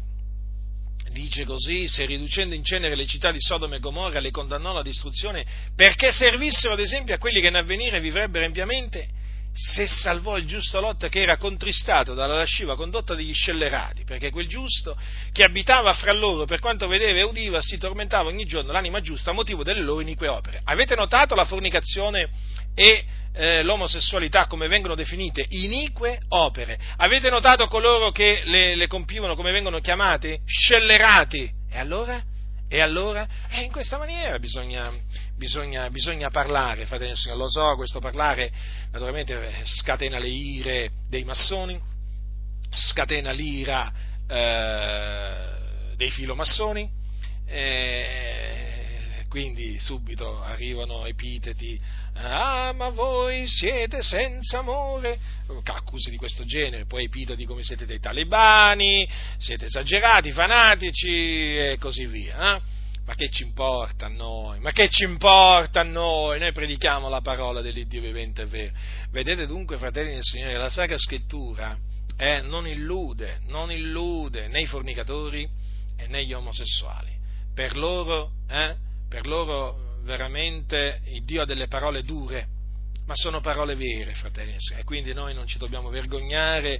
dice 1.11 1.43
così, 1.43 1.87
se 1.87 2.05
riducendo 2.05 2.55
in 2.55 2.63
cenere 2.63 2.95
le 2.95 3.05
città 3.05 3.31
di 3.31 3.41
Sodoma 3.41 3.75
e 3.75 3.79
Gomorra 3.79 4.21
le 4.21 4.31
condannò 4.31 4.71
alla 4.71 4.81
distruzione 4.81 5.45
perché 5.75 6.11
servissero 6.11 6.73
ad 6.73 6.79
esempio 6.79 7.15
a 7.15 7.17
quelli 7.17 7.41
che 7.41 7.47
in 7.47 7.55
avvenire 7.55 7.99
vivrebbero 7.99 8.45
ampiamente, 8.45 9.09
se 9.53 9.87
salvò 9.87 10.37
il 10.37 10.45
giusto 10.45 10.79
Lot 10.79 11.09
che 11.09 11.21
era 11.21 11.37
contristato 11.37 12.13
dalla 12.13 12.35
lasciva 12.35 12.75
condotta 12.75 13.15
degli 13.15 13.33
scellerati, 13.33 14.03
perché 14.03 14.29
quel 14.29 14.47
giusto 14.47 14.97
che 15.31 15.43
abitava 15.43 15.93
fra 15.93 16.13
loro 16.13 16.45
per 16.45 16.59
quanto 16.59 16.87
vedeva 16.87 17.19
e 17.19 17.23
udiva 17.23 17.61
si 17.61 17.77
tormentava 17.77 18.29
ogni 18.29 18.45
giorno 18.45 18.71
l'anima 18.71 19.01
giusta 19.01 19.31
a 19.31 19.33
motivo 19.33 19.63
delle 19.63 19.81
loro 19.81 20.01
inique 20.01 20.27
opere. 20.27 20.61
Avete 20.63 20.95
notato 20.95 21.35
la 21.35 21.45
fornicazione 21.45 22.29
e 22.73 23.05
eh, 23.33 23.63
l'omosessualità 23.63 24.47
come 24.47 24.67
vengono 24.67 24.95
definite 24.95 25.45
inique 25.49 26.19
opere. 26.29 26.79
Avete 26.97 27.29
notato 27.29 27.67
coloro 27.67 28.11
che 28.11 28.41
le, 28.45 28.75
le 28.75 28.87
compivano 28.87 29.35
come 29.35 29.51
vengono 29.51 29.79
chiamati? 29.79 30.39
Scellerati. 30.45 31.51
E 31.71 31.77
allora? 31.77 32.21
E 32.71 32.81
allora? 32.81 33.27
E 33.49 33.61
in 33.61 33.71
questa 33.71 33.97
maniera 33.97 34.37
bisogna, 34.37 34.93
bisogna, 35.35 35.89
bisogna 35.89 36.29
parlare, 36.29 36.85
fratelli 36.85 37.15
e. 37.15 37.35
Lo 37.35 37.49
so, 37.49 37.75
questo 37.75 37.99
parlare 37.99 38.51
naturalmente 38.91 39.61
scatena 39.63 40.19
le 40.19 40.27
ire 40.27 40.91
dei 41.09 41.23
massoni, 41.23 41.81
scatena 42.69 43.31
l'ira 43.31 43.91
eh, 44.27 45.95
dei 45.95 46.11
filomassoni, 46.11 46.87
eh, 47.47 48.78
quindi 49.29 49.79
subito 49.79 50.41
arrivano 50.41 51.05
epiteti, 51.05 51.79
ah 52.15 52.73
ma 52.73 52.89
voi 52.89 53.47
siete 53.47 54.01
senza 54.01 54.59
amore, 54.59 55.19
accuse 55.63 56.09
di 56.09 56.17
questo 56.17 56.43
genere, 56.45 56.85
poi 56.85 57.05
epiteti 57.05 57.45
come 57.45 57.63
siete 57.63 57.85
dei 57.85 57.99
talebani, 57.99 59.07
siete 59.37 59.65
esagerati, 59.65 60.31
fanatici 60.31 61.57
e 61.57 61.77
così 61.79 62.07
via. 62.07 62.57
Eh? 62.57 62.61
Ma 63.05 63.15
che 63.15 63.29
ci 63.29 63.43
importa 63.43 64.07
a 64.07 64.09
noi? 64.09 64.59
Ma 64.59 64.71
che 64.71 64.89
ci 64.89 65.03
importa 65.03 65.81
a 65.81 65.83
noi? 65.83 66.39
Noi 66.39 66.51
predichiamo 66.51 67.07
la 67.07 67.21
parola 67.21 67.61
dell'Iddio 67.61 68.01
vivente 68.01 68.43
e 68.43 68.45
vero. 68.45 68.73
Vedete 69.11 69.47
dunque, 69.47 69.77
fratelli 69.77 70.13
del 70.13 70.23
Signore, 70.23 70.57
la 70.57 70.69
Sacra 70.69 70.97
Scrittura 70.97 71.77
eh, 72.17 72.41
non 72.41 72.67
illude, 72.67 73.39
non 73.47 73.71
illude 73.71 74.47
né 74.47 74.61
i 74.61 74.67
fornicatori 74.67 75.47
né 76.07 76.25
gli 76.25 76.33
omosessuali. 76.33 77.11
Per 77.53 77.77
loro 77.77 78.31
eh, 78.49 78.75
per 79.09 79.25
loro 79.25 79.97
veramente 80.03 81.01
il 81.05 81.23
Dio 81.25 81.41
ha 81.41 81.45
delle 81.45 81.67
parole 81.67 82.03
dure, 82.03 82.47
ma 83.05 83.15
sono 83.15 83.41
parole 83.41 83.75
vere, 83.75 84.13
fratelli 84.13 84.55
e 84.77 84.83
quindi 84.83 85.13
noi 85.13 85.33
non 85.33 85.47
ci 85.47 85.57
dobbiamo 85.57 85.89
vergognare, 85.89 86.79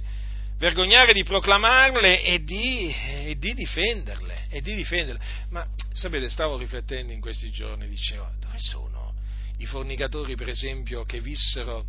vergognare 0.56 1.12
di 1.12 1.24
proclamarle 1.24 2.22
e 2.22 2.42
di, 2.44 2.88
e 2.88 3.36
di, 3.36 3.52
difenderle, 3.52 4.46
e 4.48 4.60
di 4.60 4.76
difenderle. 4.76 5.20
Ma 5.50 5.66
sapete, 5.92 6.30
stavo 6.30 6.56
riflettendo 6.56 7.12
in 7.12 7.20
questi 7.20 7.50
giorni, 7.50 7.88
dicevo, 7.88 8.30
dove 8.38 8.58
sono 8.58 9.14
i 9.58 9.66
fornicatori, 9.66 10.36
per 10.36 10.48
esempio, 10.48 11.04
che 11.04 11.20
vissero 11.20 11.84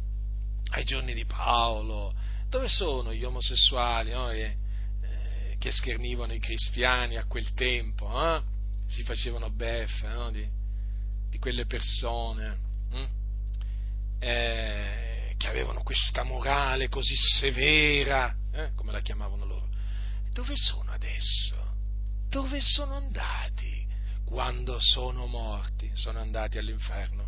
ai 0.72 0.84
giorni 0.84 1.14
di 1.14 1.26
Paolo? 1.26 2.14
Dove 2.50 2.68
sono 2.68 3.14
gli 3.14 3.24
omosessuali 3.24 4.12
no? 4.12 4.30
e, 4.32 4.42
eh, 4.42 5.56
che 5.60 5.72
schernivano 5.72 6.34
i 6.34 6.40
cristiani 6.40 7.18
a 7.18 7.26
quel 7.26 7.54
tempo? 7.54 8.36
Eh? 8.36 8.42
Si 8.92 9.04
facevano 9.04 9.50
beffe 9.50 10.08
no? 10.10 10.32
di, 10.32 10.46
di, 11.30 11.40
quelle 11.40 11.66
persone 11.66 12.58
hm? 12.90 13.06
eh, 14.20 15.34
che 15.38 15.48
avevano 15.48 15.82
questa 15.82 16.24
morale 16.24 16.90
così 16.90 17.16
severa, 17.16 18.36
eh? 18.52 18.72
come 18.76 18.92
la 18.92 19.00
chiamavano 19.00 19.46
loro. 19.46 19.70
Dove 20.34 20.56
sono 20.58 20.92
adesso? 20.92 21.56
Dove 22.30 22.60
sono 22.60 22.96
andati 22.96 23.88
quando 24.26 24.78
sono 24.80 25.26
morti? 25.26 25.90
Sono 25.94 26.20
andati 26.20 26.58
all'inferno. 26.58 27.28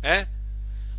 Eh? 0.00 0.26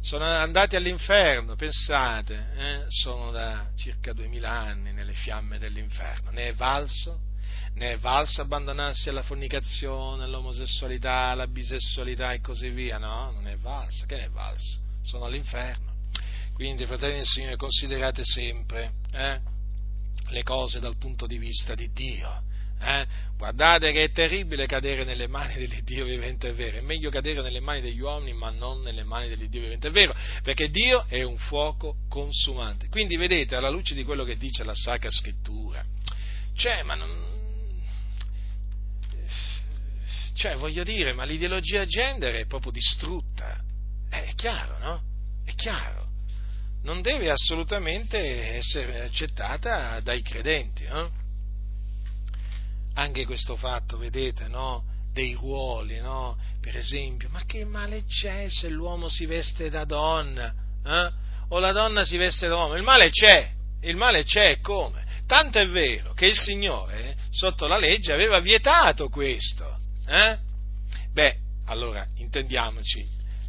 Sono 0.01 0.25
andati 0.25 0.75
all'inferno, 0.75 1.55
pensate, 1.55 2.53
eh? 2.55 2.85
sono 2.89 3.31
da 3.31 3.69
circa 3.75 4.13
duemila 4.13 4.49
anni 4.49 4.91
nelle 4.91 5.13
fiamme 5.13 5.57
dell'inferno. 5.57 6.31
Ne 6.31 6.49
è 6.49 6.53
valso? 6.53 7.30
Ne 7.73 7.93
è 7.93 7.97
valso 7.97 8.41
abbandonarsi 8.41 9.09
alla 9.09 9.23
fornicazione, 9.23 10.23
all'omosessualità, 10.23 11.29
alla 11.29 11.47
bisessualità 11.47 12.33
e 12.33 12.41
così 12.41 12.69
via? 12.69 12.97
No, 12.97 13.31
non 13.31 13.47
è 13.47 13.57
valso. 13.57 14.05
Che 14.05 14.15
ne 14.15 14.25
è 14.25 14.29
valso? 14.29 14.79
Sono 15.01 15.25
all'inferno. 15.25 15.93
Quindi, 16.53 16.85
fratelli 16.85 17.15
del 17.15 17.25
Signore, 17.25 17.55
considerate 17.55 18.23
sempre 18.23 18.91
eh, 19.13 19.39
le 20.29 20.43
cose 20.43 20.79
dal 20.79 20.97
punto 20.97 21.25
di 21.25 21.37
vista 21.37 21.73
di 21.73 21.91
Dio. 21.91 22.43
Eh? 22.79 23.05
Guardate 23.37 23.91
che 23.91 24.05
è 24.05 24.11
terribile 24.11 24.65
cadere 24.65 25.03
nelle 25.03 25.27
mani 25.27 25.53
dell'Iddio 25.53 26.03
vivente 26.03 26.49
e 26.49 26.53
vero, 26.53 26.77
è 26.77 26.81
meglio 26.81 27.11
cadere 27.11 27.41
nelle 27.41 27.59
mani 27.59 27.79
degli 27.79 27.99
uomini 27.99 28.33
ma 28.35 28.49
non 28.49 28.81
nelle 28.81 29.03
mani 29.03 29.29
dell'Iddio 29.29 29.61
vivente 29.61 29.87
e 29.87 29.91
vero, 29.91 30.15
perché 30.41 30.69
Dio 30.69 31.05
è 31.07 31.21
un 31.21 31.37
fuoco 31.37 31.97
consumante. 32.09 32.87
Quindi 32.89 33.17
vedete, 33.17 33.55
alla 33.55 33.69
luce 33.69 33.93
di 33.93 34.03
quello 34.03 34.23
che 34.23 34.35
dice 34.35 34.63
la 34.63 34.73
Sacra 34.73 35.11
Scrittura, 35.11 35.83
cioè, 36.55 36.81
ma 36.83 36.95
non, 36.95 37.40
cioè, 40.33 40.55
voglio 40.55 40.83
dire, 40.83 41.13
ma 41.13 41.23
l'ideologia 41.23 41.85
gender 41.85 42.35
è 42.35 42.45
proprio 42.45 42.71
distrutta. 42.71 43.59
Eh, 44.09 44.25
è 44.25 44.33
chiaro, 44.35 44.77
no? 44.79 45.01
È 45.45 45.53
chiaro. 45.55 46.09
Non 46.83 47.01
deve 47.01 47.29
assolutamente 47.29 48.55
essere 48.55 49.01
accettata 49.01 49.99
dai 49.99 50.21
credenti, 50.21 50.85
no? 50.85 51.11
Anche 52.95 53.25
questo 53.25 53.55
fatto, 53.55 53.97
vedete, 53.97 54.47
no? 54.47 54.83
Dei 55.13 55.33
ruoli, 55.33 55.99
no? 55.99 56.37
Per 56.59 56.75
esempio, 56.75 57.29
ma 57.29 57.43
che 57.45 57.65
male 57.65 58.05
c'è 58.05 58.49
se 58.49 58.69
l'uomo 58.69 59.09
si 59.09 59.25
veste 59.25 59.69
da 59.69 59.85
donna? 59.85 60.53
Eh? 60.85 61.11
O 61.49 61.59
la 61.59 61.71
donna 61.71 62.05
si 62.05 62.17
veste 62.17 62.47
da 62.47 62.55
uomo? 62.55 62.75
Il 62.75 62.83
male 62.83 63.09
c'è, 63.09 63.51
il 63.81 63.95
male 63.95 64.23
c'è 64.23 64.59
come? 64.61 65.05
Tanto 65.27 65.59
è 65.59 65.67
vero 65.67 66.13
che 66.13 66.25
il 66.25 66.37
Signore, 66.37 67.15
sotto 67.29 67.67
la 67.67 67.77
legge, 67.77 68.11
aveva 68.11 68.39
vietato 68.39 69.09
questo. 69.09 69.79
Eh? 70.07 70.37
Beh, 71.11 71.37
allora, 71.65 72.07
intendiamoci, 72.15 73.05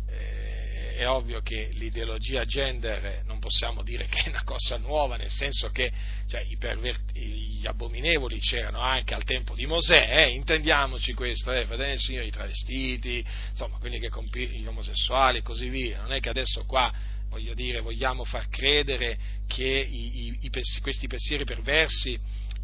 eh, 0.08 0.96
è 0.96 1.08
ovvio 1.08 1.40
che 1.40 1.70
l'ideologia 1.72 2.44
gender 2.44 3.22
non 3.24 3.38
possiamo 3.38 3.82
dire 3.82 4.06
che 4.06 4.24
è 4.24 4.28
una 4.28 4.44
cosa 4.44 4.76
nuova, 4.76 5.16
nel 5.16 5.30
senso 5.30 5.70
che 5.70 5.90
cioè, 6.26 6.46
perverti, 6.58 7.20
gli 7.20 7.66
abominevoli 7.66 8.38
c'erano 8.38 8.78
anche 8.80 9.14
al 9.14 9.24
tempo 9.24 9.54
di 9.54 9.66
Mosè, 9.66 10.24
eh? 10.24 10.30
intendiamoci 10.30 11.12
questo, 11.14 11.52
eh? 11.52 11.66
fratelli 11.66 11.98
Signore, 11.98 12.26
i 12.26 12.30
travestiti, 12.30 13.24
insomma, 13.50 13.78
quelli 13.78 13.98
che 13.98 14.08
compi- 14.08 14.48
gli 14.48 14.66
omosessuali 14.66 15.38
e 15.38 15.42
così 15.42 15.68
via, 15.68 16.00
non 16.00 16.12
è 16.12 16.20
che 16.20 16.28
adesso 16.28 16.64
qua 16.64 16.92
voglio 17.28 17.54
dire, 17.54 17.80
vogliamo 17.80 18.24
far 18.24 18.48
credere 18.50 19.18
che 19.46 19.64
i, 19.64 20.26
i, 20.26 20.38
i, 20.42 20.50
questi 20.82 21.06
pensieri 21.06 21.44
perversi 21.44 22.18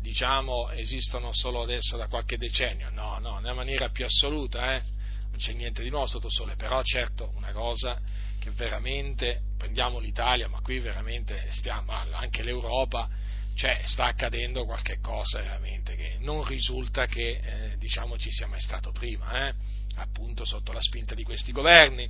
diciamo, 0.09 0.71
esistono 0.71 1.35
solo 1.35 1.61
adesso 1.61 1.99
da 1.99 2.07
qualche 2.07 2.39
decennio, 2.39 2.89
no, 2.93 3.19
no, 3.19 3.41
nella 3.41 3.53
maniera 3.53 3.91
più 3.91 4.07
assoluta, 4.07 4.75
eh? 4.75 4.83
non 5.29 5.37
c'è 5.37 5.53
niente 5.53 5.83
di 5.83 5.91
nuovo 5.91 6.07
sotto 6.07 6.31
sole, 6.31 6.57
però 6.57 6.83
certo 6.83 7.31
una 7.37 7.53
cosa 7.53 8.01
che 8.39 8.51
veramente, 8.53 9.43
prendiamo 9.59 9.99
l'Italia, 9.99 10.49
ma 10.49 10.61
qui 10.63 10.79
veramente 10.79 11.49
stiamo, 11.51 11.93
anche 11.93 12.43
l'Europa, 12.43 13.07
cioè 13.55 13.83
sta 13.85 14.07
accadendo 14.07 14.65
qualche 14.65 14.99
cosa 15.01 15.43
veramente 15.43 15.95
che 15.95 16.17
non 16.21 16.43
risulta 16.43 17.05
che 17.05 17.41
eh, 17.43 17.77
diciamo 17.77 18.17
ci 18.17 18.31
sia 18.31 18.47
mai 18.47 18.61
stato 18.61 18.93
prima, 18.93 19.47
eh? 19.49 19.55
appunto 19.97 20.47
sotto 20.47 20.73
la 20.73 20.81
spinta 20.81 21.15
di 21.15 21.23
questi 21.23 21.53
governi. 21.53 22.09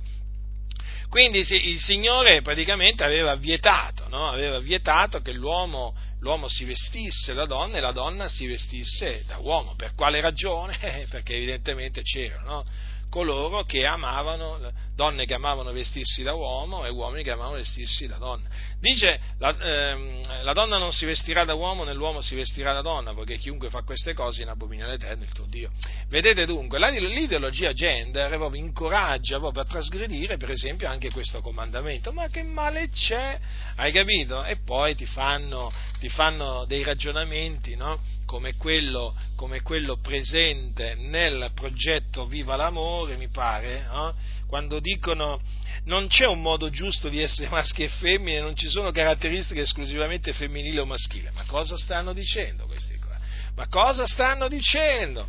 Quindi 1.09 1.39
il 1.39 1.79
Signore 1.79 2.41
praticamente 2.43 3.03
aveva 3.03 3.35
vietato, 3.35 4.07
no? 4.09 4.29
aveva 4.29 4.59
vietato 4.59 5.21
che 5.21 5.33
l'uomo, 5.33 5.95
l'uomo, 6.19 6.47
si 6.47 6.65
vestisse 6.65 7.33
da 7.33 7.45
donna 7.45 7.77
e 7.77 7.79
la 7.79 7.91
donna 7.91 8.29
si 8.29 8.45
vestisse 8.45 9.23
da 9.25 9.39
uomo. 9.39 9.73
Per 9.75 9.95
quale 9.95 10.21
ragione? 10.21 10.77
Perché 11.09 11.35
evidentemente 11.35 12.03
c'erano 12.03 12.53
no? 12.53 12.65
coloro 13.09 13.63
che 13.63 13.85
amavano, 13.85 14.71
donne 14.99 15.25
che 15.25 15.33
amavano 15.33 15.71
vestirsi 15.71 16.23
da 16.23 16.33
uomo 16.33 16.85
e 16.85 16.89
uomini 16.89 17.23
che 17.23 17.31
amavano 17.31 17.55
vestirsi 17.55 18.05
da 18.05 18.17
donna. 18.17 18.45
Dice 18.81 19.17
la, 19.37 19.55
ehm, 19.57 20.43
la 20.43 20.51
donna 20.51 20.77
non 20.77 20.91
si 20.91 21.05
vestirà 21.05 21.45
da 21.45 21.53
uomo 21.53 21.85
né 21.85 21.93
l'uomo 21.93 22.19
si 22.19 22.35
vestirà 22.35 22.73
da 22.73 22.81
donna, 22.81 23.13
perché 23.13 23.37
chiunque 23.37 23.69
fa 23.69 23.83
queste 23.83 24.13
cose 24.13 24.41
in 24.41 24.49
abomina 24.49 24.87
l'Eterno, 24.87 25.23
il 25.23 25.31
tuo 25.31 25.45
Dio. 25.45 25.71
Vedete 26.09 26.45
dunque, 26.45 26.79
la, 26.79 26.89
l'ideologia 26.89 27.71
gender 27.71 28.27
proprio 28.35 28.61
incoraggia 28.61 29.39
proprio 29.39 29.63
a 29.63 29.65
trasgredire 29.65 30.35
per 30.35 30.51
esempio 30.51 30.89
anche 30.89 31.11
questo 31.11 31.39
comandamento, 31.39 32.11
ma 32.11 32.27
che 32.27 32.43
male 32.43 32.89
c'è? 32.89 33.39
Hai 33.77 33.93
capito? 33.93 34.43
E 34.43 34.57
poi 34.57 34.95
ti 34.95 35.05
fanno, 35.05 35.71
ti 35.99 36.09
fanno 36.09 36.65
dei 36.65 36.83
ragionamenti, 36.83 37.77
no? 37.77 38.01
come 38.29 38.55
quello, 38.57 39.15
come 39.35 39.61
quello, 39.61 39.97
presente 39.97 40.93
nel 40.93 41.49
progetto 41.55 42.27
Viva 42.27 42.55
l'amore, 42.55 43.17
mi 43.17 43.27
pare, 43.27 43.87
no? 43.87 44.13
Quando 44.49 44.79
dicono 44.79 45.39
non 45.85 46.07
c'è 46.07 46.25
un 46.25 46.41
modo 46.41 46.71
giusto 46.71 47.07
di 47.07 47.21
essere 47.21 47.49
maschi 47.53 47.83
e 47.83 47.87
femmine, 47.87 48.41
non 48.41 48.55
ci 48.55 48.67
sono 48.67 48.91
caratteristiche 48.91 49.61
esclusivamente 49.61 50.33
femminili 50.33 50.79
o 50.79 50.85
maschili. 50.85 51.29
Ma 51.33 51.45
cosa 51.45 51.77
stanno 51.77 52.11
dicendo 52.11 52.65
questi 52.65 52.97
qua? 52.97 53.17
Ma 53.55 53.67
cosa 53.67 54.05
stanno 54.05 54.47
dicendo? 54.47 55.27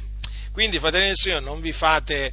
Quindi, 0.52 0.78
fratelli 0.78 1.06
del 1.06 1.16
Signore, 1.16 1.44
non 1.44 1.60
vi 1.60 1.72
fate, 1.72 2.32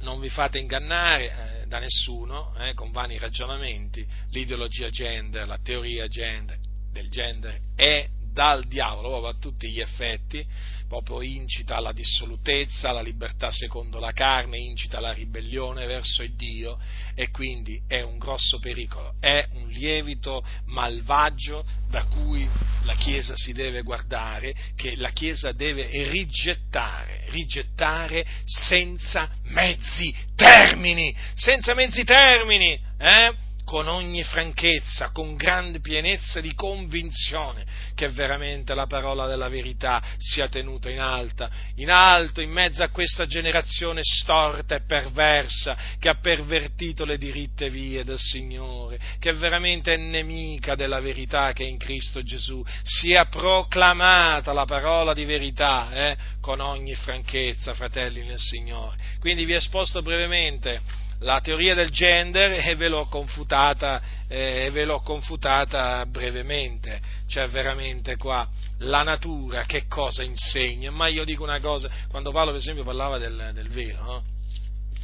non 0.00 0.20
vi 0.20 0.28
fate 0.28 0.58
ingannare 0.58 1.62
eh, 1.62 1.66
da 1.66 1.78
nessuno 1.78 2.54
eh, 2.58 2.74
con 2.74 2.92
vani 2.92 3.18
ragionamenti. 3.18 4.06
L'ideologia 4.30 4.90
gender, 4.90 5.46
la 5.46 5.58
teoria 5.62 6.06
gender, 6.08 6.58
del 6.92 7.08
gender 7.08 7.58
è 7.74 8.06
dal 8.36 8.66
diavolo, 8.66 9.08
proprio 9.08 9.30
a 9.30 9.36
tutti 9.40 9.70
gli 9.70 9.80
effetti, 9.80 10.46
proprio 10.86 11.22
incita 11.22 11.76
alla 11.76 11.92
dissolutezza, 11.92 12.90
alla 12.90 13.00
libertà 13.00 13.50
secondo 13.50 13.98
la 13.98 14.12
carne, 14.12 14.58
incita 14.58 14.98
alla 14.98 15.14
ribellione 15.14 15.86
verso 15.86 16.22
il 16.22 16.34
Dio 16.36 16.78
e 17.14 17.30
quindi 17.30 17.80
è 17.88 18.02
un 18.02 18.18
grosso 18.18 18.58
pericolo, 18.58 19.14
è 19.20 19.48
un 19.52 19.68
lievito 19.68 20.44
malvagio 20.66 21.64
da 21.88 22.04
cui 22.04 22.46
la 22.82 22.94
Chiesa 22.94 23.34
si 23.34 23.54
deve 23.54 23.80
guardare, 23.80 24.54
che 24.76 24.96
la 24.96 25.10
Chiesa 25.12 25.52
deve 25.52 25.88
rigettare, 26.10 27.24
rigettare 27.28 28.26
senza 28.44 29.30
mezzi 29.44 30.14
termini, 30.34 31.16
senza 31.34 31.72
mezzi 31.72 32.04
termini, 32.04 32.78
eh? 32.98 33.45
Con 33.66 33.88
ogni 33.88 34.22
franchezza, 34.22 35.10
con 35.10 35.34
grande 35.34 35.80
pienezza 35.80 36.40
di 36.40 36.54
convinzione 36.54 37.66
che 37.96 38.08
veramente 38.10 38.74
la 38.74 38.86
parola 38.86 39.26
della 39.26 39.48
verità 39.48 40.00
sia 40.18 40.48
tenuta 40.48 40.88
in 40.88 41.00
alta, 41.00 41.50
in 41.74 41.90
alto, 41.90 42.40
in 42.40 42.50
mezzo 42.50 42.84
a 42.84 42.90
questa 42.90 43.26
generazione 43.26 44.02
storta 44.04 44.76
e 44.76 44.82
perversa 44.82 45.76
che 45.98 46.08
ha 46.08 46.16
pervertito 46.20 47.04
le 47.04 47.18
diritte 47.18 47.68
vie 47.68 48.04
del 48.04 48.20
Signore, 48.20 49.00
che 49.18 49.32
veramente 49.32 49.94
è 49.94 49.96
nemica 49.96 50.76
della 50.76 51.00
verità 51.00 51.52
che 51.52 51.64
è 51.64 51.68
in 51.68 51.76
Cristo 51.76 52.22
Gesù, 52.22 52.64
sia 52.84 53.24
proclamata 53.24 54.52
la 54.52 54.64
parola 54.64 55.12
di 55.12 55.24
verità 55.24 55.90
eh, 55.92 56.16
con 56.40 56.60
ogni 56.60 56.94
franchezza, 56.94 57.74
fratelli 57.74 58.22
nel 58.22 58.38
Signore. 58.38 58.96
Quindi 59.18 59.44
vi 59.44 59.54
esposto 59.54 60.02
brevemente 60.02 61.04
la 61.20 61.40
teoria 61.40 61.74
del 61.74 61.90
gender 61.90 62.52
e 62.52 62.74
ve 62.74 62.88
l'ho 62.88 63.06
confutata, 63.06 64.02
eh, 64.28 64.68
ve 64.72 64.84
l'ho 64.84 65.00
confutata 65.00 66.04
brevemente, 66.06 67.00
cioè 67.28 67.48
veramente 67.48 68.16
qua 68.16 68.46
la 68.80 69.02
natura 69.02 69.64
che 69.64 69.86
cosa 69.86 70.22
insegna, 70.22 70.90
ma 70.90 71.08
io 71.08 71.24
dico 71.24 71.42
una 71.42 71.60
cosa, 71.60 71.88
quando 72.08 72.30
Paolo 72.30 72.50
per 72.50 72.60
esempio 72.60 72.84
parlava 72.84 73.18
del, 73.18 73.52
del 73.54 73.68
velo, 73.68 74.02
no? 74.02 74.24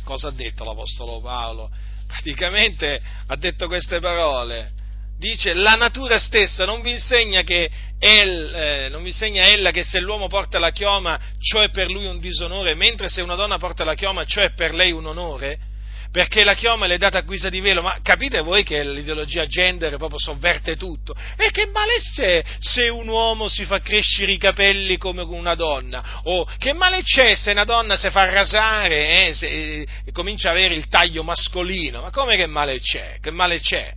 cosa 0.05 0.28
ha 0.28 0.32
detto 0.32 0.64
l'Apostolo 0.64 1.20
Paolo? 1.20 1.70
Praticamente 2.06 3.01
ha 3.26 3.36
detto 3.36 3.66
queste 3.66 3.98
parole, 3.98 4.72
dice 5.16 5.55
la 5.55 5.74
natura 5.74 6.18
stessa 6.18 6.66
non 6.66 6.82
vi 6.82 6.90
insegna 6.90 7.43
che 7.43 7.70
el, 7.98 8.55
eh, 8.55 8.89
non 8.90 9.02
vi 9.02 9.10
insegna 9.10 9.44
ella 9.44 9.70
che 9.70 9.84
se 9.84 10.01
l'uomo 10.01 10.26
porta 10.26 10.59
la 10.59 10.72
chioma 10.72 11.18
ciò 11.39 11.60
è 11.60 11.70
per 11.70 11.90
lui 11.90 12.05
un 12.05 12.18
disonore, 12.18 12.74
mentre 12.74 13.09
se 13.09 13.22
una 13.22 13.36
donna 13.36 13.56
porta 13.56 13.84
la 13.84 13.94
chioma 13.94 14.24
ciò 14.24 14.43
è 14.43 14.52
per 14.52 14.74
lei 14.74 14.93
un 14.93 15.06
onore? 15.06 15.70
Perché 16.12 16.44
la 16.44 16.52
chioma 16.52 16.84
le 16.84 16.97
è 16.97 16.98
data 16.98 17.16
a 17.16 17.22
guisa 17.22 17.48
di 17.48 17.60
velo, 17.60 17.80
ma 17.80 17.98
capite 18.02 18.43
voi 18.43 18.62
che 18.64 18.84
l'ideologia 18.84 19.47
gender 19.47 19.97
proprio 19.97 20.18
sovverte 20.18 20.76
tutto? 20.76 21.14
E 21.39 21.51
che 21.51 21.64
male 21.64 21.94
c'è 22.01 22.44
se 22.59 22.89
un 22.89 23.09
uomo 23.09 23.48
si 23.48 23.64
fa 23.64 23.80
crescere 23.80 24.32
i 24.32 24.36
capelli 24.36 24.98
come 24.98 25.22
una 25.22 25.55
donna? 25.55 26.20
O 26.24 26.47
che 26.59 26.74
male 26.74 27.01
c'è 27.02 27.34
se 27.34 27.52
una 27.52 27.64
donna 27.64 27.97
si 27.97 28.10
fa 28.10 28.30
rasare 28.30 29.28
eh, 29.28 29.34
se, 29.34 29.86
e 30.05 30.12
comincia 30.12 30.51
ad 30.51 30.56
avere 30.56 30.74
il 30.74 30.86
taglio 30.89 31.22
mascolino? 31.22 32.02
Ma 32.02 32.10
come 32.10 32.36
che 32.36 32.47
male 32.47 32.78
c'è? 32.78 33.16
Che 33.18 33.30
male 33.30 33.59
c'è? 33.59 33.94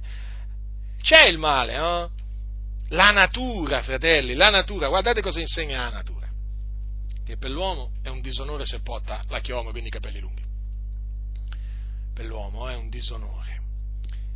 C'è 1.02 1.26
il 1.26 1.38
male, 1.38 1.76
no? 1.76 2.10
La 2.92 3.12
natura, 3.12 3.82
fratelli, 3.82 4.36
la 4.36 4.50
natura, 4.50 4.88
guardate 4.88 5.22
cosa 5.22 5.42
insegna 5.42 5.82
la 5.82 5.90
natura. 5.90 6.28
Che 7.26 7.38
per 7.38 7.50
l'uomo 7.50 7.92
è 8.02 8.08
un 8.08 8.22
disonore 8.22 8.64
se 8.64 8.80
porta 8.80 9.22
la 9.28 9.42
chioma, 9.42 9.72
quindi 9.72 9.90
i 9.90 9.92
capelli 9.92 10.22
lunghi 10.22 10.45
per 12.16 12.26
l'uomo 12.26 12.70
è 12.70 12.76
un 12.76 12.90
disonore. 12.90 13.60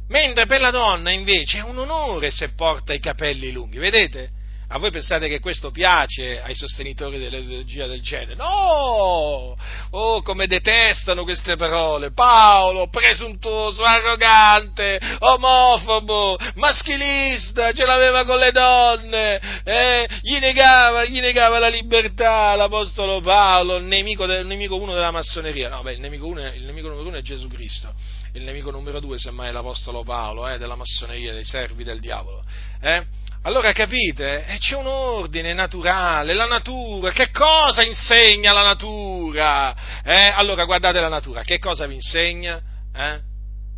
Mentre 0.10 0.46
per 0.46 0.60
la 0.60 0.70
donna 0.70 1.12
invece 1.12 1.60
è 1.60 1.64
un 1.64 1.78
onore 1.78 2.30
se 2.30 2.50
porta 2.50 2.94
i 2.94 3.00
capelli 3.00 3.52
lunghi, 3.52 3.78
vedete? 3.78 4.32
A 4.72 4.78
voi 4.78 4.92
pensate 4.92 5.28
che 5.28 5.40
questo 5.40 5.72
piace 5.72 6.40
ai 6.40 6.54
sostenitori 6.54 7.18
dell'ideologia 7.18 7.88
del 7.88 8.02
genere? 8.02 8.36
No! 8.36 9.56
Oh, 9.90 10.22
come 10.22 10.46
detestano 10.46 11.24
queste 11.24 11.56
parole! 11.56 12.12
Paolo, 12.12 12.88
presuntuoso, 12.88 13.84
arrogante, 13.84 15.00
omofobo, 15.18 16.38
maschilista, 16.54 17.72
ce 17.72 17.84
l'aveva 17.84 18.26
con 18.26 18.38
le 18.38 18.52
donne, 18.52 19.64
eh? 19.64 20.08
gli, 20.22 20.38
negava, 20.38 21.04
gli 21.06 21.20
negava 21.20 21.58
la 21.58 21.70
libertà 21.70 22.54
l'Apostolo 22.54 23.22
Paolo, 23.22 23.80
nemico, 23.80 24.28
del, 24.28 24.46
nemico 24.46 24.76
uno 24.76 24.94
della 24.94 25.10
massoneria. 25.10 25.70
No, 25.70 25.82
beh, 25.82 25.94
il 25.94 26.00
nemico, 26.00 26.28
uno, 26.28 26.46
il 26.46 26.64
nemico 26.64 26.90
numero 26.90 27.08
uno 27.08 27.18
è 27.18 27.22
Gesù 27.22 27.48
Cristo 27.48 27.92
il 28.34 28.44
nemico 28.44 28.70
numero 28.70 29.00
due, 29.00 29.18
semmai 29.18 29.50
è 29.50 29.52
l'Apostolo 29.52 30.04
Paolo, 30.04 30.48
eh, 30.48 30.60
della 30.60 30.76
massoneria, 30.76 31.34
dei 31.34 31.44
servi 31.44 31.84
del 31.84 32.00
diavolo. 32.00 32.44
Eh? 32.80 33.04
Allora 33.44 33.72
capite? 33.72 34.46
Eh, 34.48 34.58
c'è 34.58 34.76
un 34.76 34.88
ordine 34.88 35.54
naturale, 35.54 36.34
la 36.34 36.46
natura, 36.46 37.12
che 37.12 37.32
cosa 37.32 37.84
insegna 37.84 38.52
la 38.52 38.64
natura? 38.64 40.02
Eh? 40.04 40.34
Allora 40.36 40.66
guardate 40.66 41.00
la 41.00 41.08
natura, 41.08 41.44
che 41.44 41.58
cosa 41.58 41.88
vi 41.88 41.94
insegna? 41.94 42.62
Eh? 42.94 43.20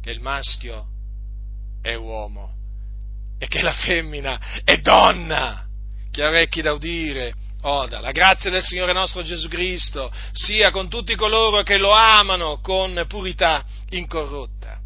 Che 0.02 0.10
il 0.10 0.20
maschio 0.20 0.88
è 1.84 1.94
uomo 1.94 2.56
e 3.38 3.48
che 3.48 3.62
la 3.62 3.72
femmina 3.74 4.40
è 4.64 4.78
donna. 4.78 5.66
Chi 6.12 6.22
ha 6.24 6.28
orecchi 6.28 6.62
da 6.62 6.74
udire, 6.74 7.34
oda. 7.62 8.00
La 8.00 8.12
grazia 8.12 8.50
del 8.50 8.64
Signore 8.64 8.94
nostro 8.94 9.24
Gesù 9.24 9.48
Cristo 9.48 10.12
sia 10.32 10.72
con 10.72 10.90
tutti 10.90 11.16
coloro 11.16 11.62
che 11.62 11.78
lo 11.78 11.92
amano 11.92 12.60
con 12.62 13.06
purità 13.08 13.64
incorrotta. 13.90 14.81